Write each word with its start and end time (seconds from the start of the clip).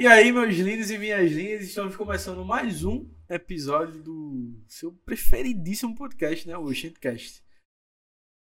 E 0.00 0.06
aí, 0.06 0.30
meus 0.30 0.54
lindos 0.54 0.92
e 0.92 0.96
minhas 0.96 1.32
lindas, 1.32 1.62
estamos 1.62 1.96
começando 1.96 2.44
mais 2.44 2.84
um 2.84 3.12
episódio 3.28 4.00
do 4.00 4.54
seu 4.68 4.92
preferidíssimo 4.92 5.92
podcast, 5.96 6.46
né? 6.46 6.56
O 6.56 6.66
Oxentcast. 6.66 7.44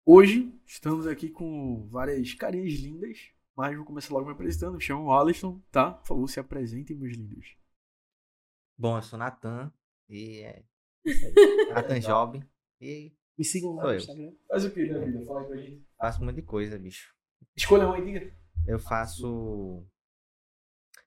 Hoje 0.05 0.53
estamos 0.65 1.07
aqui 1.07 1.29
com 1.29 1.87
várias 1.87 2.33
carinhas 2.33 2.73
lindas, 2.73 3.31
mas 3.55 3.77
vou 3.77 3.85
começar 3.85 4.13
logo 4.13 4.25
me 4.25 4.33
apresentando. 4.33 4.75
Me 4.75 4.81
chamo 4.81 5.09
Alisson, 5.09 5.63
tá? 5.71 5.91
Por 5.91 6.07
favor, 6.07 6.27
se 6.27 6.37
apresentem, 6.37 6.97
meus 6.97 7.15
lindos. 7.15 7.55
Bom, 8.77 8.97
eu 8.97 9.01
sou 9.01 9.17
Natan 9.17 9.71
e 10.09 10.41
é. 10.41 10.65
Natan 11.73 12.01
Job 12.01 12.45
e 12.81 13.15
Me 13.37 13.45
sigam 13.45 13.73
lá 13.73 13.85
no. 13.85 13.95
Instagram. 13.95 14.33
Faz 14.49 14.65
o 14.65 14.71
que 14.71 14.85
na 14.85 14.99
vida? 14.99 15.25
Fala 15.25 15.39
aí 15.39 15.47
pra 15.47 15.55
gente. 15.55 15.87
faço 15.97 16.21
um 16.21 16.25
monte 16.25 16.35
de 16.35 16.41
coisa, 16.41 16.77
bicho. 16.77 17.15
Escolha 17.55 17.87
uma 17.87 17.97
e 17.99 18.03
diga. 18.03 18.37
Eu 18.67 18.79
faço. 18.79 19.87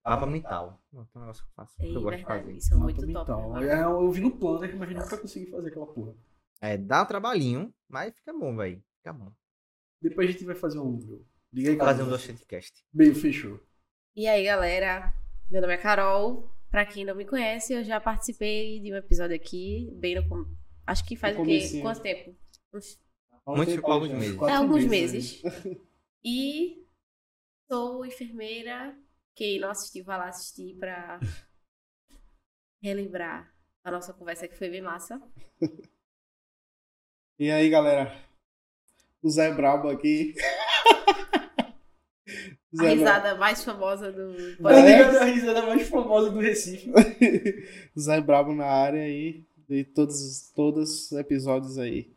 Mapa 0.05 0.27
mental. 0.27 0.81
Não, 0.93 1.05
tem 1.05 1.13
um 1.17 1.21
negócio 1.21 1.45
que 1.45 1.51
eu 1.51 1.55
faço. 1.55 1.77
que 1.77 1.85
É 1.87 1.89
eu 1.97 2.01
gosto 2.03 2.19
de 2.19 2.25
fazer. 2.25 2.53
isso 2.53 2.75
é 2.75 2.77
muito 2.77 2.97
top. 3.01 3.07
mental. 3.07 3.53
né? 3.53 3.67
É, 3.69 3.83
eu 3.85 4.11
vi 4.11 4.21
no 4.21 4.31
planner, 4.37 4.77
mas 4.77 4.91
eu 4.91 4.97
nunca 4.99 5.17
consegui 5.19 5.51
fazer 5.51 5.69
aquela 5.69 5.87
porra. 5.87 6.15
É, 6.61 6.77
dá 6.77 7.03
um 7.03 7.07
trabalhinho, 7.07 7.73
mas 7.89 8.15
fica 8.15 8.33
bom, 8.33 8.57
velho. 8.57 8.83
Fica 8.97 9.13
bom. 9.13 9.31
Depois 10.01 10.29
a 10.29 10.33
gente 10.33 10.45
vai 10.45 10.55
fazer 10.55 10.79
um. 10.79 10.99
Liga 11.53 11.71
aí, 11.71 11.77
Vou 11.77 11.87
fazer 11.87 12.03
um. 12.03 12.09
Docentcast. 12.09 12.85
Meio 12.93 13.15
fechou. 13.15 13.61
E 14.17 14.27
aí, 14.27 14.45
galera? 14.45 15.13
Meu 15.51 15.61
nome 15.61 15.75
é 15.75 15.77
Carol. 15.79 16.49
Pra 16.71 16.87
quem 16.87 17.05
não 17.05 17.15
me 17.17 17.25
conhece, 17.25 17.73
eu 17.73 17.83
já 17.83 18.01
participei 18.01 18.79
de 18.81 18.93
um 18.93 18.97
episódio 18.97 19.35
aqui, 19.35 19.91
bem 19.97 20.15
no. 20.15 20.49
Acho 20.87 21.05
que 21.05 21.17
faz 21.17 21.37
No 21.37 21.43
o 21.43 21.47
quê? 21.47 21.81
Quanto 21.83 22.01
tempo? 22.01 22.35
Uns- 22.73 22.99
Muito 23.47 23.71
tempo 23.71 23.83
por 23.83 23.91
alguns 23.91 24.09
já. 24.11 24.17
meses. 24.17 24.43
É, 24.43 24.53
alguns 24.55 24.85
meses, 24.87 25.43
meses. 25.43 25.77
E 26.25 26.87
sou 27.71 28.05
enfermeira. 28.07 28.97
Quem 29.41 29.59
não 29.59 29.71
assistiu, 29.71 30.05
vai 30.05 30.19
lá 30.19 30.29
assistir 30.29 30.77
pra 30.79 31.19
relembrar 32.85 33.51
a 33.83 33.91
nossa 33.91 34.13
conversa 34.13 34.47
que 34.47 34.55
foi 34.55 34.69
bem 34.69 34.83
massa. 34.83 35.19
E 37.39 37.51
aí, 37.51 37.71
galera? 37.71 38.15
O 39.23 39.31
Zé 39.31 39.51
Brabo 39.51 39.89
aqui. 39.89 40.35
A 42.79 42.83
Zé 42.83 42.91
risada 42.91 43.35
mais 43.37 43.65
famosa 43.65 44.13
do 44.13 44.57
podcast. 44.63 44.87
ligado 44.87 45.17
a 45.17 45.25
risada 45.25 45.63
mais 45.63 45.89
famosa 45.89 46.31
do 46.31 46.39
Recife? 46.39 46.91
Brabo. 46.91 47.09
Zé 47.99 48.21
Brabo 48.21 48.53
na 48.53 48.67
área 48.67 49.03
aí. 49.03 49.47
De 49.67 49.85
todos, 49.85 50.53
todos 50.55 51.11
os 51.11 51.19
episódios 51.19 51.79
aí. 51.79 52.15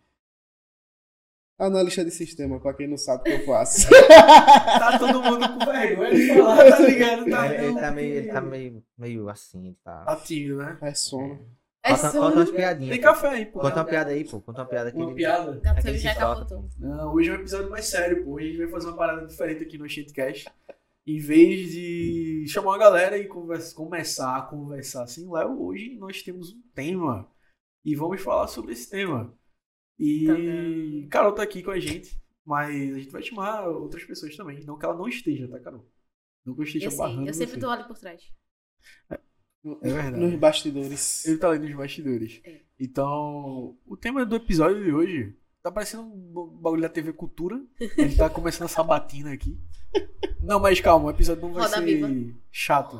Analista 1.60 2.04
de 2.04 2.12
sistema, 2.12 2.60
pra 2.60 2.74
quem 2.74 2.88
não 2.88 2.98
sabe 2.98 3.22
o 3.22 3.24
que 3.24 3.32
eu 3.42 3.46
faço. 3.46 3.88
Tá 3.94 4.98
todo 5.00 5.22
mundo 5.22 5.48
com 5.60 5.66
vergonha 5.72 6.12
de 6.14 6.28
falar, 6.34 6.70
tá 6.72 6.80
ligado? 6.80 7.30
Tá, 7.30 7.48
ele, 7.54 7.66
ele 7.66 7.80
tá 7.80 7.92
meio, 7.92 8.16
ele 8.16 8.28
tá 8.28 8.42
meio, 8.42 8.84
meio 8.98 9.30
assim, 9.30 9.76
tá. 9.84 10.04
Tá 10.04 10.16
tímido, 10.16 10.58
né? 10.58 10.78
É 10.82 10.94
sono. 10.94 11.40
É 11.86 11.90
Conta, 11.92 12.12
só- 12.12 12.20
conta 12.22 12.36
umas 12.38 12.52
piadinhas. 12.52 12.92
Tem 12.92 13.02
pô. 13.02 13.08
café 13.08 13.28
aí, 13.30 13.46
pô. 13.46 13.60
Conta 13.60 13.76
uma 13.76 13.86
piada 13.86 14.12
aí, 14.12 14.24
pô. 14.24 14.42
Conta 14.42 14.62
uma 14.62 14.68
piada 14.68 14.90
aqui. 14.90 14.98
Uma 14.98 15.14
piada? 15.14 15.62
Aquele 15.66 15.98
já. 15.98 16.46
Não, 16.80 17.14
hoje 17.14 17.30
é 17.30 17.34
um 17.34 17.36
episódio 17.36 17.70
mais 17.70 17.86
sério, 17.86 18.24
pô. 18.24 18.32
Hoje 18.36 18.46
a 18.46 18.50
gente 18.52 18.62
vai 18.62 18.68
fazer 18.70 18.88
uma 18.88 18.98
parada 18.98 19.28
diferente 19.28 19.64
aqui 19.64 19.78
no 19.78 19.88
Shitcast. 19.88 20.50
Em 21.06 21.20
vez 21.20 21.72
de 21.72 22.46
chamar 22.48 22.72
uma 22.72 22.78
galera 22.78 23.18
e 23.18 23.28
conversa- 23.28 23.76
começar 23.76 24.38
a 24.38 24.42
conversar 24.44 25.04
assim, 25.04 25.30
Léo, 25.32 25.62
hoje 25.62 25.96
nós 26.00 26.22
temos 26.24 26.52
um 26.54 26.62
tema. 26.74 27.28
E 27.86 27.96
vamos 27.96 28.22
falar 28.22 28.48
sobre 28.48 28.72
esse 28.72 28.90
tema. 28.90 29.34
E 30.04 30.26
Tadã. 30.28 31.08
Carol 31.10 31.32
tá 31.34 31.44
aqui 31.44 31.64
com 31.64 31.72
a 31.72 31.80
gente, 31.80 32.18
mas 32.46 32.94
a 32.94 33.00
gente 33.00 33.10
vai 33.12 33.24
chamar 33.24 33.68
outras 33.68 34.04
pessoas 34.04 34.36
também. 34.36 34.64
Não 34.66 34.78
que 34.78 34.86
ela 34.86 34.96
não 34.96 35.08
esteja, 35.08 35.48
tá, 35.48 35.60
Carol? 35.60 35.86
Não 36.46 36.54
que 36.54 36.62
eu 36.62 36.66
esteja 36.66 36.86
Eu 36.88 36.92
sei, 36.92 36.98
barrando 37.00 37.28
eu 37.28 37.34
sempre 37.34 37.54
você. 37.56 37.60
tô 37.62 37.70
ali 37.70 37.84
por 37.86 37.98
trás. 37.98 38.22
É 39.10 39.94
verdade. 39.94 40.18
Nos 40.20 40.36
bastidores. 40.36 41.26
Ele 41.26 41.38
tá 41.38 41.50
ali 41.50 41.60
nos 41.68 41.78
bastidores. 41.78 42.42
É. 42.44 42.60
Então, 42.80 43.78
o 43.86 43.96
tema 43.96 44.26
do 44.26 44.36
episódio 44.36 44.84
de 44.84 44.92
hoje 44.92 45.38
tá 45.62 45.72
parecendo 45.72 46.04
um 46.04 46.60
bagulho 46.62 46.82
da 46.82 46.90
TV 46.90 47.14
Cultura. 47.14 47.62
A 47.80 48.02
gente 48.02 48.18
tá 48.18 48.30
começando 48.30 48.66
a 48.66 48.68
sabatina 48.68 49.32
aqui. 49.32 49.58
Não, 50.42 50.60
mas 50.60 50.82
calma, 50.82 51.06
o 51.06 51.10
episódio 51.12 51.44
não 51.44 51.54
vai 51.54 51.64
Roda 51.64 51.78
ser 51.78 51.86
viva. 51.86 52.38
chato. 52.52 53.00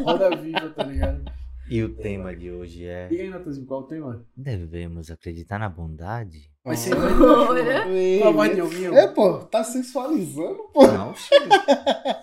Roda 0.00 0.34
viva, 0.36 0.70
tá 0.70 0.82
ligado? 0.82 1.24
E 1.70 1.82
o 1.82 1.94
tema 1.94 2.34
de 2.34 2.50
hoje 2.50 2.84
é. 2.84 3.08
Diga 3.08 3.22
aí, 3.22 3.30
Natanzinho, 3.30 3.66
qual 3.66 3.80
o 3.80 3.84
tema? 3.84 4.24
Devemos 4.36 5.10
acreditar 5.10 5.58
na 5.58 5.68
bondade? 5.68 6.50
Vai 6.64 6.76
ser. 6.76 6.94
Olha. 6.94 7.84
Com 8.20 8.28
a 8.28 8.32
voz 8.32 8.54
de 8.54 8.60
Alminho. 8.60 8.94
É, 8.94 9.08
pô, 9.08 9.38
tá 9.38 9.64
sensualizando, 9.64 10.68
pô. 10.72 10.86
Não, 10.86 11.14
chega. 11.14 11.46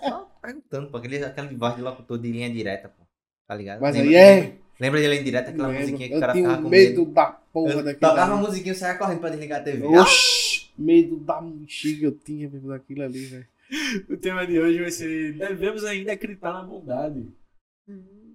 Só 0.08 0.30
perguntando, 0.40 0.90
pô. 0.90 0.96
Aquele, 0.98 1.24
aquele 1.24 1.56
voz 1.56 1.74
de 1.76 1.82
locutor 1.82 2.18
de 2.18 2.30
linha 2.30 2.50
direta, 2.50 2.88
pô. 2.88 3.04
Tá 3.48 3.54
ligado? 3.56 3.80
Mas 3.80 3.94
lembra, 3.96 4.10
aí 4.10 4.14
é. 4.16 4.54
Lembra 4.78 5.00
de 5.00 5.08
linha 5.08 5.24
direta, 5.24 5.50
aquela 5.50 5.68
Lembro. 5.68 5.82
musiquinha 5.82 6.08
que 6.08 6.14
o 6.14 6.16
Eu 6.16 6.20
cara 6.20 6.32
tenho 6.32 6.44
ficava 6.46 6.62
com 6.62 6.68
medo 6.68 7.00
medo? 7.00 7.12
da 7.12 7.26
porra 7.52 7.72
Eu 7.72 7.82
daquilo. 7.82 8.10
tocava 8.10 8.34
uma 8.34 8.42
musiquinha 8.46 8.72
e 8.72 8.76
saia 8.76 8.94
correndo 8.98 9.20
pra 9.20 9.30
desligar 9.30 9.60
a 9.60 9.64
TV. 9.64 9.86
Oxi, 9.86 10.70
medo 10.78 11.16
da 11.18 11.40
bexiga 11.40 12.06
eu 12.06 12.12
tinha 12.12 12.48
mesmo 12.48 12.68
daquilo 12.68 13.02
ali, 13.02 13.24
velho. 13.26 13.46
O 14.08 14.16
tema 14.16 14.46
de 14.46 14.58
hoje 14.58 14.80
vai 14.80 14.90
ser. 14.90 15.34
Devemos 15.34 15.84
ainda 15.84 16.12
acreditar 16.12 16.52
na 16.52 16.62
bondade. 16.62 17.28
Hum, 17.88 17.92
E 17.92 17.92
aí? 17.92 18.29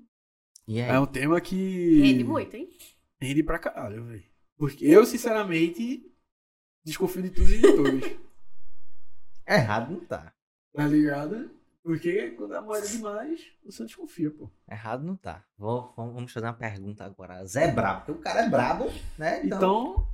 É 0.67 0.99
um 0.99 1.05
tema 1.05 1.39
que. 1.39 2.01
Rende 2.01 2.23
muito, 2.23 2.55
hein? 2.55 2.69
Rende 3.21 3.43
pra 3.43 3.59
caralho, 3.59 4.03
velho. 4.05 4.23
Porque 4.57 4.85
eu, 4.85 5.05
sinceramente, 5.05 6.11
desconfio 6.83 7.23
de 7.23 7.29
tudo 7.29 7.51
e 7.51 7.57
de 7.57 7.61
todos. 7.61 8.09
Errado 9.47 9.91
não 9.91 9.99
tá. 10.05 10.33
Tá 10.73 10.87
ligado? 10.87 11.51
Porque 11.83 12.31
quando 12.31 12.53
a 12.55 12.61
moeda 12.61 12.87
é 12.87 12.89
demais, 12.89 13.41
você 13.63 13.83
desconfia, 13.85 14.31
pô. 14.31 14.49
Errado 14.69 15.03
não 15.03 15.15
tá. 15.15 15.45
Vou, 15.55 15.93
vamos 15.95 16.31
fazer 16.31 16.47
uma 16.47 16.53
pergunta 16.53 17.05
agora. 17.05 17.45
Zé 17.45 17.65
é 17.65 17.71
brabo. 17.71 17.99
Porque 17.99 18.11
o 18.11 18.21
cara 18.23 18.45
é 18.45 18.49
brabo, 18.49 18.91
né? 19.19 19.45
Então, 19.45 19.57
Então, 19.57 20.07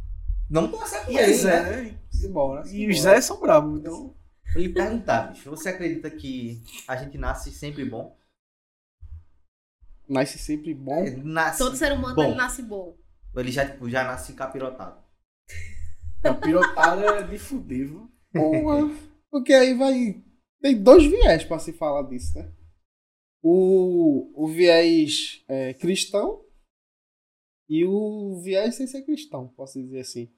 não 0.50 0.69
com 0.69 0.83
e 1.09 1.18
ele, 1.18 1.31
é 1.31 1.33
Zé, 1.33 1.63
né? 1.63 1.81
né? 1.83 1.97
Simbora. 2.09 2.68
E 2.68 2.89
os 2.89 3.00
Zé 3.00 3.22
são 3.22 3.39
bravos, 3.39 3.79
então. 3.79 4.13
Vou 4.53 4.62
lhe 4.62 4.68
perguntar, 4.68 5.31
bicho. 5.31 5.50
Você 5.50 5.69
acredita 5.69 6.09
que 6.09 6.62
a 6.85 6.97
gente 6.97 7.18
nasce 7.18 7.51
sempre 7.51 7.85
bom? 7.85 8.18
Nasce 10.12 10.38
sempre 10.38 10.74
bom. 10.74 11.06
É, 11.06 11.16
Nasce 11.16 11.60
Todo 11.60 11.76
ser 11.78 11.94
humano 11.94 12.16
bom. 12.16 12.24
ele 12.24 12.36
nasce 12.36 12.62
bom. 12.62 12.98
Ou 13.34 13.42
Ele 13.42 13.50
já, 13.52 13.66
tipo, 13.66 13.90
já 13.90 14.04
nasce 14.04 14.34
capirotado. 14.34 15.02
A 16.24 16.34
pirotada 16.34 17.02
é 17.20 17.24
de 17.24 17.40
fuder, 17.40 17.88
viu? 17.88 18.12
Porra. 18.34 18.90
Porque 19.30 19.54
aí 19.54 19.74
vai. 19.74 20.22
Tem 20.62 20.82
dois 20.82 21.06
viés 21.06 21.46
pra 21.46 21.58
se 21.58 21.72
falar 21.74 22.04
disso, 22.04 22.38
né? 22.38 22.52
O, 23.42 24.32
o 24.36 24.48
viés 24.50 25.44
é, 25.48 25.74
cristão 25.74 26.46
e 27.68 27.84
o 27.86 28.40
viés 28.44 28.76
sem 28.76 28.86
ser 28.86 29.02
cristão, 29.04 29.48
posso 29.48 29.82
dizer 29.82 30.02
assim. 30.02 30.30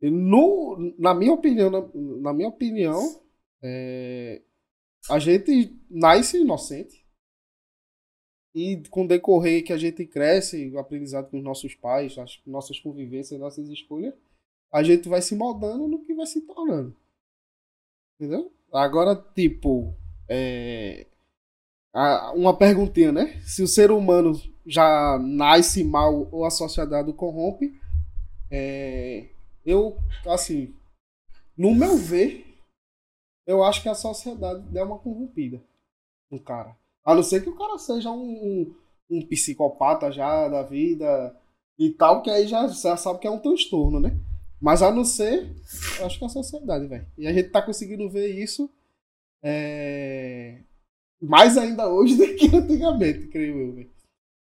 No, 0.00 0.94
na 0.98 1.14
minha 1.14 1.32
opinião, 1.32 1.70
na, 1.70 1.80
na 2.22 2.32
minha 2.32 2.48
opinião, 2.48 3.22
é, 3.62 4.42
a 5.10 5.18
gente 5.18 5.78
nasce 5.90 6.38
inocente. 6.40 7.06
E 8.58 8.82
com 8.88 9.04
o 9.04 9.08
decorrer 9.08 9.62
que 9.62 9.72
a 9.72 9.78
gente 9.78 10.04
cresce, 10.04 10.68
o 10.70 10.80
aprendizado 10.80 11.30
com 11.30 11.36
os 11.38 11.44
nossos 11.44 11.76
pais, 11.76 12.18
as 12.18 12.40
nossas 12.44 12.80
convivências, 12.80 13.38
nossas 13.38 13.68
escolhas, 13.68 14.12
a 14.72 14.82
gente 14.82 15.08
vai 15.08 15.22
se 15.22 15.36
moldando 15.36 15.86
no 15.86 16.02
que 16.04 16.12
vai 16.12 16.26
se 16.26 16.40
tornando. 16.40 16.92
Entendeu? 18.18 18.52
Agora, 18.72 19.14
tipo, 19.14 19.94
é, 20.28 21.06
uma 22.34 22.56
perguntinha, 22.56 23.12
né? 23.12 23.40
Se 23.42 23.62
o 23.62 23.68
ser 23.68 23.92
humano 23.92 24.32
já 24.66 25.16
nasce 25.20 25.84
mal 25.84 26.28
ou 26.32 26.44
a 26.44 26.50
sociedade 26.50 27.08
o 27.08 27.14
corrompe, 27.14 27.80
é, 28.50 29.28
eu, 29.64 29.96
assim, 30.26 30.74
no 31.56 31.72
meu 31.72 31.96
ver, 31.96 32.44
eu 33.46 33.62
acho 33.62 33.84
que 33.84 33.88
a 33.88 33.94
sociedade 33.94 34.62
deu 34.62 34.84
uma 34.84 34.98
corrompida 34.98 35.62
no 36.28 36.40
cara. 36.40 36.76
A 37.08 37.14
não 37.14 37.22
ser 37.22 37.42
que 37.42 37.48
o 37.48 37.56
cara 37.56 37.78
seja 37.78 38.10
um, 38.10 38.20
um, 38.20 38.74
um 39.08 39.26
psicopata 39.26 40.12
já 40.12 40.46
da 40.46 40.62
vida 40.62 41.34
e 41.78 41.88
tal, 41.88 42.20
que 42.20 42.28
aí 42.28 42.46
já, 42.46 42.68
já 42.68 42.98
sabe 42.98 43.18
que 43.18 43.26
é 43.26 43.30
um 43.30 43.38
transtorno, 43.38 43.98
né? 43.98 44.14
Mas 44.60 44.82
a 44.82 44.92
não 44.92 45.06
ser, 45.06 45.56
eu 45.98 46.04
acho 46.04 46.18
que 46.18 46.24
é 46.24 46.26
a 46.26 46.30
sociedade, 46.30 46.86
velho. 46.86 47.06
E 47.16 47.26
a 47.26 47.32
gente 47.32 47.48
tá 47.48 47.62
conseguindo 47.62 48.10
ver 48.10 48.28
isso 48.28 48.70
é, 49.42 50.60
mais 51.18 51.56
ainda 51.56 51.88
hoje 51.88 52.14
do 52.18 52.36
que 52.36 52.54
antigamente, 52.54 53.28
creio 53.28 53.58
eu, 53.58 53.74
velho. 53.76 53.90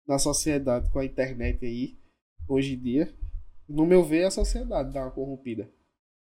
Na 0.07 0.19
sociedade, 0.19 0.91
com 0.91 0.99
a 0.99 1.07
internet 1.07 1.65
aí, 1.65 1.97
hoje 2.47 2.75
em 2.75 2.79
dia. 2.79 3.15
No 3.67 3.87
meu 3.87 4.05
ver, 4.05 4.27
a 4.27 4.31
sociedade 4.31 4.93
dá 4.93 5.01
uma 5.01 5.11
corrompida. 5.11 5.71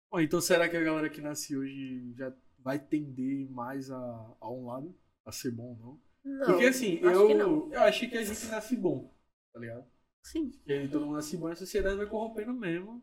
Bom, 0.08 0.20
então 0.20 0.40
será 0.40 0.68
que 0.68 0.76
a 0.76 0.84
galera 0.84 1.10
que 1.10 1.20
nasce 1.20 1.56
hoje 1.56 2.14
já 2.14 2.32
vai 2.60 2.78
tender 2.78 3.50
mais 3.50 3.90
a, 3.90 4.36
a 4.40 4.48
um 4.48 4.66
lado? 4.66 4.94
A 5.26 5.32
ser 5.32 5.50
bom, 5.50 5.76
não? 5.80 6.09
Não, 6.24 6.46
Porque 6.46 6.66
assim, 6.66 6.98
acho 6.98 7.20
eu, 7.20 7.26
que 7.26 7.34
não. 7.34 7.72
eu 7.72 7.80
achei 7.80 8.08
que 8.08 8.18
a 8.18 8.22
gente 8.24 8.46
nasce 8.46 8.76
bom, 8.76 9.14
tá 9.52 9.60
ligado? 9.60 9.86
Sim. 10.22 10.50
Que 10.64 10.72
aí 10.72 10.88
todo 10.88 11.06
mundo 11.06 11.16
nasce 11.16 11.36
bom 11.36 11.48
e 11.48 11.52
a 11.52 11.56
sociedade 11.56 11.96
vai 11.96 12.06
corrompendo 12.06 12.52
mesmo. 12.52 13.02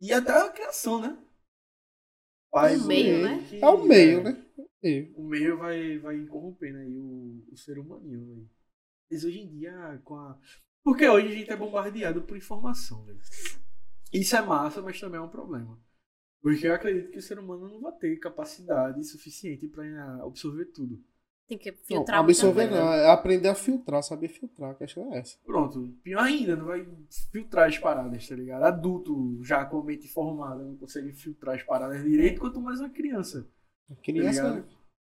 E 0.00 0.12
até 0.12 0.32
a 0.32 0.50
criação, 0.50 1.00
né? 1.00 1.16
O 2.52 2.86
meio, 2.86 3.22
né? 3.22 3.48
É 3.60 3.66
o 3.66 3.84
meio, 3.84 4.22
né? 4.22 4.46
E, 4.82 5.12
o 5.16 5.24
meio 5.24 5.58
vai, 5.58 5.98
vai 5.98 6.24
corrompendo 6.26 6.78
aí 6.78 6.96
o, 6.96 7.44
o 7.50 7.56
ser 7.56 7.78
humaninho, 7.78 8.26
velho. 8.26 8.50
Mas 9.10 9.24
hoje 9.24 9.40
em 9.40 9.48
dia, 9.48 10.00
com 10.04 10.14
a. 10.16 10.38
Porque 10.84 11.08
hoje 11.08 11.28
a 11.28 11.34
gente 11.34 11.50
é 11.50 11.56
bombardeado 11.56 12.22
por 12.22 12.36
informação, 12.36 13.04
velho. 13.04 13.20
Isso 14.12 14.36
é 14.36 14.42
massa, 14.42 14.82
mas 14.82 15.00
também 15.00 15.18
é 15.18 15.22
um 15.22 15.28
problema. 15.28 15.82
Porque 16.42 16.66
eu 16.66 16.74
acredito 16.74 17.10
que 17.10 17.18
o 17.18 17.22
ser 17.22 17.38
humano 17.38 17.68
não 17.68 17.80
vai 17.80 17.92
ter 17.92 18.16
capacidade 18.18 19.02
suficiente 19.02 19.66
para 19.66 20.22
absorver 20.22 20.66
tudo. 20.66 21.02
Tem 21.46 21.58
que 21.58 21.70
não, 21.70 21.78
filtrar 21.78 22.22
muita 22.22 22.40
absorver 22.40 22.70
não, 22.70 22.92
é 22.92 23.10
aprender 23.10 23.48
a 23.48 23.54
filtrar, 23.54 24.02
saber 24.02 24.28
filtrar, 24.28 24.70
a 24.70 24.74
questão 24.74 25.12
é 25.12 25.18
essa. 25.18 25.36
Pronto, 25.44 25.94
pior 26.02 26.22
ainda, 26.22 26.56
não 26.56 26.64
vai 26.64 26.86
filtrar 27.30 27.68
as 27.68 27.78
paradas, 27.78 28.26
tá 28.26 28.34
ligado? 28.34 28.62
Adulto, 28.62 29.42
já 29.44 29.64
com 29.66 29.80
a 29.80 29.84
mente 29.84 30.08
formada, 30.08 30.64
não 30.64 30.76
consegue 30.76 31.12
filtrar 31.12 31.54
as 31.54 31.62
paradas 31.62 32.02
direito, 32.02 32.40
quanto 32.40 32.60
mais 32.60 32.80
uma 32.80 32.88
criança. 32.88 33.46
A 33.90 33.94
criança, 33.96 34.42
ligado? 34.42 34.66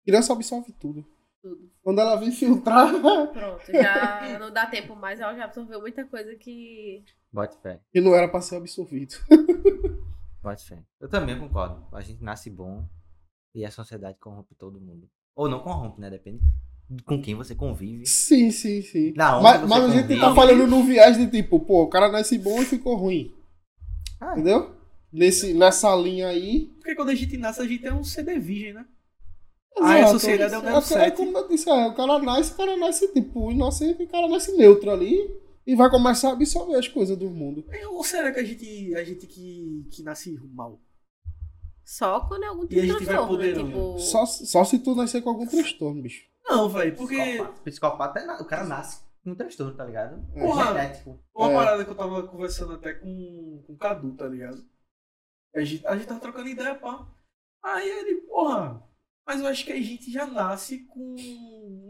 criança 0.05 0.33
absorve 0.33 0.73
tudo. 0.73 1.05
Tudo. 1.43 1.71
Quando 1.83 2.01
ela 2.01 2.17
vem 2.17 2.33
filtrar, 2.33 2.89
Pronto, 3.33 3.71
já 3.71 4.39
não 4.39 4.51
dá 4.51 4.65
tempo 4.67 4.97
mais, 4.97 5.21
ela 5.21 5.35
já 5.35 5.45
absorveu 5.45 5.81
muita 5.81 6.05
coisa 6.07 6.35
que. 6.37 7.05
Bote 7.31 7.59
fé. 7.61 7.81
que 7.93 8.01
não 8.01 8.15
era 8.15 8.29
pra 8.29 8.41
ser 8.41 8.57
absorvido. 8.57 9.15
Bote 10.43 10.67
fé. 10.67 10.83
Eu 10.99 11.09
também 11.09 11.39
concordo. 11.39 11.87
A 11.93 12.01
gente 12.01 12.23
nasce 12.23 12.49
bom 12.49 12.89
e 13.55 13.65
a 13.65 13.71
sociedade 13.71 14.19
corrompe 14.19 14.55
todo 14.55 14.81
mundo. 14.81 15.11
Ou 15.35 15.49
não 15.49 15.61
corrompe, 15.61 16.01
né? 16.01 16.11
Depende 16.11 16.41
com 17.07 17.21
quem 17.21 17.35
você 17.35 17.55
convive. 17.55 18.07
Sim, 18.07 18.51
sim, 18.51 18.83
sim. 18.83 19.15
Mas, 19.17 19.61
você 19.61 19.67
mas 19.67 19.85
a 19.85 19.89
gente 19.89 20.21
tá 20.21 20.35
falando 20.35 20.67
no 20.67 20.83
viés 20.85 21.17
de 21.17 21.27
tipo, 21.29 21.61
pô, 21.61 21.85
o 21.85 21.89
cara 21.89 22.11
nasce 22.11 22.37
bom 22.39 22.61
e 22.61 22.67
ficou 22.67 22.97
ruim. 22.97 23.35
Ah, 24.21 24.33
Entendeu? 24.33 24.75
Nesse, 25.13 25.55
nessa 25.55 25.95
linha 25.97 26.29
aí. 26.29 26.71
Porque 26.77 26.95
quando 26.95 27.11
a 27.11 27.15
gente 27.15 27.37
nasce, 27.37 27.61
a 27.61 27.67
gente 27.67 27.87
é 27.87 27.93
um 27.93 28.05
CD 28.05 28.39
virgem, 28.39 28.75
né? 28.75 28.85
Ah, 29.81 30.05
a 30.05 30.07
sociedade 30.09 30.53
é 30.55 30.59
um 30.59 30.69
é, 30.69 30.71
Neo 30.71 30.99
é 30.99 31.11
como 31.11 31.39
eu 31.39 31.49
disse, 31.49 31.69
é, 31.69 31.87
o 31.87 31.95
cara 31.95 32.19
nasce, 32.19 32.53
o 32.53 32.57
cara 32.57 32.77
nasce 32.77 33.11
tipo 33.13 33.51
inocente, 33.51 34.03
o 34.03 34.09
cara 34.09 34.29
nasce 34.29 34.55
neutro 34.55 34.91
ali 34.91 35.35
e 35.67 35.75
vai 35.75 35.89
começar 35.89 36.29
a 36.29 36.33
absorver 36.33 36.75
as 36.75 36.89
coisas 36.89 37.17
do 37.17 37.31
mundo. 37.31 37.65
Ou 37.91 38.05
será 38.05 38.31
que 38.33 38.41
a 38.41 38.45
gente, 38.45 38.95
a 38.95 39.03
gente 39.03 39.27
que, 39.27 39.87
que 39.91 40.03
nasce 40.03 40.39
mal? 40.53 40.79
Só 41.85 42.21
quando 42.27 42.45
é 42.45 42.47
algum 42.47 42.67
tipo 42.67 42.81
de 42.81 42.87
transtorno, 42.89 43.23
né? 43.23 43.29
poder, 43.29 43.57
Tipo. 43.57 43.99
Só, 43.99 44.25
só 44.27 44.65
se 44.65 44.79
tu 44.79 44.95
nascer 44.95 45.23
com 45.23 45.31
algum 45.31 45.47
transtorno, 45.47 46.03
bicho. 46.03 46.25
Não, 46.45 46.69
velho, 46.69 46.97
porque 46.97 47.17
Psicopata. 47.17 47.61
Psicopata 47.63 48.21
é 48.21 48.25
na- 48.27 48.41
o 48.41 48.45
cara 48.45 48.65
nasce 48.65 49.03
com 49.25 49.31
um 49.31 49.35
transtorno, 49.35 49.75
tá 49.77 49.85
ligado? 49.85 50.25
É. 50.35 50.41
Porra. 50.43 50.67
Genético. 50.67 51.19
uma 51.35 51.51
É. 51.51 51.55
parada 51.55 51.85
que 51.85 51.91
eu 51.91 51.95
tava 51.95 52.27
conversando 52.27 52.73
até 52.75 52.95
com, 52.95 53.65
com 53.67 53.73
o 53.73 53.77
Cadu, 53.79 54.15
tá 54.17 54.27
ligado? 54.27 54.65
A 55.55 55.61
gente, 55.63 55.87
a 55.87 55.97
gente 55.97 56.07
tava 56.09 56.21
trocando 56.21 56.49
ideia, 56.49 56.75
pá. 56.75 57.07
Aí 57.65 57.89
ele, 57.89 58.23
porra, 58.23 58.83
mas 59.27 59.41
eu 59.41 59.47
acho 59.47 59.65
que 59.65 59.73
a 59.73 59.81
gente 59.81 60.11
já 60.11 60.27
nasce 60.27 60.81
com. 60.87 61.15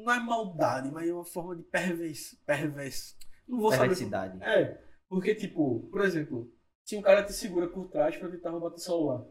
Não 0.05 0.13
é 0.13 0.19
maldade, 0.21 0.91
mas 0.91 1.09
é 1.09 1.13
uma 1.15 1.25
forma 1.25 1.57
de 1.57 1.63
perverso. 1.63 2.37
perverso. 2.45 3.15
Não 3.49 3.59
vou 3.61 3.71
saber. 3.71 3.83
Perversidade. 3.83 4.33
como- 4.39 4.45
É, 4.45 4.81
porque, 5.09 5.35
tipo, 5.35 5.89
por 5.91 6.03
exemplo, 6.03 6.53
se 6.85 6.97
um 6.97 7.03
cara 7.03 7.23
te 7.23 7.33
segura 7.33 7.69
por 7.69 7.89
trás 7.89 8.17
pra 8.17 8.29
tentar 8.29 8.51
roubar 8.51 8.71
teu 8.71 8.79
celular, 8.79 9.25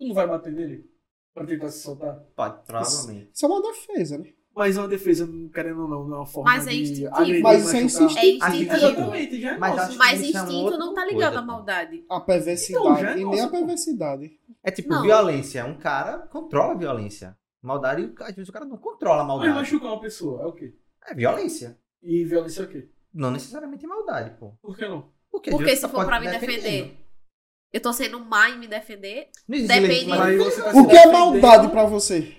tu 0.00 0.08
não 0.08 0.14
vai 0.14 0.26
bater 0.26 0.52
nele? 0.52 0.90
Pra 1.34 1.46
tentar 1.46 1.68
se 1.70 1.80
soltar? 1.80 2.16
Pode, 2.34 2.64
provavelmente. 2.66 3.30
Isso 3.32 3.46
é 3.46 3.48
uma 3.48 3.62
defesa, 3.62 4.18
né? 4.18 4.32
Mas 4.52 4.76
é 4.76 4.80
uma 4.80 4.88
defesa, 4.88 5.28
querendo 5.54 5.82
ou 5.82 5.88
não, 5.88 6.04
não 6.08 6.14
é 6.16 6.18
uma 6.20 6.26
forma 6.26 6.50
Mas 6.50 6.66
é 6.66 6.70
de 6.70 6.82
instintivo. 6.82 7.14
agredir, 7.14 7.42
Mas 7.42 7.62
isso 7.66 7.76
é 7.76 7.82
instintivo. 7.82 8.18
É 8.18 8.26
instintivo. 8.26 8.74
Exatamente, 8.74 9.40
já 9.40 9.50
é 9.52 9.58
Mas 9.58 9.96
Mas 9.96 10.22
é 10.22 10.26
instinto 10.26 10.76
não 10.78 10.92
tá 10.92 11.04
ligado 11.04 11.32
coisa, 11.34 11.38
à 11.38 11.42
maldade. 11.42 12.04
A 12.10 12.20
perversidade. 12.20 12.84
Então, 12.86 13.08
é 13.08 13.18
e 13.18 13.24
nem 13.24 13.40
a 13.42 13.48
perversidade. 13.48 14.30
É 14.62 14.70
tipo 14.72 14.88
Não. 14.88 15.02
violência. 15.02 15.64
Um 15.64 15.78
cara 15.78 16.18
controla 16.18 16.72
a 16.72 16.76
violência. 16.76 17.38
Maldade, 17.62 18.12
às 18.20 18.34
vezes 18.34 18.48
o 18.48 18.52
cara 18.52 18.64
não 18.64 18.76
controla 18.76 19.20
a 19.22 19.24
Mas 19.24 19.28
maldade. 19.28 19.54
machucar 19.54 19.92
uma 19.92 20.00
pessoa 20.00 20.42
é 20.42 20.46
o 20.46 20.52
quê? 20.52 20.74
É 21.06 21.14
violência. 21.14 21.78
E 22.02 22.24
violência 22.24 22.62
é 22.62 22.64
o 22.64 22.68
quê? 22.68 22.90
Não 23.14 23.30
necessariamente 23.30 23.86
maldade, 23.86 24.36
pô. 24.38 24.52
Por 24.62 24.76
que 24.76 24.86
não? 24.88 25.12
Porque, 25.30 25.50
Porque 25.50 25.76
se 25.76 25.86
for 25.88 26.04
pra 26.04 26.18
me 26.18 26.26
defendendo. 26.28 26.60
defender, 26.62 26.99
eu 27.72 27.80
tô 27.80 27.92
sendo 27.92 28.18
má 28.20 28.50
em 28.50 28.58
me 28.58 28.66
defender. 28.66 29.28
Não 29.48 29.56
existe 29.56 29.80
Depende- 29.80 30.06
Mas 30.08 30.56
tá 30.56 30.70
O 30.80 30.86
que 30.88 30.96
é 30.96 31.06
maldade 31.06 31.68
pra 31.68 31.84
você? 31.84 32.32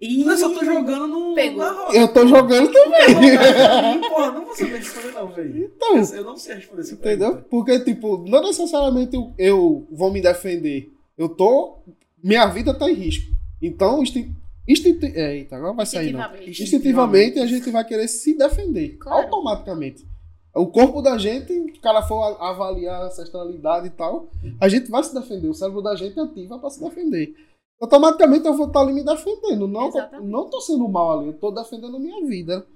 Ih, 0.00 0.22
eu 0.26 0.38
só 0.38 0.48
tô 0.54 0.64
jogando 0.64 1.06
no. 1.06 1.34
Pegou. 1.34 1.62
Eu 1.92 2.08
tô 2.08 2.26
jogando 2.26 2.72
também. 2.72 4.00
Porra, 4.08 4.30
não 4.32 4.46
vou 4.46 4.56
saber 4.56 4.76
responder, 4.78 5.12
não, 5.12 5.28
velho. 5.28 5.64
Então, 5.76 5.96
Eu 6.14 6.24
não 6.24 6.36
sei 6.36 6.54
responder 6.54 6.80
essa 6.80 6.94
entendeu? 6.94 7.28
pergunta. 7.28 7.48
Porque, 7.50 7.80
tipo, 7.80 8.24
não 8.26 8.42
necessariamente 8.42 9.14
eu, 9.14 9.34
eu 9.36 9.86
vou 9.92 10.10
me 10.10 10.22
defender. 10.22 10.90
Eu 11.16 11.28
tô. 11.28 11.82
Minha 12.22 12.46
vida 12.46 12.72
tá 12.72 12.90
em 12.90 12.94
risco. 12.94 13.30
Então, 13.60 14.02
instin... 14.02 14.34
instinti... 14.66 15.12
é, 15.14 15.36
Eita, 15.36 15.56
agora 15.56 15.74
vai 15.74 15.84
sair, 15.84 16.12
não. 16.12 16.20
Instintivamente. 16.20 16.62
Instintivamente 16.62 17.38
a 17.38 17.46
gente 17.46 17.70
vai 17.70 17.84
querer 17.84 18.08
se 18.08 18.34
defender. 18.38 18.96
Claro. 18.98 19.24
Automaticamente. 19.24 20.06
O 20.54 20.66
corpo 20.66 21.00
da 21.00 21.16
gente, 21.16 21.46
se 21.46 21.78
o 21.78 21.80
cara 21.80 22.02
for 22.02 22.36
avaliar 22.42 23.02
a 23.02 23.06
ancestralidade 23.06 23.86
e 23.86 23.90
tal, 23.90 24.28
a 24.60 24.68
gente 24.68 24.90
vai 24.90 25.02
se 25.04 25.14
defender. 25.14 25.48
O 25.48 25.54
cérebro 25.54 25.80
da 25.80 25.94
gente 25.94 26.18
ativa 26.18 26.58
pra 26.58 26.70
se 26.70 26.82
defender. 26.82 27.34
Automaticamente 27.80 28.46
eu 28.46 28.54
vou 28.54 28.66
estar 28.66 28.80
ali 28.80 28.92
me 28.92 29.04
defendendo. 29.04 29.66
Não, 29.68 29.88
Exatamente. 29.88 30.30
não 30.30 30.50
tô 30.50 30.60
sendo 30.60 30.86
mal 30.88 31.18
ali, 31.18 31.28
eu 31.28 31.32
tô 31.34 31.50
defendendo 31.50 31.96
a 31.96 32.00
minha 32.00 32.26
vida. 32.26 32.66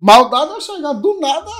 Maldade 0.00 0.52
é 0.52 0.60
chegar 0.60 0.92
do 0.94 1.20
nada, 1.20 1.50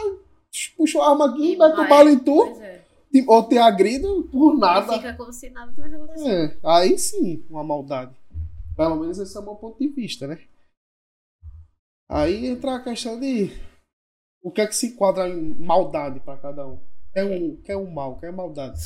puxa 0.76 1.00
a 1.00 1.10
arma 1.10 1.30
aqui, 1.30 1.56
mete 1.56 1.80
o 1.80 1.88
bala 1.88 2.10
em 2.10 2.18
tu, 2.18 2.44
é. 2.60 2.82
ou 3.26 3.48
te 3.48 3.56
agrido 3.56 4.28
por 4.32 4.58
nada. 4.58 4.94
Fica 4.94 5.14
como 5.14 5.32
se 5.32 5.48
nada 5.48 5.72
tivesse 5.72 5.94
acontecido. 5.94 6.28
É, 6.28 6.58
aí 6.64 6.98
sim, 6.98 7.46
uma 7.48 7.62
maldade. 7.62 8.12
Pelo 8.76 8.96
menos 8.96 9.18
esse 9.18 9.36
é 9.36 9.40
o 9.40 9.44
meu 9.44 9.54
ponto 9.54 9.78
de 9.78 9.88
vista, 9.88 10.26
né? 10.26 10.38
Aí 12.10 12.46
entra 12.46 12.74
a 12.74 12.80
questão 12.80 13.18
de 13.18 13.52
o 14.42 14.50
que 14.50 14.60
é 14.60 14.66
que 14.66 14.74
se 14.76 14.88
enquadra 14.88 15.28
em 15.28 15.54
maldade 15.54 16.20
pra 16.20 16.36
cada 16.36 16.66
um. 16.66 16.78
Quer 17.12 17.24
um, 17.24 17.56
quer 17.62 17.76
um 17.76 17.90
mal, 17.90 18.18
quer 18.18 18.32
maldade. 18.32 18.80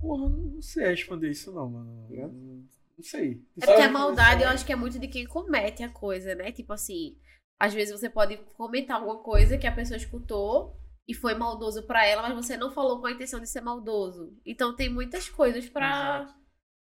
Porra, 0.00 0.28
não 0.28 0.62
sei 0.62 0.86
responder 0.88 1.30
isso, 1.30 1.52
não, 1.52 1.68
mano. 1.68 2.06
Ligado? 2.08 2.32
Não 2.32 2.64
sei. 3.04 3.40
É 3.60 3.66
porque 3.66 3.82
a 3.82 3.90
maldade 3.90 4.42
eu 4.42 4.48
acho 4.48 4.64
que 4.64 4.72
é 4.72 4.76
muito 4.76 4.98
de 4.98 5.08
quem 5.08 5.26
comete 5.26 5.82
a 5.82 5.88
coisa, 5.88 6.34
né? 6.34 6.50
Tipo 6.52 6.72
assim, 6.72 7.16
às 7.58 7.72
vezes 7.74 7.98
você 7.98 8.08
pode 8.08 8.36
comentar 8.56 8.96
alguma 8.96 9.18
coisa 9.18 9.58
que 9.58 9.66
a 9.66 9.72
pessoa 9.74 9.96
escutou 9.96 10.76
e 11.06 11.14
foi 11.14 11.34
maldoso 11.34 11.82
pra 11.84 12.06
ela, 12.06 12.22
mas 12.22 12.34
você 12.34 12.56
não 12.56 12.70
falou 12.72 13.00
com 13.00 13.06
a 13.06 13.12
intenção 13.12 13.40
de 13.40 13.48
ser 13.48 13.60
maldoso. 13.60 14.32
Então 14.46 14.74
tem 14.76 14.88
muitas 14.88 15.28
coisas 15.28 15.68
pra. 15.68 16.32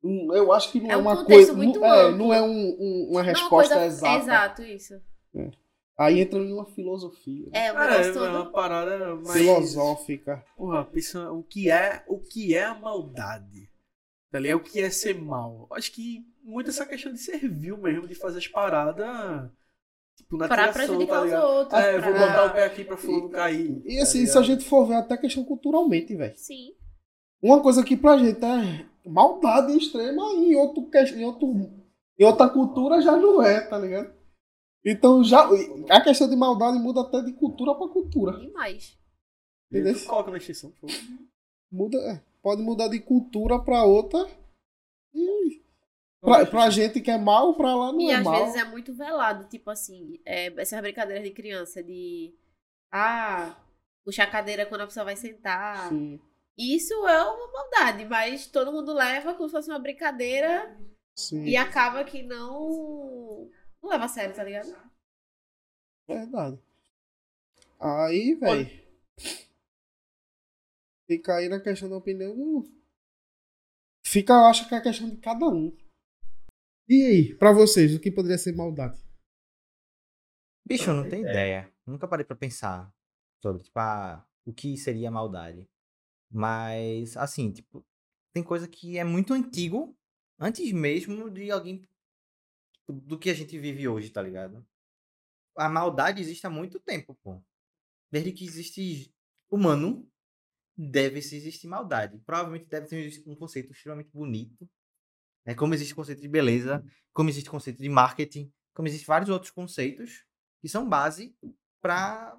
Hum, 0.02 0.28
Eu 0.32 0.52
acho 0.52 0.70
que 0.72 0.80
não 0.80 0.90
é, 0.90 0.92
É 0.92 0.96
um 0.96 1.00
uma 1.00 1.16
contexto 1.16 1.46
coisa. 1.48 1.52
muito 1.54 1.78
não, 1.80 1.86
é, 1.86 2.02
amplo. 2.02 2.18
não 2.18 2.34
é 2.34 2.42
um- 2.42 2.46
um- 2.46 3.06
uma 3.10 3.12
Não 3.12 3.18
é 3.20 3.22
uma 3.22 3.22
resposta 3.22 3.74
coisa- 3.74 3.86
exata. 3.86 4.22
Exato, 4.22 4.62
isso. 4.62 5.00
Aí 5.98 6.20
entra 6.20 6.38
em 6.38 6.52
uma 6.52 6.64
filosofia. 6.66 7.46
né? 7.46 7.50
É, 7.52 7.66
É, 7.66 7.70
é 8.08 8.12
uma 8.30 8.50
parada 8.50 9.16
mais. 9.16 9.32
Filosófica. 9.32 10.44
Porra, 10.56 10.84
pensa 10.84 11.30
o 11.32 11.42
que 11.42 11.70
é, 11.70 12.04
o 12.06 12.18
que 12.20 12.54
é 12.54 12.64
a 12.64 12.74
maldade. 12.74 13.68
Tá 14.30 14.38
ligado? 14.38 14.58
O 14.58 14.62
que 14.62 14.80
é 14.80 14.90
ser 14.90 15.20
mal. 15.20 15.66
Acho 15.72 15.90
que 15.92 16.24
muito 16.44 16.70
essa 16.70 16.86
questão 16.86 17.12
de 17.12 17.18
servil 17.18 17.76
mesmo, 17.78 18.06
de 18.06 18.14
fazer 18.14 18.38
as 18.38 18.46
paradas. 18.46 19.50
Tipo, 20.16 20.36
na 20.36 20.46
Pra 20.48 20.68
tiração, 20.72 20.84
prejudicar 20.96 21.20
tá 21.20 21.24
os 21.26 21.44
outros. 21.44 21.80
É, 21.80 21.98
pra... 22.00 22.10
vou 22.10 22.18
botar 22.20 22.44
o 22.46 22.50
pé 22.52 22.64
aqui 22.64 22.84
pra 22.84 22.96
fulano 22.96 23.30
cair. 23.30 23.82
E 23.84 23.96
tá 23.96 24.02
assim, 24.02 24.18
ligado? 24.18 24.32
se 24.32 24.38
a 24.38 24.42
gente 24.42 24.64
for 24.64 24.86
ver 24.86 24.94
até 24.94 25.16
questão 25.16 25.44
culturalmente, 25.44 26.14
velho. 26.14 26.36
Sim. 26.36 26.74
Uma 27.42 27.60
coisa 27.62 27.82
que 27.84 27.96
pra 27.96 28.18
gente 28.18 28.44
é 28.44 28.84
maldade 29.08 29.76
extrema 29.76 30.22
em, 30.32 30.54
outro, 30.56 30.82
que- 30.90 30.98
em, 30.98 31.24
outro, 31.24 31.48
em 32.18 32.24
outra 32.24 32.48
cultura 32.48 33.00
já 33.00 33.16
não 33.16 33.40
é, 33.42 33.60
tá 33.60 33.78
ligado? 33.78 34.12
Então 34.90 35.22
já 35.22 35.46
a 35.90 36.00
questão 36.00 36.28
de 36.28 36.36
maldade 36.36 36.78
muda 36.78 37.02
até 37.02 37.20
de 37.22 37.32
cultura 37.32 37.74
pra 37.74 37.88
cultura. 37.88 38.38
Demais. 38.38 38.96
Entendeu? 39.70 39.94
Coloca 40.06 40.30
na 40.30 40.38
extensão, 40.38 40.70
por 40.70 40.90
favor. 40.90 41.18
Muda, 41.70 41.98
é, 41.98 42.20
pode 42.42 42.62
mudar 42.62 42.88
de 42.88 42.98
cultura 43.00 43.58
pra 43.58 43.84
outra. 43.84 44.26
E 45.14 45.60
pra, 46.20 46.46
pra 46.46 46.70
gente 46.70 47.00
que 47.00 47.10
é 47.10 47.18
mal, 47.18 47.54
pra 47.54 47.74
lá 47.74 47.92
não 47.92 48.00
E 48.00 48.10
é 48.10 48.16
às 48.16 48.24
mal. 48.24 48.44
vezes 48.44 48.56
é 48.60 48.64
muito 48.64 48.94
velado, 48.94 49.44
tipo 49.48 49.70
assim, 49.70 50.18
é, 50.24 50.46
essas 50.60 50.80
brincadeiras 50.80 51.22
de 51.24 51.30
criança 51.30 51.82
de. 51.82 52.34
Ah, 52.90 53.54
puxar 54.04 54.24
a 54.24 54.30
cadeira 54.30 54.64
quando 54.64 54.80
a 54.82 54.86
pessoa 54.86 55.04
vai 55.04 55.16
sentar. 55.16 55.90
Sim, 55.90 56.18
Isso 56.56 56.94
é 57.06 57.22
uma 57.22 57.52
maldade, 57.52 58.06
mas 58.06 58.46
todo 58.46 58.72
mundo 58.72 58.94
leva 58.94 59.34
como 59.34 59.48
se 59.48 59.54
fosse 59.54 59.68
uma 59.70 59.78
brincadeira 59.78 60.74
sim. 61.14 61.44
e 61.44 61.56
acaba 61.56 62.02
que 62.04 62.22
não. 62.22 63.50
Não 63.82 63.90
leva 63.90 64.04
a 64.04 64.08
sério, 64.08 64.34
tá 64.34 64.44
ligado? 64.44 64.74
Verdade. 66.06 66.62
Aí, 67.78 68.34
velho. 68.34 68.88
Fica 71.06 71.36
aí 71.36 71.48
na 71.48 71.60
questão 71.60 71.88
da 71.88 71.96
opinião 71.96 72.36
do. 72.36 72.70
Fica, 74.04 74.32
eu 74.32 74.46
acho 74.46 74.68
que 74.68 74.74
é 74.74 74.78
a 74.78 74.82
questão 74.82 75.08
de 75.08 75.16
cada 75.18 75.46
um. 75.46 75.76
E 76.88 77.04
aí, 77.04 77.34
pra 77.34 77.52
vocês, 77.52 77.94
o 77.94 78.00
que 78.00 78.10
poderia 78.10 78.38
ser 78.38 78.54
maldade? 78.56 78.98
Bicho, 80.66 80.90
eu 80.90 80.94
não 80.94 81.08
tenho 81.08 81.28
ideia. 81.28 81.72
Nunca 81.86 82.08
parei 82.08 82.24
pra 82.24 82.36
pensar 82.36 82.92
sobre, 83.42 83.62
tipo, 83.62 83.78
ah, 83.78 84.26
o 84.44 84.52
que 84.52 84.76
seria 84.76 85.10
maldade. 85.10 85.68
Mas, 86.30 87.16
assim, 87.16 87.52
tipo, 87.52 87.84
tem 88.34 88.42
coisa 88.42 88.68
que 88.68 88.98
é 88.98 89.04
muito 89.04 89.32
antigo, 89.32 89.96
antes 90.38 90.70
mesmo 90.72 91.30
de 91.30 91.50
alguém 91.50 91.86
do 92.88 93.18
que 93.18 93.30
a 93.30 93.34
gente 93.34 93.58
vive 93.58 93.86
hoje, 93.86 94.10
tá 94.10 94.22
ligado? 94.22 94.66
A 95.56 95.68
maldade 95.68 96.20
existe 96.20 96.46
há 96.46 96.50
muito 96.50 96.80
tempo, 96.80 97.14
pô. 97.22 97.42
Desde 98.10 98.32
que 98.32 98.44
existe 98.44 99.14
humano, 99.50 100.08
deve 100.76 101.20
se 101.20 101.36
existir 101.36 101.66
maldade. 101.66 102.18
Provavelmente 102.20 102.66
deve 102.66 102.86
ter 102.86 103.22
um 103.26 103.34
conceito 103.34 103.72
extremamente 103.72 104.10
bonito. 104.12 104.68
Né? 105.44 105.54
Como 105.54 105.74
existe 105.74 105.92
o 105.92 105.96
conceito 105.96 106.20
de 106.20 106.28
beleza, 106.28 106.84
como 107.12 107.28
existe 107.28 107.48
o 107.48 107.52
conceito 107.52 107.82
de 107.82 107.88
marketing, 107.88 108.52
como 108.72 108.86
existem 108.86 109.06
vários 109.06 109.28
outros 109.28 109.50
conceitos 109.50 110.24
que 110.60 110.68
são 110.68 110.88
base 110.88 111.36
para 111.80 112.38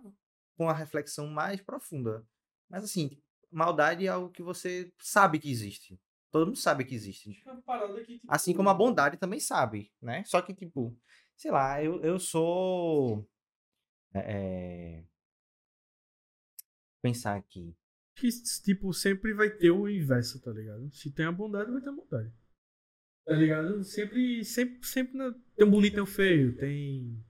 uma 0.57 0.73
reflexão 0.73 1.27
mais 1.27 1.61
profunda. 1.61 2.25
Mas 2.69 2.83
assim, 2.83 3.21
maldade 3.51 4.05
é 4.05 4.09
algo 4.09 4.31
que 4.31 4.43
você 4.43 4.91
sabe 4.99 5.39
que 5.39 5.49
existe. 5.49 5.99
Todo 6.31 6.45
mundo 6.47 6.57
sabe 6.57 6.85
que 6.85 6.93
existe. 6.95 7.33
tipo, 7.33 7.49
Assim 8.27 8.53
como 8.53 8.69
a 8.69 8.73
bondade 8.73 9.17
também 9.17 9.39
sabe, 9.39 9.91
né? 10.01 10.23
Só 10.25 10.41
que, 10.41 10.53
tipo, 10.53 10.95
sei 11.35 11.51
lá, 11.51 11.83
eu, 11.83 12.01
eu 12.03 12.19
sou. 12.19 13.27
É... 14.13 15.03
Pensar 17.01 17.35
aqui. 17.37 17.75
que, 18.15 18.27
tipo, 18.63 18.93
sempre 18.93 19.33
vai 19.33 19.49
ter 19.49 19.71
o 19.71 19.87
inverso, 19.89 20.41
tá 20.41 20.51
ligado? 20.51 20.93
Se 20.93 21.09
tem 21.11 21.25
a 21.25 21.31
bondade, 21.31 21.71
vai 21.71 21.81
ter 21.81 21.89
a 21.89 21.93
bondade. 21.93 22.31
Tá 23.25 23.33
ligado? 23.33 23.83
Sempre, 23.83 24.43
sempre, 24.43 24.85
sempre 24.85 25.17
na- 25.17 25.33
tem 25.55 25.65
um 25.65 25.71
bonito, 25.71 25.93
tem 25.93 26.03
um 26.03 26.05
feio, 26.05 26.55
tem. 26.57 27.23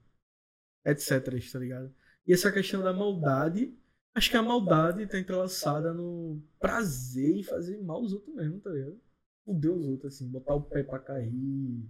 etc, 0.84 1.22
tá 1.52 1.58
ligado? 1.58 1.94
E 2.26 2.32
essa 2.32 2.50
questão 2.50 2.82
da 2.82 2.92
maldade, 2.92 3.78
acho 4.14 4.30
que 4.30 4.36
a 4.36 4.42
maldade 4.42 5.06
tá 5.06 5.18
entrelaçada 5.18 5.92
no 5.92 6.42
prazer 6.58 7.36
em 7.36 7.42
fazer 7.42 7.82
mal 7.82 7.98
aos 7.98 8.12
outros 8.12 8.34
mesmo, 8.34 8.60
tá 8.60 8.70
ligado? 8.70 9.00
Fuder 9.44 9.72
os 9.72 9.86
outros, 9.86 10.14
assim, 10.14 10.30
botar 10.30 10.54
o 10.54 10.62
pé 10.62 10.82
pra 10.82 10.98
cair, 10.98 11.88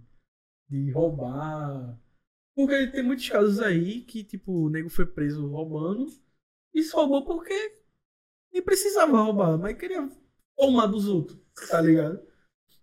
de 0.69 0.91
roubar. 0.91 1.99
Porque 2.55 2.87
tem 2.87 3.03
muitos 3.03 3.27
casos 3.27 3.59
aí 3.59 4.01
que, 4.01 4.23
tipo, 4.23 4.51
o 4.51 4.69
nego 4.69 4.89
foi 4.89 5.05
preso 5.05 5.47
roubando 5.47 6.05
e 6.73 6.83
só 6.83 7.01
roubou 7.01 7.25
porque 7.25 7.81
nem 8.53 8.61
precisava 8.61 9.21
roubar, 9.21 9.57
mas 9.57 9.77
queria 9.77 10.09
tomar 10.57 10.87
dos 10.87 11.07
outros, 11.07 11.39
tá 11.69 11.81
ligado? 11.81 12.21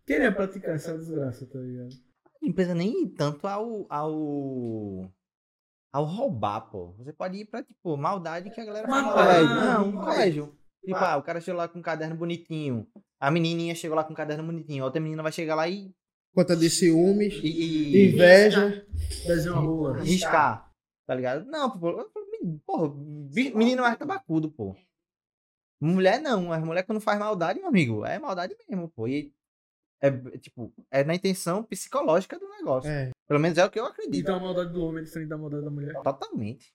Queria 0.07 0.35
praticar 0.35 0.75
essa 0.75 0.97
desgraça, 0.97 1.47
tá 1.47 1.59
ligado? 1.59 1.95
Não 2.40 2.52
precisa 2.52 2.75
nem 2.75 3.09
tanto 3.11 3.47
ao, 3.47 3.87
ao. 3.90 5.12
Ao 5.92 6.04
roubar, 6.04 6.62
pô. 6.71 6.92
Você 6.99 7.12
pode 7.12 7.38
ir 7.38 7.45
pra, 7.47 7.62
tipo, 7.62 7.97
maldade 7.97 8.50
que 8.50 8.61
a 8.61 8.64
galera 8.64 8.87
faz 8.88 9.02
no 9.02 9.09
Matar. 9.09 9.25
colégio. 9.25 9.54
Não, 9.57 9.90
no 9.92 10.00
colégio. 10.00 10.59
Tipo, 10.85 10.97
ah, 10.99 11.16
o 11.16 11.23
cara 11.23 11.40
chegou 11.40 11.59
lá 11.59 11.68
com 11.68 11.78
um 11.78 11.83
caderno 11.83 12.16
bonitinho. 12.16 12.87
A 13.21 13.30
menininha 13.30 13.75
chegou 13.75 13.97
lá 13.97 14.04
com 14.04 14.12
um 14.12 14.16
caderno 14.16 14.45
bonitinho. 14.45 14.83
A 14.83 14.87
outra 14.87 15.00
menina 15.00 15.23
vai 15.23 15.33
chegar 15.33 15.54
lá 15.54 15.68
e. 15.68 15.92
Conta 16.35 16.54
de 16.57 16.71
ciúmes, 16.71 17.35
e, 17.42 17.49
e- 17.49 18.09
inveja. 18.12 18.87
Desenho 19.26 19.54
uma 19.54 19.62
rola. 19.62 20.00
riscar. 20.02 20.71
Tá 21.07 21.14
ligado? 21.14 21.45
Não, 21.47 21.71
pô. 21.78 22.09
Porra, 22.64 22.95
menino 23.54 23.83
mais 23.83 23.97
tabacudo, 23.99 24.50
pô. 24.50 24.76
Mulher 25.80 26.21
não. 26.21 26.52
As 26.52 26.62
mulher 26.62 26.85
quando 26.85 27.00
faz 27.00 27.18
maldade, 27.18 27.59
meu 27.61 27.68
amigo, 27.68 28.04
é 28.04 28.18
maldade 28.18 28.54
mesmo, 28.68 28.88
pô. 28.88 29.09
E 29.09 29.33
é, 30.00 30.10
tipo, 30.38 30.72
é 30.90 31.04
na 31.04 31.14
intenção 31.14 31.62
psicológica 31.62 32.38
do 32.38 32.48
negócio. 32.48 32.90
É. 32.90 33.10
Pelo 33.26 33.40
menos 33.40 33.58
é 33.58 33.64
o 33.64 33.70
que 33.70 33.78
eu 33.78 33.86
acredito. 33.86 34.22
Então 34.22 34.36
a 34.36 34.40
maldade 34.40 34.72
do 34.72 34.84
homem 34.84 35.02
é 35.02 35.04
diferente 35.04 35.28
da 35.28 35.38
maldade 35.38 35.64
da 35.64 35.70
mulher. 35.70 35.94
Totalmente. 36.02 36.74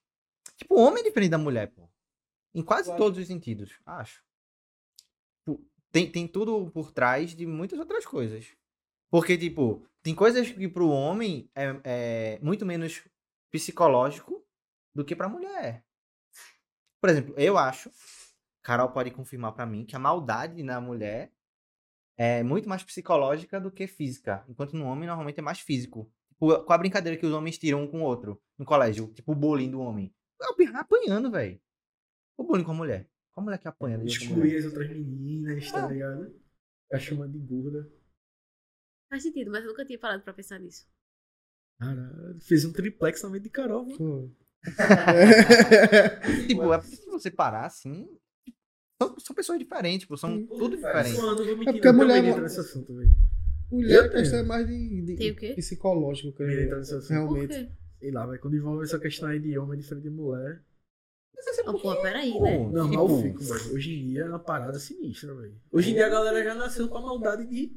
Tipo, 0.57 0.75
o 0.75 0.79
homem 0.79 1.01
é 1.01 1.07
diferente 1.07 1.31
da 1.31 1.37
mulher, 1.37 1.71
pô. 1.71 1.89
Em 2.53 2.61
quase 2.61 2.89
acho. 2.89 2.97
todos 2.97 3.17
os 3.17 3.27
sentidos, 3.27 3.79
acho. 3.85 4.23
Tem, 5.91 6.11
tem 6.11 6.27
tudo 6.27 6.71
por 6.71 6.91
trás 6.91 7.35
de 7.35 7.45
muitas 7.45 7.77
outras 7.77 8.03
coisas. 8.03 8.47
Porque, 9.11 9.37
tipo, 9.37 9.85
tem 10.01 10.15
coisas 10.15 10.51
que 10.51 10.67
pro 10.67 10.89
homem 10.89 11.47
é, 11.53 11.79
é 11.83 12.39
muito 12.41 12.65
menos 12.65 13.07
psicológico 13.51 14.43
do 14.95 15.05
que 15.05 15.15
pra 15.15 15.29
mulher. 15.29 15.85
Por 16.99 17.11
exemplo, 17.11 17.35
eu 17.37 17.59
acho, 17.59 17.91
Carol 18.63 18.89
pode 18.89 19.11
confirmar 19.11 19.53
pra 19.53 19.67
mim, 19.67 19.85
que 19.85 19.95
a 19.95 19.99
maldade 19.99 20.63
na 20.63 20.81
mulher 20.81 21.31
é 22.17 22.43
muito 22.43 22.70
mais 22.70 22.84
psicológica 22.84 23.60
do 23.60 23.72
que 23.72 23.88
física. 23.88 24.43
Enquanto 24.48 24.75
no 24.75 24.86
homem, 24.86 25.08
normalmente 25.08 25.39
é 25.39 25.41
mais 25.43 25.60
físico. 25.60 26.12
Tipo, 26.29 26.63
com 26.63 26.74
a 26.74 26.77
brincadeira 26.77 27.17
que 27.17 27.25
os 27.25 27.34
homens 27.34 27.58
tiram 27.58 27.84
um 27.84 27.88
com 27.88 28.01
o 28.01 28.05
outro 28.05 28.41
no 28.58 28.65
colégio. 28.65 29.13
Tipo, 29.13 29.32
o 29.32 29.36
bullying 29.36 29.72
do 29.72 29.79
homem. 29.79 30.13
É 30.41 30.48
o 30.48 30.55
pirra 30.55 30.82
apanhando, 30.82 31.32
velho. 31.32 31.60
O 32.38 32.43
bullying 32.43 32.63
com 32.63 32.72
a 32.72 32.75
mulher. 32.75 33.10
Qual 33.32 33.41
a 33.41 33.46
mulher 33.46 33.58
que 33.58 33.67
apanha? 33.67 34.03
Excluir 34.03 34.58
as 34.58 34.65
outras 34.65 34.89
meninas, 34.89 35.72
tá 35.72 35.88
ligado? 35.88 36.32
Ficar 36.84 37.00
chamando 37.00 37.32
de 37.32 37.39
gorda. 37.39 37.91
Faz 39.10 39.24
sentido, 39.24 39.51
mas 39.51 39.63
eu 39.63 39.70
nunca 39.70 39.86
tinha 39.86 39.98
parado 39.98 40.24
pra 40.24 40.34
pensar 40.34 40.60
nisso. 40.60 40.88
Caralho, 41.79 42.39
fez 42.41 42.65
um 42.65 42.74
triplex 42.74 43.24
na 43.24 43.29
mente 43.29 43.43
de 43.43 43.50
Carol, 43.50 43.86
mano. 43.86 44.36
Tipo, 46.48 46.74
é 46.74 46.77
porque 46.77 46.96
se 46.96 47.05
você 47.10 47.29
parar 47.29 47.65
assim. 47.65 48.08
São, 49.01 49.19
são 49.19 49.35
pessoas 49.35 49.59
diferentes, 49.59 50.07
pô, 50.07 50.15
são 50.15 50.45
tudo 50.45 50.75
diferente. 50.75 51.17
Mano, 51.17 51.41
eu 51.43 51.57
mentir, 51.57 51.73
porque 51.73 51.88
a 51.88 51.93
mulher- 51.93 52.23
entra 52.23 52.41
nesse 52.41 52.59
assunto, 52.59 52.95
velho. 52.95 53.12
Mulher, 53.71 53.95
Eu 53.97 54.03
a 54.05 54.09
questão 54.09 54.39
é 54.39 54.43
mais 54.43 54.67
de, 54.67 55.01
de- 55.01 55.15
Tem 55.15 55.31
o 55.31 55.35
quê? 55.35 55.53
psicológico, 55.55 56.31
que 56.38 56.43
nesse 56.43 56.93
assunto. 56.93 57.09
Realmente. 57.12 57.71
Sei 58.00 58.12
lá, 58.12 58.25
velho. 58.27 58.39
Quando 58.39 58.55
envolve 58.55 58.83
essa 58.83 59.00
questão 59.00 59.29
aí 59.29 59.39
de 59.39 59.57
homem 59.57 59.79
diferente 59.79 60.03
de 60.03 60.09
mulher. 60.09 60.62
Oh, 61.65 61.73
pô, 61.73 61.95
peraí, 62.01 62.31
Pô, 62.31 62.43
né? 62.43 62.57
Não, 62.71 62.89
tipo, 62.89 63.03
mas 63.07 63.12
eu 63.12 63.21
fico, 63.21 63.43
velho. 63.43 63.75
Hoje 63.75 63.93
em 64.00 64.07
dia 64.07 64.21
é 64.21 64.29
uma 64.29 64.39
parada 64.39 64.77
sinistra, 64.79 65.33
velho. 65.35 65.55
Hoje 65.71 65.91
em 65.91 65.93
dia 65.95 66.05
a 66.05 66.09
galera 66.09 66.43
já 66.43 66.55
nasceu 66.55 66.88
com 66.88 66.97
a 66.97 67.01
maldade 67.01 67.45
de 67.47 67.75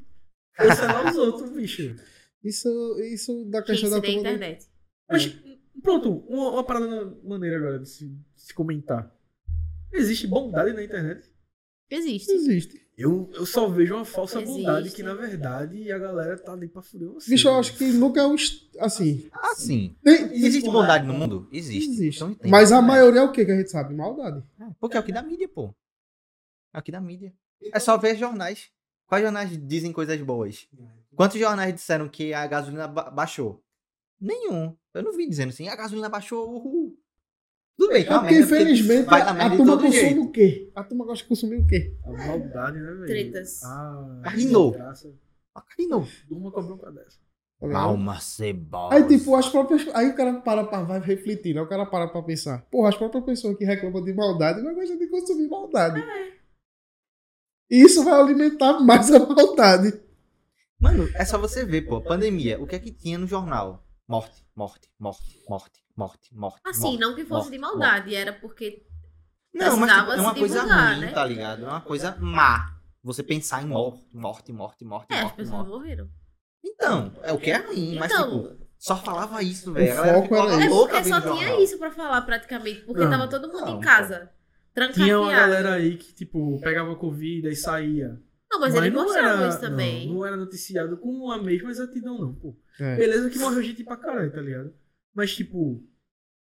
cancelar 0.53 1.09
os 1.11 1.17
outros, 1.17 1.49
bicho. 1.49 1.95
Isso, 2.43 2.69
isso 3.01 3.43
da 3.45 3.61
Que 3.61 3.71
questão 3.71 3.89
da 3.89 3.97
ensinei 3.97 4.19
a 4.19 4.21
turma 4.21 4.29
do- 4.29 4.35
internet. 4.35 4.67
Mas, 5.09 5.37
pronto, 5.81 6.11
uma, 6.29 6.51
uma 6.51 6.63
parada 6.63 7.05
maneira 7.23 7.57
agora 7.57 7.79
de 7.79 7.89
se, 7.89 8.07
de 8.07 8.19
se 8.35 8.53
comentar. 8.53 9.13
Existe 9.97 10.27
bondade 10.27 10.73
na 10.73 10.83
internet? 10.83 11.29
Existe. 11.89 12.31
Existe. 12.31 12.87
Eu, 12.97 13.29
eu 13.33 13.45
só 13.45 13.67
vejo 13.69 13.95
uma 13.95 14.03
falsa 14.05 14.41
Existe. 14.41 14.57
bondade 14.57 14.91
que, 14.91 15.03
na 15.03 15.13
verdade, 15.13 15.91
a 15.91 15.97
galera 15.99 16.37
tá 16.37 16.51
ali 16.53 16.67
pra 16.67 16.81
fuder 16.81 17.09
você. 17.09 17.29
Bicho, 17.29 17.47
eu 17.47 17.51
velho. 17.51 17.59
acho 17.59 17.77
que 17.77 17.85
nunca 17.93 18.19
é 18.21 18.25
um. 18.27 18.35
est- 18.35 18.75
Assim. 18.79 19.29
Assim. 19.31 19.95
Tem, 20.03 20.23
Existe 20.33 20.69
bondade 20.69 21.05
no 21.05 21.13
mundo? 21.13 21.47
Existe. 21.51 21.89
Existe. 21.91 22.23
Então. 22.23 22.49
Mas 22.49 22.71
a 22.71 22.81
maioria 22.81 23.21
é 23.21 23.23
o 23.23 23.31
que 23.31 23.45
que 23.45 23.51
a 23.51 23.55
gente 23.57 23.69
sabe? 23.69 23.93
Maldade. 23.93 24.43
É, 24.59 24.65
Porque 24.79 24.97
é 24.97 24.99
o 24.99 25.03
que 25.03 25.11
dá 25.11 25.21
mídia, 25.21 25.47
pô. 25.47 25.73
É 26.73 26.79
o 26.79 26.81
que 26.81 26.91
dá 26.91 26.99
mídia. 26.99 27.33
É 27.73 27.79
só 27.79 27.97
ver 27.97 28.17
jornais. 28.17 28.69
Quais 29.07 29.23
jornais 29.23 29.49
dizem 29.67 29.93
coisas 29.93 30.19
boas? 30.21 30.67
Quantos 31.15 31.39
jornais 31.39 31.73
disseram 31.73 32.09
que 32.09 32.33
a 32.33 32.45
gasolina 32.47 32.87
ba- 32.87 33.09
baixou? 33.09 33.63
Nenhum. 34.19 34.75
Eu 34.93 35.03
não 35.03 35.13
vi 35.15 35.27
dizendo 35.29 35.49
assim, 35.49 35.67
a 35.69 35.75
gasolina 35.75 36.09
baixou, 36.09 36.49
uhul. 36.49 36.97
Tudo 37.77 37.89
bem, 37.93 38.03
é 38.03 38.07
É 38.07 38.09
uma 38.09 38.19
porque, 38.21 38.33
merda, 38.35 38.47
porque 38.47 38.63
infelizmente, 38.63 39.05
dar 39.05 39.27
a 39.45 39.49
de 39.49 39.57
turma 39.57 39.73
consome 39.77 39.91
jeito. 39.91 40.21
o 40.23 40.31
quê? 40.31 40.71
A 40.75 40.83
turma 40.83 41.05
gosta 41.05 41.23
de 41.23 41.29
consumir 41.29 41.57
o 41.57 41.67
quê? 41.67 41.95
A 42.03 42.11
maldade, 42.11 42.79
né, 42.79 42.91
velho? 42.91 43.05
Tretas. 43.05 43.63
Ah, 43.63 44.21
Carino. 44.23 44.71
graça. 44.71 45.13
Ah, 45.53 45.61
Carino. 45.61 46.07
Durma 46.27 46.51
com 46.51 46.59
a 46.59 46.63
bronca 46.63 46.91
dessa. 46.91 47.19
Tá 47.59 47.67
ligado? 47.67 47.83
Alma 47.83 48.19
cebosa. 48.19 48.95
Aí, 48.95 49.07
tipo, 49.07 49.35
as 49.35 49.49
próprias. 49.49 49.87
Aí 49.95 50.09
o 50.09 50.15
cara 50.15 50.41
para 50.41 50.63
pra. 50.63 50.83
Vai 50.83 50.99
refletir, 50.99 51.53
né? 51.55 51.61
O 51.61 51.67
cara 51.67 51.85
para 51.85 52.07
pra 52.07 52.21
pensar. 52.23 52.65
Porra, 52.71 52.89
as 52.89 52.97
próprias 52.97 53.23
pessoas 53.25 53.57
que 53.57 53.65
reclamam 53.65 54.03
de 54.03 54.13
maldade 54.13 54.61
não 54.61 54.73
gostam 54.73 54.97
de 54.97 55.07
consumir 55.07 55.47
maldade. 55.47 56.03
E 57.69 57.81
isso 57.83 58.03
vai 58.03 58.19
alimentar 58.19 58.79
mais 58.79 59.11
a 59.11 59.19
maldade. 59.19 59.99
Mano, 60.79 61.09
é 61.15 61.25
só 61.25 61.37
você 61.37 61.65
ver, 61.65 61.81
pô. 61.83 62.01
Pandemia. 62.01 62.61
O 62.61 62.67
que 62.67 62.75
é 62.75 62.79
que 62.79 62.91
tinha 62.91 63.17
no 63.17 63.27
jornal? 63.27 63.83
Morte, 64.07 64.45
morte, 64.55 64.89
morte, 64.99 65.43
morte, 65.49 65.81
morte, 65.97 66.33
morte. 66.35 66.61
Assim, 66.65 66.81
morte, 66.83 66.99
não 66.99 67.15
que 67.15 67.25
fosse 67.25 67.49
morte, 67.49 67.51
de 67.51 67.57
maldade, 67.57 68.15
era 68.15 68.31
porque. 68.33 68.85
Não, 69.53 69.75
mas 69.77 69.91
tipo, 69.91 70.11
é 70.11 70.21
uma 70.21 70.35
coisa 70.35 70.55
divulgar, 70.59 70.91
ruim, 70.93 71.01
né? 71.01 71.11
tá 71.11 71.25
ligado? 71.25 71.65
É 71.65 71.67
uma 71.67 71.81
coisa 71.81 72.15
má. 72.19 72.77
Você 73.03 73.23
pensar 73.23 73.63
em 73.63 73.67
morte, 73.67 74.05
morte, 74.13 74.53
morte, 74.53 74.85
morte, 74.85 75.07
É, 75.11 75.17
as 75.17 75.23
morte, 75.23 75.35
pessoas 75.37 75.57
morte. 75.67 75.69
morreram. 75.69 76.09
Então, 76.63 77.13
é 77.23 77.31
o 77.33 77.39
que 77.39 77.49
é 77.51 77.57
ruim, 77.57 77.95
mas 77.97 78.11
Então. 78.11 78.43
tipo, 78.49 78.65
só 78.77 78.95
falava 78.97 79.41
isso, 79.41 79.71
velho. 79.73 79.95
Foco 79.95 80.35
era 80.35 80.63
É 80.65 80.69
louca 80.69 80.95
porque 80.97 81.09
só 81.09 81.21
tinha 81.21 81.33
jornal. 81.47 81.61
isso 81.63 81.77
pra 81.79 81.91
falar 81.91 82.21
praticamente. 82.23 82.81
Porque 82.81 83.03
Não, 83.03 83.09
tava 83.09 83.27
todo 83.27 83.47
mundo 83.47 83.65
não, 83.65 83.77
em 83.77 83.81
casa. 83.81 84.29
Tinha 84.93 85.17
uma 85.17 85.27
Trancafiado. 85.27 85.31
galera 85.31 85.73
aí 85.73 85.97
que, 85.97 86.13
tipo, 86.13 86.59
pegava 86.61 86.95
Covid 86.95 87.47
e 87.49 87.55
saía. 87.55 88.21
Não, 88.51 88.59
mas, 88.59 88.73
não 88.75 88.91
mostravam 88.91 89.39
era- 89.39 89.49
isso 89.49 89.59
também. 89.59 90.07
Não, 90.07 90.15
não 90.15 90.25
era 90.25 90.37
noticiado 90.37 90.97
com 90.97 91.31
a 91.31 91.41
mesma 91.41 91.71
exatidão, 91.71 92.17
não, 92.19 92.35
pô. 92.35 92.55
É. 92.79 92.95
Beleza 92.95 93.29
que 93.29 93.39
morreu 93.39 93.63
gente 93.63 93.83
pra 93.83 93.97
caralho, 93.97 94.31
tá 94.31 94.39
ligado? 94.41 94.71
Mas, 95.17 95.35
tipo, 95.35 95.83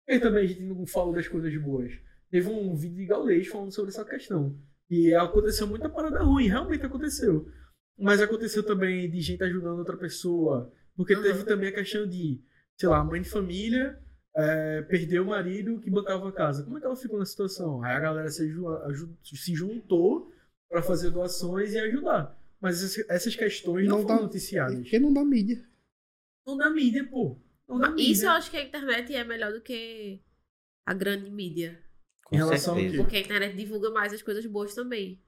e 0.08 0.20
também 0.20 0.44
a 0.44 0.48
gente 0.48 0.62
não 0.62 0.86
falou 0.86 1.12
das 1.16 1.28
coisas 1.28 1.52
boas. 1.60 1.92
Teve 2.30 2.48
um 2.48 2.76
vídeo 2.76 2.98
de 2.98 3.06
Gaulês 3.08 3.48
falando 3.48 3.72
sobre 3.74 3.90
essa 3.90 4.06
questão. 4.06 4.56
E 4.88 5.12
aconteceu 5.16 5.66
muita 5.66 5.90
parada 5.90 6.22
ruim, 6.22 6.48
realmente 6.48 6.86
aconteceu. 6.86 7.52
Mas 7.98 8.22
aconteceu 8.22 8.62
também 8.64 9.10
de 9.10 9.20
gente 9.22 9.44
ajudando 9.44 9.80
outra 9.80 9.98
pessoa. 9.98 10.72
Porque 10.96 11.16
teve 11.20 11.44
também 11.46 11.70
a 11.70 11.74
questão 11.74 12.08
de, 12.08 12.40
sei 12.78 12.88
lá, 12.90 13.04
mãe 13.04 13.20
de 13.24 13.30
família 13.30 14.00
é, 14.36 14.84
perdeu 14.84 15.24
o 15.24 15.28
marido 15.28 15.80
que 15.80 15.90
bancava 15.90 16.30
a 16.30 16.32
casa. 16.32 16.64
Como 16.64 16.78
é 16.78 16.80
que 16.80 16.86
ela 16.86 16.96
ficou 16.96 17.18
na 17.18 17.26
situação? 17.26 17.84
Aí 17.84 17.96
a 17.96 18.00
galera 18.00 18.30
se, 18.30 18.48
se 19.24 19.56
juntou 19.56 20.32
pra 20.70 20.84
fazer 20.84 21.10
doações 21.10 21.74
e 21.74 21.80
ajudar. 21.80 22.38
Mas 22.62 22.84
essas- 23.10 23.36
questões 23.36 23.88
não, 23.88 23.98
Não 23.98 24.04
foram 24.04 24.18
dá- 24.18 24.22
noticiadas. 24.24 24.76
Porque 24.80 25.00
não 25.00 25.12
dá 25.12 25.26
mídia. 25.26 25.66
Não 26.46 26.56
da 26.56 26.70
mídia, 26.70 27.08
pô. 27.10 27.36
Isso 27.98 28.26
eu 28.26 28.32
acho 28.32 28.50
que 28.52 28.58
a 28.58 28.64
internet 28.64 29.14
é 29.16 29.24
melhor 29.24 29.52
do 29.54 29.62
que 29.62 30.22
a 30.86 30.94
grande 30.94 31.30
mídia. 31.30 31.80
Com 32.26 32.36
Em 32.36 32.38
relação 32.40 32.74
ao 32.76 32.80
certeza. 32.80 33.04
Porque 33.04 33.18
a 33.18 33.20
internet 33.22 33.56
divulga 33.56 33.90
mais 33.92 34.14
as 34.14 34.22
coisas 34.22 34.46
boas 34.46 34.74
também. 34.76 35.22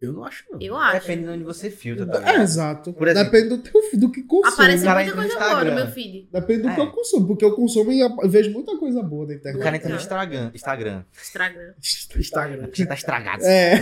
Eu 0.00 0.12
não 0.12 0.24
acho, 0.24 0.44
não. 0.50 0.60
Eu 0.60 0.76
acho. 0.76 1.00
Depende 1.06 1.22
de 1.22 1.28
onde 1.28 1.44
você 1.44 1.70
filtra 1.70 2.04
É, 2.04 2.08
também. 2.08 2.42
exato. 2.42 2.92
Por 2.92 3.06
exemplo- 3.06 3.30
Depende 3.30 3.48
do, 3.50 3.58
teu, 3.62 3.80
do 4.00 4.10
que 4.10 4.22
consome. 4.24 4.52
Aparece 4.54 4.84
muita 4.84 5.12
coisa 5.14 5.14
boa 5.14 5.24
no 5.24 5.48
Instagram. 5.52 5.74
meu 5.76 5.86
feed. 5.92 6.28
Depende 6.32 6.62
do 6.62 6.68
É. 6.70 6.74
que 6.74 6.80
eu 6.80 6.90
consumo. 6.90 7.26
Porque 7.28 7.44
eu 7.44 7.54
consumo 7.54 7.92
e 7.92 8.28
vejo 8.28 8.50
muita 8.50 8.76
coisa 8.78 9.00
boa 9.00 9.26
na 9.26 9.32
O 9.32 9.36
internet. 9.36 9.62
cara 9.62 9.76
entra 9.76 9.88
no. 9.90 9.96
Instagram. 9.96 10.50
Instagram. 10.52 11.04
Instagram. 11.12 11.74
Instagram. 12.18 12.70
Que 12.70 12.84
tá 12.86 12.94
estragado. 12.94 13.44
É. 13.44 13.74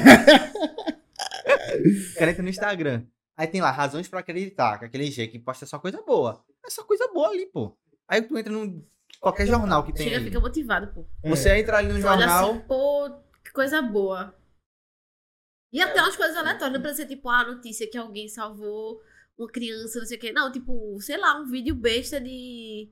O 2.14 2.18
cara 2.18 2.30
entra 2.32 2.42
no 2.42 2.48
Instagram. 2.50 3.04
Aí 3.36 3.46
tem 3.46 3.62
lá, 3.62 3.70
razões 3.70 4.06
pra 4.06 4.20
acreditar, 4.20 4.78
com 4.78 4.84
aquele 4.84 5.10
G 5.10 5.26
que 5.26 5.38
posta 5.38 5.64
só 5.64 5.78
coisa 5.78 6.02
boa. 6.02 6.44
É 6.66 6.68
só 6.68 6.84
coisa 6.84 7.08
boa 7.14 7.28
ali, 7.30 7.46
pô. 7.46 7.74
Aí 8.10 8.20
tu 8.22 8.36
entra 8.36 8.52
num 8.52 8.84
qualquer 9.20 9.46
jornal 9.46 9.86
que 9.86 9.92
tem 9.92 10.04
Chega, 10.04 10.16
ali. 10.16 10.24
fica 10.26 10.40
motivado, 10.40 10.92
pô. 10.92 11.06
Você 11.22 11.56
entra 11.56 11.78
ali 11.78 11.88
no 11.88 11.94
olha 11.94 12.02
jornal, 12.02 12.50
assim, 12.50 12.60
pô, 12.66 13.22
que 13.44 13.52
coisa 13.52 13.80
boa. 13.80 14.34
E 15.72 15.80
até 15.80 16.02
umas 16.02 16.16
coisas 16.16 16.36
aleatórias, 16.36 16.72
não 16.72 16.80
precisa 16.80 17.02
ser 17.02 17.14
tipo 17.14 17.28
a 17.28 17.44
notícia 17.46 17.88
que 17.88 17.96
alguém 17.96 18.28
salvou 18.28 19.00
uma 19.38 19.48
criança, 19.48 20.00
não 20.00 20.06
sei 20.06 20.18
o 20.18 20.20
quê. 20.20 20.32
Não, 20.32 20.50
tipo, 20.50 21.00
sei 21.00 21.16
lá, 21.16 21.40
um 21.40 21.48
vídeo 21.48 21.72
besta 21.72 22.20
de 22.20 22.90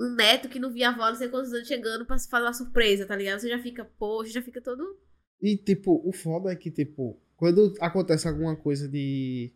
um 0.00 0.14
neto 0.14 0.48
que 0.48 0.58
não 0.58 0.72
via 0.72 0.88
a 0.88 0.92
avó, 0.92 1.10
não 1.10 1.16
sei 1.16 1.28
quantos 1.28 1.52
anos 1.52 1.68
chegando 1.68 2.06
pra 2.06 2.18
fazer 2.18 2.46
uma 2.46 2.54
surpresa, 2.54 3.04
tá 3.04 3.14
ligado? 3.14 3.40
Você 3.40 3.50
já 3.50 3.62
fica, 3.62 3.84
poxa, 3.84 4.32
já 4.32 4.40
fica 4.40 4.62
todo. 4.62 4.98
E, 5.42 5.58
tipo, 5.58 6.00
o 6.08 6.10
foda 6.10 6.50
é 6.50 6.56
que, 6.56 6.70
tipo, 6.70 7.20
quando 7.36 7.74
acontece 7.80 8.26
alguma 8.26 8.56
coisa 8.56 8.88
de, 8.88 9.54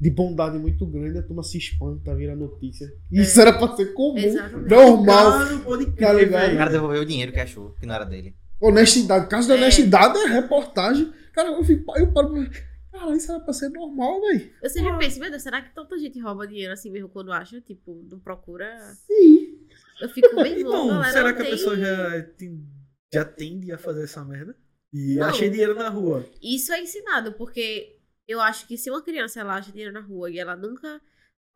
de 0.00 0.10
bondade 0.10 0.58
muito 0.58 0.86
grande, 0.86 1.18
a 1.18 1.22
turma 1.22 1.42
se 1.42 1.58
espanta, 1.58 2.14
vira 2.14 2.36
notícia. 2.36 2.86
Isso 3.10 3.40
era 3.40 3.52
pra 3.52 3.74
ser 3.76 3.92
comum, 3.94 4.16
Exatamente. 4.18 4.70
normal. 4.70 5.30
Cara, 5.32 5.50
não 5.50 5.60
pode 5.60 5.86
Tá 5.86 5.92
crer, 5.92 6.24
ligado? 6.24 6.52
o 6.54 6.56
cara 6.56 6.70
devolveu 6.70 7.02
o 7.02 7.06
dinheiro 7.06 7.32
que 7.32 7.40
achou, 7.40 7.70
que 7.80 7.86
não 7.86 7.94
era 7.94 8.04
dele. 8.04 8.34
Honestidade. 8.60 9.28
Caso 9.28 9.46
de 9.48 9.54
É. 9.54 9.56
honestidade 9.56 10.18
é 10.18 10.26
reportagem. 10.26 11.12
Cara, 11.32 11.48
eu 11.50 11.62
fico. 11.64 11.96
Eu 11.98 12.12
paro. 12.12 12.34
Cara, 12.92 13.14
isso 13.14 13.30
era 13.30 13.40
pra 13.40 13.52
ser 13.52 13.68
normal, 13.70 14.20
velho. 14.20 14.50
Eu 14.62 14.70
sempre 14.70 14.98
penso, 14.98 15.20
meu 15.20 15.30
Deus, 15.30 15.42
será 15.42 15.62
que 15.62 15.74
tanta 15.74 15.96
gente 15.98 16.18
rouba 16.20 16.46
dinheiro 16.46 16.72
assim 16.72 16.90
mesmo 16.90 17.08
quando 17.08 17.30
acha? 17.32 17.60
Tipo, 17.60 18.04
não 18.10 18.18
procura. 18.18 18.66
Sim. 19.06 19.58
Eu 20.00 20.08
fico 20.08 20.34
bem 20.42 20.60
Então, 20.60 20.70
bom, 20.72 20.88
galera. 20.88 21.12
será 21.12 21.32
que 21.32 21.40
a 21.40 21.44
tem- 21.44 21.50
pessoa 21.52 21.76
já, 21.76 22.22
tem, 22.36 22.60
já 23.12 23.24
tende 23.24 23.70
a 23.72 23.78
fazer 23.78 24.04
essa 24.04 24.24
merda? 24.24 24.56
E 24.92 25.16
Não. 25.16 25.26
achei 25.28 25.50
dinheiro 25.50 25.74
na 25.74 25.88
rua. 25.88 26.24
Isso 26.42 26.72
é 26.72 26.80
ensinado, 26.82 27.32
porque 27.34 27.97
eu 28.28 28.40
acho 28.40 28.66
que 28.66 28.76
se 28.76 28.90
uma 28.90 29.02
criança 29.02 29.40
ela 29.40 29.56
acha 29.56 29.72
dinheiro 29.72 29.92
na 29.92 30.00
rua 30.00 30.30
e 30.30 30.38
ela 30.38 30.54
nunca 30.54 31.00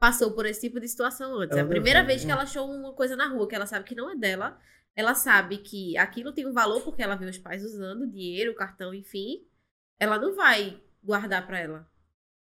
passou 0.01 0.33
por 0.33 0.47
esse 0.47 0.63
tipo 0.63 0.81
de 0.81 0.89
situação 0.89 1.39
antes, 1.39 1.57
é 1.57 1.61
a 1.61 1.67
primeira 1.67 2.01
devolve, 2.01 2.07
vez 2.07 2.23
que 2.23 2.27
né? 2.27 2.33
ela 2.33 2.43
achou 2.43 2.69
uma 2.69 2.95
coisa 2.95 3.15
na 3.15 3.29
rua 3.29 3.47
que 3.47 3.55
ela 3.55 3.67
sabe 3.67 3.85
que 3.85 3.95
não 3.95 4.11
é 4.11 4.17
dela, 4.17 4.59
ela 4.97 5.15
sabe 5.15 5.59
que 5.59 5.97
aquilo 5.97 6.33
tem 6.33 6.47
um 6.47 6.53
valor 6.53 6.83
porque 6.83 7.03
ela 7.03 7.15
vê 7.15 7.27
os 7.27 7.39
pais 7.39 7.63
usando 7.63 8.11
dinheiro, 8.11 8.55
cartão, 8.55 8.95
enfim, 8.95 9.47
ela 10.01 10.19
não 10.19 10.35
vai 10.35 10.83
guardar 11.03 11.47
pra 11.47 11.61
ela. 11.61 11.89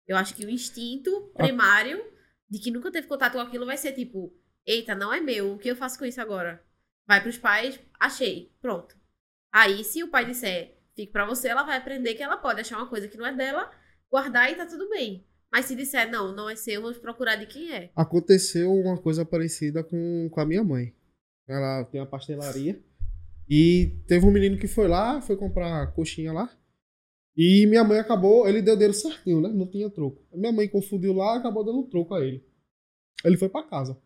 Eu 0.06 0.16
acho 0.16 0.34
que 0.34 0.44
o 0.44 0.50
instinto 0.50 1.32
primário 1.36 2.04
de 2.48 2.58
que 2.58 2.70
nunca 2.70 2.90
teve 2.90 3.06
contato 3.06 3.34
com 3.34 3.40
aquilo 3.40 3.66
vai 3.66 3.76
ser 3.76 3.92
tipo, 3.92 4.36
eita, 4.64 4.94
não 4.94 5.12
é 5.12 5.20
meu, 5.20 5.54
o 5.54 5.58
que 5.58 5.68
eu 5.68 5.76
faço 5.76 5.98
com 5.98 6.04
isso 6.04 6.20
agora? 6.20 6.64
Vai 7.06 7.22
pros 7.22 7.38
pais, 7.38 7.80
achei, 7.98 8.52
pronto. 8.60 8.96
Aí, 9.52 9.82
se 9.84 10.02
o 10.02 10.08
pai 10.08 10.24
disser, 10.24 10.76
fique 10.94 11.12
pra 11.12 11.24
você, 11.24 11.48
ela 11.48 11.62
vai 11.62 11.76
aprender 11.78 12.14
que 12.14 12.22
ela 12.22 12.36
pode 12.36 12.60
achar 12.60 12.76
uma 12.76 12.88
coisa 12.88 13.08
que 13.08 13.16
não 13.16 13.26
é 13.26 13.32
dela, 13.32 13.70
guardar 14.16 14.50
e 14.50 14.56
tá 14.56 14.64
tudo 14.64 14.88
bem. 14.88 15.26
Mas 15.52 15.66
se 15.66 15.76
disser, 15.76 16.10
não, 16.10 16.34
não 16.34 16.48
é 16.48 16.56
seu, 16.56 16.80
vamos 16.80 16.96
procurar 16.96 17.36
de 17.36 17.46
quem 17.46 17.70
é. 17.70 17.90
Aconteceu 17.94 18.72
uma 18.72 18.96
coisa 18.96 19.26
parecida 19.26 19.84
com, 19.84 20.28
com 20.30 20.40
a 20.40 20.46
minha 20.46 20.64
mãe. 20.64 20.94
Ela 21.46 21.84
tem 21.84 22.00
uma 22.00 22.06
pastelaria. 22.06 22.82
E 23.48 24.00
teve 24.08 24.24
um 24.26 24.30
menino 24.30 24.58
que 24.58 24.66
foi 24.66 24.88
lá, 24.88 25.20
foi 25.20 25.36
comprar 25.36 25.92
coxinha 25.92 26.32
lá. 26.32 26.50
E 27.36 27.66
minha 27.66 27.84
mãe 27.84 27.98
acabou, 27.98 28.48
ele 28.48 28.62
deu 28.62 28.74
dinheiro 28.74 28.94
certinho, 28.94 29.42
né? 29.42 29.50
Não 29.50 29.70
tinha 29.70 29.90
troco. 29.90 30.26
Minha 30.32 30.50
mãe 30.50 30.66
confundiu 30.66 31.12
lá 31.12 31.36
acabou 31.36 31.62
dando 31.62 31.84
troco 31.84 32.14
a 32.14 32.24
ele. 32.24 32.42
Ele 33.22 33.36
foi 33.36 33.50
pra 33.50 33.62
casa. 33.62 34.00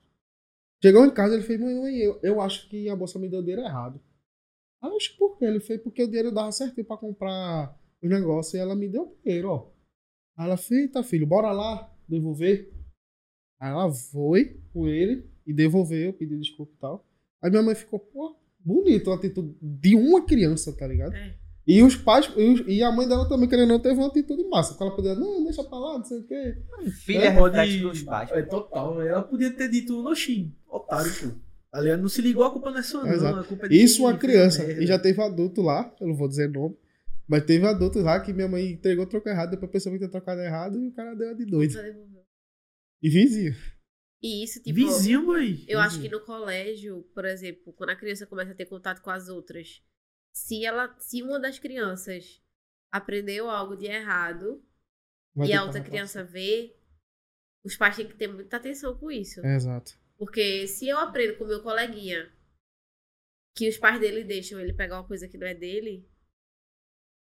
Chegou 0.82 1.04
em 1.06 1.10
casa, 1.10 1.34
ele 1.34 1.44
fez, 1.44 1.60
mãe, 1.60 1.74
mãe, 1.74 1.96
eu, 1.98 2.18
eu 2.22 2.40
acho 2.40 2.68
que 2.68 2.88
a 2.88 2.96
moça 2.96 3.18
me 3.18 3.28
deu 3.28 3.40
dinheiro 3.40 3.62
errado. 3.62 4.00
Eu 4.82 4.96
acho 4.96 5.16
por 5.16 5.38
quê? 5.38 5.44
Ele 5.44 5.60
fez 5.60 5.80
porque 5.80 6.02
o 6.02 6.06
dinheiro 6.06 6.32
dava 6.32 6.50
certinho 6.50 6.86
pra 6.86 6.96
comprar 6.96 7.78
os 8.02 8.10
negócios 8.10 8.54
e 8.54 8.58
ela 8.58 8.74
me 8.74 8.88
deu 8.88 9.16
dinheiro, 9.24 9.50
ó. 9.50 9.79
Aí 10.40 10.46
ela 10.46 10.56
fez, 10.56 10.80
eita 10.82 11.02
filho, 11.02 11.26
bora 11.26 11.52
lá 11.52 11.92
devolver. 12.08 12.72
Aí 13.60 13.70
ela 13.70 13.92
foi 13.92 14.58
com 14.72 14.88
ele 14.88 15.26
e 15.46 15.52
devolveu, 15.52 16.14
pediu 16.14 16.38
desculpa 16.38 16.72
e 16.74 16.80
tal. 16.80 17.06
Aí 17.42 17.50
minha 17.50 17.62
mãe 17.62 17.74
ficou, 17.74 17.98
pô, 17.98 18.34
bonito 18.58 19.10
a 19.10 19.16
atitude 19.16 19.54
de 19.60 19.94
uma 19.94 20.24
criança, 20.24 20.72
tá 20.72 20.86
ligado? 20.86 21.14
É. 21.14 21.34
E 21.66 21.82
os 21.82 21.94
pais, 21.94 22.32
e, 22.36 22.42
os- 22.54 22.64
e 22.66 22.82
a 22.82 22.90
mãe 22.90 23.06
dela 23.06 23.28
também, 23.28 23.46
querendo 23.48 23.70
ou 23.72 23.76
não, 23.76 23.80
teve 23.82 23.96
uma 23.96 24.06
atitude 24.08 24.42
massa. 24.48 24.70
Porque 24.72 24.82
ela 24.84 24.96
podia, 24.96 25.14
não, 25.14 25.44
deixa 25.44 25.62
pra 25.62 25.78
lá, 25.78 25.98
não 25.98 26.04
sei 26.04 26.18
o 26.20 26.22
quê. 26.26 26.56
Filha 27.04 27.24
é 27.26 27.36
pode- 27.36 27.78
dos 27.80 28.02
pais. 28.02 28.30
É 28.32 28.40
total. 28.42 29.00
Ela 29.02 29.22
podia 29.22 29.50
ter 29.52 29.68
dito, 29.68 30.06
oxi, 30.08 30.50
otário, 30.66 31.12
pô. 31.20 31.36
Aliás, 31.70 32.00
não 32.00 32.08
se 32.08 32.22
ligou, 32.22 32.42
a 32.44 32.50
culpa 32.50 32.70
não 32.70 32.78
é 32.78 32.82
sua, 32.82 33.04
não. 33.04 33.12
Exato. 33.12 33.40
A 33.40 33.44
culpa 33.44 33.66
é 33.66 33.68
de 33.68 33.76
Isso 33.84 34.02
uma 34.02 34.16
criança. 34.16 34.64
merda. 34.66 34.82
E 34.82 34.86
já 34.86 34.98
teve 34.98 35.20
adulto 35.22 35.60
lá, 35.60 35.94
eu 36.00 36.08
não 36.08 36.16
vou 36.16 36.26
dizer 36.26 36.48
nome, 36.48 36.74
mas 37.30 37.44
teve 37.46 37.64
adulto 37.64 38.00
lá 38.00 38.18
que 38.18 38.32
minha 38.32 38.48
mãe 38.48 38.72
entregou 38.72 39.06
troco 39.06 39.28
errado, 39.28 39.50
depois 39.50 39.70
pensou 39.70 39.92
que 39.92 39.98
tinha 39.98 40.10
trocado 40.10 40.40
errado 40.40 40.82
e 40.82 40.88
o 40.88 40.92
cara 40.92 41.14
deu 41.14 41.30
a 41.30 41.32
de 41.32 41.46
doido. 41.46 41.74
E 43.00 43.08
vizinho. 43.08 43.54
E 44.20 44.42
isso, 44.44 44.60
tipo, 44.60 44.74
Vizinho, 44.74 45.24
boy. 45.24 45.64
eu 45.68 45.78
acho 45.78 46.02
que 46.02 46.08
no 46.08 46.20
colégio, 46.20 47.04
por 47.14 47.24
exemplo, 47.24 47.72
quando 47.72 47.90
a 47.90 47.96
criança 47.96 48.26
começa 48.26 48.50
a 48.50 48.54
ter 48.54 48.66
contato 48.66 49.00
com 49.00 49.10
as 49.10 49.28
outras, 49.28 49.80
se 50.34 50.64
ela, 50.64 50.94
se 50.98 51.22
uma 51.22 51.38
das 51.38 51.58
crianças 51.58 52.42
aprendeu 52.90 53.48
algo 53.48 53.76
de 53.76 53.86
errado 53.86 54.62
Vai 55.34 55.48
e 55.48 55.52
a 55.54 55.62
outra 55.62 55.78
passar. 55.80 55.90
criança 55.90 56.24
vê, 56.24 56.76
os 57.64 57.76
pais 57.76 57.94
têm 57.96 58.08
que 58.08 58.16
ter 58.16 58.26
muita 58.26 58.56
atenção 58.56 58.98
com 58.98 59.10
isso. 59.10 59.40
É, 59.46 59.54
exato. 59.54 59.96
Porque 60.18 60.66
se 60.66 60.88
eu 60.88 60.98
aprendo 60.98 61.38
com 61.38 61.46
meu 61.46 61.62
coleguinha 61.62 62.30
que 63.56 63.68
os 63.68 63.78
pais 63.78 64.00
dele 64.00 64.24
deixam 64.24 64.60
ele 64.60 64.72
pegar 64.74 64.96
uma 64.98 65.06
coisa 65.06 65.28
que 65.28 65.38
não 65.38 65.46
é 65.46 65.54
dele, 65.54 66.06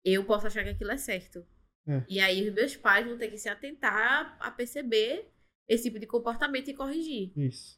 eu 0.04 0.26
posso 0.26 0.48
achar 0.48 0.64
que 0.64 0.72
aquilo 0.72 0.92
é 0.92 0.98
certo. 0.98 1.46
É. 1.88 2.04
E 2.10 2.20
aí 2.20 2.48
os 2.48 2.54
meus 2.54 2.76
pais 2.76 3.06
vão 3.06 3.18
ter 3.18 3.30
que 3.30 3.38
se 3.38 3.50
atentar 3.50 4.38
a 4.40 4.52
perceber 4.52 5.30
esse 5.68 5.84
tipo 5.84 6.00
de 6.00 6.08
comportamento 6.08 6.70
e 6.70 6.74
corrigir. 6.74 7.32
Isso. 7.38 7.78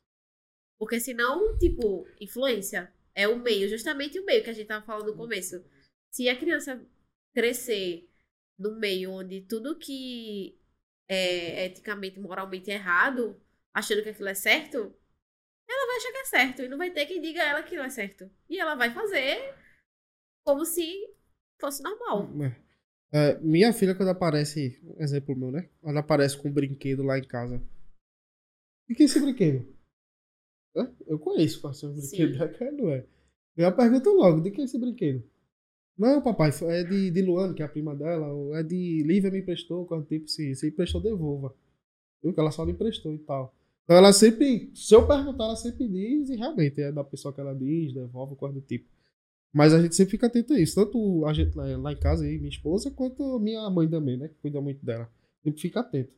Porque 0.77 0.99
senão, 0.99 1.57
tipo, 1.57 2.07
influência 2.19 2.93
é 3.13 3.27
o 3.27 3.39
meio, 3.39 3.69
justamente 3.69 4.19
o 4.19 4.25
meio 4.25 4.43
que 4.43 4.49
a 4.49 4.53
gente 4.53 4.67
tava 4.67 4.85
falando 4.85 5.07
no 5.07 5.17
começo. 5.17 5.63
Se 6.11 6.27
a 6.27 6.38
criança 6.38 6.85
crescer 7.33 8.09
num 8.57 8.77
meio 8.77 9.11
onde 9.11 9.41
tudo 9.41 9.77
que 9.77 10.59
é 11.07 11.65
eticamente, 11.65 12.19
moralmente 12.19 12.71
errado, 12.71 13.39
achando 13.73 14.01
que 14.01 14.09
aquilo 14.09 14.29
é 14.29 14.33
certo, 14.33 14.77
ela 15.67 15.88
vai 15.88 15.97
achar 15.97 16.11
que 16.11 16.17
é 16.17 16.25
certo 16.25 16.61
e 16.61 16.67
não 16.67 16.77
vai 16.77 16.91
ter 16.91 17.05
quem 17.05 17.21
diga 17.21 17.41
a 17.41 17.45
ela 17.45 17.63
que 17.63 17.75
não 17.75 17.83
é 17.83 17.89
certo. 17.89 18.29
E 18.49 18.59
ela 18.59 18.75
vai 18.75 18.93
fazer 18.93 19.55
como 20.43 20.65
se 20.65 21.14
fosse 21.60 21.84
normal. 21.84 22.30
É. 22.41 22.65
É, 23.12 23.39
minha 23.39 23.72
filha, 23.72 23.96
quando 23.96 24.10
aparece, 24.10 24.82
exemplo 24.98 25.36
meu, 25.36 25.52
né? 25.52 25.70
Ela 25.84 26.02
aparece 26.02 26.38
com 26.38 26.50
um 26.50 26.54
brinquedo 26.54 27.04
lá 27.04 27.18
em 27.18 27.24
casa. 27.24 27.62
E 28.89 28.96
que 28.96 29.04
é 29.04 29.06
esse 29.06 29.20
brinquedo? 29.20 29.65
Hã? 30.76 30.94
Eu 31.08 31.18
conheço 31.18 31.65
é 31.65 31.88
o 31.88 31.94
brinquedo 31.94 32.38
da 32.38 32.94
é? 32.94 33.08
Eu 33.56 33.76
pergunto 33.76 34.10
logo, 34.10 34.41
de 34.41 34.52
que 34.52 34.62
é 34.62 34.65
esse 34.65 34.78
brinquedo? 34.78 35.24
Não, 35.98 36.22
papai, 36.22 36.50
é 36.63 36.84
de, 36.84 37.10
de 37.10 37.22
Luana, 37.22 37.54
que 37.54 37.62
é 37.62 37.65
a 37.65 37.70
prima 37.70 37.96
dela, 37.96 38.28
ou 38.34 38.54
é 38.54 38.62
de 38.62 39.02
Lívia 39.04 39.32
me 39.32 39.39
emprestou, 39.39 39.86
quando 39.86 40.06
tipo, 40.06 40.28
se, 40.28 40.54
se 40.54 40.68
emprestou, 40.68 41.00
devolva. 41.00 41.56
Viu? 42.22 42.34
Que 42.34 42.39
ela 42.39 42.52
só 42.52 42.65
me 42.65 42.74
emprestou 42.74 43.13
e 43.13 43.20
tal. 43.20 43.56
Então 43.86 43.96
ela 43.96 44.12
sempre, 44.12 44.72
se 44.76 44.94
eu 44.94 45.08
perguntar, 45.08 45.46
ela 45.46 45.56
sempre 45.56 45.88
diz, 45.88 46.30
e 46.30 46.36
realmente 46.36 46.82
é 46.82 46.91
da 46.91 47.04
pessoa 47.04 47.34
que 47.34 47.39
ela 47.39 47.56
diz, 47.56 47.94
devolve, 47.94 48.36
coisa 48.36 48.56
do 48.56 48.62
tipo. 48.62 48.89
Mas 49.56 49.74
a 49.74 49.82
gente 49.82 49.96
sempre 49.96 50.12
fica 50.12 50.28
atento 50.28 50.54
a 50.54 50.60
isso. 50.60 50.76
Tanto 50.76 51.26
a 51.26 51.32
gente 51.34 51.56
lá, 51.56 51.63
lá 51.78 51.94
em 51.94 51.98
casa, 52.00 52.26
aí, 52.26 52.38
minha 52.38 52.50
esposa, 52.50 52.91
quanto 52.91 53.39
minha 53.39 53.70
mãe 53.70 53.89
também, 53.89 54.18
né? 54.18 54.28
Que 54.28 54.36
cuida 54.36 54.60
muito 54.60 54.86
dela. 54.86 55.10
Sempre 55.41 55.62
fica 55.62 55.80
atento. 55.80 56.12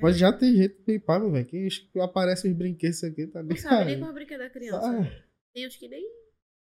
Mas 0.00 0.16
já 0.16 0.32
tem 0.32 0.56
gente 0.56 0.82
bem 0.86 0.98
pago, 0.98 1.30
velho, 1.30 1.44
que 1.46 1.68
aparece 2.00 2.48
os 2.48 2.54
brinquedos 2.56 3.04
aqui, 3.04 3.26
tá 3.26 3.40
Não 3.42 3.48
nem 3.50 3.58
sabe 3.58 3.84
nem 3.84 3.94
aí. 3.94 4.00
qual 4.00 4.08
é 4.08 4.10
o 4.10 4.14
brinquedo 4.14 4.38
da 4.38 4.48
criança. 4.50 4.80
Ah, 4.90 5.22
Tem 5.52 5.66
uns 5.66 5.76
que 5.76 5.86
nem 5.86 6.02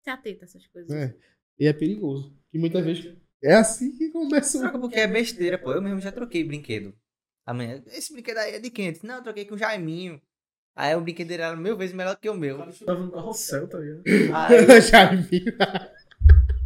se 0.02 0.08
atenta 0.10 0.44
a 0.44 0.46
essas 0.46 0.66
coisas. 0.68 0.90
é. 0.90 1.14
E 1.58 1.66
é 1.66 1.72
perigoso. 1.74 2.34
Que 2.50 2.58
muitas 2.58 2.82
vezes 2.82 3.14
é 3.44 3.52
assim 3.54 3.94
que 3.94 4.08
começa. 4.08 4.58
Troca 4.58 4.78
porque 4.78 4.98
é 4.98 5.06
besteira, 5.06 5.58
pô. 5.58 5.70
Eu 5.72 5.82
mesmo 5.82 6.00
já 6.00 6.10
troquei 6.10 6.42
brinquedo. 6.42 6.94
Amanhã, 7.44 7.82
esse 7.88 8.10
brinquedo 8.10 8.38
aí 8.38 8.54
é 8.54 8.58
de 8.58 8.70
quem? 8.70 8.90
Disse, 8.90 9.04
Não, 9.06 9.16
eu 9.16 9.22
troquei 9.22 9.44
com 9.44 9.54
o 9.54 9.58
Jaiminho. 9.58 10.18
Aí 10.80 10.96
o 10.96 11.00
brinquedo 11.02 11.28
dele 11.28 11.42
era 11.42 11.54
mil 11.54 11.76
vezes 11.76 11.94
melhor 11.94 12.16
que 12.16 12.26
o 12.30 12.34
meu. 12.34 12.56
Tava 12.86 13.00
no 13.04 13.12
carrossel, 13.12 13.68
tá 13.68 13.78
ligado? 13.78 14.02
Aí, 14.34 14.80
Já 14.80 15.14
vi. 15.14 15.44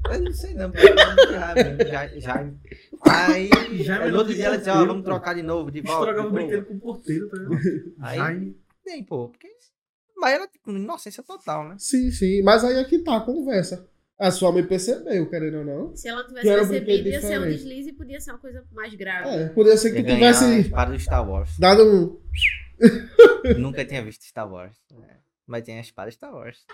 eu 0.09 0.23
não 0.23 0.33
sei 0.33 0.55
não, 0.55 0.71
pô, 0.71 0.79
eu 0.79 0.95
não 0.95 1.33
já, 1.33 2.07
já, 2.07 2.21
já. 2.21 2.51
Aí, 3.11 3.51
Já 3.83 4.05
é 4.05 4.11
no 4.13 4.19
outro 4.19 4.31
que 4.31 4.37
dia 4.37 4.47
ela 4.47 4.57
disse, 4.57 4.71
ó, 4.71 4.85
vamos 4.87 5.03
trocar 5.03 5.35
de 5.35 5.43
novo, 5.43 5.69
de 5.69 5.81
volta. 5.81 6.11
Estragava 6.11 6.29
o 6.29 6.31
brinquedo 6.31 6.65
com 6.65 6.75
o 6.75 6.79
porteiro, 6.79 7.29
tá 7.29 7.37
ligado? 7.39 7.61
Aí, 8.01 8.57
tem, 8.85 9.03
pô. 9.03 9.31
Porque 9.31 9.49
vai 10.21 10.35
ela, 10.35 10.47
tipo, 10.47 10.71
inocência 10.71 11.25
total, 11.25 11.69
né? 11.69 11.75
Sim, 11.77 12.13
sim. 12.13 12.41
Mas 12.45 12.63
aí 12.63 12.79
aqui 12.79 13.01
tá 13.01 13.17
a 13.17 13.21
conversa. 13.21 13.85
A 14.17 14.31
sua 14.31 14.53
mãe 14.53 14.65
percebeu, 14.65 15.29
querendo 15.29 15.59
ou 15.59 15.65
não. 15.65 15.97
Se 15.97 16.07
ela 16.07 16.23
tivesse 16.23 16.43
Que 16.43 16.49
era 16.51 16.63
um 16.63 16.69
percebido, 16.69 17.03
brinquedo 17.03 17.15
ia 17.15 17.21
ser 17.21 17.41
um 17.41 17.49
deslize 17.49 17.89
e 17.89 17.93
podia 17.93 18.21
ser 18.21 18.31
uma 18.31 18.39
coisa 18.39 18.65
mais 18.71 18.95
grave. 18.95 19.29
É, 19.29 19.49
podia 19.49 19.77
ser 19.77 19.91
que 19.91 20.05
tivesse 20.05 20.61
espada 20.61 20.93
do 20.93 21.01
Star 21.01 21.29
Wars. 21.29 21.59
dado 21.59 21.83
um. 21.83 22.21
Nunca 23.59 23.85
tinha 23.85 24.03
visto 24.03 24.23
Star 24.25 24.51
Wars. 24.51 24.77
É. 25.03 25.17
Mas 25.47 25.63
tem 25.65 25.79
a 25.79 25.81
espada 25.81 26.11
Star 26.11 26.33
Wars. 26.33 26.65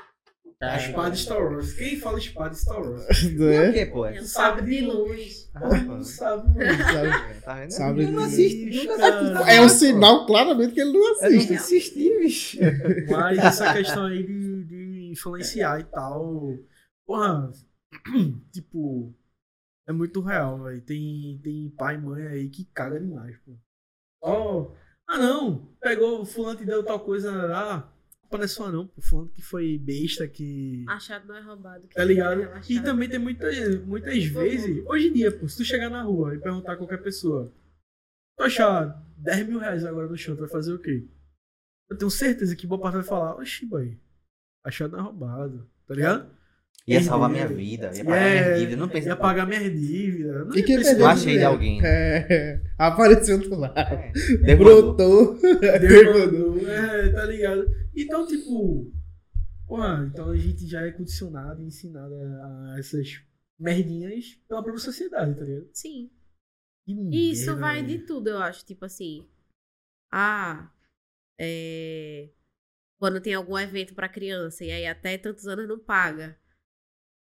A 0.62 0.76
espada 0.76 1.16
Star 1.16 1.40
Wars. 1.42 1.72
Quem 1.72 1.98
fala 1.98 2.18
espada 2.18 2.54
Star 2.54 2.80
Wars? 2.82 3.22
E 3.22 3.36
o 3.36 3.40
Né? 3.46 3.72
que, 3.72 3.86
pô? 3.86 4.04
É 4.06 4.20
um 4.20 4.24
sabre 4.24 4.66
de 4.66 4.84
luz. 4.86 5.50
Ah, 5.54 5.60
Não 5.84 6.04
sabe, 6.04 6.48
mano. 6.48 6.76
Sabe? 6.92 7.40
Tá 7.40 7.54
vendo? 7.54 7.72
Eu 7.72 7.80
não 7.80 7.94
de 7.94 8.06
luz, 8.12 8.24
assisti. 8.26 8.88
É 9.48 9.60
um 9.60 9.68
sinal 9.68 10.26
claramente 10.26 10.74
que 10.74 10.80
ele 10.80 10.92
não 10.92 11.00
Eu 11.00 11.12
assiste. 11.14 11.54
assisti, 11.54 12.18
bicho. 12.18 12.58
Mas 13.10 13.38
essa 13.38 13.72
questão 13.74 14.04
aí 14.06 14.22
de, 14.26 14.64
de 14.64 15.08
influenciar 15.12 15.80
e 15.80 15.84
tal. 15.84 16.58
Porra, 17.06 17.50
tipo, 18.52 19.14
é 19.88 19.92
muito 19.92 20.20
real, 20.20 20.62
velho. 20.62 20.80
Tem, 20.82 21.40
tem 21.42 21.70
pai 21.70 21.94
e 21.94 21.98
mãe 21.98 22.26
aí 22.26 22.48
que 22.50 22.64
caga 22.66 23.00
demais, 23.00 23.36
pô. 23.38 23.52
Ó, 24.22 24.72
ah 25.10 25.18
não, 25.18 25.66
pegou, 25.80 26.24
fulano 26.24 26.58
te 26.58 26.64
deu 26.64 26.84
tal 26.84 27.00
coisa 27.00 27.30
lá. 27.46 27.92
Culpa 28.20 28.38
não 28.38 28.44
é 28.44 28.48
sua 28.48 28.70
não, 28.70 28.86
pô. 28.86 29.00
Fulano 29.00 29.28
que 29.30 29.42
foi 29.42 29.76
besta, 29.76 30.28
que. 30.28 30.84
Achado 30.88 31.26
não 31.26 31.34
é 31.34 31.40
roubado. 31.40 31.88
Tá 31.88 32.04
ligado? 32.04 32.42
É 32.42 32.60
E 32.68 32.80
também 32.80 33.08
tem 33.08 33.18
muitas, 33.18 33.84
muitas 33.84 34.24
vezes, 34.24 34.86
hoje 34.86 35.08
em 35.08 35.12
dia, 35.12 35.36
pô, 35.36 35.48
se 35.48 35.56
tu 35.56 35.64
chegar 35.64 35.90
na 35.90 36.02
rua 36.02 36.36
e 36.36 36.38
perguntar 36.38 36.74
a 36.74 36.76
qualquer 36.76 37.02
pessoa, 37.02 37.52
tu 38.38 38.44
achar 38.44 39.04
10 39.16 39.48
mil 39.48 39.58
reais 39.58 39.84
agora 39.84 40.06
no 40.06 40.16
chão, 40.16 40.36
tu 40.36 40.40
vai 40.40 40.48
fazer 40.48 40.72
o 40.72 40.78
quê? 40.78 41.08
Eu 41.88 41.98
tenho 41.98 42.10
certeza 42.10 42.54
que 42.54 42.68
boa 42.68 42.80
parte 42.80 42.94
vai 42.94 43.02
falar, 43.02 43.34
oxi, 43.34 43.66
boy, 43.66 43.98
achado 44.64 44.92
não 44.92 45.00
é 45.00 45.02
roubado, 45.02 45.68
tá 45.88 45.94
ligado? 45.94 46.39
Ia 46.90 47.02
salvar 47.02 47.30
minha 47.30 47.46
vida. 47.46 47.92
Ia 47.94 48.04
pagar 48.04 48.26
É, 48.26 48.44
minha 48.44 48.58
dívida. 48.58 48.76
Não 48.76 48.88
pensa 48.88 49.08
Ia 49.08 49.16
pagar 49.16 49.46
minhas 49.46 49.80
dívidas. 49.80 50.46
Não 50.46 50.56
E 50.56 51.00
Eu 51.00 51.06
achei 51.06 51.38
de 51.38 51.44
alguém. 51.44 51.80
É, 51.84 52.60
apareceu 52.76 53.38
do 53.38 53.54
lado. 53.54 53.78
É. 53.78 54.12
Derrubou. 54.44 54.94
Brotou. 54.96 55.34
Mandou, 55.34 56.68
é, 56.68 57.12
tá 57.12 57.24
ligado? 57.26 57.66
Então, 57.96 58.26
tipo, 58.26 58.92
porra, 59.66 60.10
então 60.10 60.30
a 60.30 60.36
gente 60.36 60.66
já 60.66 60.82
é 60.82 60.90
condicionado 60.90 61.62
e 61.62 61.66
ensinado 61.66 62.14
a 62.14 62.76
essas 62.78 63.22
merdinhas 63.58 64.38
pela 64.48 64.62
própria 64.62 64.82
sociedade, 64.82 65.34
tá 65.34 65.44
ligado? 65.44 65.68
Sim. 65.72 66.10
Que 66.84 66.92
E 66.92 67.30
isso 67.30 67.56
vai 67.56 67.84
de 67.84 67.98
tudo, 68.00 68.30
eu 68.30 68.38
acho. 68.38 68.64
Tipo 68.64 68.84
assim. 68.86 69.28
Ah, 70.10 70.70
é. 71.38 72.30
Quando 72.98 73.20
tem 73.20 73.34
algum 73.34 73.56
evento 73.58 73.94
pra 73.94 74.08
criança 74.08 74.64
e 74.64 74.70
aí 74.70 74.86
até 74.86 75.16
tantos 75.16 75.46
anos 75.46 75.68
não 75.68 75.78
paga. 75.78 76.39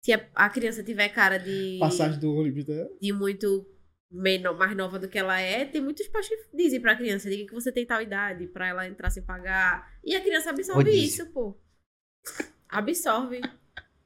Se 0.02 0.12
a, 0.12 0.28
a 0.34 0.48
criança 0.50 0.82
tiver 0.82 1.08
cara 1.08 1.38
de, 1.38 1.76
Passagem 1.80 2.18
do 2.20 2.32
ônibus, 2.34 2.66
né? 2.66 2.88
de 3.00 3.12
muito 3.12 3.66
menor, 4.10 4.56
mais 4.56 4.74
nova 4.76 4.98
do 4.98 5.08
que 5.08 5.18
ela 5.18 5.38
é, 5.40 5.64
tem 5.64 5.80
muitos 5.82 6.06
pais 6.08 6.28
que 6.28 6.36
dizem 6.54 6.80
pra 6.80 6.96
criança, 6.96 7.28
diga 7.28 7.46
que 7.46 7.54
você 7.54 7.70
tem 7.72 7.84
tal 7.84 8.00
idade 8.00 8.46
pra 8.46 8.68
ela 8.68 8.86
entrar 8.88 9.10
sem 9.10 9.22
pagar. 9.22 9.98
E 10.04 10.14
a 10.14 10.20
criança 10.22 10.50
absorve 10.50 10.90
isso, 10.90 11.26
pô. 11.32 11.56
Absorve. 12.68 13.40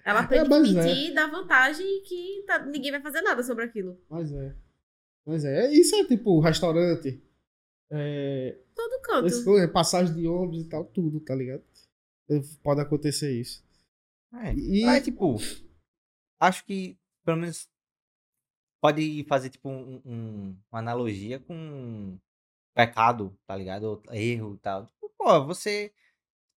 Ela 0.05 0.21
aprende 0.21 0.47
É, 0.47 0.49
mas 0.49 0.69
que 0.69 1.09
é. 1.11 1.15
dá 1.15 1.27
vantagem 1.29 1.87
e 1.87 2.01
que 2.03 2.45
tá- 2.47 2.65
ninguém 2.67 2.91
vai 2.91 3.01
fazer 3.01 3.23
nada 3.23 3.43
sobre 3.43 3.65
aquilo. 3.65 4.01
Mas 4.11 4.33
é. 4.33 4.55
Mas 5.25 5.45
é. 5.45 5.71
Isso 5.73 5.95
é 5.95 6.05
tipo 6.05 6.41
restaurante. 6.41 7.23
É, 7.91 8.59
Todo 8.75 9.01
canto. 9.03 9.27
esse 9.27 9.45
coisa, 9.45 9.69
passagem 9.69 10.15
de 10.15 10.27
ônibus 10.27 10.65
e 10.65 10.69
tal, 10.69 10.85
tudo, 10.87 11.21
tá 11.21 11.35
ligado? 11.35 11.63
Pode 12.63 12.81
acontecer 12.81 13.31
isso. 13.39 13.63
É. 14.35 14.55
E 14.55 14.85
Aí, 14.85 15.01
tipo, 15.03 15.37
acho 16.49 16.65
que, 16.65 16.99
pelo 17.25 17.39
menos, 17.39 17.69
pode 18.81 19.25
fazer, 19.29 19.51
tipo, 19.51 19.69
um, 19.69 20.01
um- 20.05 20.57
uma 20.71 20.79
analogia 20.81 21.39
com 21.41 22.19
pecado, 22.75 23.37
tá 23.47 23.57
ligado? 23.57 23.85
Ou 23.85 24.03
Erro 24.15 24.55
e 24.57 24.59
tal. 24.59 24.87
Tipo, 24.87 25.11
pô, 25.19 25.45
você 25.47 25.93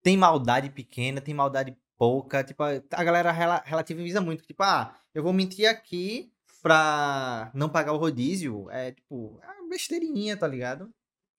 tem 0.03 0.17
maldade 0.17 0.71
pequena, 0.71 1.21
tem 1.21 1.35
maldade 1.35 1.77
pouca. 1.99 2.45
Tipo, 2.45 2.65
a 2.65 3.05
galera 3.05 3.33
rela- 3.33 3.63
relativiza 3.67 4.21
muito. 4.23 4.45
Tipo, 4.47 4.63
ah, 4.65 4.97
eu 5.15 5.23
vou 5.23 5.33
mentir 5.33 5.67
aqui 5.69 6.33
pra 6.63 7.51
não 7.55 7.69
pagar 7.71 7.93
o 7.95 7.99
rodízio. 7.99 8.71
É, 8.71 8.93
tipo, 8.93 9.41
é 9.43 9.49
uma 9.61 9.71
besteirinha, 9.71 10.37
tá 10.37 10.47
ligado? 10.49 10.93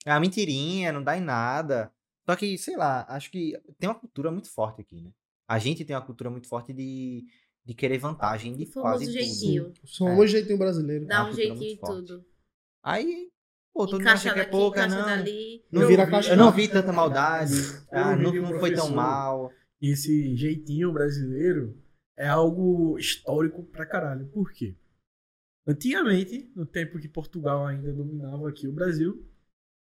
É 0.05 0.11
uma 0.13 0.19
mentirinha, 0.19 0.91
não 0.91 1.03
dá 1.03 1.17
em 1.17 1.21
nada. 1.21 1.91
Só 2.25 2.35
que, 2.35 2.57
sei 2.57 2.75
lá, 2.77 3.05
acho 3.09 3.31
que 3.31 3.53
tem 3.79 3.89
uma 3.89 3.95
cultura 3.99 4.31
muito 4.31 4.49
forte 4.51 4.81
aqui, 4.81 5.01
né? 5.01 5.11
A 5.47 5.59
gente 5.59 5.83
tem 5.85 5.95
uma 5.95 6.01
cultura 6.05 6.29
muito 6.29 6.47
forte 6.47 6.73
de, 6.73 7.25
de 7.65 7.73
querer 7.73 7.97
vantagem 7.97 8.55
de 8.55 8.65
quase 8.65 9.05
tudo. 9.05 9.13
jeitinho. 9.13 9.73
só 9.85 10.07
É. 10.09 10.13
um 10.15 10.27
jeitinho 10.27 10.57
brasileiro. 10.57 11.05
Dá 11.05 11.21
uma 11.21 11.23
um 11.23 11.25
cultura 11.31 11.47
jeitinho 11.47 11.71
em 11.73 11.77
tudo. 11.77 12.25
Aí, 12.83 13.29
pô, 13.73 13.85
todo 13.85 13.99
mundo 13.99 14.07
acha 14.09 14.33
que 14.33 14.39
é 14.39 14.41
daqui, 14.43 14.51
pouca, 14.51 14.87
não. 14.87 15.05
dali. 15.05 15.63
Não 15.71 15.81
Eu 15.83 15.87
vira 15.87 16.05
vi- 16.05 16.11
caixa. 16.11 16.31
Eu 16.33 16.37
não 16.37 16.51
vi 16.51 16.67
tanta 16.67 16.91
maldade. 16.91 17.53
Ah, 17.91 18.15
não, 18.15 18.29
um 18.31 18.41
não 18.41 18.59
foi 18.59 18.73
tão 18.73 18.89
mal. 18.91 19.51
Esse 19.81 20.35
jeitinho 20.35 20.91
brasileiro 20.91 21.77
é 22.17 22.27
algo 22.27 22.97
histórico 22.97 23.63
pra 23.63 23.85
caralho. 23.85 24.25
Por 24.27 24.51
quê? 24.51 24.75
Antigamente, 25.65 26.51
no 26.55 26.65
tempo 26.65 26.99
que 26.99 27.07
Portugal 27.07 27.65
ainda 27.65 27.91
dominava 27.93 28.49
aqui 28.49 28.67
o 28.67 28.73
Brasil, 28.73 29.25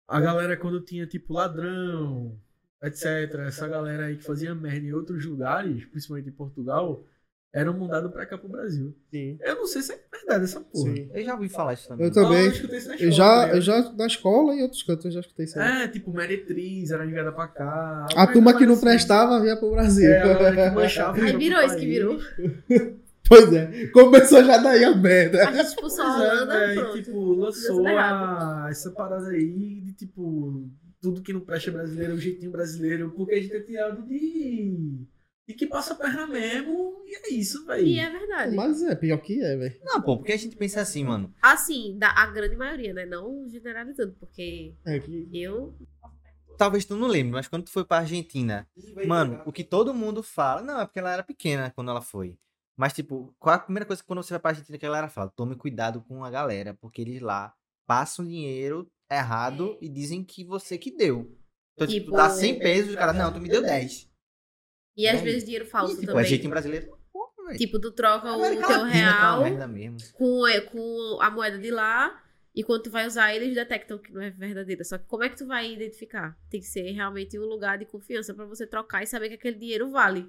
a 0.07 0.19
galera 0.19 0.57
quando 0.57 0.81
tinha 0.81 1.05
tipo 1.05 1.33
ladrão, 1.33 2.39
etc, 2.81 3.05
essa 3.45 3.67
galera 3.67 4.05
aí 4.07 4.17
que 4.17 4.23
fazia 4.23 4.55
merda 4.55 4.87
em 4.87 4.93
outros 4.93 5.23
lugares, 5.25 5.85
principalmente 5.85 6.29
em 6.29 6.33
Portugal, 6.33 7.05
eram 7.59 7.77
mandados 7.77 8.11
pra 8.11 8.25
cá 8.25 8.37
pro 8.37 8.47
Brasil. 8.49 8.93
Sim. 9.11 9.37
Eu 9.41 9.55
não 9.55 9.65
sei 9.65 9.81
se 9.81 9.93
é 9.93 9.99
verdade 10.11 10.43
essa 10.43 10.59
porra. 10.61 10.93
Sim. 10.95 11.09
Eu 11.13 11.23
já 11.23 11.33
ouvi 11.33 11.49
falar 11.49 11.73
isso 11.73 11.87
também. 11.87 12.05
Eu 12.05 12.11
também. 12.13 12.45
eu 12.45 12.51
escutei 12.51 12.77
isso 12.77 12.87
na 12.89 12.95
Eu 12.95 13.09
escola, 13.09 13.11
já, 13.13 13.47
tá 13.47 13.55
eu 13.55 13.61
já, 13.61 13.91
na 13.93 14.05
escola 14.07 14.55
e 14.55 14.61
outros 14.61 14.83
cantos 14.83 15.05
eu 15.05 15.11
já 15.11 15.19
escutei 15.21 15.45
isso. 15.45 15.59
aí. 15.59 15.83
É, 15.83 15.87
tipo, 15.87 16.13
meretriz, 16.13 16.91
era 16.91 17.05
enviada 17.05 17.31
pra 17.31 17.47
cá. 17.47 18.05
a 18.15 18.27
turma 18.27 18.57
que 18.57 18.65
não 18.65 18.79
prestava 18.79 19.41
vinha 19.41 19.57
pro 19.57 19.71
Brasil. 19.71 20.11
É, 20.11 20.21
a 20.21 20.69
que 20.69 20.75
manchava. 20.75 21.17
Aí 21.21 21.35
virou 21.35 21.61
isso 21.61 21.77
que 21.77 21.85
virou. 21.85 22.17
Pois 23.29 23.51
é. 23.51 23.87
Começou 23.87 24.41
já 24.41 24.57
daí 24.57 24.85
a 24.85 24.95
merda. 24.95 25.49
A 25.49 25.51
gente 25.51 25.65
expulsou 25.65 26.05
a 26.05 26.15
Pois 26.15 26.21
é, 26.23 26.31
Holanda, 26.31 26.59
véi, 26.59 26.75
pronto. 26.75 26.93
tipo, 26.93 27.33
lançou 27.33 27.85
a, 27.87 28.67
essa 28.69 28.91
parada 28.91 29.27
aí 29.27 29.81
de 29.81 29.91
tipo, 29.91 30.65
tudo 31.01 31.21
que 31.21 31.33
não 31.33 31.41
presta 31.41 31.69
brasileiro, 31.71 32.13
o 32.13 32.17
jeitinho 32.17 32.51
brasileiro, 32.51 33.11
porque 33.15 33.35
a 33.35 33.41
gente 33.41 33.53
é 33.53 33.59
tirado 33.59 34.01
de. 34.03 35.01
De 35.47 35.53
que 35.53 35.65
passa 35.65 35.93
a 35.93 35.95
perna 35.95 36.27
mesmo, 36.27 37.01
e 37.05 37.15
é 37.15 37.33
isso, 37.33 37.65
velho. 37.65 37.87
E 37.87 37.97
é 37.99 38.09
verdade. 38.09 38.53
Mas 38.55 38.81
é, 38.83 38.93
pior 38.95 39.17
que 39.19 39.41
é, 39.41 39.55
velho. 39.55 39.79
Não, 39.83 40.01
pô, 40.01 40.17
porque 40.17 40.33
a 40.33 40.37
gente 40.37 40.57
pensa 40.57 40.81
assim, 40.81 41.05
mano. 41.05 41.33
Assim, 41.41 41.97
da, 41.97 42.09
a 42.09 42.27
grande 42.27 42.55
maioria, 42.57 42.93
né? 42.93 43.05
Não 43.05 43.47
generalizando, 43.47 44.13
porque 44.19 44.75
É 44.85 44.99
que 44.99 45.29
eu. 45.33 45.73
Talvez 46.57 46.83
tu 46.85 46.95
não 46.97 47.07
lembre, 47.07 47.31
mas 47.33 47.47
quando 47.47 47.63
tu 47.63 47.71
foi 47.71 47.85
pra 47.85 47.97
Argentina, 47.99 48.67
mano, 49.05 49.41
o 49.45 49.51
que 49.53 49.63
todo 49.63 49.93
mundo 49.93 50.21
fala. 50.21 50.61
Não, 50.61 50.81
é 50.81 50.85
porque 50.85 50.99
ela 50.99 51.13
era 51.13 51.23
pequena 51.23 51.71
quando 51.73 51.91
ela 51.91 52.01
foi. 52.01 52.37
Mas, 52.75 52.93
tipo, 52.93 53.33
qual 53.39 53.55
a 53.55 53.59
primeira 53.59 53.85
coisa 53.85 54.01
que 54.01 54.07
quando 54.07 54.21
você 54.21 54.33
vai 54.33 54.39
pra 54.39 54.51
Argentina 54.51 54.77
que 54.77 54.85
a 54.85 54.89
galera 54.89 55.07
fala? 55.07 55.31
Tome 55.35 55.55
cuidado 55.55 56.01
com 56.01 56.23
a 56.25 56.29
galera, 56.29 56.73
porque 56.81 57.01
eles 57.01 57.21
lá 57.21 57.53
passam 57.87 58.25
dinheiro 58.25 58.89
errado 59.09 59.77
e 59.81 59.87
dizem 59.87 60.23
que 60.23 60.43
você 60.43 60.77
que 60.77 60.91
deu. 60.91 61.31
Então, 61.73 61.87
tipo, 61.87 62.05
Tipo- 62.07 62.17
dá 62.17 62.29
100 62.29 62.59
pesos, 62.59 62.93
o 62.93 62.97
cara, 62.97 63.13
não, 63.13 63.31
tu 63.31 63.39
me 63.39 63.47
deu 63.47 63.61
10. 63.61 64.09
E 64.97 65.07
às 65.07 65.19
aí? 65.19 65.23
vezes 65.23 65.43
dinheiro 65.43 65.65
falso 65.65 65.93
E, 65.93 65.95
tipo, 65.99 66.07
também. 66.07 66.23
é 66.25 66.27
jeitinho 66.27 66.49
brasileiro. 66.49 66.97
Porra. 67.13 67.55
Tipo, 67.55 67.79
tu 67.79 67.91
troca 67.91 68.33
o 68.33 68.41
teu 68.41 68.59
Latina 68.59 68.73
é 68.73 68.77
uma 68.77 68.87
real 68.87 69.43
com, 70.17 70.41
com 70.71 71.17
a 71.21 71.29
moeda 71.31 71.57
de 71.57 71.71
lá. 71.71 72.23
E 72.55 72.63
quando 72.63 72.83
tu 72.83 72.89
vai 72.89 73.05
usar, 73.05 73.35
eles 73.35 73.53
detectam 73.53 73.99
que 73.99 74.11
não 74.11 74.19
é 74.21 74.31
verdadeira. 74.31 74.83
Só 74.83 74.97
que 74.97 75.05
como 75.05 75.23
é 75.23 75.29
que 75.29 75.37
tu 75.37 75.45
vai 75.45 75.71
identificar? 75.71 76.35
Tem 76.49 76.59
que 76.59 76.65
ser 76.65 76.89
realmente 76.91 77.37
um 77.37 77.43
lugar 77.45 77.77
de 77.77 77.85
confiança 77.85 78.33
pra 78.33 78.45
você 78.45 78.65
trocar 78.65 79.03
e 79.03 79.07
saber 79.07 79.29
que 79.29 79.35
aquele 79.35 79.57
dinheiro 79.59 79.91
vale. 79.91 80.27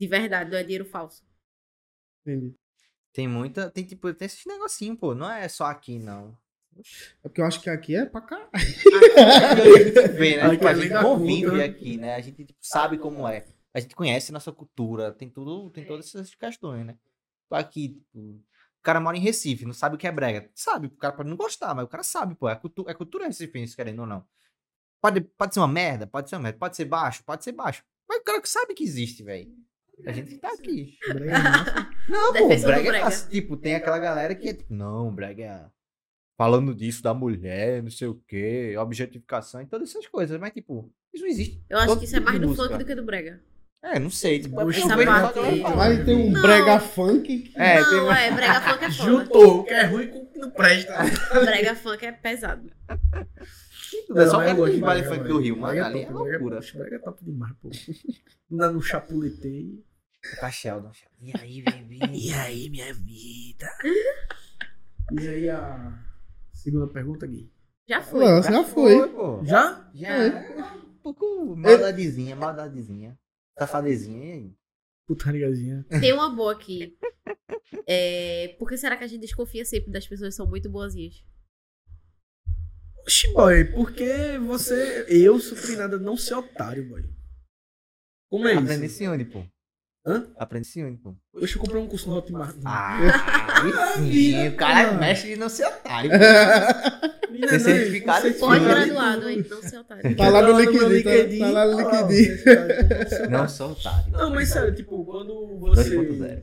De 0.00 0.06
verdade, 0.08 0.50
não 0.50 0.56
é 0.56 0.62
dinheiro 0.62 0.86
falso. 0.86 1.22
entendi. 2.26 2.54
Tem 3.12 3.28
muita. 3.28 3.70
Tem, 3.70 3.84
tipo, 3.84 4.12
tem 4.14 4.26
esses 4.26 4.46
negocinhos, 4.46 4.98
pô. 4.98 5.14
Não 5.14 5.30
é 5.30 5.46
só 5.48 5.66
aqui, 5.66 5.98
não. 5.98 6.34
É 7.24 7.28
porque 7.28 7.40
eu 7.40 7.44
acho 7.46 7.60
que 7.60 7.68
aqui 7.68 7.94
é 7.96 8.06
pra 8.06 8.20
cá. 8.22 8.48
a 8.54 8.58
gente 8.58 10.08
vê, 10.16 10.36
né? 10.36 10.42
Aqui 10.44 10.56
Tipo, 10.56 10.66
a 10.66 10.70
além 10.70 10.88
gente 10.88 11.02
convive 11.02 11.42
cultura. 11.42 11.64
aqui, 11.64 11.96
né? 11.98 12.14
A 12.14 12.20
gente 12.20 12.44
tipo, 12.44 12.58
sabe 12.62 12.96
como 12.98 13.26
é. 13.28 13.44
A 13.74 13.80
gente 13.80 13.94
conhece 13.94 14.32
nossa 14.32 14.52
cultura, 14.52 15.12
tem 15.12 15.28
tudo, 15.28 15.70
tem 15.70 15.84
todas 15.84 16.06
essas 16.06 16.34
questões, 16.34 16.86
né? 16.86 16.96
Aqui, 17.50 17.88
tipo, 17.90 18.18
o 18.18 18.82
cara 18.82 19.00
mora 19.00 19.16
em 19.16 19.20
Recife, 19.20 19.64
não 19.64 19.72
sabe 19.72 19.96
o 19.96 19.98
que 19.98 20.06
é 20.06 20.12
brega. 20.12 20.50
Sabe, 20.54 20.86
o 20.86 20.90
cara 20.90 21.14
pode 21.14 21.28
não 21.28 21.36
gostar, 21.36 21.74
mas 21.74 21.84
o 21.84 21.88
cara 21.88 22.02
sabe, 22.02 22.34
pô. 22.34 22.48
É 22.48 22.56
cultura, 22.56 22.90
é 22.90 22.94
cultura 22.94 23.26
recifense, 23.26 23.76
querendo 23.76 24.00
ou 24.00 24.06
não. 24.06 24.24
Pode, 25.00 25.20
pode 25.20 25.54
ser 25.54 25.60
uma 25.60 25.68
merda, 25.68 26.06
pode 26.06 26.28
ser 26.28 26.36
uma 26.36 26.42
merda. 26.42 26.58
Pode 26.58 26.76
ser 26.76 26.84
baixo, 26.84 27.22
pode 27.24 27.44
ser 27.44 27.52
baixo. 27.52 27.84
Mas 28.08 28.18
o 28.20 28.24
cara 28.24 28.40
que 28.40 28.48
sabe 28.48 28.74
que 28.74 28.82
existe, 28.84 29.22
velho. 29.22 29.52
A 30.06 30.12
gente 30.12 30.38
tá 30.38 30.52
aqui. 30.52 30.96
Brega. 31.08 31.32
Não, 32.08 32.32
pô, 32.32 32.48
do 32.48 32.62
brega, 32.62 32.96
é 32.96 33.00
massa. 33.02 33.28
Tipo, 33.28 33.56
tem 33.56 33.74
aquela 33.74 33.98
galera 33.98 34.34
que 34.34 34.48
é 34.48 34.54
tipo, 34.54 34.72
não, 34.72 35.14
brega 35.14 35.42
é 35.44 35.70
falando 36.38 36.72
disso 36.72 37.02
da 37.02 37.12
mulher, 37.12 37.82
não 37.82 37.90
sei 37.90 38.06
o 38.06 38.14
quê, 38.26 38.76
objetificação 38.78 39.60
e 39.60 39.66
todas 39.66 39.90
essas 39.90 40.06
coisas. 40.06 40.38
Mas, 40.38 40.52
tipo, 40.52 40.90
Isso 41.12 41.24
não 41.24 41.30
existe. 41.30 41.62
Eu 41.68 41.78
acho 41.78 41.88
Todo 41.88 41.98
que 41.98 42.04
isso 42.04 42.16
é 42.16 42.20
mais 42.20 42.36
tipo 42.36 42.46
do 42.46 42.52
de 42.52 42.56
música. 42.56 42.68
funk 42.74 42.84
do 42.84 42.86
que 42.86 42.94
do 42.94 43.04
brega. 43.04 43.42
É, 43.82 43.98
não 43.98 44.10
sei. 44.10 44.40
Tipo, 44.40 44.66
que 44.66 44.80
fala. 45.04 45.84
Aí 45.84 46.04
tem 46.04 46.16
um 46.16 46.30
Não. 46.30 46.42
brega 46.42 46.80
funk 46.80 47.38
que 47.42 47.52
É, 47.58 47.76
tem 47.84 47.92
não, 47.96 48.04
uma- 48.04 48.18
é, 48.18 48.30
brega 48.32 48.60
funk 48.60 48.84
é 48.84 48.90
foda. 48.90 49.08
Juntou 49.10 49.60
o 49.60 49.64
que 49.64 49.70
é 49.74 49.84
ruim 49.84 50.08
com 50.08 50.18
o 50.18 50.26
que 50.26 50.38
não 50.38 50.50
presta. 50.50 50.94
Brega 51.44 51.74
funk 51.76 52.04
é 52.06 52.12
pesado. 52.12 52.70
É 54.16 54.26
só 54.26 54.40
Não, 54.42 54.52
o 54.52 54.56
gosto 54.56 54.74
de 54.74 54.80
baile 54.80 55.06
funk 55.06 55.28
do 55.28 55.38
Rio, 55.38 55.56
mano. 55.56 55.84
Ali 55.84 56.00
é 56.02 56.06
top, 56.06 56.22
brega 56.22 56.38
loucura. 56.38 56.60
Brega 56.74 56.96
é 56.96 56.98
top 56.98 57.24
demais, 57.24 57.52
pô. 57.62 57.70
Ainda 58.50 58.70
no 58.72 58.82
chapuletei. 58.82 59.84
Com 60.40 60.50
Sheldon. 60.50 60.90
E 61.20 61.32
aí, 61.40 61.62
bebê? 61.62 61.98
E 62.12 62.32
aí, 62.34 62.68
minha 62.70 62.92
vida? 62.92 63.66
E 65.20 65.28
aí 65.28 65.48
a 65.48 65.92
segunda 66.52 66.88
pergunta, 66.88 67.26
Gui? 67.26 67.50
Já 67.88 68.02
foi. 68.02 68.24
Não, 68.24 68.42
já 68.42 68.64
foi. 68.64 69.08
pô. 69.08 69.40
Já? 69.44 69.88
Já. 69.94 70.08
é 70.08 70.28
Um 70.68 71.02
pouco 71.02 71.56
maldadezinha, 71.56 72.34
maldadezinha. 72.36 73.16
Safadezinha, 73.58 74.34
aí? 74.34 74.54
Putariazinha. 75.06 75.84
Tem 76.00 76.12
uma 76.12 76.34
boa 76.34 76.52
aqui. 76.52 76.96
É, 77.86 78.54
por 78.58 78.68
que 78.68 78.76
será 78.76 78.96
que 78.96 79.04
a 79.04 79.06
gente 79.06 79.20
desconfia 79.22 79.64
sempre 79.64 79.90
das 79.90 80.06
pessoas 80.06 80.34
que 80.34 80.36
são 80.36 80.46
muito 80.46 80.70
boazinhas? 80.70 81.24
Oxi, 83.00 83.32
boy, 83.32 83.64
porque 83.72 84.38
você. 84.46 85.06
Eu 85.08 85.38
sou 85.40 85.56
treinado 85.56 85.96
a 85.96 85.98
não 85.98 86.16
ser 86.16 86.34
otário, 86.34 86.86
boy. 86.88 87.02
Como 88.30 88.46
é 88.46 88.54
Aprende 88.54 88.86
isso? 88.86 88.96
se 88.96 89.08
onde, 89.08 89.24
pô? 89.24 89.42
Hã? 90.06 90.30
Aprende 90.36 90.66
se 90.66 90.84
onde, 90.84 90.98
pô? 90.98 91.16
Hoje 91.32 91.56
eu 91.56 91.60
comprei 91.60 91.80
um 91.80 91.88
curso 91.88 92.08
no 92.08 92.16
Hotmart. 92.16 92.56
Ah, 92.64 92.98
aí 93.64 94.12
sim, 94.12 94.48
o 94.48 94.56
cara 94.56 94.92
mexe 94.92 95.28
de 95.28 95.36
não 95.36 95.48
ser 95.48 95.66
otário. 95.66 96.10
Tem 96.10 97.40
não, 97.40 97.60
certificado 97.60 98.22
você 98.22 98.28
e 98.30 98.34
Pode 98.34 98.60
Sim. 98.60 98.68
graduado, 98.68 99.28
hein? 99.28 99.46
Não 99.48 99.62
ser 99.62 99.78
otário. 99.78 100.16
Tá 100.16 100.28
lá 100.28 100.42
no 100.42 100.60
LinkedIn, 100.60 101.02
tá- 101.38 101.46
tá 101.46 101.50
lá 101.52 101.66
no 101.66 101.78
Ah, 101.88 102.02
LinkedIn. 102.02 102.36
você 102.36 103.18
tá- 103.20 103.28
Não 103.28 103.48
sou 103.48 103.72
otário. 103.72 104.10
Não, 104.12 104.30
mas 104.30 104.48
sério, 104.48 104.74
tipo, 104.74 105.04
quando 105.04 105.58
você 105.58 105.90
2.0. 105.96 106.42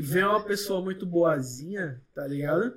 vê 0.00 0.22
uma 0.24 0.42
pessoa 0.44 0.80
muito 0.82 1.04
boazinha, 1.04 2.00
tá 2.14 2.26
ligado? 2.26 2.74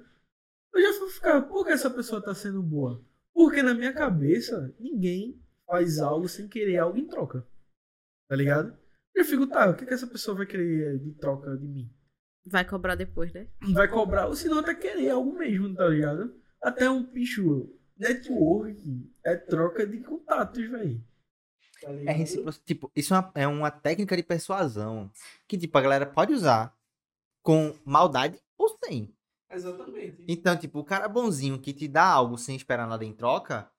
Eu 0.73 0.81
já 0.93 0.99
vou 0.99 1.09
ficar, 1.09 1.41
por 1.43 1.65
que 1.65 1.71
essa 1.71 1.89
pessoa 1.89 2.21
tá 2.21 2.33
sendo 2.35 2.61
boa? 2.61 3.01
Porque 3.33 3.61
na 3.63 3.73
minha 3.73 3.93
cabeça, 3.93 4.73
ninguém 4.79 5.39
faz 5.65 5.99
algo 5.99 6.27
sem 6.27 6.47
querer 6.47 6.77
algo 6.77 6.97
em 6.97 7.07
troca. 7.07 7.45
Tá 8.29 8.35
ligado? 8.35 8.75
Eu 9.15 9.23
fico, 9.23 9.47
tá, 9.47 9.69
o 9.69 9.73
que, 9.75 9.85
que 9.85 9.93
essa 9.93 10.07
pessoa 10.07 10.35
vai 10.35 10.45
querer 10.45 10.99
de 10.99 11.11
troca 11.13 11.55
de 11.55 11.65
mim? 11.67 11.89
Vai 12.45 12.63
cobrar 12.65 12.95
depois, 12.95 13.33
né? 13.33 13.47
Vai 13.73 13.87
cobrar, 13.87 14.27
ou 14.27 14.35
senão 14.35 14.59
até 14.59 14.75
querer 14.75 15.09
algo 15.09 15.37
mesmo, 15.37 15.73
tá 15.75 15.87
ligado? 15.87 16.35
Até 16.61 16.89
um 16.89 17.03
bicho 17.03 17.69
network 17.97 19.09
é 19.23 19.35
troca 19.35 19.85
de 19.85 19.99
contatos, 19.99 20.69
velho. 20.69 21.03
Tá 21.81 21.91
É 21.91 22.11
recíproco. 22.11 22.59
Tipo, 22.63 22.91
isso 22.95 23.13
é 23.13 23.19
uma, 23.19 23.31
é 23.35 23.47
uma 23.47 23.71
técnica 23.71 24.15
de 24.15 24.23
persuasão 24.23 25.11
que, 25.47 25.57
tipo, 25.57 25.77
a 25.77 25.81
galera 25.81 26.05
pode 26.05 26.33
usar 26.33 26.73
com 27.41 27.75
maldade 27.83 28.39
ou 28.57 28.77
sem. 28.83 29.13
Exatamente. 29.49 30.23
Então, 30.27 30.57
tipo, 30.57 30.79
o 30.79 30.83
cara 30.83 31.07
bonzinho 31.07 31.59
que 31.59 31.73
te 31.73 31.87
dá 31.87 32.05
algo 32.05 32.37
sem 32.37 32.55
esperar 32.55 32.87
nada 32.87 33.05
em 33.05 33.13
troca, 33.13 33.69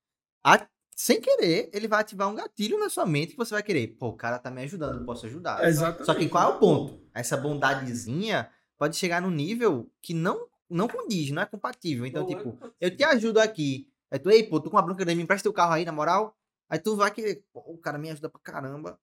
a- 0.45 0.67
sem 0.99 1.21
querer, 1.21 1.69
ele 1.75 1.87
vai 1.87 2.01
ativar 2.01 2.27
um 2.27 2.35
gatilho 2.35 2.79
na 2.79 2.89
sua 2.89 3.05
mente 3.05 3.33
que 3.33 3.37
você 3.37 3.53
vai 3.53 3.63
querer. 3.63 3.89
Pô, 3.99 4.09
o 4.09 4.17
cara 4.17 4.39
tá 4.39 4.51
me 4.51 4.63
ajudando, 4.63 5.01
eu 5.01 5.05
posso 5.05 5.27
ajudar. 5.27 5.63
Exatamente. 5.63 6.07
Só 6.07 6.15
que 6.15 6.27
qual 6.27 6.53
é 6.53 6.55
o 6.55 6.59
ponto? 6.59 6.99
Essa 7.15 7.37
bondadezinha 7.37 8.49
pode 8.79 8.97
chegar 8.97 9.21
num 9.21 9.31
nível 9.31 9.93
que 10.01 10.15
não, 10.15 10.49
não 10.71 10.89
condiz, 10.89 11.31
não 11.31 11.43
é 11.43 11.47
compatível. 11.47 12.07
Então, 12.07 12.27
tipo, 12.27 12.59
eu 12.81 12.97
te 12.97 13.05
ajudo 13.05 13.39
aqui. 13.39 13.91
Aí 14.11 14.19
tu, 14.19 14.31
ei, 14.31 14.43
pô, 14.43 14.59
tu 14.59 14.71
com 14.71 14.77
uma 14.77 14.83
bronca 14.83 15.05
de 15.05 15.15
mim, 15.15 15.23
empresta 15.23 15.43
teu 15.43 15.53
carro 15.53 15.75
aí, 15.75 15.85
na 15.85 15.93
moral. 15.93 16.35
Aí 16.67 16.79
tu 16.79 16.97
vai 16.97 17.11
querer, 17.11 17.45
pô, 17.53 17.61
o 17.67 17.77
cara 17.77 17.99
me 17.99 18.09
ajuda 18.09 18.31
pra 18.31 18.41
caramba. 18.43 18.99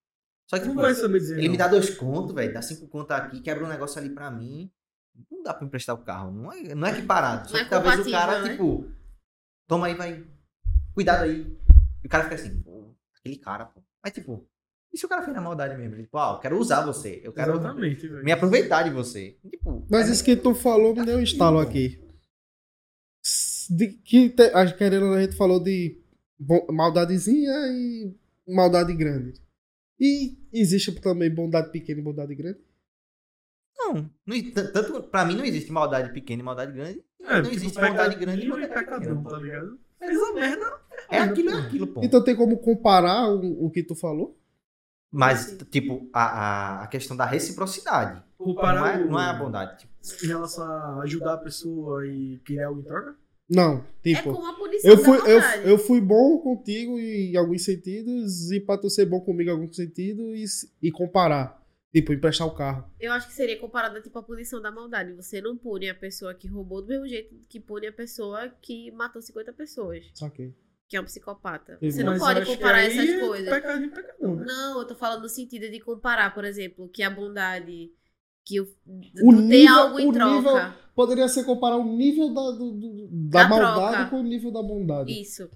Só 0.50 0.58
que, 0.58 0.66
não 0.66 0.72
tipo, 0.72 0.82
vai 0.82 0.96
saber 0.96 1.20
dizer. 1.20 1.38
ele 1.38 1.46
não. 1.46 1.52
me 1.52 1.58
dá 1.58 1.68
dois 1.68 1.92
contos, 1.96 2.34
velho, 2.34 2.52
dá 2.54 2.62
cinco 2.64 2.88
contos 2.88 3.12
aqui, 3.12 3.40
quebra 3.40 3.66
um 3.66 3.70
negócio 3.70 4.00
ali 4.00 4.10
pra 4.10 4.32
mim. 4.32 4.72
Não 5.30 5.44
dá 5.44 5.54
pra 5.54 5.66
emprestar 5.66 5.96
o 5.96 6.00
carro, 6.00 6.32
não 6.32 6.52
é, 6.52 6.74
não 6.74 6.88
é 6.88 6.92
equiparado. 6.92 7.48
Só 7.48 7.54
Não 7.54 7.62
é 7.62 7.64
que 7.66 7.70
talvez 7.70 8.00
o 8.00 8.10
cara, 8.12 8.42
né? 8.42 8.50
tipo, 8.50 8.90
toma 9.68 9.86
aí, 9.86 9.94
vai, 9.94 10.26
cuidado 10.94 11.24
aí. 11.24 11.56
E 12.04 12.08
o 12.08 12.10
cara 12.10 12.24
fica 12.24 12.36
assim, 12.36 12.62
pô, 12.62 12.94
aquele 13.18 13.38
cara, 13.38 13.66
pô. 13.66 13.82
Mas, 14.04 14.14
tipo, 14.14 14.48
e 14.94 14.98
se 14.98 15.06
o 15.06 15.10
cara 15.10 15.24
fez 15.24 15.36
na 15.36 15.42
maldade 15.42 15.76
mesmo? 15.76 15.96
Tipo, 15.96 16.18
ah, 16.20 16.34
eu 16.36 16.40
quero 16.40 16.60
usar 16.60 16.86
você, 16.86 17.20
eu 17.24 17.34
quero 17.34 17.54
Exatamente, 17.54 18.08
velho. 18.08 18.24
me 18.24 18.32
aproveitar 18.32 18.84
de 18.84 18.92
você. 18.92 19.38
Tipo, 19.50 19.86
Mas 19.90 20.08
é 20.08 20.12
isso 20.12 20.24
que 20.24 20.36
tu 20.36 20.54
falou 20.54 20.96
me 20.96 21.04
deu 21.04 21.18
um 21.18 21.24
estalo 21.24 21.58
aqui. 21.60 22.00
De, 23.70 23.88
que 23.88 24.30
te, 24.30 24.50
que 24.50 24.74
querendo 24.78 25.14
a 25.14 25.22
gente 25.22 25.36
falou 25.36 25.60
de 25.60 26.00
maldadezinha 26.70 27.52
e 27.72 28.16
maldade 28.48 28.94
grande. 28.94 29.34
E 30.00 30.38
existe 30.52 30.92
também 31.00 31.34
bondade 31.34 31.72
pequena 31.72 32.00
e 32.00 32.04
bondade 32.04 32.36
grande? 32.36 32.60
Não, 33.76 34.12
não 34.26 34.52
tanto 34.52 35.04
pra 35.04 35.26
mim 35.26 35.36
não 35.36 35.46
existe 35.46 35.72
maldade 35.72 36.14
pequena 36.14 36.42
e 36.42 36.46
maldade 36.46 36.72
grande. 36.74 37.04
É, 37.22 37.36
não 37.36 37.44
tipo, 37.44 37.56
existe 37.56 37.80
maldade 37.80 38.16
grande 38.18 38.46
e 38.46 38.50
maldade 38.50 38.74
pequena. 38.74 39.24
tá 39.24 39.38
ligado? 39.40 39.80
Fez 40.06 40.22
a 40.22 40.34
merda. 40.34 40.80
É 41.10 41.20
aquilo, 41.20 41.50
é 41.50 41.60
aquilo, 41.60 41.88
pô. 41.88 42.02
Então 42.04 42.24
tem 42.24 42.36
como 42.36 42.58
comparar 42.58 43.30
o, 43.30 43.66
o 43.66 43.70
que 43.72 43.84
tu 43.84 43.96
falou? 43.96 44.38
Mas, 45.12 45.56
tipo, 45.70 46.10
a, 46.12 46.24
a, 46.24 46.84
a 46.84 46.88
questão 46.88 47.16
da 47.16 47.26
reciprocidade. 47.26 48.24
Não 48.40 48.48
Comparar 48.48 49.00
é, 49.00 49.04
o- 49.04 49.12
não 49.12 49.20
é 49.20 49.26
a 49.30 49.34
bondade. 49.34 49.80
Tipo, 49.80 50.26
Em 50.26 50.28
relação 50.28 50.64
a 50.66 51.04
ajudar 51.04 51.34
a 51.36 51.38
pessoa 51.38 52.06
e 52.08 52.40
querer 52.46 52.64
algo 52.64 52.80
em 52.82 52.84
troca? 52.84 53.16
Não, 53.50 53.78
É 54.04 54.14
tipo. 54.16 54.34
como 54.34 54.48
a 54.48 54.54
punição 54.54 54.90
eu, 54.90 54.98
da 54.98 55.04
fui, 55.04 55.18
eu, 55.32 55.40
eu 55.72 55.78
fui 55.78 56.02
bom 56.02 56.40
contigo 56.40 56.98
em 56.98 57.36
alguns 57.36 57.64
sentidos 57.64 58.52
e 58.52 58.60
pra 58.60 58.78
tu 58.78 58.90
ser 58.90 59.06
bom 59.06 59.20
comigo 59.22 59.50
em 59.50 59.54
alguns 59.54 59.76
sentidos 59.76 60.64
e, 60.82 60.88
e 60.88 60.92
comparar. 60.92 61.62
Tipo, 61.94 62.12
emprestar 62.12 62.48
o 62.48 62.56
carro. 62.56 62.90
Eu 63.00 63.12
acho 63.12 63.28
que 63.28 63.34
seria 63.34 63.60
comparada 63.60 64.02
tipo 64.02 64.18
a 64.18 64.24
punição 64.24 64.60
da 64.60 64.72
maldade. 64.72 65.14
Você 65.14 65.40
não 65.40 65.56
pune 65.56 65.88
a 65.90 65.94
pessoa 65.96 66.34
que 66.34 66.48
roubou 66.48 66.82
do 66.82 66.88
mesmo 66.88 67.08
jeito 67.08 67.36
que 67.48 67.60
pune 67.60 67.86
a 67.88 67.94
pessoa 67.94 68.50
que 68.62 68.90
matou 68.92 69.22
50 69.22 69.54
pessoas, 69.54 70.04
Só 70.16 70.28
que. 70.30 70.52
que 70.90 70.98
é 70.98 71.02
um 71.02 71.06
psicopata. 71.06 71.78
Você 71.80 72.04
não 72.04 72.14
Mas 72.14 72.22
pode 72.24 72.46
comparar 72.48 72.82
essas 72.82 73.08
é 73.08 73.20
coisas. 73.20 73.48
Pecado 73.50 73.84
em 73.84 73.90
pecadão, 73.92 74.36
né? 74.38 74.46
Não, 74.48 74.80
eu 74.80 74.88
tô 74.88 74.96
falando 74.96 75.22
no 75.22 75.30
sentido 75.30 75.70
de 75.70 75.80
comparar, 75.80 76.34
por 76.34 76.44
exemplo, 76.46 76.90
que 76.90 77.04
a 77.04 77.12
bondade, 77.12 77.92
que 78.44 78.60
o, 78.60 78.68
O 79.24 79.32
nível- 79.32 79.74
algo 79.76 80.00
em 80.00 80.08
o 80.10 80.12
troca. 80.12 80.36
nível- 80.36 80.84
Poderia 80.96 81.28
ser 81.28 81.44
comparar 81.44 81.78
o 81.78 81.96
nível 81.96 82.34
da, 82.34 82.52
do- 82.52 82.72
do- 82.72 83.08
da, 83.30 83.44
Da 83.44 83.50
maldade 83.50 83.96
troca. 83.98 84.10
com 84.10 84.20
o 84.20 84.24
nível 84.24 84.52
da 84.52 84.64
bondade. 84.64 85.12
Isso. 85.12 85.48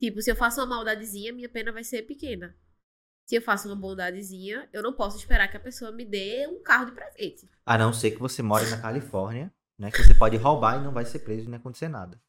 Tipo, 0.00 0.20
se 0.20 0.30
eu 0.32 0.36
faço 0.36 0.60
uma 0.60 0.66
maldadezinha, 0.66 1.32
minha 1.32 1.48
pena 1.48 1.70
vai 1.72 1.82
ser 1.84 2.02
pequena. 2.02 2.54
Se 3.26 3.34
eu 3.34 3.42
faço 3.42 3.68
uma 3.68 3.74
bondadezinha, 3.74 4.68
eu 4.72 4.82
não 4.82 4.92
posso 4.92 5.16
esperar 5.16 5.48
que 5.48 5.56
a 5.56 5.60
pessoa 5.60 5.90
me 5.90 6.04
dê 6.04 6.46
um 6.46 6.62
carro 6.62 6.86
de 6.86 6.92
presente. 6.92 7.48
a 7.66 7.76
não 7.76 7.92
ser 7.92 8.12
que 8.12 8.20
você 8.20 8.40
more 8.40 8.64
na 8.70 8.80
Califórnia, 8.80 9.52
né? 9.76 9.90
Que 9.90 10.02
você 10.02 10.14
pode 10.14 10.36
roubar 10.36 10.80
e 10.80 10.84
não 10.84 10.92
vai 10.92 11.04
ser 11.04 11.18
preso 11.18 11.46
e 11.46 11.50
não 11.50 11.58
acontecer 11.58 11.88
nada. 11.88 12.20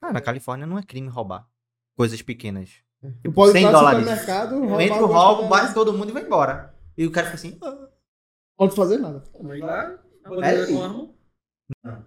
Ah, 0.00 0.12
na 0.12 0.20
Califórnia 0.20 0.66
não 0.66 0.78
é 0.78 0.82
crime 0.82 1.08
roubar. 1.08 1.48
Coisas 1.96 2.20
pequenas. 2.20 2.82
Tu 3.22 3.32
pode 3.32 3.52
100 3.52 3.64
entrar 3.64 3.72
no 3.72 3.78
dólares. 3.78 4.00
supermercado, 4.00 4.58
roubar 4.58 4.80
Entra 4.82 4.96
o 4.96 5.00
algumas 5.04 5.22
roubo, 5.22 5.48
bate 5.48 5.74
todo 5.74 5.92
mundo 5.92 6.10
e 6.10 6.12
vai 6.12 6.22
embora. 6.24 6.74
E 6.98 7.06
o 7.06 7.12
cara 7.12 7.26
fica 7.26 7.36
assim, 7.36 7.58
ah, 7.62 7.88
Pode 8.56 8.74
fazer 8.74 8.98
nada. 8.98 9.22
Mas 9.40 9.60
lá, 9.60 9.98
É 10.42 10.82
arma. 10.82 11.14
Não. 11.84 12.04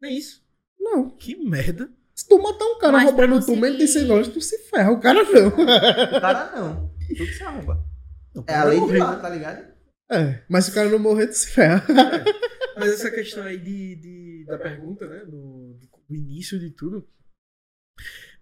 Nem 0.00 0.16
isso. 0.16 0.44
Não. 0.78 1.08
Que 1.10 1.36
merda. 1.36 1.92
Se 2.20 2.28
tu 2.28 2.38
matar 2.42 2.64
um 2.66 2.78
cara 2.78 2.92
Mas 2.92 3.04
roubando 3.04 3.34
tu 3.34 3.38
de 3.40 3.46
100 3.46 3.60
conseguir- 3.78 4.06
dólares, 4.08 4.28
tu 4.28 4.40
se 4.42 4.58
ferra. 4.58 4.92
O 4.92 5.00
cara 5.00 5.22
não. 5.24 5.48
o 5.48 6.20
cara 6.20 6.52
não. 6.54 6.90
Tudo 7.16 7.26
se 7.32 7.42
arromba. 7.42 7.84
É 8.46 8.54
a 8.54 8.64
lei 8.64 8.78
de 8.86 8.98
lá, 8.98 9.16
tá 9.16 9.28
ligado? 9.30 9.70
É, 10.10 10.42
mas 10.48 10.66
se 10.66 10.70
o 10.70 10.74
cara 10.74 10.90
não 10.90 10.98
morrer, 10.98 11.28
tu 11.28 11.34
se 11.34 11.46
ferra. 11.50 11.82
Mas 12.76 12.92
essa 12.92 13.10
questão 13.10 13.42
aí 13.44 13.56
de, 13.58 13.96
de- 13.96 14.44
da 14.46 14.58
pergunta, 14.58 15.06
né? 15.08 15.24
Do, 15.24 15.78
do 16.08 16.14
início 16.14 16.58
de 16.58 16.70
tudo. 16.70 17.08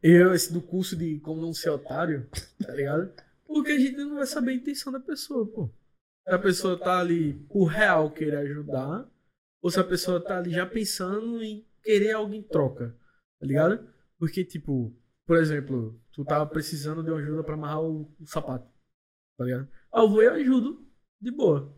Eu, 0.02 0.34
esse 0.34 0.52
do 0.52 0.60
curso 0.60 0.96
de 0.96 1.20
como 1.20 1.40
não 1.40 1.52
ser 1.52 1.70
otário, 1.70 2.28
tá 2.64 2.72
ligado? 2.74 3.12
Porque 3.46 3.72
a 3.72 3.78
gente 3.78 3.96
não 3.96 4.16
vai 4.16 4.26
saber 4.26 4.52
a 4.52 4.54
intenção 4.54 4.92
da 4.92 5.00
pessoa, 5.00 5.46
pô. 5.46 5.70
Se 6.26 6.34
a 6.34 6.38
pessoa 6.38 6.78
tá 6.78 6.98
ali 7.00 7.34
por 7.48 7.66
real 7.66 8.10
querer 8.10 8.36
ajudar, 8.38 9.08
ou 9.62 9.70
se 9.70 9.78
a 9.80 9.84
pessoa 9.84 10.20
tá 10.22 10.38
ali 10.38 10.50
já 10.50 10.66
pensando 10.66 11.42
em 11.42 11.64
querer 11.82 12.12
algo 12.12 12.34
em 12.34 12.42
troca, 12.42 12.94
tá 13.38 13.46
ligado? 13.46 13.88
Porque, 14.18 14.44
tipo, 14.44 14.94
por 15.26 15.36
exemplo, 15.36 16.00
tu 16.12 16.24
tava 16.24 16.46
precisando 16.46 17.02
de 17.02 17.10
uma 17.10 17.20
ajuda 17.20 17.44
pra 17.44 17.54
amarrar 17.54 17.82
o, 17.82 18.12
o 18.20 18.26
sapato, 18.26 18.68
tá 19.36 19.44
ligado? 19.44 19.68
Ah, 19.92 20.00
eu 20.00 20.08
vou 20.08 20.22
e 20.22 20.26
ajudo, 20.28 20.86
de 21.20 21.30
boa. 21.30 21.76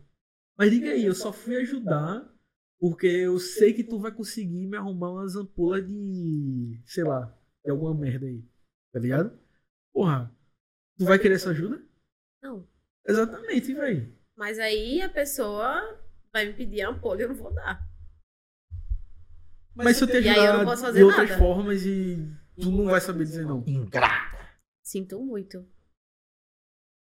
Mas 0.57 0.71
diga 0.71 0.91
aí, 0.91 1.05
eu 1.05 1.15
só 1.15 1.31
fui 1.31 1.55
ajudar 1.57 2.31
porque 2.79 3.05
eu 3.05 3.37
sei 3.37 3.73
que 3.73 3.83
tu 3.83 3.99
vai 3.99 4.11
conseguir 4.11 4.65
me 4.65 4.75
arrumar 4.75 5.11
umas 5.11 5.35
ampolas 5.35 5.87
de. 5.87 6.81
sei 6.83 7.03
lá, 7.03 7.37
de 7.63 7.69
alguma 7.69 7.93
merda 7.93 8.25
aí. 8.25 8.43
Tá 8.91 8.99
ligado? 8.99 9.39
Porra, 9.93 10.35
tu 10.97 11.05
vai 11.05 11.19
querer 11.19 11.35
essa 11.35 11.51
ajuda? 11.51 11.79
Não. 12.41 12.67
Exatamente, 13.07 13.73
velho. 13.73 14.17
Mas 14.35 14.57
aí 14.57 15.01
a 15.01 15.09
pessoa 15.09 15.99
vai 16.33 16.47
me 16.47 16.53
pedir 16.53 16.81
a 16.81 16.89
ampolha, 16.89 17.23
eu 17.23 17.29
não 17.29 17.35
vou 17.35 17.53
dar. 17.53 17.87
Mas 19.75 19.97
se 19.97 20.03
eu 20.03 20.07
te 20.07 20.21
posso 20.65 20.91
de 20.91 21.03
outras 21.03 21.29
nada. 21.29 21.39
formas 21.39 21.85
e 21.85 22.17
tu 22.59 22.71
não 22.71 22.85
vai 22.85 22.99
saber 23.01 23.23
dizer 23.23 23.45
não. 23.45 23.63
Ingrato. 23.65 24.37
Sinto 24.83 25.19
muito. 25.19 25.65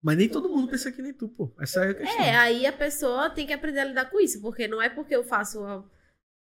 Mas 0.04 0.18
nem 0.18 0.30
todo 0.30 0.50
mundo 0.50 0.70
pensa 0.70 0.92
que 0.92 1.02
nem 1.02 1.14
tu, 1.14 1.28
pô. 1.30 1.54
Essa 1.60 1.86
é 1.86 1.90
a 1.90 1.94
questão. 1.94 2.24
É, 2.24 2.36
aí 2.36 2.66
a 2.66 2.74
pessoa 2.74 3.30
tem 3.30 3.46
que 3.46 3.54
aprender 3.54 3.80
a 3.80 3.86
lidar 3.86 4.10
com 4.10 4.20
isso, 4.20 4.42
porque 4.42 4.68
não 4.68 4.82
é 4.82 4.90
porque 4.90 5.16
eu 5.16 5.24
faço 5.24 5.60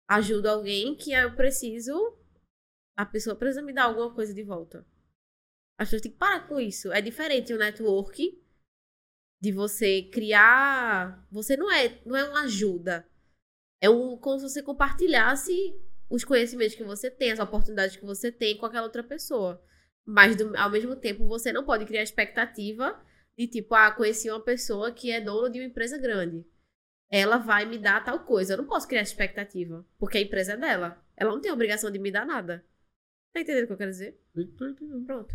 ajudo 0.08 0.48
alguém 0.48 0.96
que 0.96 1.12
eu 1.12 1.36
preciso 1.36 2.18
a 2.96 3.06
pessoa 3.06 3.36
precisa 3.36 3.62
me 3.62 3.74
dar 3.74 3.86
alguma 3.86 4.14
coisa 4.14 4.34
de 4.34 4.44
volta. 4.44 4.86
As 5.80 5.88
pessoas 5.88 6.04
têm 6.04 6.12
que 6.12 6.18
parar 6.18 6.48
com 6.48 6.60
isso. 6.60 6.92
É 6.92 7.02
diferente 7.02 7.54
o 7.54 7.58
network 7.58 8.40
de 9.42 9.52
você 9.52 10.04
criar, 10.04 11.28
você 11.32 11.58
não 11.58 11.72
é, 11.72 12.00
não 12.06 12.16
é 12.16 12.24
uma 12.30 12.44
ajuda. 12.44 13.10
É 13.82 13.90
um 13.90 14.16
como 14.18 14.38
se 14.40 14.48
você 14.48 14.62
compartilhasse 14.62 15.52
os 16.12 16.24
conhecimentos 16.24 16.76
que 16.76 16.84
você 16.84 17.10
tem, 17.10 17.32
as 17.32 17.39
oportunidades 17.39 17.95
que 17.95 18.06
você 18.06 18.32
tem 18.32 18.58
com 18.58 18.65
aquela 18.65 18.84
outra 18.84 19.04
pessoa. 19.04 19.62
Mas 20.06 20.36
do- 20.36 20.56
ao 20.58 20.69
mesmo 20.69 20.95
tempo 20.95 21.28
você 21.28 21.52
não 21.54 21.63
pode 21.63 21.86
criar 21.86 22.04
expectativa 22.04 23.00
de 23.38 23.47
tipo, 23.47 23.74
ah, 23.74 23.91
conheci 23.91 24.30
uma 24.30 24.43
pessoa 24.43 24.91
que 24.91 25.10
é 25.12 25.21
dona 25.21 25.50
de 25.50 25.60
uma 25.60 25.65
empresa 25.65 25.97
grande. 25.97 26.45
Ela 27.10 27.38
vai 27.38 27.65
me 27.65 27.78
dar 27.78 28.04
tal 28.04 28.19
coisa. 28.26 28.54
Eu 28.54 28.58
não 28.58 28.65
posso 28.67 28.88
criar 28.88 29.02
expectativa, 29.02 29.86
porque 29.97 30.17
a 30.17 30.21
empresa 30.21 30.54
é 30.54 30.58
dela. 30.58 31.04
Ela 31.17 31.32
não 31.32 31.41
tem 31.41 31.52
obrigação 31.52 31.91
de 31.91 32.00
me 32.00 32.12
dar 32.12 32.26
nada. 32.26 32.63
Tá 33.34 33.39
entendendo 33.41 33.63
o 33.63 33.67
que 33.67 33.74
eu 33.74 33.78
quero 33.78 33.91
dizer? 33.91 34.19
Eu 34.36 34.47
tô 34.56 34.67
entendendo. 34.67 35.06
Pronto. 35.06 35.34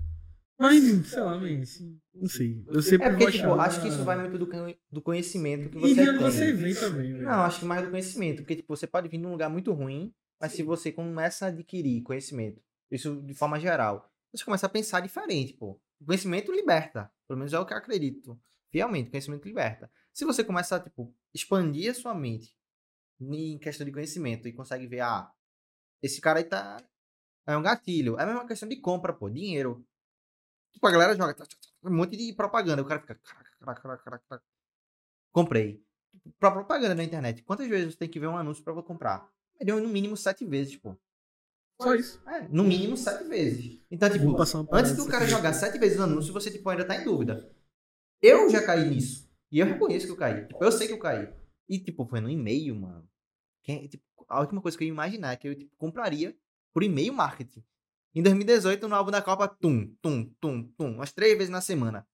Mas, 0.59 0.83
sei 1.09 1.21
lá, 1.23 1.39
mas, 1.39 1.63
assim, 1.63 2.01
não 2.15 2.27
sei. 2.29 2.65
Eu 2.69 2.81
sempre 2.81 3.07
É 3.07 3.11
porque, 3.11 3.31
tipo, 3.33 3.45
achar- 3.53 3.61
acho 3.61 3.83
que 3.83 3.89
isso 3.89 4.05
vai 4.05 4.19
muito 4.19 4.39
do, 4.39 4.49
do 4.91 5.03
conhecimento 5.03 5.69
que 5.69 5.77
E 5.77 5.81
você 5.95 6.01
onde 6.09 6.19
tem. 6.19 6.31
você 6.31 6.53
vem 6.53 6.75
também, 6.75 7.13
velho. 7.13 7.25
Não, 7.25 7.43
acho 7.43 7.61
que 7.61 7.67
mais 7.67 7.83
do 7.85 7.91
conhecimento. 7.91 8.39
Porque, 8.39 8.57
tipo, 8.57 8.75
você 8.75 8.87
pode 8.87 9.09
vir 9.09 9.19
num 9.19 9.33
lugar 9.33 9.51
muito 9.51 9.71
ruim, 9.73 10.15
mas 10.47 10.53
se 10.53 10.63
você 10.63 10.93
começa 10.93 11.47
a 11.47 11.49
adquirir 11.49 12.03
conhecimento, 12.03 12.63
isso 12.89 13.21
de 13.23 13.35
forma 13.35 13.59
geral, 13.59 14.09
você 14.33 14.45
começa 14.45 14.67
a 14.67 14.71
pensar 14.71 15.01
diferente, 15.01 15.53
pô. 15.55 15.81
O 16.01 16.05
conhecimento 16.05 16.53
liberta. 16.53 17.11
Pelo 17.27 17.39
menos 17.39 17.53
é 17.53 17.59
o 17.59 17.67
que 17.67 17.73
eu 17.73 17.79
acredito. 17.79 18.41
Fielmente, 18.71 19.11
conhecimento 19.11 19.45
liberta. 19.45 19.91
Se 20.13 20.25
você 20.25 20.45
começa 20.45 20.77
a, 20.77 20.81
tipo, 20.81 21.13
expandir 21.35 21.91
a 21.91 21.95
sua 21.95 22.15
mente 22.15 22.57
em 23.21 23.59
questão 23.59 23.85
de 23.85 23.91
conhecimento 23.91 24.47
e 24.47 24.53
consegue 24.53 24.87
ver, 24.87 25.01
ah, 25.01 25.33
esse 26.01 26.21
cara 26.21 26.39
aí 26.39 26.45
tá. 26.45 26.77
É 27.45 27.57
um 27.57 27.63
gatilho. 27.63 28.17
É 28.19 28.23
a 28.23 28.27
mesma 28.27 28.47
questão 28.47 28.69
de 28.69 28.77
compra, 28.77 29.13
pô, 29.13 29.29
dinheiro. 29.29 29.85
Tipo, 30.73 30.87
a 30.87 30.93
galera 30.93 31.17
joga 31.17 31.35
um 31.83 31.97
monte 31.97 32.17
de 32.17 32.33
propaganda. 32.35 32.83
O 32.83 32.87
cara 32.87 33.01
fica. 33.01 33.17
Caraca, 33.17 33.83
caraca, 33.83 34.03
caraca, 34.05 34.25
caraca. 34.29 34.47
Comprei. 35.33 35.85
Pra 36.39 36.53
propaganda 36.53 36.95
na 36.95 37.03
internet. 37.03 37.43
Quantas 37.43 37.69
vezes 37.69 37.95
você 37.95 37.99
tem 37.99 38.09
que 38.09 38.21
ver 38.21 38.29
um 38.29 38.37
anúncio 38.37 38.63
pra 38.63 38.73
você 38.73 38.87
comprar? 38.87 39.29
Deu 39.61 39.81
no 39.81 39.89
mínimo 39.89 40.17
sete 40.17 40.45
vezes, 40.45 40.77
pô. 40.77 40.97
Só 41.81 41.95
isso. 41.95 42.23
É, 42.27 42.49
no 42.49 42.65
mínimo 42.65 42.97
sete 42.97 43.25
vezes. 43.25 43.81
Então, 43.91 44.09
tipo, 44.11 44.35
antes 44.73 44.97
do 44.97 45.07
cara 45.07 45.27
jogar 45.27 45.53
sete 45.53 45.79
vezes 45.79 45.99
o 45.99 46.03
anúncio, 46.03 46.33
você, 46.33 46.51
tipo, 46.51 46.69
ainda 46.69 46.85
tá 46.85 46.97
em 46.97 47.05
dúvida. 47.05 47.51
Eu 48.23 48.49
já 48.49 48.65
caí 48.65 48.89
nisso. 48.89 49.29
E 49.51 49.59
eu 49.59 49.67
reconheço 49.67 50.07
que 50.07 50.13
eu 50.13 50.17
caí. 50.17 50.47
Tipo, 50.47 50.65
eu 50.65 50.73
sei 50.73 50.87
que 50.87 50.93
eu 50.93 50.99
caí. 50.99 51.33
E, 51.69 51.79
tipo, 51.79 52.07
foi 52.07 52.21
no 52.21 52.31
e-mail, 52.31 52.75
mano. 52.75 53.09
Que, 53.63 53.89
tipo, 53.89 54.05
a 54.29 54.41
última 54.41 54.61
coisa 54.61 54.77
que 54.77 54.85
eu 54.85 54.87
ia 54.87 54.93
imaginar 54.93 55.33
é 55.33 55.37
que 55.37 55.49
eu, 55.49 55.55
tipo, 55.55 55.77
compraria 55.77 56.37
por 56.73 56.83
e-mail 56.83 57.13
marketing. 57.13 57.63
Em 58.15 58.23
2018, 58.23 58.89
no 58.89 58.95
álbum 58.95 59.11
da 59.11 59.21
Copa, 59.21 59.47
tum, 59.47 59.95
tum, 60.01 60.33
tum, 60.41 60.63
tum. 60.77 60.93
Umas 60.95 61.13
três 61.13 61.37
vezes 61.37 61.51
na 61.51 61.61
semana. 61.61 62.07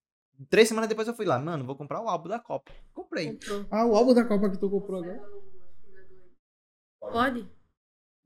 Três 0.51 0.67
semanas 0.67 0.89
depois 0.89 1.07
eu 1.07 1.15
fui 1.15 1.25
lá, 1.25 1.39
mano, 1.39 1.65
vou 1.65 1.77
comprar 1.77 2.03
o 2.03 2.09
álbum 2.09 2.29
da 2.29 2.41
Copa. 2.41 2.73
Comprei. 2.93 3.35
Comprou. 3.35 3.67
Ah, 3.71 3.87
o 3.87 3.95
álbum 3.95 4.13
da 4.13 4.25
Copa 4.25 4.51
que 4.51 4.59
tu 4.59 4.69
comprou 4.69 5.03
agora? 5.03 5.23
Pode? 7.13 7.49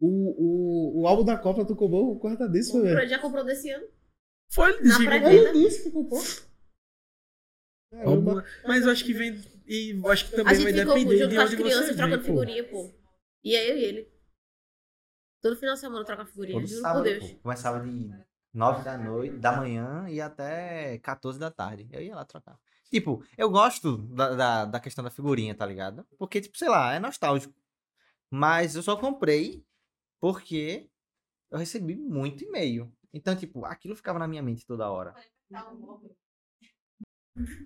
O, 0.01 0.09
o, 0.09 1.03
o 1.03 1.07
álbum 1.07 1.25
da 1.25 1.39
Copa 1.39 1.65
tu 1.67 1.75
comprou 1.75 2.15
por 2.15 2.21
conta 2.21 2.49
disso, 2.49 2.73
Comprou, 2.73 2.95
velho. 2.95 3.09
já 3.09 3.19
comprou 3.19 3.45
desse 3.45 3.71
ano? 3.71 3.87
Foi 4.51 4.71
ele 4.71 4.79
Na 4.79 4.85
disse 4.85 4.99
que 4.99 5.05
pré-venda. 5.07 5.31
comprou. 5.31 5.55
Ele 5.55 5.69
disse 5.69 5.83
que 5.85 5.91
comprou. 5.91 6.23
Caramba. 7.91 8.45
Mas 8.67 8.85
eu 8.85 8.91
acho 8.93 9.05
que 9.05 9.13
vem. 9.13 9.41
E 9.67 9.91
eu 10.03 10.11
acho 10.11 10.29
que 10.29 10.35
A 10.35 10.37
também 10.45 10.63
vai 10.63 10.73
ficou 10.73 10.95
depender 10.95 11.17
junto 11.19 11.29
de 11.31 11.37
com 11.37 11.41
as 11.43 11.49
onde 11.53 11.57
crianças 11.63 11.97
trocando 11.97 12.19
pô. 12.19 12.25
figurinha, 12.25 12.65
pô. 12.65 12.95
E 13.43 13.55
é 13.57 13.71
eu 13.71 13.77
e 13.77 13.85
ele. 13.85 14.13
Todo 15.43 15.57
final 15.57 15.75
de 15.75 15.81
semana 15.81 16.05
troca 16.05 16.27
figurinha, 16.27 16.59
Todo 16.61 16.69
juro 16.69 16.81
sábado, 16.83 17.03
por 17.03 17.09
Deus. 17.11 17.31
pô. 17.33 17.39
Começava 17.43 17.81
de 17.81 18.11
9 18.53 18.85
da 18.85 18.99
noite, 18.99 19.37
da 19.39 19.53
manhã 19.57 20.07
e 20.09 20.21
até 20.21 20.99
14 20.99 21.39
da 21.39 21.51
tarde. 21.51 21.89
Eu 21.93 22.03
ia 22.03 22.15
lá 22.15 22.25
trocar. 22.25 22.59
Tipo, 22.91 23.25
eu 23.37 23.51
gosto 23.51 23.99
da, 23.99 24.35
da, 24.35 24.65
da 24.65 24.81
questão 24.81 25.03
da 25.03 25.11
figurinha, 25.11 25.55
tá 25.55 25.67
ligado? 25.67 26.07
Porque, 26.19 26.41
tipo, 26.41 26.57
sei 26.57 26.69
lá, 26.69 26.95
é 26.95 26.99
nostálgico. 27.01 27.53
Mas 28.31 28.75
eu 28.75 28.83
só 28.83 28.97
comprei 28.97 29.65
porque 30.21 30.89
eu 31.51 31.59
recebi 31.59 31.97
muito 31.97 32.45
e-mail. 32.45 32.93
Então, 33.13 33.37
tipo, 33.37 33.65
aquilo 33.65 33.97
ficava 33.97 34.19
na 34.19 34.29
minha 34.29 34.43
mente 34.43 34.67
toda 34.67 34.91
hora. 34.91 35.15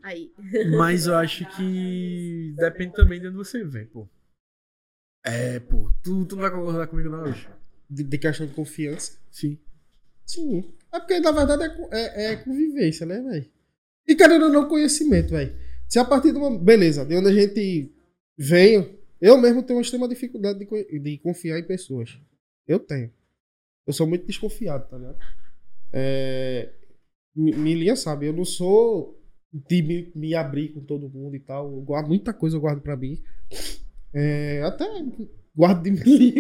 Aí. 0.03 0.33
Mas 0.77 1.07
eu 1.07 1.17
acho 1.17 1.45
que 1.57 2.55
depende 2.57 2.95
também 2.95 3.21
de 3.21 3.29
onde 3.29 3.37
você 3.37 3.65
vem, 3.65 3.87
pô. 3.87 4.09
É, 5.25 5.61
pô. 5.61 5.93
Tu, 6.03 6.27
tu 6.27 6.37
não 6.37 6.43
vai 6.43 6.51
concordar 6.51 6.87
comigo 6.89 7.09
não 7.09 7.23
hoje? 7.23 7.49
De, 7.89 8.05
de 8.05 8.19
questão 8.19 8.47
de 8.47 8.55
confiança. 8.55 9.19
Sim. 9.31 9.59
Sim. 10.25 10.77
É 10.93 10.99
porque, 10.99 11.21
na 11.21 11.33
verdade, 11.33 11.65
é, 11.65 11.71
é, 11.91 12.33
é 12.33 12.37
convivência, 12.37 13.07
né, 13.07 13.21
velho? 13.21 13.51
E 14.07 14.15
querendo 14.15 14.47
ou 14.47 14.53
não, 14.53 14.69
conhecimento, 14.69 15.31
velho. 15.31 15.57
Se 15.89 15.99
a 15.99 16.05
partir 16.05 16.33
de 16.33 16.39
uma. 16.39 16.57
Beleza, 16.59 17.05
de 17.05 17.17
onde 17.17 17.29
a 17.29 17.33
gente 17.33 17.93
vem. 18.37 19.00
Eu 19.21 19.39
mesmo 19.41 19.63
tenho 19.63 19.79
uma 19.79 19.83
extrema 19.83 20.09
dificuldade 20.09 20.59
de, 20.59 20.99
de 21.01 21.19
confiar 21.19 21.59
em 21.59 21.67
pessoas. 21.67 22.19
Eu 22.67 22.79
tenho. 22.81 23.13
Eu 23.87 23.93
sou 23.93 24.07
muito 24.07 24.27
desconfiado, 24.27 24.89
tá 24.89 24.97
ligado? 24.99 25.19
É, 25.93 26.73
Mi- 27.35 27.55
Milinha 27.57 27.97
sabe, 27.97 28.27
eu 28.27 28.33
não 28.33 28.45
sou 28.45 29.21
de 29.53 29.83
me, 29.83 30.13
me 30.15 30.35
abrir 30.35 30.71
com 30.73 30.81
todo 30.85 31.09
mundo 31.11 31.37
e 31.37 31.41
tal. 31.41 31.71
Eu 31.73 31.81
guardo 31.83 32.09
muita 32.09 32.33
coisa, 32.33 32.57
eu 32.57 32.61
guardo 32.61 32.81
pra 32.83 32.97
mim. 32.97 33.23
É, 34.13 34.63
até 34.63 34.85
guardo 35.57 35.83
de 35.83 35.91
mim. 35.91 36.35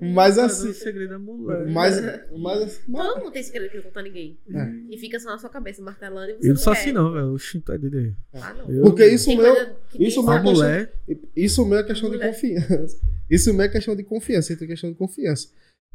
Mas 0.14 0.38
assim. 0.38 0.68
O 0.70 0.74
segredo 0.74 1.14
é 1.14 1.18
mulher. 1.18 1.66
Mas, 1.68 2.00
mas, 2.36 2.80
mas, 2.88 3.06
Todo 3.06 3.20
mundo 3.20 3.32
tem 3.32 3.42
segredo 3.42 3.70
que 3.70 3.76
não 3.76 3.84
conta 3.84 4.00
a 4.00 4.02
ninguém. 4.02 4.38
É. 4.52 4.72
E 4.90 4.98
fica 4.98 5.18
só 5.20 5.30
na 5.30 5.38
sua 5.38 5.50
cabeça 5.50 5.80
martelando 5.82 6.30
e 6.32 6.34
você 6.34 6.44
Eu 6.44 6.48
não 6.48 6.54
não 6.54 6.56
sou 6.62 6.72
quer. 6.72 6.78
assim 6.80 6.92
não, 6.92 7.12
velho. 7.12 7.32
O 7.32 7.38
Shinto 7.38 7.72
é 7.72 7.78
dele 7.78 7.98
aí. 7.98 8.40
Ah, 8.42 8.54
não. 8.54 8.70
Eu- 8.70 8.82
Porque 8.82 9.06
isso 9.06 9.26
Tem 9.26 9.36
meu, 9.38 9.54
isso 9.98 10.22
meu- 10.22 10.32
A 10.32 10.42
mulher. 10.42 10.92
isso 11.36 11.64
meu 11.66 11.78
é 11.78 11.84
questão 11.84 12.10
de 12.10 12.16
Mulher. 12.16 12.32
confiança. 12.32 13.00
Isso 13.30 13.54
meu 13.54 13.62
é 13.64 13.68
questão 13.68 13.94
de 13.96 14.02
confiança, 14.02 14.52
isso 14.52 14.64
é 14.64 14.66
questão 14.66 14.90
de 14.90 14.96
confiança. 14.96 15.48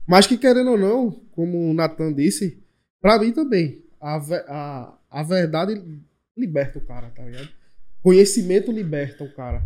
Mas 0.07 0.25
que 0.25 0.37
querendo 0.37 0.71
ou 0.71 0.77
não, 0.77 1.11
como 1.31 1.69
o 1.69 1.73
Nathan 1.73 2.13
disse, 2.13 2.63
pra 3.01 3.19
mim 3.19 3.31
também, 3.33 3.83
a, 3.99 4.15
a, 4.47 4.97
a 5.09 5.23
verdade 5.23 5.83
liberta 6.37 6.79
o 6.79 6.81
cara, 6.81 7.09
tá 7.09 7.23
ligado? 7.25 7.49
Conhecimento 8.01 8.71
liberta 8.71 9.23
o 9.23 9.33
cara. 9.33 9.61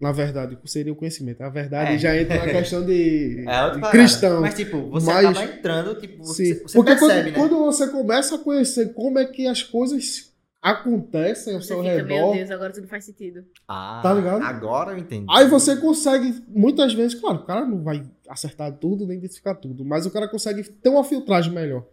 Na 0.00 0.12
verdade, 0.12 0.56
seria 0.64 0.92
o 0.92 0.96
conhecimento. 0.96 1.42
A 1.42 1.50
verdade 1.50 1.94
É. 1.94 1.98
já 1.98 2.16
entra 2.16 2.38
na 2.38 2.50
questão 2.52 2.84
de, 2.86 3.44
É 3.48 3.70
de 3.70 3.80
cristão. 3.90 4.40
Mas, 4.40 4.54
tipo, 4.54 4.88
você 4.90 5.06
Mas- 5.12 5.26
acaba 5.26 5.44
entrando, 5.44 5.94
tipo, 6.00 6.24
você, 6.24 6.54
Sim. 6.54 6.62
você 6.62 6.74
Porque 6.78 6.90
percebe, 6.96 7.32
quando, 7.32 7.42
né? 7.42 7.48
quando 7.58 7.58
você 7.66 7.86
começa 7.88 8.34
a 8.36 8.38
conhecer 8.38 8.94
como 8.94 9.18
é 9.18 9.26
que 9.26 9.46
as 9.46 9.62
coisas 9.62 10.30
acontecem 10.62 11.54
ao 11.54 11.60
Você 11.60 11.68
seu 11.68 11.82
fica, 11.82 11.94
meu 12.02 12.04
redor, 12.16 12.32
Deus, 12.34 12.50
agora 12.50 12.72
tudo 12.72 12.86
faz 12.86 13.04
sentido. 13.04 13.44
Ah, 13.68 14.00
Tá 14.02 14.12
ligado? 14.14 14.42
Agora 14.42 14.92
eu 14.92 14.98
entendi. 14.98 15.26
Aí 15.30 15.46
você 15.48 15.76
consegue, 15.76 16.42
muitas 16.48 16.92
vezes, 16.94 17.18
claro, 17.18 17.38
o 17.38 17.44
cara 17.46 17.64
não 17.66 17.82
vai 17.82 18.02
acertar 18.28 18.72
tudo, 18.72 19.06
nem 19.06 19.18
identificar 19.18 19.54
tudo, 19.54 19.84
mas 19.84 20.06
o 20.06 20.10
cara 20.10 20.28
consegue 20.28 20.62
ter 20.62 20.88
uma 20.88 21.04
filtragem 21.04 21.52
melhor. 21.52 21.84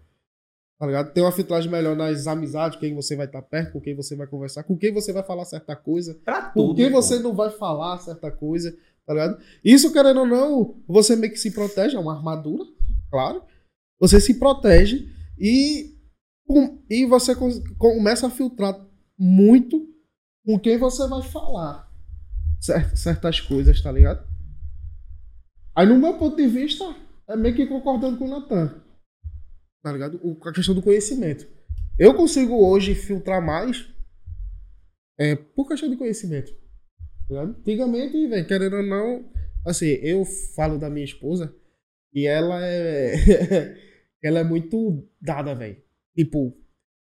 Tá 0.80 0.86
ligado? 0.86 1.12
Ter 1.12 1.22
uma 1.22 1.32
filtragem 1.32 1.72
melhor 1.72 1.96
nas 1.96 2.28
amizades, 2.28 2.80
quem 2.80 2.94
você 2.94 3.16
vai 3.16 3.26
estar 3.26 3.42
perto, 3.42 3.74
com 3.74 3.82
quem 3.82 3.96
você 3.96 4.16
vai 4.16 4.28
conversar, 4.28 4.64
com 4.64 4.78
quem 4.78 4.94
você 4.94 5.12
vai 5.12 5.24
falar 5.24 5.44
certa 5.46 5.76
coisa, 5.76 6.14
Pra 6.24 6.52
com 6.52 6.68
tudo. 6.68 6.76
quem 6.76 6.92
pô. 6.92 7.02
você 7.02 7.18
não 7.20 7.34
vai 7.36 7.50
falar 7.50 7.98
certa 7.98 8.30
coisa, 8.32 8.72
tá 9.06 9.14
ligado? 9.14 9.42
Isso, 9.64 9.92
querendo 9.92 10.20
ou 10.20 10.28
não, 10.28 10.76
você 10.88 11.16
meio 11.16 11.34
que 11.34 11.40
se 11.40 11.50
protege, 11.52 11.96
é 11.96 12.00
uma 12.00 12.16
armadura, 12.16 12.64
claro. 13.10 13.42
Você 14.00 14.22
se 14.22 14.36
protege 14.38 15.08
e, 15.40 15.96
com- 16.46 16.80
e 16.88 17.06
você 17.08 17.34
começa 17.80 18.28
a 18.28 18.30
filtrar 18.30 18.80
muito 19.18 19.84
com 20.46 20.60
quem 20.60 20.78
você 20.78 21.08
vai 21.08 21.24
falar 21.24 21.92
cer- 22.62 22.96
certas 22.96 23.42
coisas, 23.42 23.82
tá 23.82 23.92
ligado? 23.92 24.24
Aí, 25.76 25.88
no 25.88 25.98
meu 25.98 26.14
ponto 26.20 26.36
de 26.38 26.48
vista, 26.48 26.84
é 27.28 27.36
meio 27.36 27.56
que 27.56 27.66
concordando 27.66 28.18
com 28.18 28.26
o 28.26 28.30
Natan. 28.30 28.80
Tá 29.88 29.94
ligado? 29.94 30.20
O- 30.22 30.36
Com 30.36 30.50
a 30.50 30.54
questão 30.54 30.76
do 30.76 30.82
conhecimento. 30.82 31.48
Eu 31.98 32.14
consigo 32.14 32.54
hoje 32.68 32.94
filtrar 32.94 33.42
mais 33.42 33.88
é, 35.18 35.36
por 35.36 35.68
questão 35.68 35.90
de 35.90 35.96
conhecimento. 35.98 36.54
Tá? 37.28 37.42
Antigamente, 37.42 38.28
velho, 38.28 38.46
querendo 38.48 38.76
ou 38.78 38.84
não, 38.84 39.26
assim, 39.66 39.88
eu 39.88 40.24
falo 40.56 40.78
da 40.78 40.90
minha 40.90 41.06
esposa 41.06 41.56
e 42.14 42.28
ela 42.28 42.60
é. 42.66 43.14
ela 44.22 44.40
é 44.40 44.44
muito 44.44 45.08
dada, 45.22 45.56
velho. 45.56 45.78
Tipo, 46.16 46.54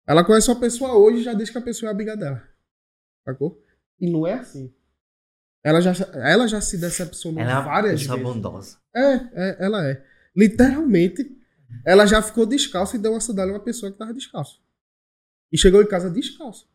ela 0.06 0.24
conhece 0.24 0.50
uma 0.50 0.58
pessoa 0.60 0.94
hoje 0.96 1.18
e 1.20 1.22
já 1.24 1.34
diz 1.34 1.50
que 1.50 1.58
a 1.58 1.62
pessoa 1.62 1.90
é 1.90 1.94
amiga 1.94 2.16
dela. 2.16 2.42
Sacou? 3.24 3.62
E 4.00 4.10
não 4.10 4.26
é 4.26 4.34
assim. 4.34 4.72
Ela 5.64 5.80
já, 5.80 5.92
ela 6.14 6.48
já 6.48 6.60
se 6.60 6.76
decepcionou 6.78 7.40
Ela 7.40 7.60
é 7.60 7.64
várias 7.64 8.02
vezes. 8.04 8.22
bondosa. 8.22 8.78
É, 8.96 9.14
é, 9.34 9.56
ela 9.60 9.86
é. 9.88 10.02
Literalmente, 10.34 11.38
ela 11.84 12.06
já 12.06 12.22
ficou 12.22 12.46
descalça 12.46 12.96
e 12.96 12.98
deu 12.98 13.12
uma 13.12 13.20
sandália 13.20 13.52
a 13.52 13.56
uma 13.56 13.64
pessoa 13.64 13.90
que 13.90 13.98
tava 13.98 14.14
descalço. 14.14 14.62
E 15.52 15.58
chegou 15.58 15.82
em 15.82 15.86
casa 15.86 16.10
descalço. 16.10 16.70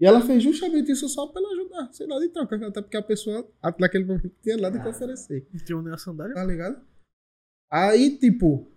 E 0.00 0.06
ela 0.06 0.20
fez 0.20 0.42
justamente 0.42 0.90
isso 0.90 1.08
só 1.08 1.26
pra 1.28 1.40
ela 1.40 1.52
ajudar, 1.52 1.92
sem 1.92 2.06
nada 2.06 2.24
em 2.24 2.28
troca, 2.28 2.66
até 2.66 2.82
porque 2.82 2.96
a 2.96 3.02
pessoa, 3.02 3.48
naquele 3.78 4.04
momento, 4.04 4.30
tinha 4.42 4.56
nada 4.56 4.80
que 4.80 4.88
oferecer. 4.88 5.46
Não 5.52 5.64
tinha 5.64 5.82
nem 5.82 5.92
a 5.92 5.96
sandália. 5.96 6.34
Tá 6.34 6.44
ligado? 6.44 6.80
Aí, 7.70 8.18
tipo, 8.18 8.70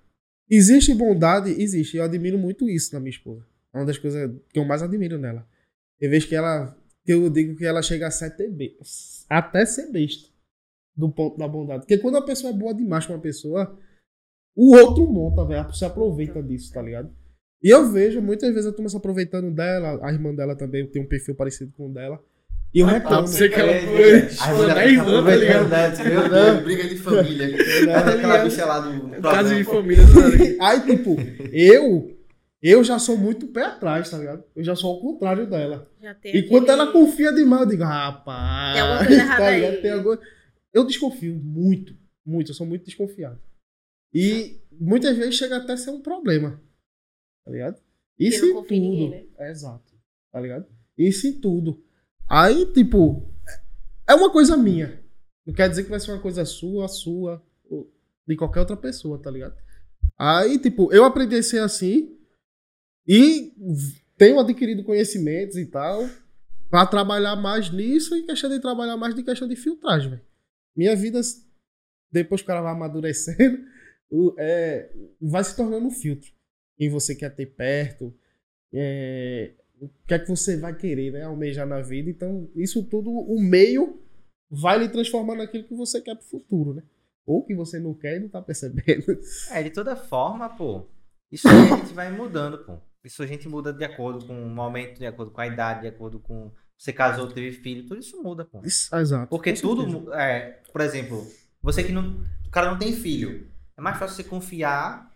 existe 0.49 0.93
bondade? 0.93 1.49
Existe. 1.51 1.97
Eu 1.97 2.03
admiro 2.03 2.37
muito 2.37 2.69
isso 2.69 2.93
na 2.93 2.99
minha 2.99 3.11
esposa. 3.11 3.45
É 3.73 3.77
uma 3.77 3.85
das 3.85 3.97
coisas 3.97 4.31
que 4.49 4.59
eu 4.59 4.65
mais 4.65 4.81
admiro 4.83 5.17
nela. 5.17 5.47
Tem 5.99 6.09
vez 6.09 6.25
que 6.25 6.35
ela. 6.35 6.75
Que 7.03 7.13
eu 7.13 7.29
digo 7.29 7.55
que 7.55 7.65
ela 7.65 7.81
chega 7.81 8.07
a 8.07 8.11
ser 8.11 8.35
até 9.29 9.65
ser 9.65 9.91
besta. 9.91 10.29
Do 10.95 11.11
ponto 11.11 11.37
da 11.37 11.47
bondade. 11.47 11.81
Porque 11.81 11.97
quando 11.97 12.17
a 12.17 12.21
pessoa 12.21 12.51
é 12.51 12.55
boa 12.55 12.73
demais 12.73 13.05
pra 13.05 13.15
uma 13.15 13.21
pessoa, 13.21 13.77
o 14.57 14.75
outro 14.75 15.05
monta, 15.07 15.45
velho. 15.45 15.71
Se 15.73 15.85
aproveita 15.85 16.41
disso, 16.41 16.73
tá 16.73 16.81
ligado? 16.81 17.09
E 17.63 17.69
eu 17.69 17.89
vejo, 17.91 18.21
muitas 18.21 18.49
vezes 18.53 18.67
a 18.67 18.73
turma 18.73 18.89
se 18.89 18.97
aproveitando 18.97 19.49
dela, 19.51 19.99
a 20.03 20.11
irmã 20.11 20.33
dela 20.33 20.55
também 20.55 20.85
tem 20.87 21.01
um 21.01 21.07
perfil 21.07 21.35
parecido 21.35 21.71
com 21.77 21.89
o 21.89 21.93
dela. 21.93 22.19
E 22.73 22.79
eu 22.81 22.87
Ah, 22.87 22.91
reclamo. 22.91 23.27
você 23.27 23.47
que 23.49 23.55
ela 23.59 23.71
É, 23.71 23.81
foi. 23.81 24.11
é. 24.11 24.15
Aí 24.15 24.55
Foi 24.55 24.65
ela 24.65 24.73
10 24.73 24.97
tá 24.97 25.03
anos, 25.05 25.25
tá 25.25 25.35
ligado? 25.35 25.69
né? 25.69 26.03
Meu 26.09 26.29
Deus, 26.29 26.63
briga 26.63 26.83
de 26.89 26.97
família. 26.97 27.47
Aquela 27.47 28.11
ligado? 28.15 28.43
bicha 28.49 28.65
lá 28.65 28.79
do. 28.79 29.21
Casa 29.21 29.55
de 29.55 29.63
família. 29.63 30.03
tá? 30.03 30.67
Aí, 30.67 30.81
tipo, 30.81 31.15
eu. 31.51 32.13
Eu 32.61 32.83
já 32.83 32.97
sou 32.99 33.15
muito 33.15 33.47
pé 33.47 33.63
atrás, 33.65 34.09
tá 34.09 34.17
ligado? 34.17 34.43
Eu 34.55 34.63
já 34.63 34.75
sou 34.75 34.89
ao 34.95 34.99
contrário 34.99 35.47
dela. 35.47 35.87
Já 36.01 36.13
tem 36.15 36.35
E 36.35 36.43
quando 36.43 36.63
aquele- 36.63 36.81
ela 36.81 36.91
confia 36.91 37.31
demais, 37.31 37.61
eu 37.61 37.67
digo, 37.69 37.83
rapaz. 37.83 38.73
Tem 38.73 38.81
alguma 38.81 39.05
coisa 39.05 39.13
errada 39.21 39.43
tá 39.43 39.47
aí. 39.49 39.77
Tem 39.81 39.91
alguma... 39.91 40.19
Eu 40.73 40.85
desconfio 40.85 41.35
muito, 41.35 41.93
muito. 42.25 42.49
Eu 42.51 42.55
sou 42.55 42.65
muito 42.67 42.83
desconfiado. 42.85 43.39
E 44.13 44.61
muitas 44.71 45.17
vezes 45.17 45.35
chega 45.35 45.57
até 45.57 45.73
a 45.73 45.77
ser 45.77 45.91
um 45.91 46.01
problema. 46.01 46.61
Tá 47.45 47.51
ligado? 47.51 47.81
Isso 48.19 48.45
em 48.45 48.53
tudo. 48.53 48.67
ninguém, 48.71 49.09
né? 49.09 49.49
Exato. 49.49 49.93
Tá 50.31 50.39
ligado? 50.39 50.65
Isso 50.97 51.27
em 51.27 51.39
tudo. 51.39 51.83
Aí, 52.29 52.65
tipo, 52.73 53.31
é 54.07 54.13
uma 54.13 54.31
coisa 54.31 54.57
minha. 54.57 55.03
Não 55.45 55.53
quer 55.53 55.69
dizer 55.69 55.83
que 55.83 55.89
vai 55.89 55.99
ser 55.99 56.11
uma 56.11 56.21
coisa 56.21 56.43
sua, 56.43 56.87
sua, 56.87 57.41
ou 57.69 57.93
de 58.27 58.35
qualquer 58.35 58.61
outra 58.61 58.75
pessoa, 58.75 59.21
tá 59.21 59.31
ligado? 59.31 59.55
Aí, 60.17 60.59
tipo, 60.59 60.91
eu 60.91 61.05
aprendi 61.05 61.35
a 61.35 61.43
ser 61.43 61.59
assim 61.59 62.17
e 63.07 63.53
tenho 64.17 64.39
adquirido 64.39 64.83
conhecimentos 64.83 65.55
e 65.55 65.65
tal 65.65 66.09
pra 66.69 66.85
trabalhar 66.85 67.35
mais 67.35 67.69
nisso 67.69 68.15
e 68.15 68.23
questão 68.23 68.49
de 68.49 68.59
trabalhar 68.59 68.97
mais 68.97 69.15
de 69.15 69.23
questão 69.23 69.47
de 69.47 69.55
filtragem, 69.55 70.09
velho. 70.09 70.21
Minha 70.75 70.95
vida, 70.95 71.21
depois 72.11 72.41
que 72.41 72.47
cara 72.47 72.61
vai 72.61 72.73
amadurecendo, 72.73 73.63
é, 74.37 74.91
vai 75.21 75.43
se 75.43 75.55
tornando 75.55 75.87
um 75.87 75.91
filtro. 75.91 76.31
Quem 76.77 76.89
você 76.89 77.15
quer 77.15 77.33
ter 77.33 77.47
perto, 77.47 78.13
é, 78.73 79.53
o 79.79 79.89
que 80.07 80.13
é 80.13 80.19
que 80.19 80.27
você 80.27 80.57
vai 80.57 80.75
querer, 80.75 81.11
né? 81.11 81.23
Almejar 81.23 81.67
na 81.67 81.81
vida. 81.81 82.09
Então, 82.09 82.49
isso 82.55 82.83
tudo, 82.83 83.09
o 83.09 83.41
meio 83.41 84.01
vai 84.49 84.79
lhe 84.79 84.89
transformar 84.89 85.35
naquilo 85.35 85.65
que 85.65 85.75
você 85.75 86.01
quer 86.01 86.15
pro 86.15 86.25
futuro, 86.25 86.73
né? 86.73 86.83
Ou 87.25 87.43
que 87.43 87.53
você 87.53 87.79
não 87.79 87.93
quer 87.93 88.17
e 88.17 88.19
não 88.19 88.29
tá 88.29 88.41
percebendo. 88.41 89.05
É, 89.51 89.61
de 89.63 89.69
toda 89.69 89.95
forma, 89.95 90.49
pô. 90.49 90.87
Isso 91.31 91.47
aí 91.47 91.55
a 91.55 91.77
gente 91.77 91.93
vai 91.93 92.11
mudando, 92.11 92.59
pô. 92.59 92.77
Isso 93.03 93.21
a 93.21 93.25
gente 93.25 93.47
muda 93.47 93.73
de 93.73 93.83
acordo 93.83 94.25
com 94.25 94.33
o 94.33 94.49
momento, 94.49 94.99
de 94.99 95.05
acordo 95.05 95.31
com 95.31 95.41
a 95.41 95.47
idade, 95.47 95.81
de 95.81 95.87
acordo 95.87 96.19
com. 96.19 96.51
Você 96.77 96.93
casou, 96.93 97.27
teve 97.27 97.51
filho, 97.51 97.87
tudo 97.87 97.99
isso 97.99 98.21
muda, 98.21 98.45
pô. 98.45 98.61
Isso, 98.63 98.95
exato. 98.95 99.29
Porque 99.29 99.53
tudo, 99.53 100.13
é, 100.13 100.61
por 100.71 100.81
exemplo, 100.81 101.25
você 101.61 101.83
que 101.83 101.91
não. 101.91 102.23
O 102.45 102.49
cara 102.49 102.71
não 102.71 102.77
tem 102.77 102.93
filho. 102.93 103.49
É 103.77 103.81
mais 103.81 103.97
fácil 103.97 104.15
você 104.15 104.23
confiar 104.23 105.11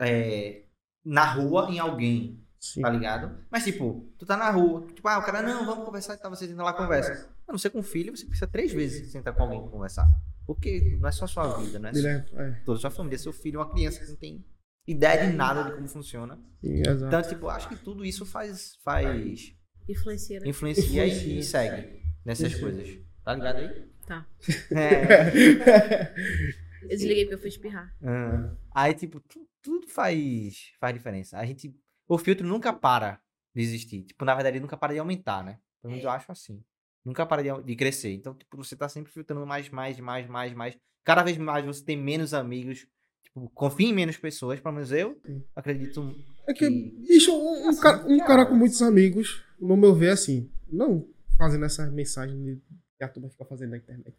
é, 0.00 0.62
na 1.04 1.24
rua 1.32 1.68
em 1.70 1.78
alguém, 1.78 2.44
Sim. 2.58 2.82
tá 2.82 2.90
ligado? 2.90 3.38
Mas, 3.50 3.64
tipo, 3.64 4.12
tu 4.18 4.26
tá 4.26 4.36
na 4.36 4.50
rua, 4.50 4.86
tipo, 4.92 5.06
ah, 5.08 5.18
o 5.18 5.22
cara, 5.22 5.42
não, 5.42 5.64
vamos 5.64 5.84
conversar 5.84 6.14
e 6.14 6.16
tal, 6.18 6.30
você 6.30 6.46
senta 6.48 6.62
lá 6.62 6.72
conversa. 6.72 7.30
Mano, 7.46 7.58
você 7.58 7.70
com 7.70 7.82
filho, 7.82 8.16
você 8.16 8.24
precisa 8.26 8.46
três 8.46 8.72
vezes 8.72 9.10
sentar 9.12 9.34
com 9.34 9.42
alguém 9.44 9.60
pra 9.60 9.70
conversar. 9.70 10.08
Porque 10.46 10.96
não 11.00 11.08
é 11.08 11.12
só 11.12 11.26
sua 11.26 11.56
vida, 11.58 11.78
não 11.78 11.88
é 11.90 11.92
só 11.94 11.98
Ele 12.00 12.08
é- 12.08 12.26
é, 12.34 12.50
toda 12.64 12.78
a 12.78 12.80
sua 12.80 12.90
família, 12.90 13.18
seu 13.18 13.32
filho, 13.32 13.60
uma 13.60 13.70
criança 13.70 14.00
que 14.00 14.08
não 14.08 14.16
tem 14.16 14.44
ideia 14.86 15.26
de 15.28 15.36
nada 15.36 15.62
de 15.64 15.76
como 15.76 15.86
funciona. 15.86 16.36
sim, 16.60 16.80
exato. 16.80 17.04
Então, 17.06 17.22
tipo, 17.22 17.48
acho 17.48 17.68
que 17.68 17.76
tudo 17.76 18.04
isso 18.04 18.26
faz, 18.26 18.76
faz 18.82 19.54
Influencia, 19.88 20.40
né? 20.40 20.48
influencia 20.48 21.06
e- 21.06 21.10
Influencia. 21.10 21.38
e 21.38 21.42
segue 21.44 22.02
nessas 22.24 22.52
Sim. 22.52 22.60
coisas. 22.60 22.98
Tá 23.24 23.34
ligado 23.34 23.56
aí? 23.58 23.90
Tá. 24.06 24.26
É. 24.72 26.10
Eu 26.82 26.88
desliguei 26.88 27.24
porque 27.24 27.34
eu 27.34 27.38
fui 27.38 27.48
espirrar. 27.48 27.94
Ah, 28.02 28.54
Aí, 28.74 28.94
tipo, 28.94 29.20
tu- 29.20 29.46
tudo 29.62 29.86
faz, 29.88 30.72
faz 30.80 30.94
diferença. 30.94 31.38
A 31.38 31.44
gente. 31.44 31.74
O 32.08 32.18
filtro 32.18 32.46
nunca 32.46 32.72
para 32.72 33.20
de 33.54 33.62
existir. 33.62 34.02
Tipo, 34.04 34.24
na 34.24 34.34
verdade, 34.34 34.56
ele 34.56 34.62
nunca 34.62 34.76
para 34.76 34.92
de 34.92 34.98
aumentar, 34.98 35.44
né? 35.44 35.58
Pelo 35.80 35.92
menos 35.92 36.04
eu 36.04 36.10
acho 36.10 36.30
assim. 36.32 36.62
Nunca 37.04 37.24
para 37.24 37.42
de, 37.42 37.62
de 37.64 37.76
crescer. 37.76 38.12
Então, 38.12 38.34
tipo, 38.34 38.56
você 38.56 38.74
tá 38.76 38.88
sempre 38.88 39.12
filtrando 39.12 39.46
mais, 39.46 39.68
mais, 39.70 39.98
mais, 40.00 40.26
mais, 40.28 40.52
mais. 40.54 40.78
Cada 41.04 41.22
vez 41.22 41.36
mais 41.38 41.64
você 41.64 41.84
tem 41.84 41.96
menos 41.96 42.34
amigos. 42.34 42.86
Tipo, 43.24 43.48
confia 43.50 43.88
em 43.88 43.92
menos 43.94 44.16
pessoas. 44.16 44.60
Pelo 44.60 44.74
menos 44.74 44.90
eu 44.92 45.18
Sim. 45.24 45.44
acredito. 45.54 46.14
É 46.48 46.52
que, 46.52 46.68
que- 46.68 47.06
bicho, 47.06 47.32
um, 47.32 47.66
um 47.66 47.68
Assim, 47.68 47.80
cara, 47.80 48.06
um 48.06 48.18
cara. 48.18 48.46
com 48.46 48.54
muitos 48.54 48.82
amigos, 48.82 49.44
no 49.60 49.76
meu 49.76 49.94
ver, 49.94 50.10
assim, 50.10 50.50
não 50.70 51.08
fazendo 51.38 51.64
essas 51.64 51.90
mensagens 51.92 52.58
que 52.98 53.04
a 53.04 53.08
turma 53.08 53.30
fica 53.30 53.44
fazendo 53.46 53.70
na 53.70 53.76
internet. 53.78 54.14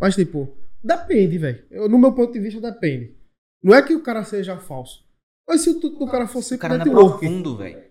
Mas, 0.00 0.14
tipo, 0.14 0.56
depende, 0.82 1.38
velho. 1.38 1.88
No 1.88 1.98
meu 1.98 2.12
ponto 2.12 2.32
de 2.32 2.40
vista, 2.40 2.60
depende. 2.60 3.14
Não 3.62 3.74
é 3.74 3.82
que 3.82 3.94
o 3.94 4.02
cara 4.02 4.24
seja 4.24 4.58
falso. 4.58 5.04
Mas 5.48 5.62
se 5.62 5.70
o 5.70 5.80
tudo 5.80 5.98
do 5.98 6.06
cara 6.06 6.26
for 6.26 6.42
O 6.42 6.58
cara 6.58 6.78
não 6.78 6.86
é 6.86 6.90
profundo, 6.90 7.56
velho. 7.56 7.84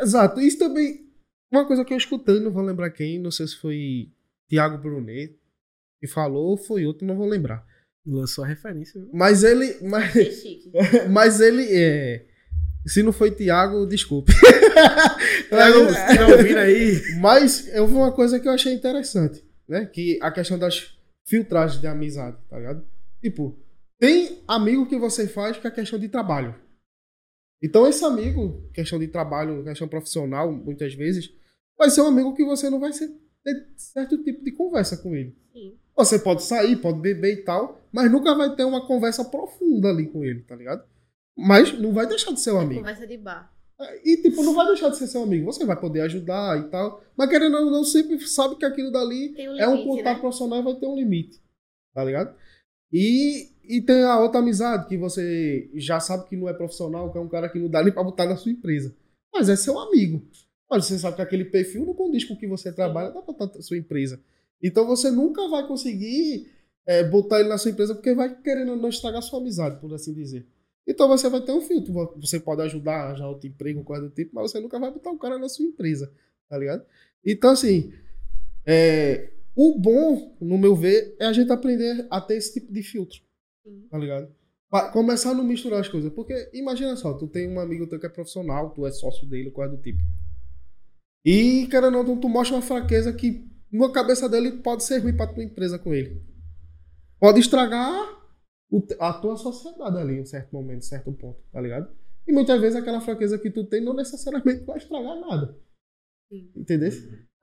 Exato. 0.00 0.40
Isso 0.40 0.58
também. 0.58 1.04
Uma 1.52 1.66
coisa 1.66 1.84
que 1.84 1.92
eu 1.92 1.98
escutei, 1.98 2.40
não 2.40 2.50
vou 2.50 2.62
lembrar 2.62 2.90
quem, 2.90 3.18
não 3.18 3.30
sei 3.30 3.46
se 3.46 3.56
foi 3.56 4.12
Tiago 4.48 4.78
Brunet 4.78 5.38
que 6.04 6.06
falou 6.06 6.50
ou 6.50 6.56
foi 6.56 6.84
outro, 6.84 7.06
não 7.06 7.16
vou 7.16 7.26
lembrar. 7.26 7.64
Lançou 8.06 8.44
a 8.44 8.46
referência. 8.46 9.00
viu? 9.00 9.10
Mas 9.14 9.42
ele. 9.42 9.78
Mas, 9.82 10.12
chique. 10.12 10.70
mas 11.10 11.40
ele. 11.40 11.66
É, 11.70 12.26
se 12.86 13.02
não 13.02 13.12
foi 13.12 13.30
Tiago, 13.30 13.86
desculpe. 13.86 14.32
Tiago, 15.48 15.88
se 15.88 16.06
tiver 16.08 16.36
ouvindo 16.36 16.58
aí. 16.60 17.00
Mas 17.20 17.68
eu 17.68 17.86
vi 17.86 17.94
uma 17.94 18.12
coisa 18.12 18.38
que 18.38 18.46
eu 18.46 18.52
achei 18.52 18.74
interessante, 18.74 19.42
né? 19.68 19.86
Que 19.86 20.18
a 20.22 20.30
questão 20.30 20.58
das 20.58 20.98
filtragens 21.24 21.80
de 21.80 21.86
amizade, 21.86 22.36
tá 22.48 22.58
ligado? 22.58 22.86
Tipo, 23.20 23.58
tem 23.98 24.42
amigo 24.46 24.86
que 24.86 24.98
você 24.98 25.26
faz 25.26 25.56
que 25.56 25.66
é 25.66 25.70
questão 25.70 25.98
de 25.98 26.08
trabalho. 26.08 26.54
Então 27.62 27.86
esse 27.86 28.04
amigo, 28.04 28.68
questão 28.74 28.98
de 28.98 29.08
trabalho, 29.08 29.64
questão 29.64 29.88
profissional, 29.88 30.52
muitas 30.52 30.94
vezes, 30.94 31.32
vai 31.78 31.88
ser 31.88 32.02
um 32.02 32.08
amigo 32.08 32.34
que 32.34 32.44
você 32.44 32.68
não 32.68 32.78
vai 32.78 32.92
ser, 32.92 33.08
ter 33.42 33.68
certo 33.76 34.22
tipo 34.22 34.44
de 34.44 34.52
conversa 34.52 34.98
com 34.98 35.14
ele. 35.14 35.34
Sim. 35.52 35.78
Você 35.96 36.18
pode 36.18 36.42
sair, 36.42 36.76
pode 36.76 37.00
beber 37.00 37.32
e 37.32 37.42
tal, 37.44 37.80
mas 37.92 38.10
nunca 38.10 38.34
vai 38.34 38.54
ter 38.54 38.64
uma 38.64 38.86
conversa 38.86 39.24
profunda 39.24 39.88
ali 39.88 40.06
com 40.06 40.24
ele, 40.24 40.42
tá 40.42 40.56
ligado? 40.56 40.84
Mas 41.36 41.72
não 41.78 41.92
vai 41.92 42.06
deixar 42.06 42.32
de 42.32 42.40
ser 42.40 42.52
um 42.52 42.60
amigo. 42.60 42.80
Conversa 42.80 43.06
de 43.06 43.16
bar. 43.16 43.53
E, 44.04 44.16
tipo, 44.18 44.42
não 44.42 44.54
vai 44.54 44.66
deixar 44.66 44.88
de 44.88 44.96
ser 44.96 45.06
seu 45.06 45.22
amigo. 45.22 45.46
Você 45.46 45.64
vai 45.64 45.78
poder 45.78 46.02
ajudar 46.02 46.58
e 46.60 46.68
tal. 46.70 47.02
Mas 47.16 47.28
querendo 47.28 47.56
ou 47.56 47.70
não, 47.70 47.84
sempre 47.84 48.18
sabe 48.26 48.56
que 48.56 48.64
aquilo 48.64 48.90
dali 48.90 49.34
um 49.38 49.58
é 49.58 49.68
um 49.68 49.84
contato 49.84 50.14
né? 50.14 50.20
profissional 50.20 50.60
e 50.60 50.62
vai 50.62 50.74
ter 50.74 50.86
um 50.86 50.94
limite. 50.94 51.42
Tá 51.92 52.04
ligado? 52.04 52.34
E, 52.92 53.48
e 53.64 53.80
tem 53.82 54.04
a 54.04 54.20
outra 54.20 54.40
amizade 54.40 54.88
que 54.88 54.96
você 54.96 55.68
já 55.74 55.98
sabe 55.98 56.28
que 56.28 56.36
não 56.36 56.48
é 56.48 56.52
profissional, 56.52 57.10
que 57.10 57.18
é 57.18 57.20
um 57.20 57.28
cara 57.28 57.48
que 57.48 57.58
não 57.58 57.68
dá 57.68 57.82
nem 57.82 57.92
pra 57.92 58.04
botar 58.04 58.26
na 58.26 58.36
sua 58.36 58.52
empresa. 58.52 58.94
Mas 59.32 59.48
é 59.48 59.56
seu 59.56 59.78
amigo. 59.78 60.22
Mas 60.70 60.86
você 60.86 60.98
sabe 60.98 61.16
que 61.16 61.22
aquele 61.22 61.44
perfil 61.44 61.84
não 61.84 61.94
condiz 61.94 62.24
com 62.24 62.34
o 62.34 62.38
que 62.38 62.46
você 62.46 62.72
trabalha, 62.72 63.10
dá 63.10 63.20
pra 63.20 63.32
botar 63.32 63.46
na 63.46 63.62
sua 63.62 63.76
empresa. 63.76 64.20
Então 64.62 64.86
você 64.86 65.10
nunca 65.10 65.48
vai 65.48 65.66
conseguir 65.66 66.48
é, 66.86 67.02
botar 67.02 67.40
ele 67.40 67.48
na 67.48 67.58
sua 67.58 67.70
empresa 67.70 67.94
porque 67.94 68.14
vai 68.14 68.34
querendo 68.40 68.76
não 68.76 68.88
estragar 68.88 69.22
sua 69.22 69.40
amizade, 69.40 69.80
por 69.80 69.92
assim 69.92 70.14
dizer. 70.14 70.46
Então 70.86 71.08
você 71.08 71.28
vai 71.28 71.40
ter 71.40 71.52
um 71.52 71.60
filtro. 71.60 71.92
Você 72.20 72.38
pode 72.38 72.62
ajudar 72.62 73.14
já 73.14 73.26
outro 73.26 73.48
emprego, 73.48 73.82
coisa 73.82 74.04
do 74.04 74.10
tipo, 74.10 74.34
mas 74.34 74.50
você 74.50 74.60
nunca 74.60 74.78
vai 74.78 74.90
botar 74.90 75.10
o 75.10 75.18
cara 75.18 75.38
na 75.38 75.48
sua 75.48 75.64
empresa, 75.64 76.12
tá 76.48 76.58
ligado? 76.58 76.84
Então, 77.24 77.50
assim, 77.50 77.92
é, 78.66 79.30
o 79.56 79.78
bom, 79.78 80.36
no 80.40 80.58
meu 80.58 80.74
ver, 80.74 81.16
é 81.18 81.26
a 81.26 81.32
gente 81.32 81.50
aprender 81.50 82.06
a 82.10 82.20
ter 82.20 82.36
esse 82.36 82.52
tipo 82.54 82.72
de 82.72 82.82
filtro, 82.82 83.20
tá 83.90 83.96
ligado? 83.96 84.28
Pra 84.68 84.90
começar 84.90 85.30
a 85.30 85.34
não 85.34 85.44
misturar 85.44 85.80
as 85.80 85.88
coisas. 85.88 86.12
Porque 86.12 86.50
imagina 86.52 86.96
só, 86.96 87.14
tu 87.14 87.26
tem 87.26 87.48
um 87.48 87.60
amigo 87.60 87.86
teu 87.86 87.98
que 87.98 88.06
é 88.06 88.10
profissional, 88.10 88.70
tu 88.70 88.86
é 88.86 88.90
sócio 88.90 89.26
dele, 89.26 89.50
coisa 89.50 89.74
do 89.74 89.82
tipo. 89.82 90.02
E, 91.24 91.66
cara, 91.68 91.90
não, 91.90 92.04
tu, 92.04 92.16
tu 92.16 92.28
mostra 92.28 92.56
uma 92.56 92.62
fraqueza 92.62 93.12
que 93.12 93.48
na 93.72 93.90
cabeça 93.90 94.28
dele 94.28 94.52
pode 94.52 94.84
ser 94.84 94.98
ruim 94.98 95.16
pra 95.16 95.26
tua 95.26 95.42
empresa 95.42 95.78
com 95.78 95.94
ele. 95.94 96.20
Pode 97.18 97.40
estragar 97.40 98.23
a 98.98 99.12
tua 99.12 99.36
sociedade 99.36 99.96
ali 99.98 100.14
em 100.14 100.22
um 100.22 100.26
certo 100.26 100.52
momento, 100.52 100.78
em 100.78 100.82
certo 100.82 101.12
ponto, 101.12 101.38
tá 101.52 101.60
ligado? 101.60 101.88
E 102.26 102.32
muitas 102.32 102.60
vezes 102.60 102.76
aquela 102.76 103.00
fraqueza 103.00 103.38
que 103.38 103.50
tu 103.50 103.64
tem 103.64 103.82
não 103.82 103.94
necessariamente 103.94 104.64
vai 104.64 104.78
estragar 104.78 105.20
nada. 105.20 105.56
Entendeu? 106.56 106.90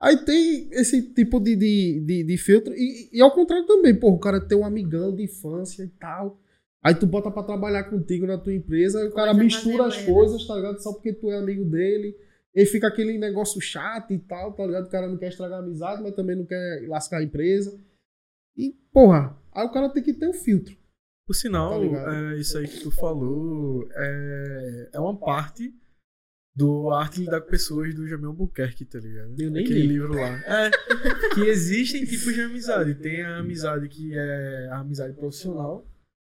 Aí 0.00 0.24
tem 0.24 0.68
esse 0.72 1.14
tipo 1.14 1.38
de, 1.38 1.54
de, 1.56 2.00
de, 2.00 2.24
de 2.24 2.36
filtro. 2.36 2.74
E, 2.74 3.08
e 3.12 3.22
ao 3.22 3.32
contrário 3.32 3.66
também, 3.66 3.94
pô, 3.94 4.10
o 4.10 4.18
cara 4.18 4.40
tem 4.40 4.58
um 4.58 4.64
amigão 4.64 5.14
de 5.14 5.22
infância 5.22 5.84
e 5.84 5.88
tal. 5.88 6.40
Aí 6.82 6.94
tu 6.94 7.06
bota 7.06 7.30
pra 7.30 7.44
trabalhar 7.44 7.84
contigo 7.84 8.26
na 8.26 8.36
tua 8.36 8.52
empresa, 8.52 9.00
aí 9.00 9.06
o 9.06 9.14
cara 9.14 9.32
mistura 9.32 9.86
as 9.86 9.96
coisas, 10.02 10.44
tá 10.44 10.56
ligado? 10.56 10.82
Só 10.82 10.92
porque 10.92 11.12
tu 11.12 11.30
é 11.30 11.38
amigo 11.38 11.64
dele. 11.64 12.16
E 12.54 12.66
fica 12.66 12.88
aquele 12.88 13.16
negócio 13.16 13.60
chato 13.60 14.12
e 14.12 14.18
tal, 14.18 14.52
tá 14.52 14.66
ligado? 14.66 14.86
O 14.86 14.90
cara 14.90 15.08
não 15.08 15.16
quer 15.16 15.28
estragar 15.28 15.60
a 15.60 15.62
amizade, 15.62 16.02
mas 16.02 16.14
também 16.14 16.36
não 16.36 16.44
quer 16.44 16.86
lascar 16.88 17.18
a 17.18 17.22
empresa. 17.22 17.80
E, 18.56 18.76
porra, 18.92 19.38
aí 19.52 19.64
o 19.64 19.70
cara 19.70 19.88
tem 19.88 20.02
que 20.02 20.12
ter 20.12 20.28
um 20.28 20.34
filtro. 20.34 20.76
Por 21.26 21.34
sinal, 21.34 21.80
Tá 21.90 22.14
é, 22.14 22.36
isso 22.36 22.58
aí 22.58 22.66
que 22.66 22.80
tu 22.80 22.90
falou 22.90 23.88
é, 23.92 24.90
é 24.94 25.00
uma 25.00 25.16
parte 25.16 25.72
do 26.54 26.90
Arte 26.90 27.14
de 27.16 27.20
Lidar 27.24 27.40
com 27.40 27.48
Pessoas 27.48 27.94
do 27.94 28.06
Jamil 28.06 28.30
Albuquerque, 28.30 28.84
tá 28.84 28.98
ligado? 28.98 29.34
Eu 29.40 29.50
nem 29.50 29.64
Aquele 29.64 29.80
li. 29.82 29.86
livro 29.86 30.14
lá. 30.14 30.36
É, 30.44 30.70
que 31.34 31.40
existem 31.42 32.04
tipos 32.04 32.34
de 32.34 32.42
amizade. 32.42 32.94
Tem 32.96 33.22
a 33.22 33.38
amizade 33.38 33.88
que 33.88 34.12
é 34.14 34.68
a 34.70 34.80
amizade 34.80 35.14
profissional, 35.14 35.86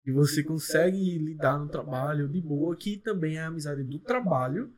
e 0.07 0.13
você 0.13 0.43
consegue 0.43 1.19
lidar 1.19 1.59
no 1.59 1.69
trabalho 1.69 2.29
de 2.29 2.41
boa, 2.41 2.77
que 2.77 2.97
também 2.97 3.37
é 3.37 3.43
a 3.43 3.49
amizade 3.49 3.83
do 3.83 3.99
trabalho, 3.99 4.73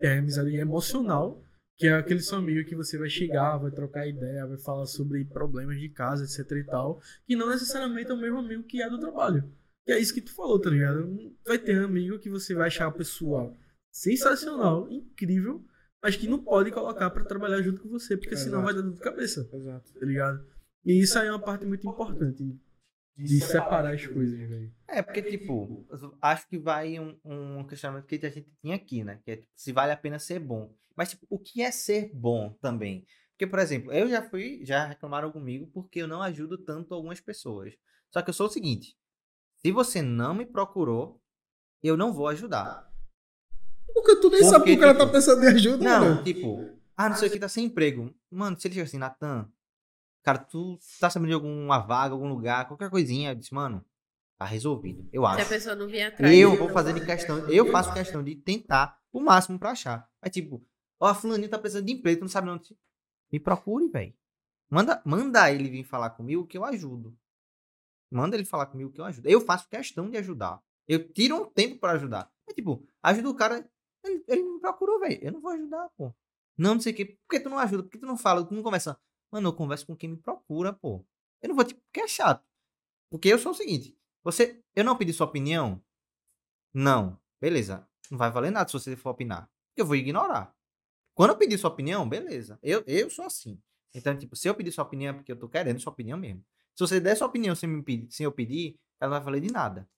é 0.00 0.14
a 0.14 0.18
amizade 0.18 0.54
emocional, 0.54 1.42
que 1.76 1.86
é 1.86 1.94
aquele 1.94 2.20
seu 2.20 2.38
amigo 2.38 2.68
que 2.68 2.76
você 2.76 2.96
vai 2.96 3.08
chegar, 3.08 3.58
vai 3.58 3.70
trocar 3.70 4.06
ideia, 4.06 4.46
vai 4.46 4.58
falar 4.58 4.86
sobre 4.86 5.24
problemas 5.24 5.78
de 5.78 5.88
casa, 5.88 6.24
etc 6.24 6.58
e 6.58 6.64
tal, 6.64 7.00
que 7.26 7.34
não 7.34 7.48
necessariamente 7.48 8.10
é 8.10 8.14
o 8.14 8.20
mesmo 8.20 8.38
amigo 8.38 8.62
que 8.62 8.80
é 8.82 8.88
do 8.88 8.98
trabalho. 8.98 9.50
E 9.86 9.92
é 9.92 9.98
isso 9.98 10.14
que 10.14 10.20
tu 10.20 10.34
falou, 10.34 10.58
tá 10.58 10.70
ligado? 10.70 11.34
Vai 11.46 11.58
ter 11.58 11.82
amigo 11.82 12.18
que 12.18 12.30
você 12.30 12.54
vai 12.54 12.68
achar 12.68 12.86
a 12.86 12.92
pessoa 12.92 13.52
sensacional, 13.92 14.90
incrível, 14.90 15.64
mas 16.02 16.16
que 16.16 16.28
não 16.28 16.42
pode 16.42 16.70
colocar 16.70 17.10
pra 17.10 17.24
trabalhar 17.24 17.60
junto 17.62 17.82
com 17.82 17.88
você, 17.88 18.16
porque 18.16 18.36
senão 18.36 18.60
Exato. 18.60 18.64
vai 18.64 18.74
dar 18.74 18.82
dor 18.82 18.94
de 18.94 19.00
cabeça, 19.00 19.48
Exato. 19.52 19.92
tá 19.92 20.06
ligado? 20.06 20.46
E 20.84 21.00
isso 21.00 21.18
aí 21.18 21.28
é 21.28 21.30
uma 21.30 21.40
parte 21.40 21.64
muito 21.64 21.88
importante 21.88 22.42
de 23.16 23.40
separar 23.40 23.94
as 23.94 24.06
coisas, 24.06 24.38
velho. 24.48 24.72
É, 24.88 25.02
porque, 25.02 25.22
tipo, 25.22 25.86
eu 25.90 26.16
acho 26.20 26.48
que 26.48 26.58
vai 26.58 26.98
um, 26.98 27.16
um 27.24 27.66
questionamento 27.66 28.06
que 28.06 28.24
a 28.26 28.30
gente 28.30 28.50
tinha 28.60 28.74
aqui, 28.74 29.04
né? 29.04 29.20
Que 29.24 29.30
é 29.30 29.36
tipo, 29.36 29.52
se 29.54 29.72
vale 29.72 29.92
a 29.92 29.96
pena 29.96 30.18
ser 30.18 30.38
bom. 30.40 30.74
Mas, 30.96 31.10
tipo, 31.10 31.26
o 31.28 31.38
que 31.38 31.62
é 31.62 31.70
ser 31.70 32.10
bom 32.14 32.56
também? 32.60 33.06
Porque, 33.32 33.46
por 33.46 33.58
exemplo, 33.58 33.92
eu 33.92 34.08
já 34.08 34.22
fui, 34.28 34.60
já 34.64 34.86
reclamaram 34.86 35.30
comigo 35.32 35.68
porque 35.72 36.00
eu 36.00 36.08
não 36.08 36.22
ajudo 36.22 36.56
tanto 36.58 36.94
algumas 36.94 37.20
pessoas. 37.20 37.74
Só 38.10 38.22
que 38.22 38.30
eu 38.30 38.34
sou 38.34 38.46
o 38.46 38.50
seguinte: 38.50 38.96
se 39.56 39.72
você 39.72 40.00
não 40.02 40.34
me 40.34 40.46
procurou, 40.46 41.20
eu 41.82 41.96
não 41.96 42.12
vou 42.12 42.28
ajudar. 42.28 42.88
Porque 43.92 44.16
tu 44.16 44.30
nem 44.30 44.40
Porque, 44.40 44.44
sabe 44.44 44.64
que 44.64 44.72
o 44.72 44.80
cara 44.80 44.92
tipo, 44.92 45.04
tá 45.04 45.10
precisando 45.10 45.40
de 45.40 45.46
ajuda, 45.48 45.84
Não, 45.84 46.00
mano. 46.00 46.22
tipo, 46.24 46.78
ah, 46.96 47.08
não 47.08 47.16
sei 47.16 47.28
o 47.28 47.30
que, 47.32 47.38
tá 47.38 47.48
sem 47.48 47.66
emprego. 47.66 48.12
Mano, 48.30 48.58
se 48.58 48.66
ele 48.66 48.74
chega 48.74 48.86
assim, 48.86 48.98
Natan, 48.98 49.48
cara, 50.24 50.38
tu 50.38 50.78
tá 50.98 51.08
sabendo 51.08 51.28
de 51.28 51.34
alguma 51.34 51.78
vaga, 51.78 52.14
algum 52.14 52.28
lugar, 52.28 52.66
qualquer 52.66 52.90
coisinha, 52.90 53.30
eu 53.30 53.34
disse, 53.36 53.54
mano, 53.54 53.84
tá 54.38 54.44
resolvido. 54.44 55.08
Eu 55.12 55.22
Se 55.22 55.28
a 55.28 55.30
acho. 55.34 55.48
pessoa 55.48 55.76
não 55.76 55.86
vier 55.86 56.08
atrás. 56.08 56.34
Eu 56.36 56.56
vou 56.56 56.68
fazer 56.70 56.92
de 56.94 57.04
questão, 57.04 57.38
eu 57.50 57.70
faço 57.70 57.92
questão 57.92 58.24
de 58.24 58.34
tentar 58.34 58.98
o 59.12 59.20
máximo 59.20 59.58
pra 59.58 59.70
achar. 59.70 60.08
Aí, 60.20 60.30
tipo, 60.30 60.66
ó, 60.98 61.06
a 61.06 61.14
fulaninha 61.14 61.48
tá 61.48 61.58
precisando 61.58 61.86
de 61.86 61.92
emprego, 61.92 62.18
tu 62.18 62.22
não 62.22 62.28
sabe 62.28 62.48
não. 62.48 62.60
Me 63.30 63.38
procure, 63.38 63.88
velho. 63.88 64.14
Manda, 64.70 65.00
manda 65.04 65.50
ele 65.52 65.68
vir 65.68 65.84
falar 65.84 66.10
comigo 66.10 66.46
que 66.46 66.56
eu 66.58 66.64
ajudo. 66.64 67.16
Manda 68.10 68.36
ele 68.36 68.44
falar 68.44 68.66
comigo 68.66 68.90
que 68.90 69.00
eu 69.00 69.04
ajudo. 69.04 69.28
Eu 69.28 69.40
faço 69.40 69.68
questão 69.68 70.08
de 70.10 70.16
ajudar. 70.16 70.60
Eu 70.88 71.06
tiro 71.12 71.36
um 71.42 71.44
tempo 71.50 71.78
pra 71.78 71.92
ajudar. 71.92 72.30
É 72.48 72.52
tipo, 72.52 72.86
ajuda 73.02 73.28
o 73.30 73.34
cara. 73.34 73.68
Ele, 74.04 74.24
ele 74.28 74.42
me 74.42 74.60
procurou, 74.60 75.00
velho. 75.00 75.18
Eu 75.22 75.32
não 75.32 75.40
vou 75.40 75.50
ajudar, 75.52 75.88
pô. 75.96 76.12
Não, 76.56 76.74
não 76.74 76.80
sei 76.80 76.92
o 76.92 76.96
quê. 76.96 77.04
Por 77.06 77.28
que 77.36 77.40
tu 77.40 77.50
não 77.50 77.58
ajuda? 77.58 77.82
Por 77.82 77.90
que 77.90 77.98
tu 77.98 78.06
não 78.06 78.16
fala? 78.16 78.44
Tu 78.44 78.54
não 78.54 78.62
conversa? 78.62 78.98
Mano, 79.30 79.48
eu 79.48 79.52
converso 79.52 79.86
com 79.86 79.96
quem 79.96 80.10
me 80.10 80.16
procura, 80.16 80.72
pô. 80.72 81.04
Eu 81.42 81.48
não 81.48 81.56
vou, 81.56 81.64
tipo, 81.64 81.80
porque 81.82 82.00
é 82.00 82.08
chato. 82.08 82.44
Porque 83.10 83.28
eu 83.28 83.38
sou 83.38 83.52
o 83.52 83.54
seguinte. 83.54 83.96
Você, 84.22 84.62
eu 84.74 84.84
não 84.84 84.96
pedi 84.96 85.12
sua 85.12 85.26
opinião? 85.26 85.82
Não. 86.72 87.18
Beleza. 87.40 87.86
Não 88.10 88.18
vai 88.18 88.30
valer 88.30 88.50
nada 88.50 88.68
se 88.68 88.72
você 88.72 88.96
for 88.96 89.10
opinar. 89.10 89.50
Eu 89.76 89.86
vou 89.86 89.96
ignorar. 89.96 90.54
Quando 91.14 91.30
eu 91.30 91.36
pedir 91.36 91.58
sua 91.58 91.70
opinião, 91.70 92.08
beleza. 92.08 92.58
Eu, 92.62 92.82
eu 92.86 93.08
sou 93.10 93.24
assim. 93.26 93.60
Então, 93.94 94.16
tipo, 94.18 94.34
se 94.34 94.48
eu 94.48 94.54
pedir 94.54 94.72
sua 94.72 94.84
opinião 94.84 95.10
é 95.10 95.16
porque 95.16 95.30
eu 95.30 95.38
tô 95.38 95.48
querendo 95.48 95.80
sua 95.80 95.92
opinião 95.92 96.18
mesmo. 96.18 96.44
Se 96.74 96.80
você 96.80 96.98
der 96.98 97.16
sua 97.16 97.28
opinião 97.28 97.54
sem, 97.54 97.68
me 97.68 97.82
pedir, 97.82 98.10
sem 98.10 98.24
eu 98.24 98.32
pedir, 98.32 98.76
ela 99.00 99.10
não 99.10 99.16
vai 99.18 99.24
valer 99.24 99.40
de 99.40 99.52
nada. 99.52 99.88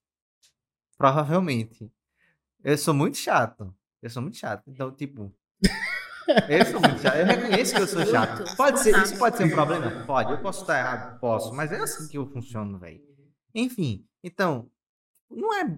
Provavelmente. 0.97 1.91
Eu 2.63 2.77
sou 2.77 2.93
muito 2.93 3.17
chato. 3.17 3.73
Eu 4.01 4.09
sou 4.09 4.21
muito 4.21 4.37
chato. 4.37 4.63
Então, 4.67 4.91
tipo. 4.91 5.33
Eu 6.49 6.65
sou 6.65 6.79
muito 6.81 6.99
chato. 7.01 7.15
Eu 7.15 7.25
reconheço 7.25 7.75
que 7.75 7.81
eu 7.81 7.87
sou 7.87 8.05
chato. 8.05 8.55
Pode 8.55 8.79
ser, 8.79 8.95
isso 9.03 9.17
pode 9.17 9.37
ser 9.37 9.45
um 9.45 9.49
problema? 9.49 10.03
Pode. 10.05 10.31
Eu 10.31 10.37
posso 10.39 10.61
estar 10.61 10.77
errado? 10.79 11.19
Posso. 11.19 11.53
Mas 11.53 11.71
é 11.71 11.77
assim 11.77 12.07
que 12.07 12.17
eu 12.17 12.25
funciono, 12.27 12.77
velho. 12.79 12.99
Enfim. 13.55 14.05
Então, 14.23 14.69
não 15.31 15.53
é 15.53 15.77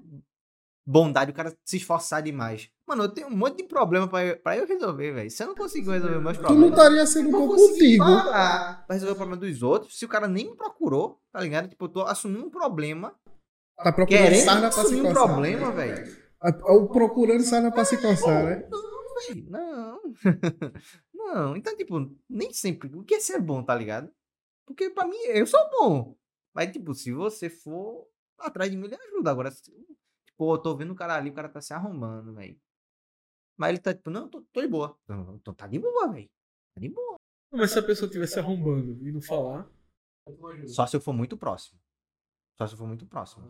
bondade 0.88 1.32
o 1.32 1.34
cara 1.34 1.54
se 1.64 1.78
esforçar 1.78 2.22
demais. 2.24 2.70
Mano, 2.88 3.04
eu 3.04 3.10
tenho 3.10 3.28
um 3.28 3.36
monte 3.36 3.58
de 3.58 3.64
problema 3.66 4.08
pra 4.08 4.26
eu, 4.26 4.38
pra 4.40 4.58
eu 4.58 4.66
resolver, 4.66 5.12
velho. 5.12 5.30
Se 5.30 5.44
eu 5.44 5.48
não 5.48 5.56
consigo 5.56 5.92
resolver 5.92 6.20
meus 6.20 6.38
Tu 6.38 6.42
não 6.42 6.48
problemas. 6.48 6.72
estaria 6.78 7.06
sendo 7.06 7.32
bom 7.32 7.48
contigo. 7.48 8.04
pra 8.04 8.86
resolver 8.90 9.14
o 9.14 9.16
problema 9.18 9.40
dos 9.40 9.62
outros. 9.62 9.98
Se 10.00 10.06
o 10.06 10.10
cara 10.10 10.28
nem 10.28 10.50
me 10.50 10.56
procurou, 10.58 11.20
tá 11.32 11.40
ligado? 11.42 11.68
Tipo, 11.68 11.86
eu 11.86 11.90
tô 11.90 12.02
assumindo 12.02 12.46
um 12.46 12.50
problema. 12.50 13.14
Tá 13.84 13.92
procurando 13.94 14.36
sarna 14.36 14.62
pra 14.62 14.72
se 14.72 14.80
assumir 14.80 15.02
um 15.02 15.14
coçar. 15.14 15.24
problema, 15.28 15.72
velho. 15.72 16.18
O 16.68 16.88
procurando 16.88 17.42
sarna 17.44 17.72
pra 17.72 17.86
se 17.86 17.98
coçar, 17.98 18.44
né? 18.46 18.64
Não, 19.20 19.36
velho. 19.36 19.50
Não. 19.50 20.02
não. 21.14 21.56
Então, 21.58 21.76
tipo, 21.76 22.16
nem 22.30 22.54
sempre. 22.54 22.96
O 22.96 23.04
que 23.04 23.16
é 23.16 23.20
ser 23.20 23.42
bom, 23.42 23.64
tá 23.64 23.76
ligado? 23.76 24.12
Porque 24.66 24.90
pra 24.90 25.08
mim, 25.08 25.18
eu 25.28 25.46
sou 25.46 25.60
bom. 25.72 26.18
Mas, 26.54 26.72
tipo, 26.72 26.94
se 26.94 27.12
você 27.12 27.50
for 27.50 28.08
atrás 28.38 28.70
de 28.70 28.78
mim, 28.78 28.86
ele 28.86 28.96
ajuda. 28.96 29.32
Agora, 29.32 29.52
tipo, 29.52 30.54
eu 30.54 30.58
tô 30.58 30.76
vendo 30.76 30.94
o 30.94 30.96
cara 30.96 31.16
ali, 31.16 31.30
o 31.30 31.34
cara 31.34 31.50
tá 31.50 31.62
se 31.62 31.74
arrombando, 31.74 32.34
velho. 32.34 32.60
Mas 33.58 33.70
ele 33.70 33.80
tá, 33.80 33.94
tipo, 33.94 34.10
não, 34.10 34.30
tô, 34.30 34.42
tô 34.54 34.62
de 34.62 34.68
boa. 34.68 34.98
Então, 35.36 35.54
tá 35.54 35.68
de 35.68 35.80
boa, 35.80 36.12
velho. 36.12 36.30
Tá 36.74 36.82
de 36.82 36.90
boa. 36.90 37.16
Mas 37.52 37.72
se 37.72 37.80
a 37.80 37.84
pessoa 37.84 38.08
estiver 38.08 38.28
se 38.28 38.40
arrombando 38.40 39.08
e 39.08 39.12
não 39.12 39.22
falar, 39.22 39.70
Só 40.68 40.86
se 40.86 40.96
eu 40.96 41.02
for 41.02 41.14
muito 41.14 41.36
próximo. 41.36 41.80
Só 42.58 42.68
se 42.68 42.74
eu 42.74 42.78
for 42.78 42.88
muito 42.88 43.06
próximo. 43.06 43.50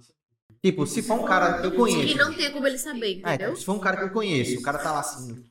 Tipo, 0.61 0.85
se 0.85 1.01
for 1.01 1.19
um 1.19 1.25
cara 1.25 1.61
que 1.61 1.67
eu 1.67 1.75
conheço. 1.75 2.13
E 2.13 2.15
não 2.15 2.33
tem 2.33 2.51
como 2.51 2.67
ele 2.67 2.77
saber, 2.77 3.21
Ah, 3.23 3.33
entendeu? 3.33 3.47
então, 3.49 3.55
se 3.55 3.65
for 3.65 3.73
um 3.75 3.79
cara 3.79 3.97
que 3.97 4.03
eu 4.03 4.11
conheço, 4.11 4.59
o 4.59 4.61
cara 4.61 4.77
tá 4.77 4.91
lá 4.91 4.99
assim. 4.99 5.45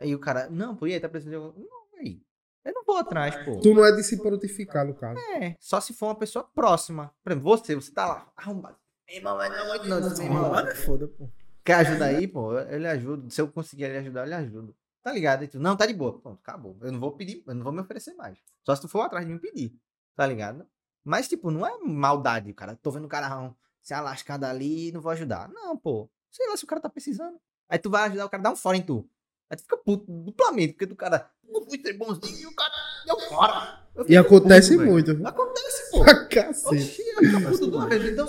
Aí 0.00 0.14
o 0.14 0.18
cara, 0.18 0.48
não, 0.50 0.74
pô, 0.74 0.86
e 0.86 0.94
aí, 0.94 1.00
tá 1.00 1.08
precisando 1.08 1.38
de 1.38 1.44
algum. 1.46 1.60
Não, 1.60 1.86
véi. 1.96 2.20
Eu 2.64 2.72
não 2.74 2.84
vou 2.84 2.96
atrás, 2.96 3.36
pô. 3.44 3.60
Tu 3.60 3.72
não 3.74 3.84
é 3.84 3.92
de 3.92 4.02
se 4.02 4.16
prontificar, 4.20 4.84
no 4.86 4.94
caso. 4.94 5.18
É, 5.36 5.56
só 5.60 5.80
se 5.80 5.92
for 5.94 6.06
uma 6.06 6.14
pessoa 6.18 6.44
próxima. 6.44 7.12
Por 7.22 7.32
exemplo, 7.32 7.48
você, 7.48 7.74
você 7.74 7.92
tá 7.92 8.06
lá, 8.06 8.32
arrombado. 8.36 8.76
Irmão, 9.08 9.36
mas 9.36 9.50
não, 9.50 9.66
não, 9.88 10.00
não, 10.00 10.16
meu 10.16 10.24
irmão. 10.24 10.58
é 10.58 10.74
foda, 10.74 11.06
pô. 11.06 11.28
Quer 11.64 11.74
ajudar 11.74 12.06
aí, 12.06 12.26
pô? 12.26 12.54
Eu 12.58 12.78
lhe 12.78 12.86
ajudo. 12.88 13.30
Se 13.30 13.40
eu 13.40 13.46
conseguir 13.48 13.88
lhe 13.88 13.98
ajudar, 13.98 14.22
eu 14.22 14.28
lhe 14.28 14.34
ajudo. 14.34 14.74
Tá 15.02 15.12
ligado? 15.12 15.42
Aí 15.42 15.48
tu, 15.48 15.58
não, 15.60 15.76
tá 15.76 15.86
de 15.86 15.94
boa. 15.94 16.18
Pronto, 16.20 16.40
acabou. 16.42 16.76
Eu 16.80 16.90
não 16.92 16.98
vou 17.00 17.12
pedir, 17.12 17.42
eu 17.46 17.54
não 17.54 17.62
vou 17.62 17.72
me 17.72 17.80
oferecer 17.80 18.14
mais. 18.14 18.38
Só 18.64 18.74
se 18.74 18.80
tu 18.82 18.88
for 18.88 19.02
atrás 19.02 19.24
de 19.26 19.32
mim 19.32 19.38
pedir. 19.38 19.76
Tá 20.16 20.26
ligado? 20.26 20.66
Mas, 21.04 21.28
tipo, 21.28 21.50
não 21.50 21.66
é 21.66 21.76
maldade, 21.78 22.52
cara. 22.52 22.76
Tô 22.76 22.90
vendo 22.90 23.04
o 23.04 23.08
cara 23.08 23.52
se 23.82 23.92
alascado 23.92 24.44
ali 24.44 24.88
e 24.88 24.92
não 24.92 25.00
vou 25.00 25.12
ajudar. 25.12 25.48
Não, 25.48 25.76
pô. 25.76 26.08
Sei 26.30 26.48
lá 26.48 26.56
se 26.56 26.64
o 26.64 26.66
cara 26.66 26.80
tá 26.80 26.88
precisando. 26.88 27.38
Aí 27.68 27.78
tu 27.78 27.90
vai 27.90 28.08
ajudar, 28.08 28.26
o 28.26 28.30
cara 28.30 28.42
dá 28.42 28.50
um 28.50 28.56
fora 28.56 28.76
em 28.76 28.82
tu. 28.82 29.08
Aí 29.50 29.56
tu 29.56 29.62
fica 29.62 29.76
puto 29.76 30.04
duplamente, 30.08 30.72
porque 30.72 30.86
do 30.86 30.96
cara 30.96 31.30
não 31.42 31.64
fui 31.64 31.80
ser 31.80 31.92
bonzinho 31.94 32.38
e 32.38 32.46
o 32.46 32.54
cara 32.54 32.72
deu 33.04 33.20
fora. 33.28 33.86
E 34.08 34.16
acontece 34.16 34.76
puto, 34.76 34.90
muito. 34.90 35.14
viu? 35.14 35.26
Acontece, 35.26 35.90
pô. 35.90 36.04
Cacete. 36.30 36.74
Oxi, 36.74 37.02
eu 37.02 37.50
puto 37.50 37.70
de 37.70 37.76
uma 37.76 37.88
vez. 37.88 38.04
Então, 38.04 38.26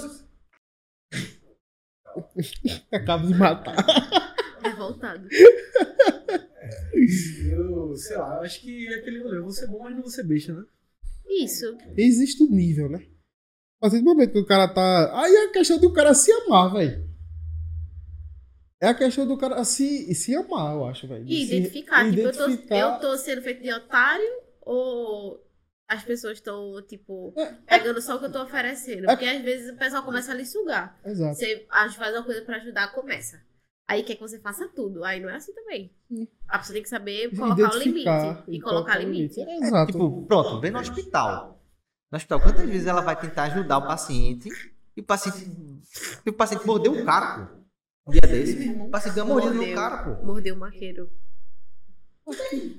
Acaba 2.91 3.25
de 3.25 3.33
matar. 3.35 3.75
Revoltado. 4.61 5.27
Eu, 7.49 7.95
sei 7.95 8.17
lá, 8.17 8.39
acho 8.39 8.61
que 8.61 8.87
é 8.87 8.95
aquele 8.99 9.21
rolê. 9.21 9.37
Eu 9.37 9.43
vou 9.43 9.51
ser 9.51 9.67
bom, 9.67 9.83
mas 9.83 9.93
não 9.93 10.01
vou 10.01 10.09
ser 10.09 10.23
besta, 10.23 10.53
né? 10.53 10.63
Isso. 11.41 11.77
Existe 11.97 12.43
um 12.43 12.49
nível, 12.49 12.89
né? 12.89 13.05
A 13.79 13.81
partir 13.89 13.99
do 13.99 14.05
momento 14.05 14.31
que 14.31 14.39
o 14.39 14.45
cara 14.45 14.67
tá. 14.67 15.21
Aí 15.21 15.33
é 15.33 15.45
a 15.45 15.51
questão 15.51 15.79
do 15.79 15.91
cara 15.93 16.13
se 16.13 16.31
amar, 16.31 16.71
velho. 16.73 17.09
É 18.81 18.87
a 18.87 18.93
questão 18.93 19.25
do 19.25 19.37
cara 19.37 19.63
se, 19.63 20.13
se 20.13 20.35
amar, 20.35 20.73
eu 20.75 20.85
acho, 20.85 21.07
velho. 21.07 21.23
De 21.23 21.33
E 21.33 21.45
se 21.47 21.55
identificar, 21.55 22.05
tipo, 22.09 22.19
eu 22.21 22.31
tô, 22.33 22.43
identificar- 22.49 22.79
eu 22.95 22.99
tô 22.99 23.17
sendo 23.17 23.41
feito 23.41 23.61
de 23.63 23.71
otário 23.73 24.29
ou 24.61 25.41
as 25.87 26.03
pessoas 26.03 26.37
estão, 26.37 26.81
tipo, 26.87 27.33
É, 27.37 27.53
pegando 27.77 28.01
só 28.01 28.15
o 28.15 28.19
que 28.19 28.25
eu 28.25 28.31
tô 28.31 28.43
oferecendo? 28.43 29.05
É- 29.09 29.15
Porque 29.15 29.25
às 29.25 29.41
vezes 29.41 29.69
o 29.73 29.77
pessoal 29.77 30.03
começa 30.03 30.31
a 30.31 30.35
lhe 30.35 30.45
sugar. 30.45 30.99
Exato. 31.05 31.35
Você 31.35 31.65
faz 31.69 32.13
uma 32.13 32.23
coisa 32.23 32.41
pra 32.41 32.57
ajudar, 32.57 32.93
começa. 32.93 33.41
Aí 33.93 34.03
quer 34.03 34.15
que 34.15 34.21
você 34.21 34.39
faça 34.39 34.67
tudo. 34.69 35.03
Aí 35.03 35.19
não 35.19 35.29
é 35.29 35.35
assim 35.35 35.53
também. 35.53 35.95
A 36.47 36.57
pessoa 36.57 36.73
tem 36.73 36.81
que 36.83 36.89
saber 36.89 37.29
colocar 37.35 37.75
o 37.75 37.77
limite. 37.77 38.09
E 38.47 38.59
colocar 38.61 38.97
limite. 38.97 39.39
É, 39.39 39.57
Exato. 39.57 39.91
Tipo, 39.91 40.25
pronto, 40.25 40.59
vem 40.59 40.71
no 40.71 40.79
hospital. 40.79 41.63
No 42.11 42.15
hospital, 42.17 42.41
quantas 42.41 42.65
vezes 42.67 42.87
ela 42.87 43.01
vai 43.01 43.19
tentar 43.19 43.43
ajudar 43.43 43.77
o 43.77 43.87
paciente 43.87 44.49
e 44.95 45.01
o 45.01 45.03
paciente, 45.03 45.49
e 46.25 46.29
o 46.29 46.33
paciente 46.33 46.65
mordeu 46.65 46.91
um 46.91 47.05
pô. 47.05 47.63
Um 48.05 48.11
dia 48.11 48.21
desse, 48.21 48.69
o 48.69 48.89
paciente 48.89 49.15
deu 49.15 49.25
uma 49.25 49.35
mordida 49.35 49.53
no 49.65 49.73
cara, 49.75 50.03
pô. 50.15 50.25
Mordeu 50.25 50.55
o 50.55 50.59
maqueiro. 50.59 51.11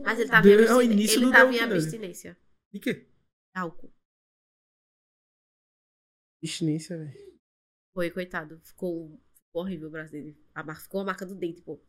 Mas 0.04 0.18
ele 0.20 0.28
tava 0.30 0.42
Deu- 0.42 0.60
em, 0.60 0.64
é 0.64 0.70
abstin- 0.84 0.92
início 0.92 1.18
ele 1.18 1.26
do 1.26 1.32
tava 1.32 1.52
em 1.52 1.60
abstinência. 1.60 2.36
E 2.72 2.78
quê? 2.80 3.06
Álcool. 3.54 3.92
Abstinência, 6.42 6.96
velho. 6.98 7.34
Foi, 7.92 8.10
coitado. 8.10 8.60
Ficou 8.62 9.20
horrível 9.60 9.88
o 9.88 9.90
braço 9.90 10.12
dele. 10.12 10.36
A 10.54 10.74
ficou 10.74 11.00
a 11.00 11.04
marca 11.04 11.24
do 11.24 11.34
dente, 11.34 11.62
pô. 11.62 11.80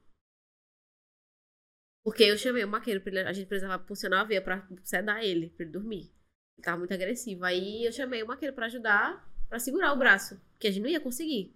Porque 2.03 2.23
eu 2.23 2.37
chamei 2.37 2.63
o 2.63 2.67
maqueiro, 2.67 3.01
pra 3.01 3.09
ele- 3.11 3.27
a 3.27 3.33
gente 3.33 3.47
precisava 3.47 3.83
funcionar 3.83 4.21
a 4.21 4.23
veia 4.25 4.41
pra 4.41 4.67
sedar 4.83 5.23
ele, 5.23 5.49
pra 5.49 5.63
ele 5.63 5.71
dormir. 5.71 6.13
Ele 6.57 6.63
tava 6.63 6.77
muito 6.77 6.93
agressivo. 6.93 7.43
Aí 7.43 7.83
eu 7.85 7.91
chamei 7.91 8.21
o 8.21 8.27
maqueiro 8.27 8.53
pra 8.53 8.67
ajudar, 8.67 9.27
pra 9.49 9.57
segurar 9.59 9.91
o 9.91 9.97
braço, 9.97 10.39
porque 10.51 10.67
a 10.67 10.71
gente 10.71 10.83
não 10.83 10.89
ia 10.89 11.01
conseguir. 11.01 11.55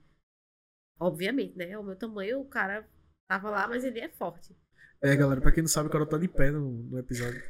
Obviamente, 1.00 1.56
né? 1.56 1.78
O 1.78 1.84
meu 1.84 1.96
tamanho, 1.96 2.42
o 2.42 2.50
cara 2.50 2.88
tava 3.30 3.50
lá, 3.50 3.68
mas 3.68 3.84
ele 3.84 4.00
é 4.00 4.10
forte. 4.10 4.56
É, 5.02 5.16
galera, 5.16 5.40
pra 5.40 5.52
quem 5.52 5.64
não 5.64 5.70
sabe, 5.70 5.88
o 5.88 5.92
Carol 5.92 6.08
tá 6.08 6.18
de 6.18 6.28
pé 6.28 6.52
no, 6.52 6.72
no 6.84 7.00
episódio. 7.00 7.42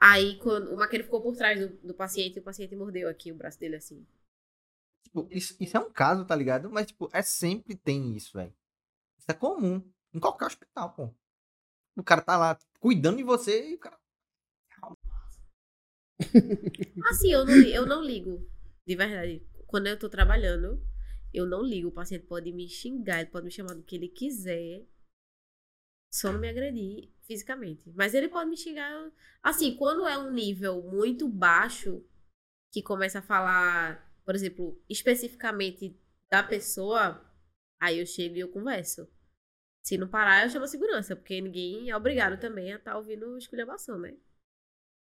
Aí 0.00 0.38
quando 0.38 0.72
o 0.72 0.76
maqueiro 0.76 1.04
ficou 1.04 1.22
por 1.22 1.36
trás 1.36 1.60
do, 1.60 1.68
do 1.86 1.94
paciente, 1.94 2.36
e 2.36 2.40
o 2.40 2.42
paciente 2.42 2.74
mordeu 2.74 3.08
aqui 3.08 3.30
o 3.30 3.36
braço 3.36 3.60
dele 3.60 3.76
assim. 3.76 4.04
Tipo, 5.04 5.28
isso, 5.30 5.56
isso 5.60 5.76
é 5.76 5.80
um 5.80 5.92
caso, 5.92 6.24
tá 6.24 6.34
ligado? 6.36 6.70
Mas, 6.70 6.86
tipo, 6.86 7.08
é 7.12 7.22
sempre 7.22 7.76
tem 7.76 8.16
isso, 8.16 8.36
velho. 8.36 8.54
Isso 9.18 9.30
é 9.30 9.34
comum. 9.34 9.82
Em 10.12 10.20
qualquer 10.20 10.46
hospital, 10.46 10.94
pô. 10.94 11.14
O 11.96 12.02
cara 12.02 12.22
tá 12.22 12.36
lá 12.36 12.58
cuidando 12.78 13.16
de 13.16 13.22
você 13.22 13.70
e 13.70 13.74
o 13.74 13.78
cara. 13.78 13.98
Assim, 17.10 17.32
eu 17.32 17.44
não, 17.44 17.54
eu 17.54 17.86
não 17.86 18.02
ligo. 18.02 18.48
De 18.86 18.96
verdade. 18.96 19.46
Quando 19.66 19.86
eu 19.86 19.98
tô 19.98 20.08
trabalhando, 20.08 20.82
eu 21.32 21.46
não 21.46 21.62
ligo. 21.62 21.88
O 21.88 21.92
paciente 21.92 22.26
pode 22.26 22.52
me 22.52 22.68
xingar, 22.68 23.20
ele 23.20 23.30
pode 23.30 23.44
me 23.44 23.50
chamar 23.50 23.74
do 23.74 23.82
que 23.82 23.96
ele 23.96 24.08
quiser. 24.08 24.86
Só 26.12 26.32
não 26.32 26.40
me 26.40 26.48
agredir 26.48 27.12
fisicamente. 27.22 27.90
Mas 27.94 28.14
ele 28.14 28.28
pode 28.28 28.50
me 28.50 28.56
xingar. 28.56 29.12
Assim, 29.42 29.76
quando 29.76 30.08
é 30.08 30.18
um 30.18 30.32
nível 30.32 30.82
muito 30.82 31.28
baixo, 31.28 32.04
que 32.72 32.82
começa 32.82 33.20
a 33.20 33.22
falar, 33.22 34.09
por 34.24 34.34
exemplo, 34.34 34.82
especificamente 34.88 35.98
da 36.30 36.42
pessoa, 36.42 37.24
aí 37.80 37.98
eu 37.98 38.06
chego 38.06 38.36
e 38.36 38.40
eu 38.40 38.48
converso. 38.48 39.08
Se 39.82 39.96
não 39.96 40.08
parar, 40.08 40.44
eu 40.44 40.50
chamo 40.50 40.64
a 40.64 40.68
segurança, 40.68 41.16
porque 41.16 41.40
ninguém 41.40 41.90
é 41.90 41.96
obrigado 41.96 42.38
também 42.38 42.72
a 42.72 42.76
estar 42.76 42.96
ouvindo 42.96 43.36
esculhambação, 43.38 43.98
né? 43.98 44.14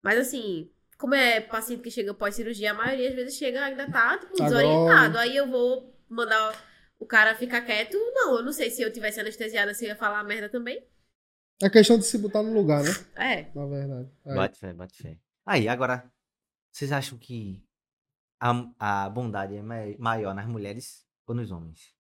Mas 0.04 0.20
assim, 0.20 0.72
como 0.98 1.16
é 1.16 1.42
paciente 1.42 1.82
que 1.82 1.92
chega 1.92 2.14
pós-cirurgia, 2.14 2.72
a 2.72 2.74
maioria 2.74 3.10
às 3.10 3.16
vezes 3.16 3.36
chega 3.36 3.64
ainda 3.64 3.90
tá 3.90 4.18
tipo, 4.18 4.36
Tá 4.38 4.46
desorientado. 4.46 5.18
Aí 5.18 5.36
eu 5.36 5.50
vou 5.50 5.98
mandar 6.10 6.54
o 7.00 7.06
cara 7.06 7.36
ficar 7.36 7.62
quieto. 7.62 7.98
Não, 8.14 8.38
eu 8.38 8.44
não 8.44 8.54
sei 8.54 8.70
se 8.70 8.82
eu 8.82 8.92
tivesse 8.92 9.20
anestesiada 9.20 9.74
se 9.74 9.86
eu 9.86 9.90
ia 9.90 9.96
falar 9.96 10.24
merda 10.24 10.50
também. 10.50 10.86
É 11.62 11.70
questão 11.70 11.98
de 11.98 12.06
se 12.06 12.18
botar 12.18 12.44
no 12.44 12.54
lugar, 12.54 12.84
né? 12.84 12.92
É. 13.16 13.52
Na 13.56 13.66
verdade. 13.66 14.12
É. 14.26 14.36
Bate 14.36 14.60
fé, 14.60 14.74
bate 14.74 15.02
fé. 15.02 15.18
Aí, 15.46 15.68
agora, 15.68 16.12
vocês 16.72 16.92
acham 16.92 17.18
que 17.18 17.64
a, 18.80 19.06
a 19.06 19.10
bondade 19.10 19.56
é 19.56 19.62
mai- 19.62 19.96
maior 19.98 20.34
nas 20.36 20.48
mulheres 20.48 21.06
ou 21.28 21.34
nos 21.36 21.52
homens? 21.52 21.94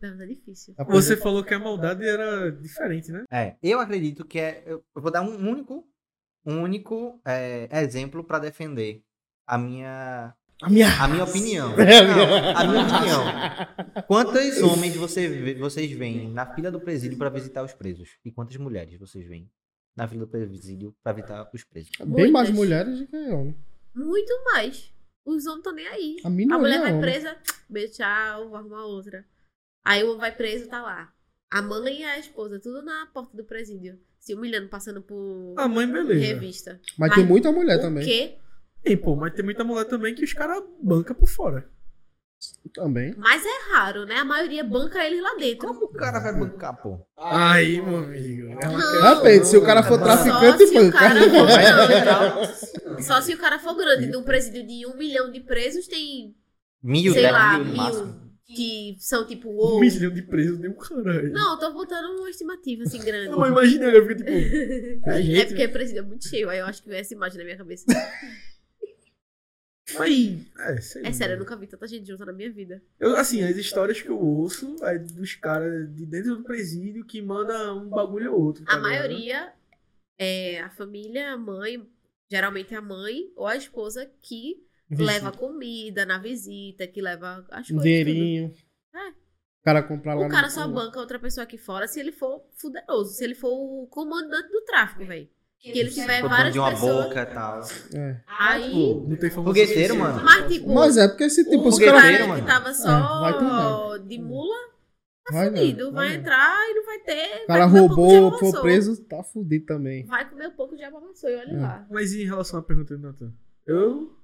Não, 0.00 0.22
é 0.22 0.26
difícil. 0.26 0.74
Você 0.88 1.16
falou 1.16 1.42
que 1.42 1.52
a 1.54 1.58
maldade 1.58 2.06
era 2.06 2.52
diferente, 2.52 3.10
né? 3.10 3.24
É, 3.30 3.56
eu 3.62 3.80
acredito 3.80 4.24
que 4.24 4.38
é. 4.38 4.62
Eu 4.66 4.84
vou 4.94 5.10
dar 5.10 5.22
um 5.22 5.34
único, 5.34 5.84
um 6.46 6.62
único 6.62 7.20
é, 7.24 7.68
exemplo 7.82 8.22
pra 8.22 8.38
defender 8.38 9.02
a 9.44 9.58
minha, 9.58 10.32
A 10.62 10.70
minha. 10.70 10.86
a 11.02 11.08
minha 11.08 11.24
opinião. 11.24 11.72
É, 11.80 11.98
a 11.98 12.04
Não, 12.04 12.14
minha- 12.14 12.52
a 12.58 12.64
minha 12.64 12.82
opinião. 12.86 14.04
Quantos 14.06 14.62
homens 14.62 14.94
você 14.94 15.54
vocês 15.54 15.90
veem 15.90 16.30
na 16.30 16.46
fila 16.54 16.70
do 16.70 16.80
presídio 16.80 17.18
pra 17.18 17.28
visitar 17.28 17.64
os 17.64 17.74
presos? 17.74 18.10
E 18.24 18.30
quantas 18.30 18.56
mulheres 18.56 18.96
vocês 19.00 19.26
veem 19.26 19.50
na 19.96 20.06
fila 20.06 20.26
do 20.26 20.30
presídio 20.30 20.94
pra 21.02 21.12
visitar 21.12 21.50
os 21.52 21.64
presos? 21.64 21.90
Bem 22.06 22.30
mais 22.30 22.50
Muitas. 22.50 22.54
mulheres 22.54 22.98
do 23.00 23.06
que 23.08 23.16
homem. 23.16 23.56
Muito 23.98 24.32
mais. 24.44 24.92
Os 25.26 25.44
homens 25.46 25.58
estão 25.58 25.72
nem 25.74 25.86
aí. 25.86 26.16
A 26.24 26.28
A 26.28 26.30
mulher 26.58 26.80
vai 26.80 26.98
presa, 27.00 27.36
beijo, 27.68 27.94
tchau, 27.94 28.48
vou 28.48 28.56
arrumar 28.56 28.84
outra. 28.86 29.26
Aí 29.84 30.02
o 30.02 30.08
homem 30.08 30.20
vai 30.20 30.34
preso, 30.34 30.68
tá 30.68 30.80
lá. 30.82 31.12
A 31.50 31.60
mãe 31.62 32.00
e 32.00 32.04
a 32.04 32.18
esposa, 32.18 32.60
tudo 32.60 32.82
na 32.82 33.06
porta 33.06 33.36
do 33.36 33.44
presídio. 33.44 33.98
Se 34.18 34.34
humilhando, 34.34 34.68
passando 34.68 35.00
por 35.02 35.54
A 35.56 35.66
mãe, 35.68 35.90
beleza. 35.90 36.20
revista. 36.20 36.80
Mas 36.98 37.14
tem 37.14 37.20
Mas 37.24 37.28
muita 37.30 37.50
mulher 37.52 37.78
o 37.78 37.80
também. 37.80 38.04
quê? 38.04 38.36
E, 38.84 38.96
pô, 38.96 39.16
mas 39.16 39.34
tem 39.34 39.44
muita 39.44 39.64
mulher 39.64 39.84
também 39.86 40.14
que 40.14 40.24
os 40.24 40.32
caras 40.32 40.62
bancam 40.80 41.16
por 41.16 41.28
fora. 41.28 41.68
Também. 42.74 43.14
Mas 43.16 43.44
é 43.44 43.72
raro, 43.72 44.04
né? 44.04 44.16
A 44.16 44.24
maioria 44.24 44.62
banca 44.62 45.04
ele 45.04 45.20
lá 45.20 45.34
dentro. 45.36 45.66
Como 45.66 45.86
o 45.86 45.92
cara 45.92 46.20
vai 46.20 46.32
bancar, 46.38 46.80
pô? 46.80 46.98
Aí, 47.16 47.80
meu 47.80 47.98
amigo. 47.98 48.48
Depende, 49.16 49.46
se 49.46 49.56
o 49.56 49.64
cara 49.64 49.82
for 49.82 49.98
Só 49.98 50.04
traficante, 50.04 50.66
se 50.66 50.78
o 50.78 50.82
banca. 50.84 50.98
cara 50.98 51.20
for 51.30 51.46
Vai 51.46 51.64
grande. 52.84 53.04
Só 53.04 53.20
se 53.20 53.34
o 53.34 53.38
cara 53.38 53.58
for 53.58 53.74
grande. 53.74 54.10
De 54.10 54.16
um 54.16 54.22
presídio 54.22 54.66
de 54.66 54.86
um 54.86 54.96
milhão 54.96 55.30
de 55.32 55.40
presos, 55.40 55.86
tem, 55.88 56.34
Mil, 56.82 57.12
sei 57.12 57.22
dez 57.22 57.32
lá, 57.32 57.58
mil 57.58 57.72
mil 57.72 58.28
que 58.54 58.96
são 58.98 59.26
tipo, 59.26 59.50
Um 59.50 59.80
milhão 59.80 60.10
de 60.10 60.22
presos 60.22 60.58
deu 60.58 60.70
um 60.70 60.74
caralho. 60.74 61.30
Não, 61.32 61.52
eu 61.52 61.58
tô 61.58 61.70
botando 61.72 62.18
uma 62.18 62.30
estimativa 62.30 62.82
assim 62.84 62.98
grande. 62.98 63.28
Não, 63.28 63.38
mas 63.38 63.50
imagina, 63.50 63.84
eu 63.86 64.06
fico 64.06 64.24
tipo. 64.24 64.30
É 65.10 65.22
gente. 65.22 65.46
porque 65.48 65.66
o 65.66 65.72
presídio 65.72 66.00
é 66.00 66.02
muito 66.02 66.26
cheio, 66.26 66.48
aí 66.48 66.58
eu 66.58 66.66
acho 66.66 66.82
que 66.82 66.88
veio 66.88 67.00
essa 67.00 67.12
imagem 67.12 67.38
na 67.38 67.44
minha 67.44 67.56
cabeça. 67.58 67.84
Mas, 69.94 70.46
é, 70.58 70.80
sei 70.80 71.06
É 71.06 71.12
sério, 71.12 71.34
eu 71.34 71.38
nunca 71.38 71.56
vi 71.56 71.66
tanta 71.66 71.86
gente 71.86 72.06
junta 72.06 72.26
na 72.26 72.32
minha 72.32 72.52
vida. 72.52 72.82
Eu, 72.98 73.16
assim, 73.16 73.42
as 73.42 73.56
histórias 73.56 74.00
que 74.02 74.08
eu 74.08 74.18
ouço 74.18 74.76
é 74.84 74.98
dos 74.98 75.34
caras 75.34 75.94
de 75.94 76.04
dentro 76.04 76.36
do 76.36 76.44
presídio 76.44 77.04
que 77.04 77.22
manda 77.22 77.74
um 77.74 77.88
bagulho 77.88 78.32
ou 78.32 78.40
outro. 78.40 78.64
tá 78.64 78.74
A 78.74 78.80
maioria 78.80 79.52
é 80.18 80.60
a 80.60 80.70
família, 80.70 81.32
a 81.32 81.38
mãe, 81.38 81.88
geralmente 82.30 82.74
a 82.74 82.82
mãe 82.82 83.32
ou 83.36 83.46
a 83.46 83.56
esposa 83.56 84.10
que 84.20 84.62
leva 84.90 85.32
comida 85.32 86.04
na 86.04 86.18
visita, 86.18 86.86
que 86.86 87.00
leva 87.00 87.46
as 87.50 87.68
coisas. 87.68 87.82
Dinheirinho. 87.82 88.54
É. 88.94 89.08
O 89.10 89.64
cara 89.64 89.82
compra 89.82 90.14
lá 90.14 90.26
O 90.26 90.30
cara 90.30 90.48
só 90.50 90.66
banca 90.66 90.98
outra 90.98 91.18
pessoa 91.18 91.44
aqui 91.44 91.58
fora 91.58 91.86
se 91.86 92.00
ele 92.00 92.12
for 92.12 92.44
fuderoso, 92.56 93.14
se 93.14 93.24
ele 93.24 93.34
for 93.34 93.50
o 93.50 93.86
comandante 93.86 94.50
do 94.50 94.62
tráfico, 94.62 95.04
velho. 95.04 95.28
Que 95.60 95.78
ele 95.80 95.90
tiver 95.90 96.22
várias 96.22 96.52
de 96.52 96.58
uma 96.60 96.70
pessoas. 96.70 97.06
boca 97.08 97.20
e 97.22 97.26
tal. 97.26 97.60
É. 97.94 98.20
Aí. 98.26 98.94
Não 99.06 99.16
tem 99.16 99.28
Fogueteiro, 99.30 99.96
mano. 99.96 100.22
Mas, 100.24 100.52
tipo, 100.52 100.72
Mas 100.72 100.96
é 100.96 101.08
porque 101.08 101.24
esse 101.24 101.44
tipo, 101.44 101.68
o 101.68 101.72
fogueteiro, 101.72 101.96
cara 102.00 102.26
mano. 102.28 102.40
que 102.42 102.46
tava 102.46 102.68
É, 102.68 102.72
vai 102.72 102.74
só 102.74 103.96
de 103.98 104.18
mula, 104.18 104.54
tá 105.26 105.34
Vai, 105.34 105.50
não, 105.50 105.56
fudido. 105.58 105.92
Vai 105.92 106.08
vai. 106.10 106.16
entrar 106.16 106.70
e 106.70 106.74
não 106.74 106.86
vai 106.86 106.98
ter. 107.00 107.42
O 107.42 107.46
cara 107.48 107.66
um 107.66 107.70
roubou, 107.70 108.38
foi 108.38 108.60
preso, 108.62 109.04
tá 109.04 109.22
fudido 109.24 109.66
também. 109.66 110.06
Vai 110.06 110.30
comer 110.30 110.46
um 110.48 110.52
pouco 110.56 110.76
de 110.76 110.84
abaçou 110.84 111.28
e 111.28 111.36
olha 111.36 111.52
É. 111.56 111.60
lá. 111.60 111.86
Mas 111.90 112.12
e 112.12 112.22
em 112.22 112.26
relação 112.26 112.60
à 112.60 112.62
pergunta 112.62 112.96
do 112.96 113.02
Nathan? 113.02 113.32
Eu. 113.66 114.16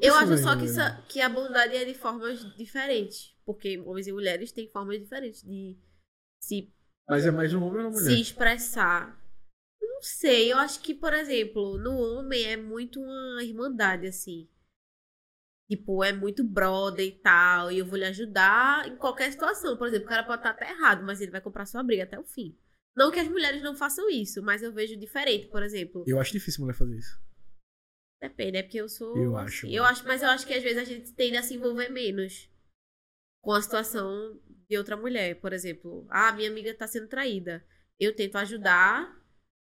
Eu 0.00 0.14
acho 0.14 0.38
só 0.38 0.56
que, 0.56 0.64
essa- 0.64 1.02
que 1.08 1.20
a 1.20 1.28
bondade 1.28 1.76
é 1.76 1.84
de 1.84 1.94
formas 1.94 2.40
diferentes. 2.56 3.34
Porque 3.44 3.78
homens 3.80 4.06
e 4.06 4.12
mulheres 4.12 4.50
têm 4.52 4.66
formas 4.70 4.98
diferentes 4.98 5.42
de 5.42 5.76
se, 6.40 6.72
Mas 7.08 7.26
é 7.26 7.30
mais 7.30 7.52
um 7.52 7.62
homem 7.62 7.82
ou 7.82 7.88
uma 7.88 7.90
mulher? 7.90 8.14
se 8.14 8.20
expressar. 8.20 9.19
Não 9.80 10.02
sei, 10.02 10.52
eu 10.52 10.58
acho 10.58 10.80
que, 10.80 10.94
por 10.94 11.12
exemplo, 11.12 11.78
no 11.78 11.96
homem 11.96 12.44
é 12.44 12.56
muito 12.56 13.00
uma 13.00 13.42
irmandade, 13.42 14.06
assim. 14.06 14.48
Tipo, 15.70 16.02
é 16.02 16.12
muito 16.12 16.42
brother 16.42 17.06
e 17.06 17.12
tal, 17.12 17.70
e 17.70 17.78
eu 17.78 17.86
vou 17.86 17.96
lhe 17.96 18.04
ajudar 18.04 18.88
em 18.88 18.96
qualquer 18.96 19.30
situação. 19.30 19.76
Por 19.76 19.86
exemplo, 19.86 20.06
o 20.06 20.08
cara 20.08 20.24
pode 20.24 20.40
estar 20.40 20.50
até 20.50 20.70
errado, 20.70 21.04
mas 21.04 21.20
ele 21.20 21.30
vai 21.30 21.40
comprar 21.40 21.64
sua 21.66 21.82
briga 21.82 22.02
até 22.02 22.18
o 22.18 22.24
fim. 22.24 22.58
Não 22.96 23.10
que 23.10 23.20
as 23.20 23.28
mulheres 23.28 23.62
não 23.62 23.74
façam 23.74 24.10
isso, 24.10 24.42
mas 24.42 24.62
eu 24.62 24.72
vejo 24.72 24.96
diferente, 24.96 25.46
por 25.46 25.62
exemplo. 25.62 26.04
Eu 26.06 26.20
acho 26.20 26.32
difícil 26.32 26.62
mulher 26.62 26.76
fazer 26.76 26.96
isso. 26.96 27.20
Depende, 28.20 28.58
é 28.58 28.62
porque 28.62 28.80
eu 28.80 28.88
sou. 28.88 29.16
Eu 29.16 29.36
assim. 29.36 29.46
acho, 29.46 29.66
Eu 29.68 29.84
acho, 29.84 30.06
mas 30.06 30.22
eu 30.22 30.28
acho 30.28 30.46
que 30.46 30.52
às 30.52 30.62
vezes 30.62 30.78
a 30.78 30.84
gente 30.84 31.12
tende 31.12 31.36
a 31.36 31.42
se 31.42 31.54
envolver 31.54 31.88
menos 31.88 32.50
com 33.40 33.52
a 33.52 33.62
situação 33.62 34.38
de 34.68 34.76
outra 34.76 34.96
mulher. 34.96 35.40
Por 35.40 35.52
exemplo, 35.52 36.06
ah, 36.10 36.32
minha 36.32 36.50
amiga 36.50 36.74
tá 36.74 36.86
sendo 36.86 37.08
traída. 37.08 37.64
Eu 37.98 38.14
tento 38.14 38.36
ajudar, 38.36 39.16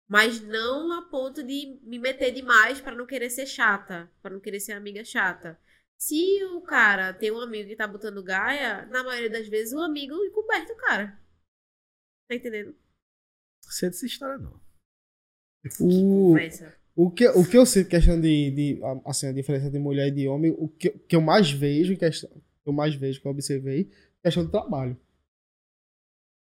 mas 0.09 0.40
não 0.40 0.92
a 0.92 1.03
ponto 1.03 1.42
de 1.42 1.78
me 1.82 1.98
meter 1.98 2.32
demais 2.32 2.80
pra 2.80 2.94
não 2.94 3.07
querer 3.07 3.30
ser 3.30 3.46
chata, 3.46 4.11
pra 4.20 4.30
não 4.30 4.40
querer 4.40 4.61
ser 4.61 4.72
amiga 4.72 5.05
chata. 5.05 5.59
Se 5.98 6.44
o 6.46 6.61
cara 6.61 7.14
tem 7.14 7.30
um 7.30 7.40
amigo 7.40 7.68
que 7.68 7.76
tá 7.76 7.86
botando 7.86 8.22
gaia, 8.22 8.86
na 8.86 9.05
maioria 9.05 9.30
das 9.30 9.48
vezes 9.48 9.72
o 9.72 9.78
amigo 9.78 10.14
encoberta 10.24 10.72
o 10.72 10.76
cara. 10.76 11.18
Tá 12.28 12.34
entendendo? 12.34 12.74
Sei 13.68 13.88
dessa 13.88 14.05
história, 14.05 14.36
não. 14.38 14.61
O, 15.80 16.34
o, 16.96 17.11
que, 17.11 17.28
o 17.28 17.48
que 17.48 17.57
eu 17.57 17.64
sei, 17.64 17.84
questão 17.84 18.20
de, 18.20 18.50
de. 18.50 18.80
Assim, 19.07 19.28
a 19.28 19.32
diferença 19.32 19.70
de 19.70 19.78
mulher 19.78 20.09
e 20.09 20.11
de 20.11 20.28
homem, 20.28 20.55
o 20.59 20.68
que, 20.68 20.90
que 20.90 21.14
eu 21.14 21.20
mais 21.20 21.50
vejo, 21.50 21.96
questão, 21.96 22.28
que 22.30 22.68
eu 22.68 22.72
mais 22.72 22.94
vejo, 22.94 23.20
que 23.20 23.26
eu 23.26 23.30
observei, 23.30 23.90
questão 24.22 24.44
de 24.44 24.50
trabalho. 24.50 25.00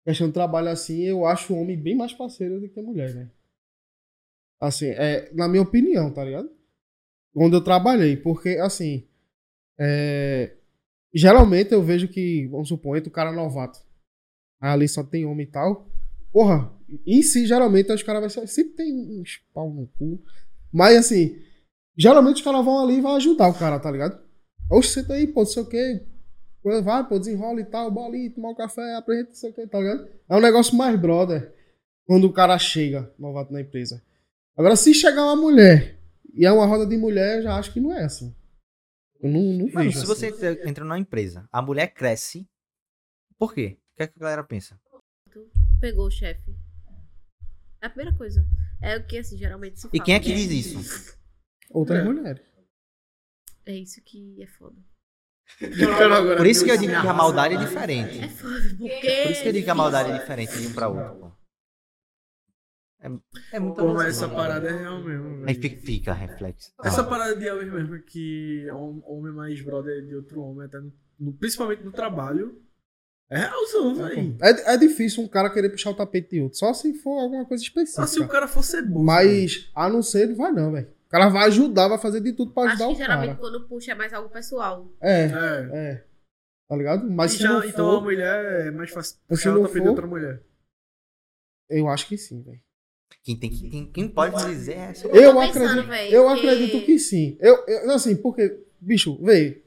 Questão 0.06 0.28
de 0.28 0.34
trabalho, 0.34 0.70
assim, 0.70 1.02
eu 1.02 1.26
acho 1.26 1.54
o 1.54 1.58
homem 1.58 1.78
bem 1.78 1.96
mais 1.96 2.14
parceiro 2.14 2.60
do 2.60 2.70
que 2.70 2.80
a 2.80 2.84
mulher, 2.84 3.14
né? 3.14 3.30
Assim, 4.60 4.88
é, 4.88 5.32
na 5.34 5.48
minha 5.48 5.64
opinião, 5.64 6.12
tá 6.12 6.24
ligado? 6.24 6.50
Onde 7.36 7.56
eu 7.56 7.64
trabalhei, 7.64 8.18
porque, 8.18 8.58
assim, 8.58 9.08
é, 9.80 10.56
geralmente 11.14 11.72
eu 11.72 11.82
vejo 11.82 12.08
que, 12.08 12.48
vamos 12.48 12.68
supor, 12.68 12.98
entra 12.98 13.10
o 13.10 13.14
cara 13.14 13.32
novato. 13.32 13.80
Aí 14.62 14.72
ali 14.72 14.88
só 14.88 15.04
tem 15.04 15.26
homem 15.26 15.46
e 15.46 15.50
tal. 15.50 15.88
Porra, 16.32 16.72
em 17.06 17.22
si, 17.22 17.46
geralmente, 17.46 17.92
os 17.92 18.04
caras 18.04 18.36
vão. 18.36 18.48
Sempre 18.48 18.74
tem 18.74 18.94
uns 18.94 19.42
pau 19.54 19.72
no 19.72 19.88
cu. 19.88 20.22
Mas 20.72 20.98
assim, 20.98 21.42
geralmente 21.98 22.38
os 22.38 22.42
caras 22.42 22.64
vão 22.64 22.84
ali 22.84 22.98
e 22.98 23.02
vão 23.02 23.16
ajudar 23.16 23.48
o 23.48 23.58
cara, 23.58 23.80
tá 23.80 23.90
ligado? 23.90 24.20
Oxe, 24.70 24.96
senta 24.96 25.14
aí, 25.14 25.26
pô, 25.26 25.42
não 25.42 25.48
sei 25.48 25.64
o 25.64 25.66
quê. 25.66 26.06
Vai, 26.84 27.08
pô, 27.08 27.18
desenrola 27.18 27.62
e 27.62 27.66
tal, 27.66 27.90
bolinha, 27.90 28.30
tomar 28.30 28.50
um 28.50 28.56
café, 28.56 28.96
apresenta, 28.96 29.30
não 29.30 29.36
sei 29.36 29.50
o 29.50 29.54
que, 29.54 29.66
tá 29.66 29.80
ligado? 29.80 30.08
É 30.28 30.36
um 30.36 30.42
negócio 30.42 30.76
mais 30.76 31.00
brother 31.00 31.54
quando 32.06 32.26
o 32.26 32.34
cara 32.34 32.58
chega, 32.60 33.12
novato 33.18 33.54
na 33.54 33.62
empresa. 33.62 34.04
Agora, 34.60 34.76
se 34.76 34.94
chegar 34.94 35.24
uma 35.24 35.38
mulher 35.38 35.98
e 36.34 36.46
é 36.46 36.52
uma 36.52 36.66
roda 36.66 36.86
de 36.86 36.98
mulher, 36.98 37.38
eu 37.38 37.44
já 37.44 37.56
acho 37.58 37.72
que 37.72 37.80
não 37.80 37.94
é 37.94 38.04
assim. 38.04 38.36
Eu 39.22 39.30
não, 39.32 39.42
não 39.42 39.66
Mano, 39.68 39.90
vejo 39.90 39.92
se 39.92 39.98
assim. 40.00 40.06
você 40.06 40.28
entra, 40.28 40.70
entra 40.70 40.84
numa 40.84 41.00
empresa, 41.00 41.48
a 41.50 41.62
mulher 41.62 41.94
cresce, 41.94 42.46
por 43.38 43.54
quê? 43.54 43.80
O 43.94 43.96
que, 43.96 44.04
é 44.04 44.08
que 44.08 44.14
a 44.18 44.20
galera 44.20 44.44
pensa? 44.44 44.78
Pegou 45.80 46.08
o 46.08 46.12
chefe. 46.12 46.54
É 47.82 47.86
a 47.86 47.90
primeira 47.90 48.14
coisa. 48.18 48.46
É 48.82 48.98
o 48.98 49.08
que, 49.08 49.18
assim, 49.18 49.38
geralmente 49.38 49.78
se 49.78 49.84
fala. 49.84 49.96
E 49.96 50.02
quem 50.02 50.16
é 50.16 50.20
que 50.20 50.34
diz 50.34 50.52
isso? 50.52 51.18
Outras 51.72 52.00
É. 52.00 52.04
mulheres. 52.04 52.46
É 53.66 53.74
isso 53.78 54.02
que 54.04 54.42
é 54.44 54.48
foda. 54.48 54.76
Por 56.36 56.46
isso 56.46 56.66
que 56.66 56.72
eu 56.72 56.78
digo 56.78 56.92
que 56.92 57.08
a 57.08 57.14
maldade 57.14 57.56
é 57.56 57.58
diferente. 57.58 58.20
É 58.20 58.28
foda, 58.28 58.76
porque... 58.78 59.24
Por 59.24 59.32
isso 59.32 59.42
que 59.42 59.48
eu 59.48 59.54
digo 59.54 59.64
que 59.64 59.72
a 59.72 59.76
maldade 59.76 60.12
é 60.12 60.18
diferente 60.18 60.60
de 60.60 60.68
um 60.68 60.74
pra 60.74 60.90
outro. 60.90 61.39
É, 63.02 63.08
é 63.54 63.60
muito 63.60 63.78
Pô, 63.78 63.94
mas 63.94 64.08
essa 64.10 64.28
parada 64.28 64.68
é 64.68 64.78
real 64.78 65.02
mesmo. 65.04 65.46
Aí 65.48 65.56
fica, 65.56 65.82
fica 65.86 66.14
reflexo. 66.14 66.72
Essa 66.84 67.04
parada 67.04 67.36
de 67.36 67.50
homem 67.50 67.72
mesmo, 67.72 68.02
que 68.02 68.70
hom- 68.72 69.02
homem 69.06 69.32
mais 69.34 69.62
brother 69.62 70.06
de 70.06 70.16
outro 70.16 70.42
homem, 70.42 70.66
até 70.66 70.80
no, 70.80 70.92
no- 71.18 71.34
principalmente 71.34 71.82
no 71.84 71.92
trabalho, 71.94 72.62
é 73.30 73.38
realzão, 73.40 73.96
velho. 73.96 74.36
É, 74.42 74.74
é 74.74 74.78
difícil 74.78 75.24
um 75.24 75.28
cara 75.30 75.50
querer 75.50 75.70
puxar 75.70 75.92
o 75.92 75.94
tapete 75.96 76.32
de 76.32 76.42
outro, 76.42 76.58
só 76.58 76.74
se 76.74 76.94
for 76.96 77.20
alguma 77.22 77.46
coisa 77.46 77.64
Só 77.64 77.70
se 77.72 77.80
o 77.80 77.84
específica. 77.84 78.28
cara 78.28 78.48
for 78.50 78.64
ser 78.64 78.82
bom. 78.82 79.02
Mas, 79.04 79.72
a 79.74 79.88
não 79.88 80.02
ser, 80.02 80.28
não 80.28 80.36
vai 80.36 80.52
não, 80.52 80.72
velho. 80.74 80.88
O 81.06 81.10
cara 81.10 81.30
vai 81.30 81.48
ajudar, 81.48 81.88
vai 81.88 81.98
fazer 81.98 82.20
de 82.22 82.34
tudo 82.34 82.52
pra 82.54 82.64
Acho 82.64 82.72
ajudar 82.74 82.88
que 82.88 82.94
o 82.94 82.98
geralmente 82.98 83.28
cara. 83.30 83.40
quando 83.40 83.68
puxa 83.68 83.92
é 83.94 83.96
mais 83.96 84.14
algo 84.14 84.30
pessoal. 84.30 84.92
É, 85.02 85.24
É. 85.24 85.70
é. 85.74 86.06
Tá 86.68 86.76
ligado? 86.76 87.10
Mas 87.10 87.32
se 87.32 87.38
já- 87.40 87.50
não 87.54 87.64
então 87.64 87.90
a 87.90 87.94
for, 87.94 88.04
mulher 88.04 88.68
é 88.68 88.72
mais 88.72 88.92
fácil 88.92 89.18
puxar 89.28 89.56
o 89.56 89.62
tapete 89.62 89.74
de 89.76 89.80
for- 89.80 89.90
outra 89.90 90.06
mulher. 90.06 90.44
eu 91.70 91.88
acho 91.88 92.08
que 92.08 92.18
sim, 92.18 92.42
velho. 92.44 92.60
Quem, 93.24 93.36
tem 93.38 93.50
que, 93.50 93.70
quem, 93.70 93.86
quem 93.92 94.08
pode 94.08 94.36
dizer 94.46 94.74
é 94.78 94.94
só- 94.94 95.08
Eu 95.10 95.34
tô 95.34 95.40
pensando, 95.42 95.64
acredito, 95.82 95.88
véi, 95.90 96.16
eu 96.16 96.26
que- 96.28 96.34
acredito 96.50 96.86
que 96.86 97.00
sim. 97.00 97.38
Eu, 97.40 97.64
eu- 97.68 97.92
assim, 97.92 98.16
porque, 98.16 98.60
bicho, 98.80 99.18
véi, 99.24 99.64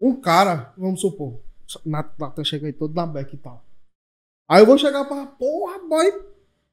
um 0.00 0.14
cara, 0.20 0.72
vamos 0.76 1.00
supor, 1.00 1.40
Natan 1.84 2.44
chega 2.44 2.66
aí 2.66 2.72
todo 2.72 2.94
na 2.94 3.06
beca 3.06 3.34
e 3.34 3.38
tal. 3.38 3.64
Aí 4.48 4.60
eu 4.62 4.66
vou 4.66 4.78
chegar 4.78 5.04
pra, 5.06 5.26
porra, 5.26 5.78
boy, 5.88 6.12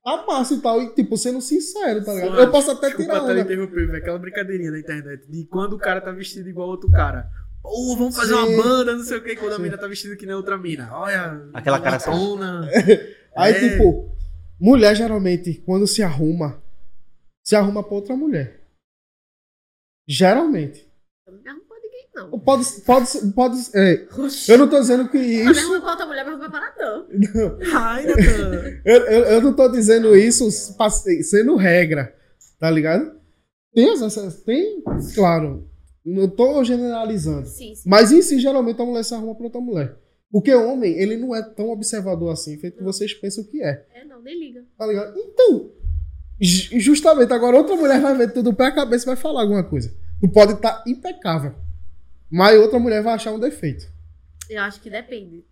tá 0.04 0.24
massa 0.28 0.54
e 0.54 0.60
tal. 0.62 0.82
E, 0.82 0.94
tipo, 0.94 1.18
sendo 1.18 1.42
sincero, 1.42 2.04
tá 2.04 2.14
ligado? 2.14 2.40
Eu 2.40 2.52
posso 2.52 2.70
até 2.70 2.92
tirar 2.96 3.18
até 3.18 3.32
onda. 3.32 3.40
interromper, 3.40 3.88
velho. 3.88 3.98
Aquela 3.98 4.20
brincadeirinha 4.20 4.70
na 4.72 4.80
internet 4.80 5.26
de 5.28 5.46
quando 5.46 5.74
o 5.74 5.80
cara 5.80 6.00
tá 6.02 6.12
vestido 6.12 6.48
igual 6.48 6.68
outro 6.68 6.92
cara. 6.92 7.28
Pô, 7.64 7.96
vamos 7.98 8.16
fazer 8.16 8.36
Sim. 8.36 8.40
uma 8.56 8.64
banda, 8.64 8.96
não 8.96 9.04
sei 9.04 9.18
o 9.18 9.24
que, 9.24 9.36
quando 9.38 9.54
a 9.54 9.56
Sim. 9.56 9.64
mina 9.64 9.78
tá 9.78 9.88
vestida 9.88 10.16
que 10.16 10.26
nem 10.26 10.36
outra 10.36 10.58
mina. 10.58 10.90
Olha, 10.94 11.48
Aquela 11.54 11.80
cara 11.80 11.98
tona. 12.00 12.70
Aí, 13.36 13.54
É. 13.54 13.70
tipo, 13.70 14.13
mulher 14.64 14.96
geralmente, 14.96 15.56
quando 15.66 15.86
se 15.86 16.02
arruma, 16.02 16.64
se 17.44 17.56
arruma 17.56 17.84
pra 17.84 17.94
outra 17.96 18.16
mulher. 18.16 18.62
Geralmente. 20.08 20.88
Eu 21.28 21.34
não 21.34 21.42
me 21.42 21.50
arrumo 21.50 21.66
pra 21.68 21.78
ninguém, 21.80 22.08
não. 22.16 22.40
Pode, 22.40 22.66
pode, 22.86 23.34
pode, 23.34 23.58
é, 23.76 24.08
eu 24.50 24.58
não 24.58 24.70
tô 24.70 24.80
dizendo 24.80 25.10
que 25.10 25.18
Eu 25.18 25.52
isso. 25.52 25.60
arrumo 25.60 25.82
pra 25.82 25.92
outra 25.92 26.06
mulher, 26.06 26.24
mas 26.24 26.34
não 26.34 26.40
vai 26.40 26.52
parar, 26.52 26.74
não. 26.78 27.08
Ai, 27.76 28.06
Natan. 28.06 28.82
Eu, 28.86 29.02
eu, 29.06 29.24
eu 29.26 29.42
não 29.42 29.54
tô 29.54 29.68
dizendo 29.70 30.16
isso 30.16 30.50
sendo 30.52 31.56
regra, 31.56 32.14
tá 32.60 32.70
ligado? 32.70 33.18
Tem 33.74 33.90
as 33.90 34.42
tem, 34.44 34.84
claro. 35.16 35.68
Não 36.06 36.28
tô 36.28 36.64
generalizando. 36.64 37.48
Sim, 37.48 37.74
sim. 37.76 37.90
Mas 37.90 38.12
em 38.12 38.22
si, 38.22 38.40
geralmente, 38.40 38.82
a 38.82 38.86
mulher 38.86 39.04
se 39.04 39.14
arruma 39.14 39.34
pra 39.36 39.46
outra 39.46 39.62
mulher. 39.62 39.98
Porque 40.34 40.52
o 40.54 40.68
homem, 40.68 40.92
ele 41.00 41.16
não 41.16 41.34
é 41.36 41.44
tão 41.44 41.70
observador 41.70 42.32
assim, 42.34 42.58
feito 42.58 42.78
que 42.80 42.84
vocês 42.84 43.14
pensam 43.14 43.44
que 43.44 43.62
é, 43.64 43.86
É, 43.94 44.04
não, 44.04 44.20
nem 44.22 44.38
liga. 44.40 44.66
tá 44.76 44.88
ligado? 44.88 45.16
Então, 45.16 45.72
ju- 46.42 46.80
justamente, 46.80 47.32
agora 47.32 47.56
outra 47.56 47.76
mulher 47.76 48.02
vai 48.02 48.18
ver 48.18 48.34
tudo 48.34 48.52
pé 48.54 48.66
a 48.66 48.72
cabeça 48.72 49.06
e 49.06 49.14
vai 49.14 49.16
falar 49.16 49.42
alguma 49.42 49.64
coisa. 49.64 49.94
Tu 50.20 50.28
pode 50.28 50.54
estar 50.54 50.84
impecável, 50.88 51.54
mas 52.32 52.58
outra 52.60 52.80
mulher 52.80 53.04
vai 53.04 53.14
achar 53.14 53.32
um 53.32 53.40
defeito. 53.40 53.86
Eu 54.50 54.62
acho 54.64 54.82
que 54.82 54.90
depende. 54.90 55.46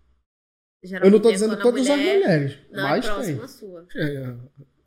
Eu 0.82 0.88
Geralmente 0.88 1.12
não 1.12 1.20
tô 1.20 1.28
é 1.28 1.32
dizendo 1.32 1.56
todas 1.62 1.88
as 1.88 1.96
mulher 1.96 2.14
mulheres, 2.18 2.58
Não 2.72 2.82
mas 2.82 3.04
é 3.06 3.08
tem. 3.08 3.36
próxima 3.36 3.46
sua. 3.48 3.86
É, 3.94 4.34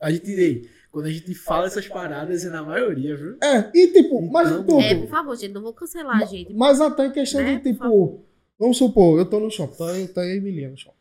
A 0.01 0.11
gente, 0.11 0.69
quando 0.91 1.05
a 1.05 1.11
gente 1.11 1.33
fala 1.33 1.67
essas 1.67 1.87
paradas, 1.87 2.43
é 2.43 2.49
na 2.49 2.61
maioria, 2.63 3.15
viu? 3.15 3.37
É, 3.41 3.71
e 3.73 3.87
tipo, 3.93 4.21
mas 4.29 4.49
Então, 4.51 4.65
tudo. 4.65 4.81
É, 4.81 4.93
por 4.93 5.07
favor, 5.07 5.35
gente, 5.37 5.53
não 5.53 5.61
vou 5.61 5.71
cancelar 5.73 6.21
a 6.21 6.25
gente. 6.25 6.53
Mas 6.53 6.81
até 6.81 7.05
em 7.05 7.11
questão 7.13 7.41
Né, 7.41 7.55
de, 7.55 7.61
por 7.61 7.71
tipo, 7.71 8.25
vamos 8.59 8.77
supor, 8.77 9.19
eu 9.19 9.25
tô 9.29 9.39
no 9.39 9.49
shopping, 9.51 9.77
tá, 9.77 9.97
eu- 9.97 10.13
tá 10.13 10.25
e 10.25 10.37
Emiliano 10.37 10.71
no 10.73 10.77
shopping. 10.77 10.97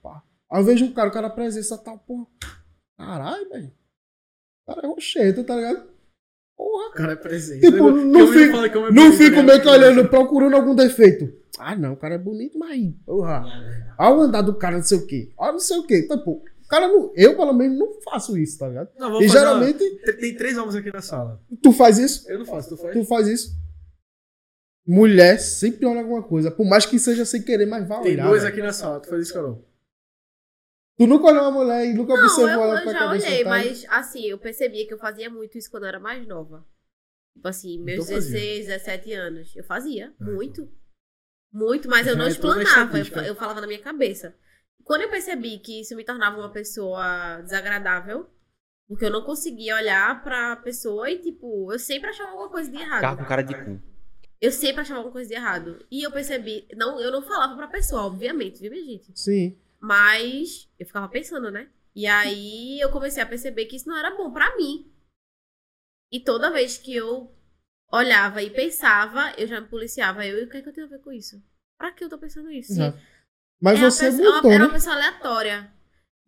Aí 0.51 0.61
eu 0.61 0.65
vejo 0.65 0.85
um 0.85 0.93
cara, 0.93 1.09
o 1.09 1.13
cara 1.13 1.31
presença 1.31 1.77
tal, 1.79 1.99
porra. 1.99 2.27
Caralho, 2.97 3.49
velho. 3.49 3.73
O 4.67 4.75
cara 4.75 4.87
é 4.87 4.91
rochedo, 4.91 5.45
tá 5.45 5.57
ligado? 5.57 5.89
Porra. 6.57 6.89
O 6.89 6.93
cara 6.93 7.13
é 7.13 7.17
presente. 7.17 7.61
Tipo, 7.63 7.77
Eu- 7.77 7.91
não 8.07 8.27
fico- 8.29 8.57
me 8.57 8.91
Não 8.93 9.13
fico 9.13 9.37
né? 9.37 9.43
meio 9.43 9.61
que 9.63 9.69
olhando, 9.69 10.09
procurando 10.09 10.55
algum 10.55 10.75
defeito. 10.75 11.33
Ah, 11.59 11.75
não, 11.75 11.95
o 11.95 11.97
cara 11.97 12.15
é 12.15 12.19
bonito, 12.19 12.59
mas. 12.59 12.93
Porra. 13.05 13.45
Olha 13.99 14.17
o 14.17 14.21
andar 14.21 14.43
do 14.43 14.55
cara, 14.55 14.77
não 14.77 14.85
sei 14.85 14.99
o 14.99 15.07
quê. 15.07 15.33
Olha 15.37 15.53
não 15.53 15.59
sei 15.61 15.77
o 15.79 15.87
quê. 15.87 16.03
Tipo, 16.03 16.31
o 16.33 16.69
cara 16.69 16.87
não. 16.89 17.13
Eu, 17.17 17.37
pelo 17.37 17.53
menos, 17.53 17.77
não 17.79 18.01
faço 18.03 18.39
isso, 18.39 18.59
tá 18.59 18.69
ligado? 18.69 18.89
Não, 18.99 19.21
E 19.21 19.29
geralmente, 19.29 19.83
uma- 19.83 20.01
Tem- 20.05 20.17
Tem 20.17 20.37
três 20.37 20.57
homens 20.57 20.77
aqui 20.77 20.93
na 20.93 21.03
sala. 21.03 21.41
tu 21.63 21.73
faz 21.73 21.99
isso, 21.99 22.31
Eu 22.31 22.39
não 22.39 22.47
faço, 22.47 22.69
tu 22.71 22.77
faz? 22.77 22.93
tu 22.95 23.05
faz 23.05 23.27
isso. 23.29 23.57
Mulher 24.87 25.39
sempre 25.39 25.87
olha 25.87 26.01
alguma 26.01 26.23
coisa. 26.23 26.51
Por 26.51 26.67
mais 26.67 26.85
que 26.85 26.99
seja 26.99 27.25
sem 27.25 27.43
querer, 27.43 27.67
mas 27.67 27.87
vai 27.89 28.03
Tem 28.03 28.13
olhar. 28.13 28.27
dois 28.29 28.43
velho. 28.43 28.53
aqui 28.55 28.63
na 28.63 28.73
sala. 28.73 29.01
Tu 29.01 29.09
faz 29.09 29.23
isso, 29.23 29.33
Carol? 29.33 29.65
Tu 30.97 31.07
nunca 31.07 31.27
olhou 31.27 31.43
uma 31.43 31.51
mulher 31.51 31.87
e 31.87 31.95
nunca 31.95 32.15
Não, 32.15 32.23
observou 32.23 32.49
eu, 32.49 32.63
ela 32.71 32.79
eu 32.79 32.83
pra 32.85 32.93
já 32.93 32.99
cabeça 33.01 33.27
olhei, 33.27 33.43
tá? 33.45 33.51
mas 33.51 33.87
assim, 33.89 34.25
eu 34.27 34.39
percebia 34.39 34.87
que 34.87 34.95
eu 34.95 34.99
fazia 34.99 35.29
muito 35.29 35.59
isso 35.59 35.71
quando 35.71 35.85
eu 35.85 35.89
era 35.89 35.99
mais 35.99 36.27
nova. 36.27 36.65
Tipo 37.35 37.49
assim, 37.49 37.83
meus 37.83 38.05
Então 38.05 38.15
fazia. 38.15 38.39
16, 38.39 38.67
17 38.67 39.13
anos. 39.15 39.57
Eu 39.57 39.65
fazia, 39.65 40.15
muito. 40.21 40.69
Muito, 41.53 41.89
mas 41.89 42.07
eu 42.07 42.15
não 42.17 42.25
na 42.27 42.31
explanava, 42.31 42.99
eu, 42.99 43.05
eu 43.25 43.35
falava 43.35 43.61
na 43.61 43.67
minha 43.67 43.81
cabeça. 43.81 44.35
Quando 44.85 45.03
eu 45.03 45.11
percebi 45.11 45.59
que 45.59 45.81
isso 45.81 45.97
me 45.97 46.05
tornava 46.05 46.37
uma 46.37 46.53
pessoa 46.53 47.41
desagradável, 47.43 48.29
porque 48.87 49.07
eu 49.07 49.11
não 49.11 49.25
conseguia 49.25 49.77
olhar 49.77 50.23
pra 50.23 50.57
pessoa 50.57 51.11
e, 51.11 51.19
tipo, 51.19 51.73
eu 51.73 51.79
sempre 51.79 52.11
achava 52.11 52.31
alguma 52.33 52.51
coisa 52.51 52.71
de 52.71 52.77
errado. 52.77 52.97
Ficava 52.97 53.17
com 53.17 53.25
cara 53.25 53.43
de 53.43 53.55
cu. 53.55 53.94
Eu 54.45 54.53
sempre 54.53 54.83
achava 54.83 54.99
alguma 54.99 55.13
coisa 55.13 55.29
de 55.29 55.35
errado. 55.35 55.87
E 55.91 56.03
eu 56.03 56.11
percebi, 56.11 56.69
não, 56.77 57.01
eu 57.01 57.11
não 57.11 57.23
falava 57.23 57.57
pra 57.57 57.67
pessoa, 57.67 58.03
obviamente, 58.03 58.61
viu, 58.61 58.71
minha 58.71 58.85
gente? 58.85 59.11
Sim. 59.19 59.59
Mas 59.81 60.69
eu 60.79 60.87
ficava 60.87 61.09
pensando, 61.09 61.51
né? 61.51 61.71
E 61.95 62.07
aí 62.07 62.79
eu 62.79 62.91
comecei 62.91 63.23
a 63.23 63.27
perceber 63.27 63.65
que 63.67 63.77
isso 63.77 63.89
não 63.89 63.97
era 63.97 64.15
bom 64.17 64.31
pra 64.33 64.55
mim. 64.57 64.93
E 66.13 66.21
toda 66.21 66.51
vez 66.51 66.77
que 66.77 66.95
eu 66.95 67.35
olhava 67.91 68.43
e 68.43 68.51
pensava, 68.51 69.33
eu 69.39 69.47
já 69.47 69.61
me 69.61 69.69
policiava. 69.69 70.27
Eu, 70.27 70.39
e 70.41 70.45
o 70.45 70.51
que 70.51 70.59
é 70.59 70.63
que 70.63 70.69
eu 70.69 70.73
tenho 70.73 70.87
a 70.87 70.91
ver 70.91 71.01
com 71.01 71.13
isso? 71.13 71.43
Pra 71.79 71.91
que 71.93 72.05
eu 72.05 72.09
tô 72.11 72.19
pensando 72.19 72.51
isso? 72.51 72.73
Mas 73.61 73.81
você 73.81 74.11
pessoa- 74.11 74.37
mudou, 74.37 74.51
Era 74.51 74.59
né? 74.61 74.67
uma 74.67 74.75
pessoa 74.75 74.95
aleatória. 74.95 75.73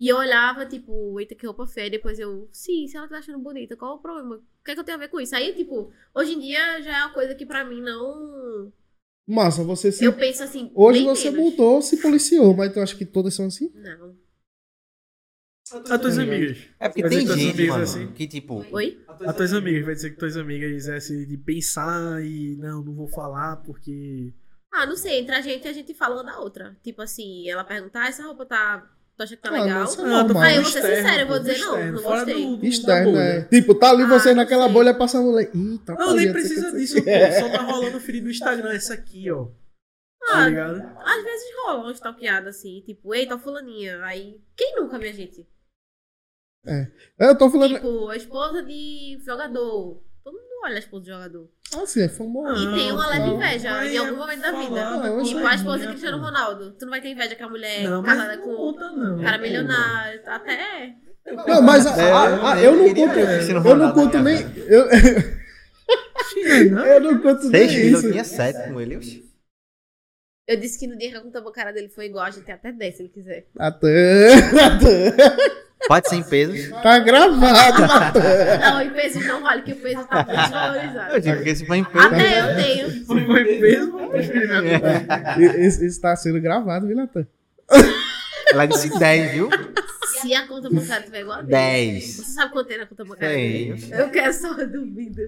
E 0.00 0.08
eu 0.08 0.16
olhava, 0.16 0.64
tipo, 0.66 1.18
eita, 1.20 1.34
que 1.34 1.46
roupa 1.46 1.66
feia. 1.66 1.90
Depois 1.90 2.18
eu, 2.18 2.48
sim, 2.52 2.86
se 2.88 2.96
ela 2.96 3.08
tá 3.08 3.18
achando 3.18 3.38
bonita, 3.38 3.76
qual 3.76 3.96
o 3.96 4.00
problema? 4.00 4.42
O 4.66 4.68
que 4.68 4.72
é 4.72 4.74
que 4.74 4.80
eu 4.80 4.84
tenho 4.84 4.98
a 4.98 5.00
ver 5.00 5.08
com 5.08 5.20
isso? 5.20 5.36
Aí, 5.36 5.54
tipo, 5.54 5.92
hoje 6.12 6.32
em 6.32 6.40
dia 6.40 6.82
já 6.82 6.98
é 6.98 7.04
uma 7.04 7.14
coisa 7.14 7.36
que 7.36 7.46
pra 7.46 7.64
mim 7.64 7.80
não. 7.80 8.72
Massa, 9.24 9.62
você 9.62 9.92
se... 9.92 10.04
Eu 10.04 10.12
penso 10.12 10.42
assim. 10.42 10.72
Hoje 10.74 11.04
bem 11.04 11.08
você 11.08 11.30
menos. 11.30 11.52
mudou, 11.52 11.80
se 11.80 12.02
policiou, 12.02 12.52
mas 12.52 12.72
tu 12.72 12.80
acha 12.80 12.96
que 12.96 13.06
todas 13.06 13.32
são 13.32 13.46
assim? 13.46 13.70
Não. 13.72 14.16
A 15.88 15.96
tuas 15.96 16.18
amigas. 16.18 16.58
É 16.80 16.88
porque 16.88 17.08
tem 17.08 17.20
gente, 17.20 17.30
amigas 17.30 17.68
mano, 17.68 17.82
assim? 17.84 18.12
que 18.12 18.26
tipo... 18.26 18.66
Oi? 18.72 19.00
A 19.06 19.32
tuas 19.32 19.52
amigas, 19.52 19.84
vai 19.84 19.94
dizer 19.94 20.10
que 20.10 20.18
tuas 20.18 20.36
amigas 20.36 20.88
é 20.88 20.96
assim, 20.96 21.24
de 21.24 21.36
pensar 21.38 22.20
e 22.24 22.56
não, 22.56 22.82
não 22.82 22.92
vou 22.92 23.06
falar 23.06 23.58
porque. 23.58 24.34
Ah, 24.72 24.84
não 24.84 24.96
sei, 24.96 25.20
entre 25.20 25.36
a 25.36 25.40
gente 25.40 25.68
a 25.68 25.72
gente 25.72 25.94
fala 25.94 26.16
uma 26.16 26.24
da 26.24 26.40
outra. 26.40 26.76
Tipo 26.82 27.02
assim, 27.02 27.48
ela 27.48 27.62
pergunta, 27.62 28.00
ah, 28.00 28.08
essa 28.08 28.24
roupa 28.24 28.44
tá. 28.44 28.95
Tu 29.16 29.22
acha 29.22 29.34
que 29.36 29.42
tá 29.42 29.48
Ah, 29.48 29.62
legal? 29.62 29.84
isso 29.84 30.00
é 30.00 30.04
Ah, 30.04 30.06
tô 30.06 30.10
normal. 30.34 30.42
Aí 30.42 30.56
eu 30.56 30.62
falando 30.62 30.62
vou 30.62 30.72
ser 30.72 30.78
externo, 30.78 30.96
sincera, 30.96 31.22
eu 31.22 31.26
vou 31.26 31.38
dizer 31.38 31.58
não, 31.58 31.68
externo, 31.74 31.92
não 31.92 32.02
fora 32.02 32.16
gostei. 32.24 32.44
do- 32.46 32.56
do- 32.58 32.66
Externo, 32.66 33.08
é. 33.18 33.32
bolha. 33.40 33.48
Tipo, 33.48 33.74
tá 33.74 33.90
ali 33.90 34.02
Ah, 34.02 34.06
você 34.08 34.28
não 34.28 34.34
naquela 34.36 34.64
sei. 34.64 34.72
bolha 34.74 34.94
passa 34.94 35.18
a 35.18 35.22
mulher. 35.22 35.50
Eita, 35.54 35.94
Não, 35.94 36.14
nem 36.14 36.32
precisa 36.32 36.72
disso, 36.72 36.96
pô. 36.96 37.10
Só 37.40 37.48
tá 37.48 37.62
rolando 37.64 38.00
feed 38.00 38.20
no 38.20 38.30
Instagram, 38.30 38.72
essa 38.72 38.92
aqui, 38.94 39.30
ó. 39.30 39.46
Tá 40.26 40.38
Ah, 40.44 40.48
ligado? 40.48 40.82
às 41.02 41.22
vezes 41.24 41.46
rola 41.64 41.84
uma 41.84 41.92
stalkeada 41.92 42.50
assim, 42.50 42.82
tipo, 42.84 43.14
eita, 43.14 43.38
fulaninha. 43.38 44.04
Aí, 44.04 44.38
quem 44.56 44.74
nunca, 44.76 44.98
minha 44.98 45.12
gente? 45.14 45.46
É, 46.66 46.86
Eu 47.18 47.38
tô 47.38 47.48
falando. 47.48 47.74
Tipo, 47.76 48.08
a 48.08 48.16
esposa 48.16 48.62
de 48.62 49.18
jogador. 49.24 50.02
Olha 50.66 50.76
a 50.76 50.78
esposa 50.80 51.04
de 51.04 51.10
jogador. 51.10 51.48
Assim, 51.82 52.02
é 52.02 52.08
famoso. 52.08 52.60
E 52.62 52.74
tem 52.74 52.92
uma 52.92 53.06
leve 53.08 53.20
não. 53.26 53.34
inveja 53.36 53.70
Mas 53.70 53.90
em 53.92 53.94
é 53.94 53.98
algum 53.98 54.16
momento 54.16 54.40
da 54.40 54.52
vida. 54.52 54.74
da 54.74 55.22
Tipo, 55.24 55.46
a 55.46 55.54
esposa 55.54 55.78
de 55.78 55.86
Cristiano. 55.88 56.18
Ronaldo. 56.18 56.70
Tu 56.72 56.84
não 56.84 56.90
vai 56.90 57.00
ter 57.00 57.08
inveja 57.10 57.36
com 57.36 57.44
a 57.44 57.48
mulher 57.48 57.84
Não, 57.84 58.02
casada 58.02 58.36
não 58.36 58.42
com 58.42 58.56
conta, 58.56 58.90
não. 58.90 59.22
cara 59.22 59.38
milionário. 59.38 60.20
Até. 60.26 60.94
Não, 61.46 61.62
mas 61.62 61.86
a- 61.86 61.96
É, 62.02 62.12
a- 62.12 62.52
a- 62.52 62.60
eu 62.60 62.76
não 62.76 62.94
conto. 62.94 63.18
Eu 63.68 63.76
não 63.76 63.92
conto 63.92 64.18
nem. 64.18 64.38
Eu, 64.66 64.88
não? 66.70 66.84
eu 66.84 67.00
não 67.00 67.18
conto 67.20 67.48
nem 67.48 67.68
Seis 67.68 67.92
eu 68.04 68.10
tinha 68.10 68.24
sete 68.24 68.68
com 68.72 68.80
ele. 68.80 69.24
Eu 70.46 70.56
disse 70.56 70.78
que 70.78 70.86
no 70.86 70.96
dia 70.96 71.10
que 71.10 71.16
a 71.16 71.20
conta 71.20 71.40
bancária 71.40 71.72
dele 71.72 71.88
foi 71.88 72.06
igual, 72.06 72.24
a 72.24 72.30
gente 72.30 72.44
tem 72.44 72.54
até 72.54 72.70
10 72.70 72.96
se 72.96 73.02
ele 73.02 73.08
quiser. 73.08 73.46
Natan, 73.54 73.88
Natan. 74.52 75.16
Pode 75.88 76.08
ser 76.08 76.16
em 76.16 76.22
pesos. 76.22 76.70
Tá 76.82 77.00
gravado, 77.00 77.80
Natan. 77.82 78.58
Não, 78.60 78.80
em 78.80 78.90
peso 78.90 79.20
não 79.26 79.42
vale, 79.42 79.62
que 79.62 79.72
o 79.72 79.76
peso 79.76 80.06
tá 80.06 80.24
muito 80.24 80.40
desvalorizado. 80.40 81.14
Eu 81.14 81.20
digo 81.20 81.42
que 81.42 81.54
se 81.56 81.66
for 81.66 81.74
em 81.74 81.84
pesos. 81.84 82.12
Até 82.12 82.40
eu 82.40 82.56
tenho. 82.56 83.06
Foi 83.06 83.58
mesmo? 83.58 83.98
Eu 83.98 84.08
preferi 84.10 84.46
minha 84.46 84.80
conta. 84.80 85.40
Isso, 85.58 85.84
isso 85.84 86.00
tá 86.00 86.14
sendo 86.14 86.40
gravado, 86.40 86.86
viu, 86.86 86.96
Natan? 86.96 87.26
Ela 88.52 88.66
disse 88.66 88.96
10, 88.96 89.32
viu? 89.32 89.50
Se 90.20 90.32
a 90.32 90.46
conta 90.46 90.70
bancária 90.70 91.04
tiver 91.04 91.20
igual 91.22 91.38
a 91.38 91.42
dele. 91.42 91.50
10. 91.52 92.04
Você 92.04 92.22
sabe 92.22 92.52
quanto 92.52 92.68
tem 92.68 92.78
na 92.78 92.86
conta 92.86 93.04
bancária 93.04 93.36
dele? 93.36 93.84
Eu 93.90 94.08
quero 94.10 94.32
só 94.32 94.52
uma 94.52 94.64
dúvida. 94.64 95.22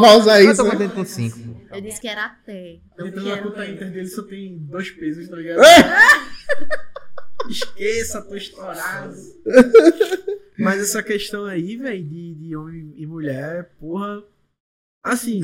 Vai 0.00 0.16
usar 0.16 0.40
Eu 0.40 0.52
isso. 0.52 0.62
tô 0.62 0.64
né? 0.64 0.70
contente 0.70 0.94
com 0.94 1.04
5. 1.04 1.49
Eu 1.70 1.80
disse 1.80 2.00
que 2.00 2.08
era 2.08 2.26
até. 2.26 2.80
Não 2.98 3.06
Então 3.06 3.24
na 3.24 3.42
conta 3.42 3.66
Inter 3.66 3.90
dele 3.90 4.08
só 4.08 4.22
tem 4.22 4.58
dois 4.58 4.90
pesos, 4.90 5.28
tá 5.28 5.36
ligado? 5.36 5.60
Esqueça, 7.48 8.22
tô 8.22 8.34
estourado. 8.34 9.14
Mas 10.58 10.80
essa 10.80 11.02
questão 11.02 11.46
aí, 11.46 11.76
velho, 11.76 12.04
de, 12.04 12.34
de 12.34 12.56
homem 12.56 12.92
e 12.96 13.06
mulher, 13.06 13.74
porra. 13.78 14.22
Assim. 15.02 15.40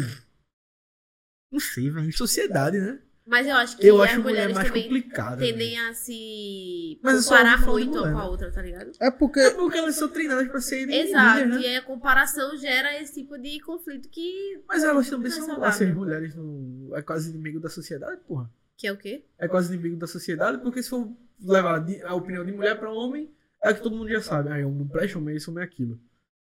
Não 1.51 1.59
sei, 1.59 1.91
velho. 1.91 2.09
Em 2.09 2.12
sociedade, 2.12 2.79
né? 2.79 3.01
Mas 3.27 3.47
eu 3.47 3.57
acho 3.57 3.77
que 3.77 3.85
Eu 3.87 4.01
as 4.01 4.11
acho 4.11 4.20
mulher 4.20 4.33
mulheres 4.49 4.55
mais 4.55 4.68
também 4.68 4.83
complicada. 4.85 5.37
tendem 5.39 5.74
velho. 5.74 5.89
a 5.91 5.95
se 5.95 7.01
Mas 7.03 7.24
comparar 7.24 7.61
muito 7.61 7.91
uma 7.99 8.03
com 8.12 8.18
a 8.18 8.22
né? 8.22 8.29
outra, 8.29 8.53
tá 8.53 8.62
ligado? 8.62 8.93
É 9.01 9.11
porque 9.11 9.41
É 9.41 9.51
porque 9.51 9.79
elas 9.79 9.97
são 9.97 10.09
treinadas 10.09 10.47
pra 10.49 10.61
serem 10.61 10.95
Exato, 10.95 11.39
líderes, 11.41 11.55
né? 11.57 11.61
e 11.62 11.66
aí 11.70 11.77
a 11.77 11.83
comparação 11.83 12.57
gera 12.57 13.01
esse 13.03 13.14
tipo 13.14 13.37
de 13.37 13.59
conflito 13.61 14.09
que. 14.09 14.62
Mas 14.68 14.85
elas 14.85 15.11
também 15.11 15.27
é 15.27 15.35
são, 15.35 15.45
saudável. 15.45 15.68
assim, 15.68 15.87
as 15.89 15.95
mulheres 15.95 16.35
não, 16.37 16.91
é 16.95 17.03
quase 17.03 17.31
inimigo 17.31 17.59
da 17.59 17.68
sociedade, 17.68 18.20
porra. 18.29 18.49
Que 18.77 18.87
é 18.87 18.93
o 18.93 18.97
quê? 18.97 19.24
É 19.39 19.49
quase 19.49 19.74
inimigo 19.74 19.97
da 19.97 20.07
sociedade, 20.07 20.59
porque 20.59 20.81
se 20.83 20.91
for 20.91 21.11
levar 21.43 21.85
a 22.05 22.14
opinião 22.14 22.45
de 22.45 22.53
mulher 22.53 22.79
pra 22.79 22.93
homem, 22.93 23.35
é 23.61 23.74
que 23.74 23.83
todo 23.83 23.97
mundo 23.97 24.09
já 24.09 24.20
sabe. 24.22 24.51
Ah, 24.51 24.64
homem 24.66 24.79
não 24.79 24.87
presta, 24.89 25.18
homem 25.18 25.35
é 25.35 25.37
isso, 25.39 25.51
homem 25.51 25.64
é 25.64 25.66
aquilo. 25.66 25.99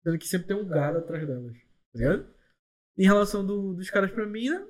Sendo 0.04 0.18
que 0.18 0.28
sempre 0.28 0.48
tem 0.48 0.56
um 0.58 0.68
gado 0.68 0.98
atrás 0.98 1.28
delas, 1.28 1.54
tá 1.54 2.00
ligado? 2.00 2.26
Em 2.98 3.04
relação 3.06 3.46
do- 3.46 3.74
dos 3.74 3.90
caras 3.92 4.10
pra 4.12 4.26
mina, 4.26 4.66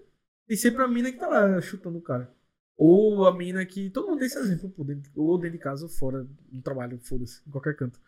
tem 0.48 0.58
sempre 0.58 0.84
a 0.84 0.88
mina 0.88 1.12
que 1.12 1.18
tá 1.20 1.28
lá 1.28 1.62
chutando 1.62 1.98
o 1.98 2.02
cara. 2.02 2.34
Ou 2.78 3.26
a 3.28 3.36
mina 3.36 3.66
que. 3.66 3.90
Todo 3.90 4.08
mundo 4.08 4.20
tem 4.20 4.28
esse 4.28 4.40
exemplo, 4.40 4.70
pô, 4.70 4.84
dentro, 4.84 5.12
ou 5.16 5.38
dentro 5.38 5.58
de 5.58 5.64
casa 5.64 5.84
ou 5.84 5.90
fora, 5.90 6.28
no 6.52 6.62
trabalho, 6.62 7.00
foda-se, 7.00 7.42
em 7.48 7.52
qualquer 7.52 7.76
canto. 7.76 8.00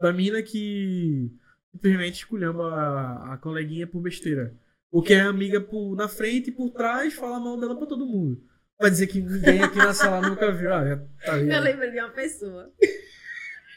Da 0.00 0.12
mina 0.12 0.42
que 0.42 1.30
simplesmente 1.72 2.16
esculhamba 2.18 2.72
a, 2.72 3.34
a 3.34 3.38
coleguinha 3.38 3.86
por 3.86 4.00
besteira. 4.00 4.54
O 4.90 5.02
que 5.02 5.14
é 5.14 5.20
amiga 5.20 5.60
por, 5.60 5.96
na 5.96 6.06
frente 6.06 6.50
e 6.50 6.52
por 6.52 6.70
trás 6.70 7.14
fala 7.14 7.40
mal 7.40 7.58
dela 7.58 7.76
pra 7.76 7.86
todo 7.86 8.06
mundo. 8.06 8.42
Vai 8.80 8.90
dizer 8.90 9.06
que 9.06 9.20
ninguém 9.20 9.62
aqui 9.62 9.78
na 9.78 9.94
sala 9.94 10.20
nunca 10.28 10.52
viu. 10.52 10.72
Ah, 10.72 10.84
já 10.84 10.96
tá 11.24 11.36
Eu 11.38 11.42
ligado. 11.44 11.62
lembro 11.64 11.90
de 11.90 11.98
uma 11.98 12.10
pessoa. 12.10 12.72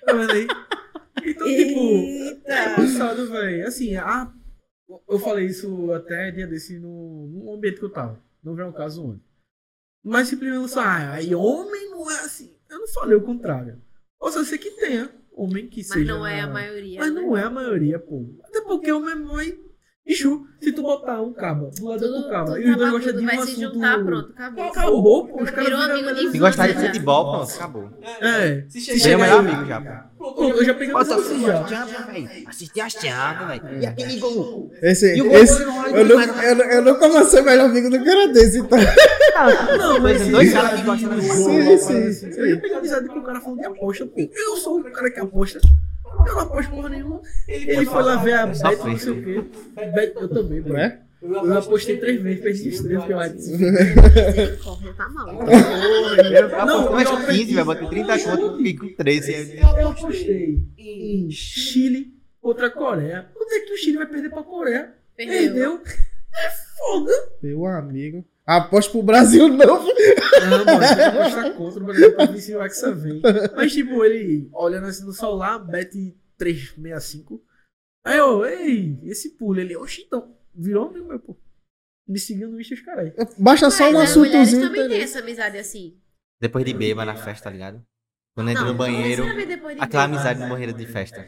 Tá 0.05 0.13
vendo 0.13 0.31
aí? 0.31 0.47
Então, 1.25 1.47
tipo, 1.47 1.79
é 1.79 2.27
Eita! 2.27 2.71
engraçado, 2.73 3.29
velho. 3.31 3.67
Assim, 3.67 3.95
a, 3.95 4.31
eu 5.07 5.19
falei 5.19 5.45
isso 5.47 5.91
até 5.91 6.31
dia 6.31 6.47
desse 6.47 6.79
no, 6.79 7.27
no 7.27 7.53
ambiente 7.53 7.79
que 7.79 7.85
eu 7.85 7.91
tava. 7.91 8.19
Não 8.43 8.55
vem 8.55 8.65
um 8.65 8.71
caso 8.71 9.03
onde. 9.03 9.21
Mas 10.03 10.27
simplesmente 10.27 10.69
só, 10.69 10.81
ah, 10.81 11.17
homem 11.35 11.89
não 11.89 12.09
é 12.11 12.19
assim. 12.19 12.55
Eu 12.69 12.79
não 12.79 12.87
falei 12.87 13.17
o 13.17 13.23
contrário. 13.23 13.81
Posso 14.19 14.43
ser 14.45 14.59
que 14.59 14.71
tenha 14.71 15.09
homem 15.31 15.67
que 15.67 15.79
Mas 15.79 15.87
seja. 15.87 16.13
não 16.13 16.25
é 16.25 16.41
a 16.41 16.47
maioria. 16.47 16.99
Mas 16.99 17.13
né? 17.13 17.21
não 17.21 17.35
é 17.35 17.43
a 17.43 17.49
maioria, 17.49 17.99
pô. 17.99 18.25
Até 18.43 18.61
porque 18.61 18.91
o 18.91 18.99
meu 18.99 19.17
mãe. 19.17 19.64
Bicho, 20.07 20.43
se 20.61 20.71
tu 20.71 20.83
botar 20.83 21.19
um 21.19 21.33
cabo 21.33 21.71
do 21.75 21.85
lado 21.87 22.07
do 22.07 22.29
cabo 22.29 22.51
tudo 22.53 22.61
e 22.61 22.69
os 22.69 22.77
dois 22.77 22.91
gostam 22.91 23.13
de 23.13 23.19
um 23.23 23.25
vai 23.25 23.35
se 23.37 23.41
assunto... 23.43 23.73
juntar, 23.73 24.03
pronto, 24.03 24.31
acabou. 24.35 24.63
Acabou, 24.65 25.27
pô. 25.27 25.41
Os 25.43 25.49
caras 25.49 25.65
Virou 25.65 25.81
viram 25.81 25.93
amigo 26.09 26.13
de 26.15 26.31
Se 26.31 26.37
gostar 26.37 26.67
de 26.67 26.73
futebol, 26.75 27.31
pronto, 27.31 27.51
acabou. 27.55 27.89
É. 28.21 28.65
Se 28.69 28.81
Seria 28.81 28.95
o 28.95 28.99
chegar 28.99 29.17
melhor 29.17 29.39
amigo 29.39 29.65
já. 29.65 29.81
pô. 30.17 30.33
Pô, 30.33 30.43
eu 30.43 30.63
já 30.63 30.73
peguei 30.75 30.93
Bota 30.93 31.15
assim 31.15 31.41
já. 31.41 31.85
velho. 31.85 32.27
Assisti 32.47 32.81
a 32.81 32.89
Champions, 32.89 33.47
velho. 33.47 33.81
E 33.81 33.85
aquele 33.87 34.19
gol. 34.19 34.71
esse, 34.81 35.15
E 35.15 35.21
o 35.23 35.31
esse 35.31 35.61
eu, 35.63 35.67
não, 35.71 35.91
eu, 35.91 36.55
não- 36.55 36.65
eu 36.65 36.81
nunca 36.83 37.09
vou 37.09 37.23
ser 37.25 37.41
melhor 37.41 37.65
amigo 37.69 37.89
do 37.89 38.03
cara 38.03 38.27
desse, 38.27 38.59
então. 38.59 38.77
Não, 39.77 39.99
mas 39.99 40.27
dois 40.27 40.53
caras 40.53 40.79
que 40.79 40.85
gostam 40.85 41.09
do 41.09 41.21
Sim, 41.21 41.29
Sim, 41.31 41.65
gol. 41.65 41.77
sim, 41.79 42.11
sim. 42.13 42.31
sim. 42.31 42.39
Eu 42.39 42.49
já 42.51 42.57
peguei 42.61 42.77
amizade 42.77 43.07
com 43.09 43.19
o 43.19 43.23
cara 43.23 43.41
falando 43.41 43.59
de 43.59 43.65
aposta. 43.65 44.05
Pô, 44.05 44.29
eu 44.33 44.55
sou 44.57 44.79
o 44.79 44.83
cara 44.83 45.09
que 45.11 45.19
aposta. 45.19 45.59
Eu 46.19 46.33
não 46.33 46.39
aposto 46.41 46.69
porra 46.71 46.89
nenhuma. 46.89 47.21
Ele 47.47 47.85
foi 47.85 48.03
lá 48.03 48.15
ver 48.17 48.33
a 48.33 48.53
Só 48.53 48.69
Bet, 48.69 48.81
foi. 48.81 48.91
não 48.91 48.97
sei 48.99 49.11
o 49.11 49.23
quê. 49.23 49.43
Bet, 49.93 50.15
eu 50.15 50.29
também, 50.29 50.63
pô. 50.63 50.75
É? 50.75 51.01
Eu 51.21 51.57
apostei 51.57 51.97
três 51.97 52.21
vezes, 52.21 52.41
perdi 52.43 52.69
os 52.69 52.79
três, 52.81 53.01
acho. 53.01 53.33
Misericórdia, 53.35 54.93
tá 54.93 55.09
mal. 55.09 55.33
Não, 56.67 56.91
mas 56.91 57.09
eu 57.09 57.17
com 57.17 57.25
15, 57.25 57.25
perdi. 57.25 57.53
vai 57.55 57.63
bater 57.63 57.89
30 57.89 58.19
conto, 58.19 58.77
com 58.79 58.95
13. 58.95 59.59
Eu 59.79 59.89
apostei 59.89 60.59
em 60.77 61.31
Chile 61.31 62.13
contra 62.39 62.67
a 62.67 62.71
Coreia. 62.71 63.27
Onde 63.35 63.55
é 63.55 63.59
que 63.61 63.73
o 63.73 63.77
Chile 63.77 63.97
vai 63.97 64.05
perder 64.07 64.29
pra 64.29 64.43
Coreia? 64.43 64.93
Perdeu. 65.17 65.79
Perdeu. 65.79 65.81
É 66.35 66.49
foda. 66.77 67.11
Meu 67.41 67.65
amigo. 67.65 68.23
Aposto 68.45 68.91
pro 68.91 69.03
Brasil, 69.03 69.47
não. 69.47 69.57
Não, 69.57 70.65
mano, 70.65 70.79
tem 70.79 70.95
que 70.95 71.01
apostar 71.01 71.53
contra 71.55 71.79
o 71.81 71.85
Brasil 71.85 72.15
pra 72.15 72.25
ver 72.25 72.41
se 72.41 72.55
o 72.55 72.63
Hexa 72.63 72.93
vem. 72.93 73.21
Mas, 73.55 73.73
tipo, 73.73 74.03
ele 74.03 74.49
olhando 74.53 74.85
assim 74.85 75.03
no 75.03 75.13
celular, 75.13 75.57
bet 75.59 75.91
365. 76.37 77.43
Aí 78.05 78.17
eu, 78.17 78.45
ei, 78.45 78.99
esse 79.03 79.31
pulo, 79.31 79.59
ele, 79.59 79.75
oxi, 79.75 80.03
então, 80.03 80.37
virou 80.53 80.89
amigo 80.89 81.07
meu, 81.07 81.19
pô. 81.19 81.35
Me 82.07 82.19
no 82.35 82.61
Insta, 82.61 82.75
os 82.75 82.81
caras. 82.81 83.13
Basta 83.39 83.71
só 83.71 83.89
um 83.89 83.93
Mas 83.93 84.11
as 84.11 84.17
mulheres 84.17 84.49
assuntozinho. 84.49 84.67
também 84.67 84.87
têm 84.87 85.01
essa 85.01 85.19
amizade 85.19 85.57
assim. 85.57 85.99
Depois 86.39 86.63
de 86.63 86.73
beba 86.73 87.03
na 87.03 87.15
festa, 87.15 87.45
tá 87.45 87.49
ligado? 87.49 87.83
Quando 88.35 88.51
entra 88.51 88.65
no 88.65 88.75
banheiro, 88.75 89.23
de 89.23 89.81
aquela 89.81 90.03
amizade 90.03 90.39
no 90.39 90.49
banheiro 90.49 90.73
de 90.73 90.85
festa. 90.85 91.27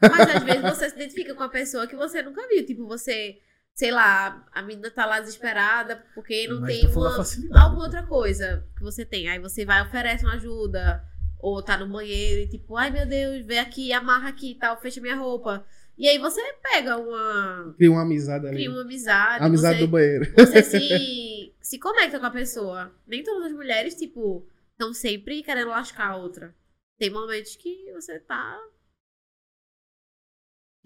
Mas 0.00 0.36
às 0.36 0.42
vezes 0.42 0.62
você 0.62 0.88
se 0.88 0.96
identifica 0.96 1.34
com 1.34 1.42
a 1.42 1.48
pessoa 1.50 1.86
que 1.86 1.96
você 1.96 2.22
nunca 2.22 2.48
viu. 2.48 2.64
Tipo, 2.64 2.86
você, 2.86 3.38
sei 3.76 3.90
lá, 3.90 4.42
a 4.52 4.62
menina 4.62 4.90
tá 4.90 5.04
lá 5.04 5.20
desesperada 5.20 6.02
porque 6.14 6.48
não 6.48 6.62
Mas 6.62 6.80
tem 6.80 6.88
uma, 6.88 7.24
alguma 7.60 7.76
pô. 7.76 7.82
outra 7.82 8.02
coisa 8.04 8.66
que 8.74 8.82
você 8.82 9.04
tem. 9.04 9.28
Aí 9.28 9.38
você 9.38 9.66
vai 9.66 9.82
oferece 9.82 10.24
uma 10.24 10.34
ajuda. 10.34 11.04
Ou 11.38 11.62
tá 11.62 11.76
no 11.76 11.86
banheiro 11.86 12.40
e 12.40 12.48
tipo, 12.48 12.74
ai 12.76 12.90
meu 12.90 13.06
Deus, 13.06 13.44
vem 13.44 13.58
aqui, 13.58 13.92
amarra 13.92 14.30
aqui 14.30 14.52
e 14.52 14.54
tal, 14.54 14.80
fecha 14.80 15.02
minha 15.02 15.14
roupa. 15.14 15.64
E 15.98 16.08
aí 16.08 16.18
você 16.18 16.40
pega 16.62 16.96
uma. 16.96 17.74
Cria 17.76 17.90
uma 17.90 18.02
amizade 18.02 18.46
ali. 18.46 18.56
Cria 18.56 18.70
uma 18.70 18.80
amizade. 18.80 19.42
A 19.42 19.46
amizade 19.46 19.78
você, 19.78 19.86
do 19.86 19.90
banheiro. 19.90 20.32
você 20.36 20.62
se, 20.62 21.54
se 21.60 21.78
conecta 21.78 22.18
com 22.18 22.26
a 22.26 22.30
pessoa. 22.30 22.90
Nem 23.06 23.22
todas 23.22 23.46
as 23.46 23.52
mulheres, 23.52 23.94
tipo, 23.94 24.48
estão 24.72 24.94
sempre 24.94 25.42
querendo 25.42 25.68
lascar 25.68 26.12
a 26.12 26.16
outra. 26.16 26.54
Tem 26.98 27.10
momentos 27.10 27.54
que 27.56 27.92
você 27.92 28.18
tá. 28.18 28.58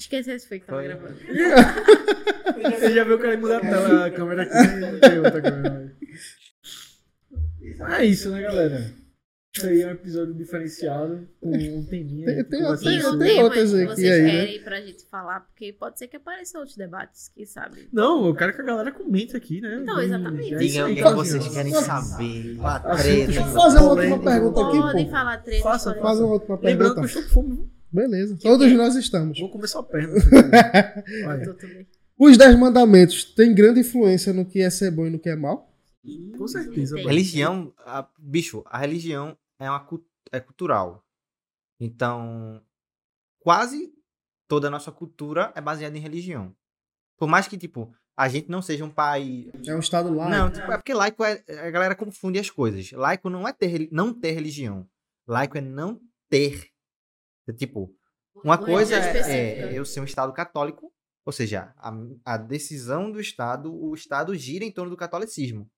Esqueci 0.01 0.39
se 0.41 0.49
foi 0.49 0.59
que 0.61 0.67
tava 0.67 0.79
Foi. 0.81 0.89
gravando. 0.89 1.15
Você 2.79 2.93
já 2.95 3.05
viu 3.05 3.17
o 3.17 3.19
cara 3.19 3.37
mudar 3.39 3.59
a 3.59 3.61
tela, 3.61 4.07
a 4.07 4.11
câmera 4.11 4.43
aqui, 4.43 4.77
não 4.81 4.99
tem 5.01 5.19
outra 5.19 5.43
câmera. 5.43 5.97
É 7.99 8.05
isso, 8.05 8.31
né, 8.31 8.43
galera? 8.43 8.93
Isso 9.57 9.67
aí 9.67 9.83
é 9.83 9.87
um 9.89 9.91
episódio 9.91 10.33
diferenciado, 10.35 11.29
com 11.41 11.51
um 11.51 11.85
teminha. 11.85 12.25
Tem- 12.27 12.45
tem 12.45 12.61
conversa 12.63 12.85
Tem- 12.85 12.99
E 12.99 13.03
tem 13.03 13.19
tema 13.19 13.43
outras 13.43 13.71
que 13.73 13.77
aqui 13.83 13.87
vocês 13.95 14.13
aí, 14.13 14.23
né? 14.23 14.31
querem 14.31 14.63
pra 14.63 14.81
gente 14.81 15.05
falar, 15.07 15.41
porque 15.41 15.73
pode 15.73 15.99
ser 15.99 16.07
que 16.09 16.17
apareçam 16.17 16.61
outros 16.61 16.77
debates, 16.77 17.29
quem 17.35 17.45
sabe. 17.45 17.89
Não, 17.93 18.27
eu 18.27 18.35
quero 18.35 18.55
que 18.55 18.61
a 18.61 18.65
galera 18.65 18.93
comente 18.93 19.37
aqui, 19.37 19.61
né? 19.61 19.81
Então, 19.83 20.01
exatamente. 20.01 20.55
É 20.55 20.59
Digam 20.59 20.93
o 20.93 20.95
que 20.95 21.03
vocês 21.03 21.49
querem 21.49 21.73
saber. 21.75 22.57
A 22.61 22.77
Assuntos 22.77 23.03
treta. 23.03 23.27
Deixa 23.27 23.41
eu 23.41 23.47
fazer 23.47 23.79
uma 23.79 23.91
última 23.93 24.23
pergunta 24.23 24.61
aqui, 24.67 24.79
Podem 24.79 25.05
pô. 25.07 25.11
falar 25.11 25.39
treta. 25.39 25.63
Faça, 25.63 25.89
podem- 25.91 26.03
Faz 26.03 26.19
uma 26.21 26.33
última 26.33 26.59
Lembrando 26.63 26.95
que 26.95 27.01
eu 27.01 27.05
pergunta. 27.05 27.19
estou 27.27 27.43
com 27.45 27.49
fome. 27.49 27.80
Beleza. 27.93 28.37
Todos 28.41 28.73
nós 28.73 28.95
estamos. 28.97 29.39
Vou 29.39 29.51
comer 29.51 29.69
só 29.69 29.83
perna. 29.83 30.15
Os 32.19 32.37
Dez 32.37 32.59
Mandamentos 32.59 33.25
têm 33.25 33.55
grande 33.55 33.81
influência 33.81 34.33
no 34.33 34.45
que 34.45 34.61
é 34.61 34.71
ser 34.71 34.91
bom 34.91 35.07
e 35.07 35.11
no 35.11 35.19
que 35.19 35.29
é 35.29 35.37
mal? 35.37 35.69
com 36.37 36.49
certeza. 36.49 36.95
Tem. 36.95 37.05
mano. 37.05 37.15
Religião, 37.17 37.75
a- 37.79 38.09
bicho, 38.19 38.63
a 38.67 38.79
religião 38.79 39.37
é 39.59 39.69
uma 39.69 39.87
é 40.33 40.41
cultural. 40.41 41.05
Então, 41.79 42.63
quase 43.41 43.93
toda 44.49 44.69
a 44.69 44.71
nossa 44.71 44.91
cultura 44.93 45.53
é 45.55 45.61
baseada 45.61 45.97
em 45.97 46.01
religião. 46.01 46.55
Por 47.19 47.29
mais 47.29 47.47
que, 47.47 47.59
tipo, 47.59 47.93
a 48.17 48.29
gente 48.29 48.51
não 48.51 48.63
seja 48.63 48.85
um 48.85 48.91
país. 48.91 49.49
É 49.67 49.75
um 49.75 49.81
estado 49.81 50.13
lá. 50.15 50.29
Não, 50.29 50.51
tipo, 50.51 50.71
é 50.71 50.77
porque 50.77 50.95
laico 50.95 51.23
é. 51.25 51.43
A 51.67 51.71
galera 51.71 51.95
confunde 51.95 52.39
as 52.39 52.51
coisas. 52.51 52.91
Laico 52.93 53.29
não 53.31 53.47
é 53.47 53.53
ter, 53.53 53.89
não 53.93 54.13
ter 54.13 54.33
religião. 54.33 54.87
Laico 55.27 55.59
é 55.59 55.61
não 55.61 56.01
ter. 56.29 56.70
É, 57.49 57.53
tipo, 57.53 57.95
uma 58.45 58.59
coisa 58.59 58.97
é, 58.97 59.73
é 59.73 59.79
eu 59.79 59.85
ser 59.85 60.01
um 60.01 60.05
Estado 60.05 60.33
católico, 60.33 60.93
ou 61.25 61.33
seja, 61.33 61.75
a, 61.77 61.93
a 62.25 62.37
decisão 62.37 63.11
do 63.11 63.21
Estado, 63.21 63.73
o 63.75 63.95
Estado 63.95 64.35
gira 64.35 64.65
em 64.65 64.73
torno 64.73 64.91
do 64.91 64.97
catolicismo. 64.97 65.71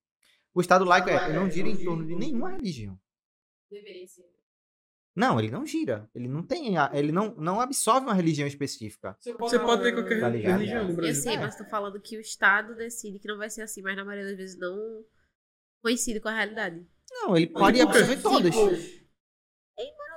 O 0.55 0.61
Estado 0.61 0.85
laico 0.85 1.09
é, 1.09 1.25
ele 1.29 1.39
não 1.39 1.51
gira 1.51 1.69
em 1.69 1.83
torno 1.83 2.07
de 2.07 2.15
nenhuma 2.15 2.51
religião. 2.51 2.99
Deveria 3.71 4.07
ser. 4.07 4.31
Não, 5.15 5.39
ele 5.39 5.51
não 5.51 5.67
gira. 5.67 6.09
Ele 6.15 6.27
não 6.27 6.43
tem, 6.43 6.75
ele 6.93 7.13
não, 7.13 7.35
não 7.35 7.61
absorve 7.61 8.07
uma 8.07 8.15
religião 8.15 8.47
específica. 8.47 9.17
Você 9.21 9.59
pode 9.59 9.83
ter 9.83 9.93
qualquer 9.93 10.21
Tá 10.21 10.29
ligado? 10.29 10.59
religião 10.59 10.85
no 10.85 10.91
Eu 10.91 10.97
Brasil. 10.97 11.23
sei, 11.23 11.37
mas 11.37 11.57
tô 11.57 11.65
falando 11.67 12.01
que 12.01 12.17
o 12.17 12.21
Estado 12.21 12.75
decide 12.75 13.19
que 13.19 13.29
não 13.29 13.37
vai 13.37 13.51
ser 13.51 13.63
assim, 13.63 13.83
mas 13.83 13.95
na 13.97 14.05
maioria 14.05 14.29
das 14.29 14.39
vezes 14.39 14.59
não. 14.59 15.05
coincide 15.83 16.21
com 16.21 16.29
a 16.29 16.35
realidade. 16.35 16.87
Não, 17.11 17.37
ele 17.37 17.47
pode 17.47 17.81
absorver 17.81 18.23
todas. 18.23 18.55
Não 18.55 18.71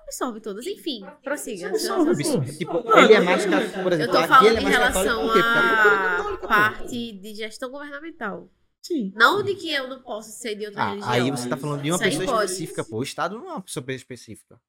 absorve 0.06 0.40
todas. 0.42 0.66
Enfim, 0.66 1.06
prossiga. 1.24 1.68
Absorve, 1.68 2.10
raciocínio. 2.12 2.58
Tipo, 2.58 2.98
ele 2.98 3.14
é 3.14 3.20
mais 3.20 3.46
católico, 3.46 3.74
por 3.84 3.92
Eu 3.92 3.98
exemplo, 3.98 4.12
tô 4.14 4.18
aqui 4.20 4.28
falando 4.28 4.58
é 4.58 4.62
em 4.62 4.66
relação 4.66 5.36
é 5.36 5.40
à 5.40 6.38
pô. 6.40 6.48
parte 6.48 7.12
de 7.14 7.36
gestão 7.36 7.70
governamental. 7.70 8.50
Sim. 8.84 9.12
Não 9.16 9.42
de 9.44 9.56
que 9.56 9.72
eu 9.72 9.88
não 9.88 10.02
posso 10.04 10.30
ser 10.32 10.56
de 10.56 10.66
outra 10.68 10.82
Ah, 10.84 10.90
religião. 10.90 11.12
aí 11.12 11.32
você 11.32 11.50
tá 11.50 11.58
falando 11.58 11.82
de 11.82 11.90
uma 11.92 11.96
Isso 12.08 12.20
pessoa 12.20 12.38
pode. 12.38 12.52
específica, 12.52 12.84
pô. 12.84 12.98
O 12.98 13.04
Estado 13.04 13.38
não 13.38 13.48
é 13.50 13.52
uma 13.54 13.62
pessoa 13.62 13.86
específica. 13.94 14.62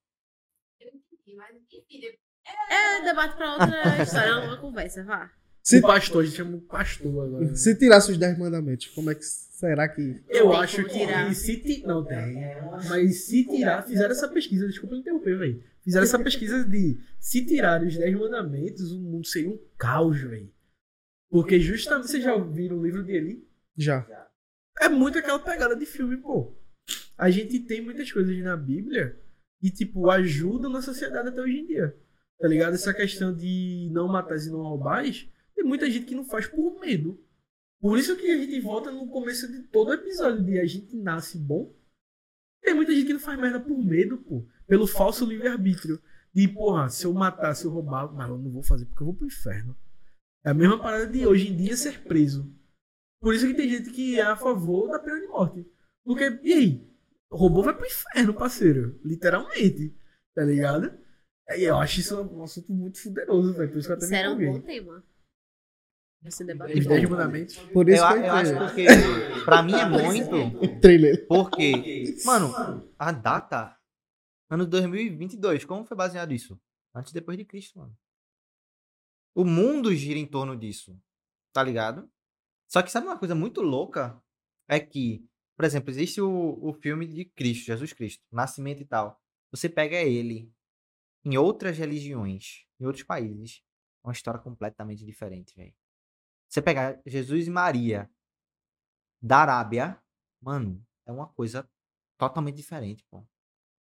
É 2.70 3.02
debate 3.02 3.36
pra 3.36 3.52
outra 3.52 4.02
história, 4.02 4.28
é 4.30 4.34
uma 4.46 4.56
conversa, 4.58 5.04
vá. 5.04 5.30
Se, 5.66 5.78
O 5.78 5.82
pastor, 5.82 6.22
a 6.22 6.24
gente 6.24 6.36
chama 6.36 6.56
o 6.58 6.60
pastor 6.60 7.26
agora. 7.26 7.56
se 7.56 7.74
tirasse 7.74 8.12
os 8.12 8.16
10 8.16 8.38
mandamentos, 8.38 8.86
como 8.86 9.10
é 9.10 9.16
que 9.16 9.24
será 9.24 9.88
que. 9.88 10.22
Eu 10.28 10.50
Tem 10.50 10.56
acho 10.60 10.84
que 10.84 10.90
tirar. 10.90 11.34
se 11.34 11.56
ti... 11.56 11.82
Não 11.84 12.04
tem. 12.04 12.36
Mas 12.88 13.24
se 13.26 13.44
tirar, 13.44 13.82
fizeram 13.82 14.12
essa 14.12 14.28
pesquisa, 14.28 14.68
desculpa 14.68 14.94
interromper, 14.94 15.36
velho. 15.36 15.64
Fizeram 15.82 16.04
essa 16.04 16.20
pesquisa 16.20 16.64
de 16.64 17.00
se 17.18 17.44
tirar 17.44 17.82
os 17.82 17.96
10 17.98 18.14
mandamentos, 18.16 18.92
o 18.92 19.00
mundo 19.00 19.26
seria 19.26 19.50
um 19.50 19.58
caos, 19.76 20.20
velho. 20.20 20.48
Porque 21.28 21.58
justamente 21.58 22.06
vocês 22.10 22.22
já 22.22 22.32
ouviram 22.32 22.78
o 22.78 22.84
livro 22.84 23.02
dele? 23.02 23.44
Já. 23.76 24.06
É 24.80 24.88
muito 24.88 25.18
aquela 25.18 25.40
pegada 25.40 25.74
de 25.74 25.84
filme, 25.84 26.16
pô. 26.16 26.54
A 27.18 27.28
gente 27.28 27.58
tem 27.58 27.80
muitas 27.80 28.12
coisas 28.12 28.38
na 28.38 28.56
Bíblia 28.56 29.18
que, 29.60 29.72
tipo, 29.72 30.08
ajudam 30.10 30.70
na 30.70 30.80
sociedade 30.80 31.28
até 31.30 31.40
hoje 31.40 31.58
em 31.58 31.66
dia. 31.66 31.96
Tá 32.38 32.46
ligado? 32.46 32.74
Essa 32.74 32.94
questão 32.94 33.34
de 33.34 33.88
não 33.90 34.06
matar 34.06 34.36
e 34.36 34.48
não 34.48 34.62
roubar, 34.62 35.04
tem 35.56 35.64
muita 35.64 35.90
gente 35.90 36.06
que 36.06 36.14
não 36.14 36.24
faz 36.24 36.46
por 36.46 36.78
medo. 36.78 37.18
Por 37.80 37.98
isso 37.98 38.16
que 38.16 38.30
a 38.30 38.36
gente 38.36 38.60
volta 38.60 38.90
no 38.90 39.08
começo 39.08 39.50
de 39.50 39.62
todo 39.64 39.92
episódio 39.92 40.44
de 40.44 40.60
a 40.60 40.66
gente 40.66 40.94
nasce 40.96 41.38
bom. 41.38 41.74
Tem 42.62 42.74
muita 42.74 42.92
gente 42.92 43.06
que 43.06 43.12
não 43.14 43.20
faz 43.20 43.38
merda 43.38 43.58
por 43.58 43.78
medo, 43.78 44.18
pô. 44.18 44.46
Pelo 44.66 44.86
falso 44.86 45.24
livre-arbítrio. 45.24 46.00
De, 46.32 46.46
porra, 46.46 46.90
se 46.90 47.06
eu 47.06 47.14
matar, 47.14 47.54
se 47.54 47.64
eu 47.64 47.70
roubar, 47.70 48.12
mas 48.12 48.28
eu 48.28 48.36
não 48.36 48.50
vou 48.50 48.62
fazer 48.62 48.84
porque 48.84 49.02
eu 49.02 49.06
vou 49.06 49.14
pro 49.14 49.26
inferno. 49.26 49.76
É 50.44 50.50
a 50.50 50.54
mesma 50.54 50.78
parada 50.78 51.06
de 51.06 51.26
hoje 51.26 51.48
em 51.48 51.56
dia 51.56 51.76
ser 51.76 52.02
preso. 52.02 52.52
Por 53.20 53.34
isso 53.34 53.46
que 53.46 53.54
tem 53.54 53.68
gente 53.68 53.90
que 53.90 54.20
é 54.20 54.22
a 54.22 54.36
favor 54.36 54.88
da 54.88 54.98
pena 54.98 55.20
de 55.20 55.26
morte. 55.26 55.66
Porque, 56.04 56.38
e 56.42 56.52
aí? 56.52 56.96
Roubou 57.32 57.62
vai 57.62 57.74
pro 57.74 57.86
inferno, 57.86 58.34
parceiro. 58.34 59.00
Literalmente. 59.02 59.96
Tá 60.34 60.44
ligado? 60.44 60.92
E 61.56 61.62
eu 61.62 61.78
acho 61.78 62.00
isso 62.00 62.20
um 62.20 62.42
assunto 62.42 62.72
muito 62.72 63.00
fuderoso, 63.00 63.54
velho. 63.54 63.70
Por 63.70 63.78
isso 63.78 63.88
que 63.88 63.92
eu 63.92 63.96
até 63.96 64.04
Isso 64.04 64.12
me 64.12 64.18
era 64.18 64.30
um 64.30 64.52
bom 64.52 64.60
tema. 64.60 65.04
Esse 66.26 66.44
debate. 66.44 66.78
Os 66.78 66.86
10 66.86 67.08
mandamentos. 67.08 67.56
Por 67.72 67.88
Eu, 67.88 67.94
isso 67.94 68.06
que 68.08 68.14
eu 68.14 68.32
acho 68.32 68.52
eu 68.52 68.58
porque, 68.58 68.86
pra 69.44 69.62
mim 69.62 69.74
é 69.74 69.84
muito, 69.88 70.80
trailer. 70.80 71.26
porque, 71.28 72.16
mano, 72.24 72.52
a 72.98 73.12
data, 73.12 73.76
ano 74.50 74.66
2022, 74.66 75.64
como 75.64 75.84
foi 75.84 75.96
baseado 75.96 76.32
isso? 76.32 76.60
Antes 76.94 77.12
e 77.12 77.14
depois 77.14 77.36
de 77.38 77.44
Cristo, 77.44 77.78
mano. 77.78 77.96
O 79.34 79.44
mundo 79.44 79.94
gira 79.94 80.18
em 80.18 80.26
torno 80.26 80.56
disso, 80.56 80.98
tá 81.52 81.62
ligado? 81.62 82.10
Só 82.68 82.82
que 82.82 82.90
sabe 82.90 83.06
uma 83.06 83.18
coisa 83.18 83.34
muito 83.34 83.60
louca? 83.60 84.20
É 84.68 84.80
que, 84.80 85.24
por 85.56 85.64
exemplo, 85.64 85.90
existe 85.90 86.20
o, 86.20 86.58
o 86.60 86.72
filme 86.72 87.06
de 87.06 87.24
Cristo, 87.24 87.66
Jesus 87.66 87.92
Cristo, 87.92 88.24
Nascimento 88.32 88.80
e 88.82 88.84
tal. 88.86 89.20
Você 89.52 89.68
pega 89.68 89.96
ele 89.96 90.50
em 91.24 91.36
outras 91.36 91.76
religiões, 91.78 92.64
em 92.80 92.86
outros 92.86 93.04
países, 93.04 93.62
é 94.04 94.08
uma 94.08 94.12
história 94.12 94.40
completamente 94.40 95.04
diferente, 95.04 95.54
velho. 95.54 95.74
Você 96.56 96.62
pegar 96.62 96.98
Jesus 97.04 97.46
e 97.46 97.50
Maria 97.50 98.10
da 99.20 99.40
Arábia, 99.40 100.00
mano, 100.40 100.82
é 101.06 101.12
uma 101.12 101.28
coisa 101.28 101.68
totalmente 102.18 102.56
diferente, 102.56 103.04
pô. 103.10 103.22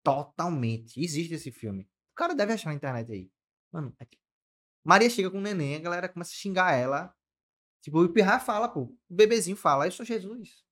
Totalmente. 0.02 0.98
Existe 0.98 1.34
esse 1.34 1.52
filme. 1.52 1.82
O 2.12 2.14
cara 2.14 2.34
deve 2.34 2.54
achar 2.54 2.70
na 2.70 2.74
internet 2.74 3.12
aí. 3.12 3.30
Mano, 3.70 3.94
é 3.98 4.06
que- 4.06 4.16
Maria 4.82 5.10
chega 5.10 5.30
com 5.30 5.36
o 5.36 5.42
neném, 5.42 5.76
a 5.76 5.80
galera 5.80 6.08
começa 6.08 6.30
a 6.30 6.34
xingar 6.34 6.72
ela. 6.72 7.14
Tipo, 7.82 8.02
o 8.02 8.08
Pirra 8.10 8.40
fala, 8.40 8.66
pô. 8.70 8.84
O 8.84 8.98
bebezinho 9.10 9.54
fala, 9.54 9.86
eu 9.86 9.92
sou 9.92 10.06
Jesus. 10.06 10.64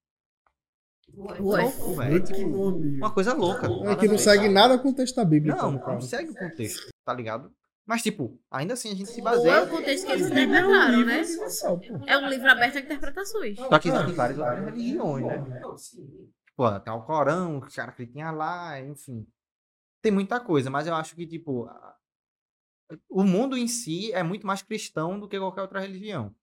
Ué. 1.14 1.38
Louco, 1.38 1.96
velho. 1.96 2.24
Que 2.24 2.32
Tipo, 2.32 2.76
uma 2.96 3.12
coisa 3.12 3.34
louca. 3.34 3.66
É 3.90 3.94
que 3.94 4.08
não 4.08 4.16
segue 4.16 4.48
nada 4.48 4.78
com 4.78 4.88
o 4.88 4.94
texto 4.94 5.16
da 5.16 5.24
Bíblia. 5.26 5.52
Não, 5.54 5.58
então, 5.68 5.72
não 5.72 5.80
cara. 5.80 6.00
segue 6.00 6.30
o 6.30 6.34
contexto, 6.34 6.88
tá 7.04 7.12
ligado? 7.12 7.54
Mas, 7.86 8.02
tipo, 8.02 8.40
ainda 8.50 8.74
assim 8.74 8.90
a 8.90 8.94
gente 8.94 9.08
se 9.10 9.20
Ou 9.20 9.28
é 9.28 9.30
baseia. 9.30 9.62
o 9.64 9.68
contexto 9.70 10.06
que 10.06 10.12
eles 10.12 10.26
é 10.26 10.28
um 10.28 10.32
interpretaram, 10.32 10.90
livro 10.98 11.06
né? 11.06 11.22
pô. 11.60 12.04
É 12.06 12.18
um 12.18 12.28
livro 12.28 12.50
aberto 12.50 12.76
a 12.76 12.80
interpretações. 12.80 13.58
Só 13.58 13.78
que 13.78 13.88
existem 13.88 14.14
várias 14.14 14.38
outras 14.38 14.64
religiões, 14.64 15.26
né? 15.26 15.60
Pô, 16.56 16.80
tem 16.80 16.92
o 16.92 17.02
Corão, 17.02 17.58
os 17.58 17.74
caras 17.74 17.92
acreditam 17.94 18.20
em 18.20 18.24
Allah, 18.24 18.80
enfim. 18.80 19.26
Tem 20.02 20.12
muita 20.12 20.38
coisa, 20.40 20.70
mas 20.70 20.86
eu 20.86 20.94
acho 20.94 21.16
que, 21.16 21.26
tipo, 21.26 21.64
a- 21.66 21.96
o 23.08 23.24
mundo 23.24 23.56
em 23.56 23.66
si 23.66 24.12
é 24.12 24.22
muito 24.22 24.46
mais 24.46 24.62
cristão 24.62 25.18
do 25.18 25.28
que 25.28 25.38
qualquer 25.38 25.62
outra 25.62 25.80
religião. 25.80 26.34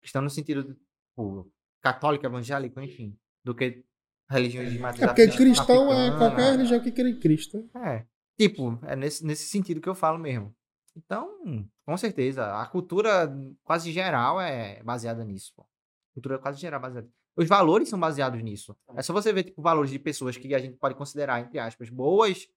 Cristão 0.00 0.22
no 0.22 0.30
sentido, 0.30 0.64
de, 0.64 0.74
tipo, 0.74 1.52
católico, 1.82 2.24
evangélico, 2.26 2.80
enfim, 2.80 3.16
do 3.44 3.54
que 3.54 3.84
religiões 4.30 4.72
de 4.72 4.78
matriz 4.78 5.02
É 5.02 5.06
porque 5.06 5.28
cristão 5.28 5.92
é 5.92 6.08
africana. 6.08 6.18
qualquer 6.18 6.50
religião 6.52 6.80
que 6.80 6.92
crê 6.92 7.10
em 7.10 7.18
Cristo. 7.18 7.68
É. 7.76 8.06
Tipo, 8.38 8.78
é 8.86 8.94
nesse, 8.94 9.24
nesse 9.24 9.48
sentido 9.48 9.80
que 9.80 9.88
eu 9.88 9.94
falo 9.94 10.18
mesmo. 10.18 10.54
Então, 10.96 11.68
com 11.84 11.96
certeza, 11.96 12.60
a 12.60 12.66
cultura 12.66 13.32
quase 13.64 13.92
geral 13.92 14.40
é 14.40 14.82
baseada 14.82 15.24
nisso. 15.24 15.52
Pô. 15.56 15.62
A 15.62 16.14
cultura 16.14 16.38
quase 16.38 16.60
geral 16.60 16.78
é 16.78 16.82
baseada. 16.82 17.08
Os 17.36 17.48
valores 17.48 17.88
são 17.88 17.98
baseados 17.98 18.42
nisso. 18.42 18.76
É 18.96 19.02
só 19.02 19.12
você 19.12 19.32
ver, 19.32 19.44
tipo, 19.44 19.62
valores 19.62 19.90
de 19.90 19.98
pessoas 19.98 20.36
que 20.36 20.52
a 20.54 20.58
gente 20.58 20.76
pode 20.76 20.94
considerar, 20.94 21.40
entre 21.40 21.58
aspas, 21.58 21.88
boas, 21.88 22.48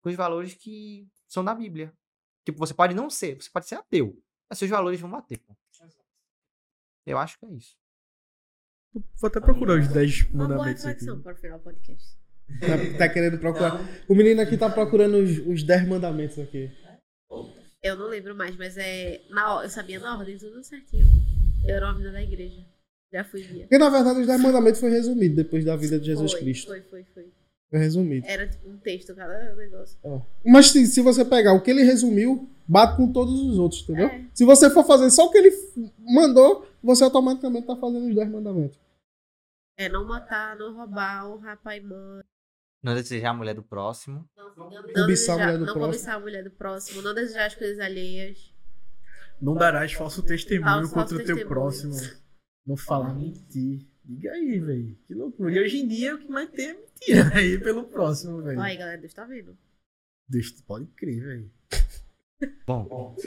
com 0.00 0.08
os 0.08 0.14
valores 0.14 0.54
que 0.54 1.08
são 1.26 1.44
da 1.44 1.54
Bíblia. 1.54 1.92
Tipo, 2.44 2.58
você 2.58 2.74
pode 2.74 2.94
não 2.94 3.08
ser, 3.10 3.40
você 3.40 3.50
pode 3.50 3.66
ser 3.66 3.76
ateu, 3.76 4.20
mas 4.48 4.58
seus 4.58 4.70
valores 4.70 5.00
vão 5.00 5.10
bater, 5.10 5.38
pô. 5.38 5.56
Eu 7.06 7.18
acho 7.18 7.38
que 7.38 7.46
é 7.46 7.50
isso. 7.50 7.76
Vou 8.92 9.28
até 9.28 9.40
procurar 9.40 9.80
os 9.80 9.88
10 9.88 10.22
Uma 10.26 10.46
boa 10.46 10.48
mandamentos 10.48 10.84
aqui. 10.84 11.00
reflexão 11.00 11.20
para 11.20 11.32
o 11.32 11.36
final 11.36 11.58
do 11.58 11.64
podcast. 11.64 12.16
Tá, 12.60 12.98
tá 12.98 13.08
querendo 13.08 13.38
procurar. 13.38 13.80
O 14.08 14.14
menino 14.14 14.40
aqui 14.40 14.56
tá 14.56 14.70
procurando 14.70 15.18
os, 15.18 15.38
os 15.46 15.62
10 15.62 15.88
mandamentos 15.88 16.38
aqui. 16.38 16.70
Eu 17.82 17.96
não 17.96 18.06
lembro 18.06 18.34
mais, 18.34 18.56
mas 18.56 18.76
é. 18.78 19.20
Na, 19.28 19.62
eu 19.62 19.68
sabia 19.68 19.98
na 19.98 20.16
ordem, 20.16 20.38
tudo 20.38 20.62
certinho. 20.62 21.06
Eu 21.66 21.76
era 21.76 21.86
uma 21.86 21.94
vida 21.94 22.12
da 22.12 22.22
igreja. 22.22 22.64
Já 23.12 23.24
fui 23.24 23.42
guia. 23.42 23.64
Porque 23.64 23.78
na 23.78 23.90
verdade 23.90 24.20
os 24.20 24.26
10 24.26 24.40
mandamentos 24.40 24.80
foi 24.80 24.90
resumido 24.90 25.36
depois 25.36 25.64
da 25.64 25.76
vida 25.76 25.98
de 25.98 26.06
Jesus 26.06 26.32
foi, 26.32 26.40
Cristo. 26.40 26.66
Foi, 26.66 26.80
foi, 26.82 27.04
foi. 27.14 27.32
Foi 27.70 27.78
resumido. 27.78 28.26
Era 28.28 28.46
tipo 28.48 28.68
um 28.68 28.76
texto, 28.76 29.14
cada 29.14 29.54
negócio. 29.54 29.98
Mas 30.44 30.70
se, 30.70 30.86
se 30.86 31.00
você 31.00 31.24
pegar 31.24 31.54
o 31.54 31.60
que 31.60 31.70
ele 31.70 31.82
resumiu, 31.82 32.48
bate 32.66 32.96
com 32.96 33.12
todos 33.12 33.40
os 33.40 33.58
outros, 33.58 33.82
entendeu? 33.82 34.08
É. 34.08 34.24
Se 34.32 34.44
você 34.44 34.70
for 34.70 34.84
fazer 34.84 35.10
só 35.10 35.26
o 35.26 35.30
que 35.30 35.38
ele 35.38 35.50
mandou, 35.98 36.66
você 36.82 37.04
automaticamente 37.04 37.66
tá 37.66 37.76
fazendo 37.76 38.08
os 38.08 38.14
10 38.14 38.30
mandamentos. 38.30 38.78
É 39.76 39.88
não 39.88 40.04
matar, 40.04 40.56
não 40.56 40.74
roubar, 40.74 41.28
honrar 41.28 41.60
pai 41.62 41.78
e 41.78 41.80
mãe. 41.80 42.22
Não 42.84 42.94
desejar 42.94 43.30
a 43.30 43.34
mulher 43.34 43.54
do 43.54 43.62
próximo. 43.62 44.28
Não, 44.36 44.54
não 44.54 44.70
Cobiçar 44.70 45.02
a 45.02 45.06
desejar- 45.06 45.36
mulher 45.46 45.58
do 45.58 45.64
não 45.66 45.72
próximo. 45.72 45.86
cobiçar 45.92 46.14
a 46.14 46.20
mulher 46.20 46.44
do 46.44 46.50
próximo, 46.50 47.02
não 47.02 47.14
desejar 47.14 47.46
as 47.46 47.54
coisas 47.54 47.80
alheias. 47.80 48.54
Não 49.40 49.54
darás 49.54 49.92
falso 49.94 50.22
testemunho 50.22 50.64
Falso 50.86 50.92
contra 50.94 51.14
o 51.14 51.18
teu 51.18 51.26
testemunho. 51.34 51.48
próximo. 51.48 51.94
Não 52.66 52.76
falar 52.76 53.14
mentir. 53.14 53.86
Diga 54.04 54.32
aí, 54.32 54.60
velho. 54.60 54.96
Que 55.06 55.14
loucura. 55.14 55.50
E 55.52 55.58
hoje 55.60 55.78
em 55.78 55.88
dia 55.88 56.14
o 56.14 56.18
que 56.18 56.28
mais 56.28 56.50
tem 56.50 56.68
é 56.68 56.74
mentira 56.74 57.30
aí 57.38 57.58
pelo 57.58 57.84
próximo, 57.84 58.42
velho. 58.42 58.58
Olha 58.60 58.68
aí, 58.68 58.76
galera, 58.76 58.98
Deus 59.00 59.14
tá 59.14 59.24
vendo. 59.24 59.56
Deus, 60.28 60.50
pode 60.66 60.86
crer, 60.88 61.22
velho. 61.22 61.50
Bom, 62.66 63.16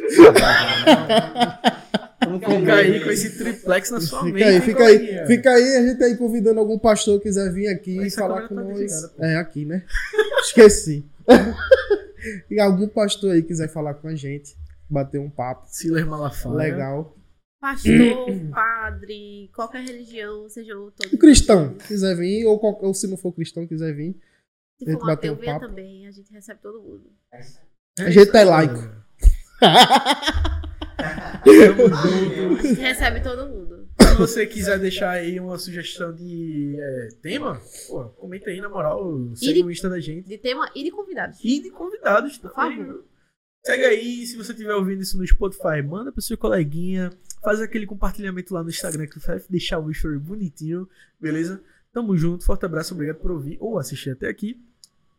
Fica 2.39 2.75
aí 2.75 3.03
com 3.03 3.09
esse 3.09 3.37
triplex 3.37 3.91
na 3.91 4.01
sua 4.01 4.23
mente. 4.23 4.37
Fica 4.37 4.47
aí, 4.49 4.61
fica 4.61 4.83
aí, 4.83 5.27
fica 5.27 5.49
aí, 5.51 5.77
a 5.77 5.87
gente 5.87 6.03
aí 6.03 6.17
convidando 6.17 6.59
algum 6.59 6.77
pastor 6.77 7.17
que 7.19 7.23
quiser 7.27 7.51
vir 7.51 7.67
aqui 7.67 8.01
e 8.05 8.11
falar 8.11 8.47
com 8.47 8.55
tá 8.55 8.63
nós. 8.63 9.05
pô. 9.07 9.23
É, 9.23 9.37
aqui, 9.37 9.65
né? 9.65 9.85
Esqueci. 10.41 11.05
e 12.49 12.59
algum 12.59 12.87
pastor 12.87 13.31
aí 13.31 13.41
quiser 13.41 13.67
falar 13.67 13.95
com 13.95 14.07
a 14.07 14.15
gente, 14.15 14.55
bater 14.89 15.19
um 15.19 15.29
papo 15.29 15.67
Silas 15.69 16.05
Malafaia. 16.05 16.55
legal. 16.55 17.17
Pastor, 17.59 17.91
padre, 18.51 19.49
qualquer 19.53 19.83
religião, 19.83 20.47
sejam 20.49 20.91
todos. 20.91 21.13
Um 21.13 21.17
cristão 21.17 21.73
quiser 21.87 22.15
vir, 22.15 22.45
ou, 22.45 22.59
ou 22.63 22.93
se 22.93 23.07
não 23.07 23.17
for 23.17 23.33
cristão 23.33 23.65
quiser 23.65 23.93
vir, 23.93 24.15
Se 24.77 24.85
a 24.85 24.91
gente 24.91 24.99
for 24.99 25.07
bater 25.07 25.31
um 25.31 25.35
venha 25.35 25.53
papo. 25.53 25.67
também. 25.67 26.07
A 26.07 26.11
gente 26.11 26.31
recebe 26.31 26.59
todo 26.61 26.81
mundo. 26.81 27.11
a 27.99 28.09
gente 28.09 28.35
é 28.35 28.43
laico. 28.43 28.97
Recebe 32.77 33.21
todo 33.21 33.47
mundo. 33.49 33.87
Se 34.01 34.15
você 34.15 34.45
quiser 34.47 34.79
deixar 34.79 35.11
aí 35.11 35.39
uma 35.39 35.57
sugestão 35.57 36.13
de 36.13 36.75
é, 36.79 37.09
tema, 37.21 37.61
pô, 37.87 38.05
comenta 38.09 38.49
aí, 38.49 38.59
na 38.59 38.69
moral. 38.69 39.29
Segue 39.35 39.53
de- 39.55 39.63
o 39.63 39.71
Insta 39.71 39.89
da 39.89 39.99
gente. 39.99 40.27
De 40.27 40.37
tema 40.37 40.69
e 40.75 40.83
de 40.83 40.91
convidados. 40.91 41.39
E 41.43 41.61
de 41.61 41.69
convidados, 41.69 42.37
Por 42.37 42.51
também, 42.51 42.77
favor. 42.85 43.03
Segue 43.65 43.83
aí, 43.85 44.25
se 44.25 44.37
você 44.37 44.51
estiver 44.53 44.73
ouvindo 44.75 45.01
isso 45.01 45.17
no 45.17 45.27
Spotify, 45.27 45.81
manda 45.85 46.11
pro 46.11 46.21
seu 46.21 46.37
coleguinha, 46.37 47.11
faz 47.43 47.59
aquele 47.61 47.85
compartilhamento 47.85 48.53
lá 48.53 48.63
no 48.63 48.69
Instagram 48.69 49.07
que 49.07 49.19
vai 49.19 49.41
deixar 49.49 49.79
o 49.79 49.91
story 49.91 50.17
bonitinho, 50.19 50.87
beleza? 51.19 51.61
Tamo 51.91 52.15
junto, 52.17 52.45
forte 52.45 52.65
abraço, 52.65 52.93
obrigado 52.93 53.17
por 53.17 53.31
ouvir 53.31 53.57
ou 53.59 53.77
assistir 53.77 54.11
até 54.11 54.27
aqui. 54.29 54.59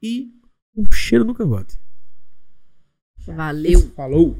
E 0.02 0.32
um 0.76 0.90
cheiro 0.92 1.24
no 1.24 1.34
cangote. 1.34 1.76
Valeu. 3.26 3.80
Falou. 3.94 4.36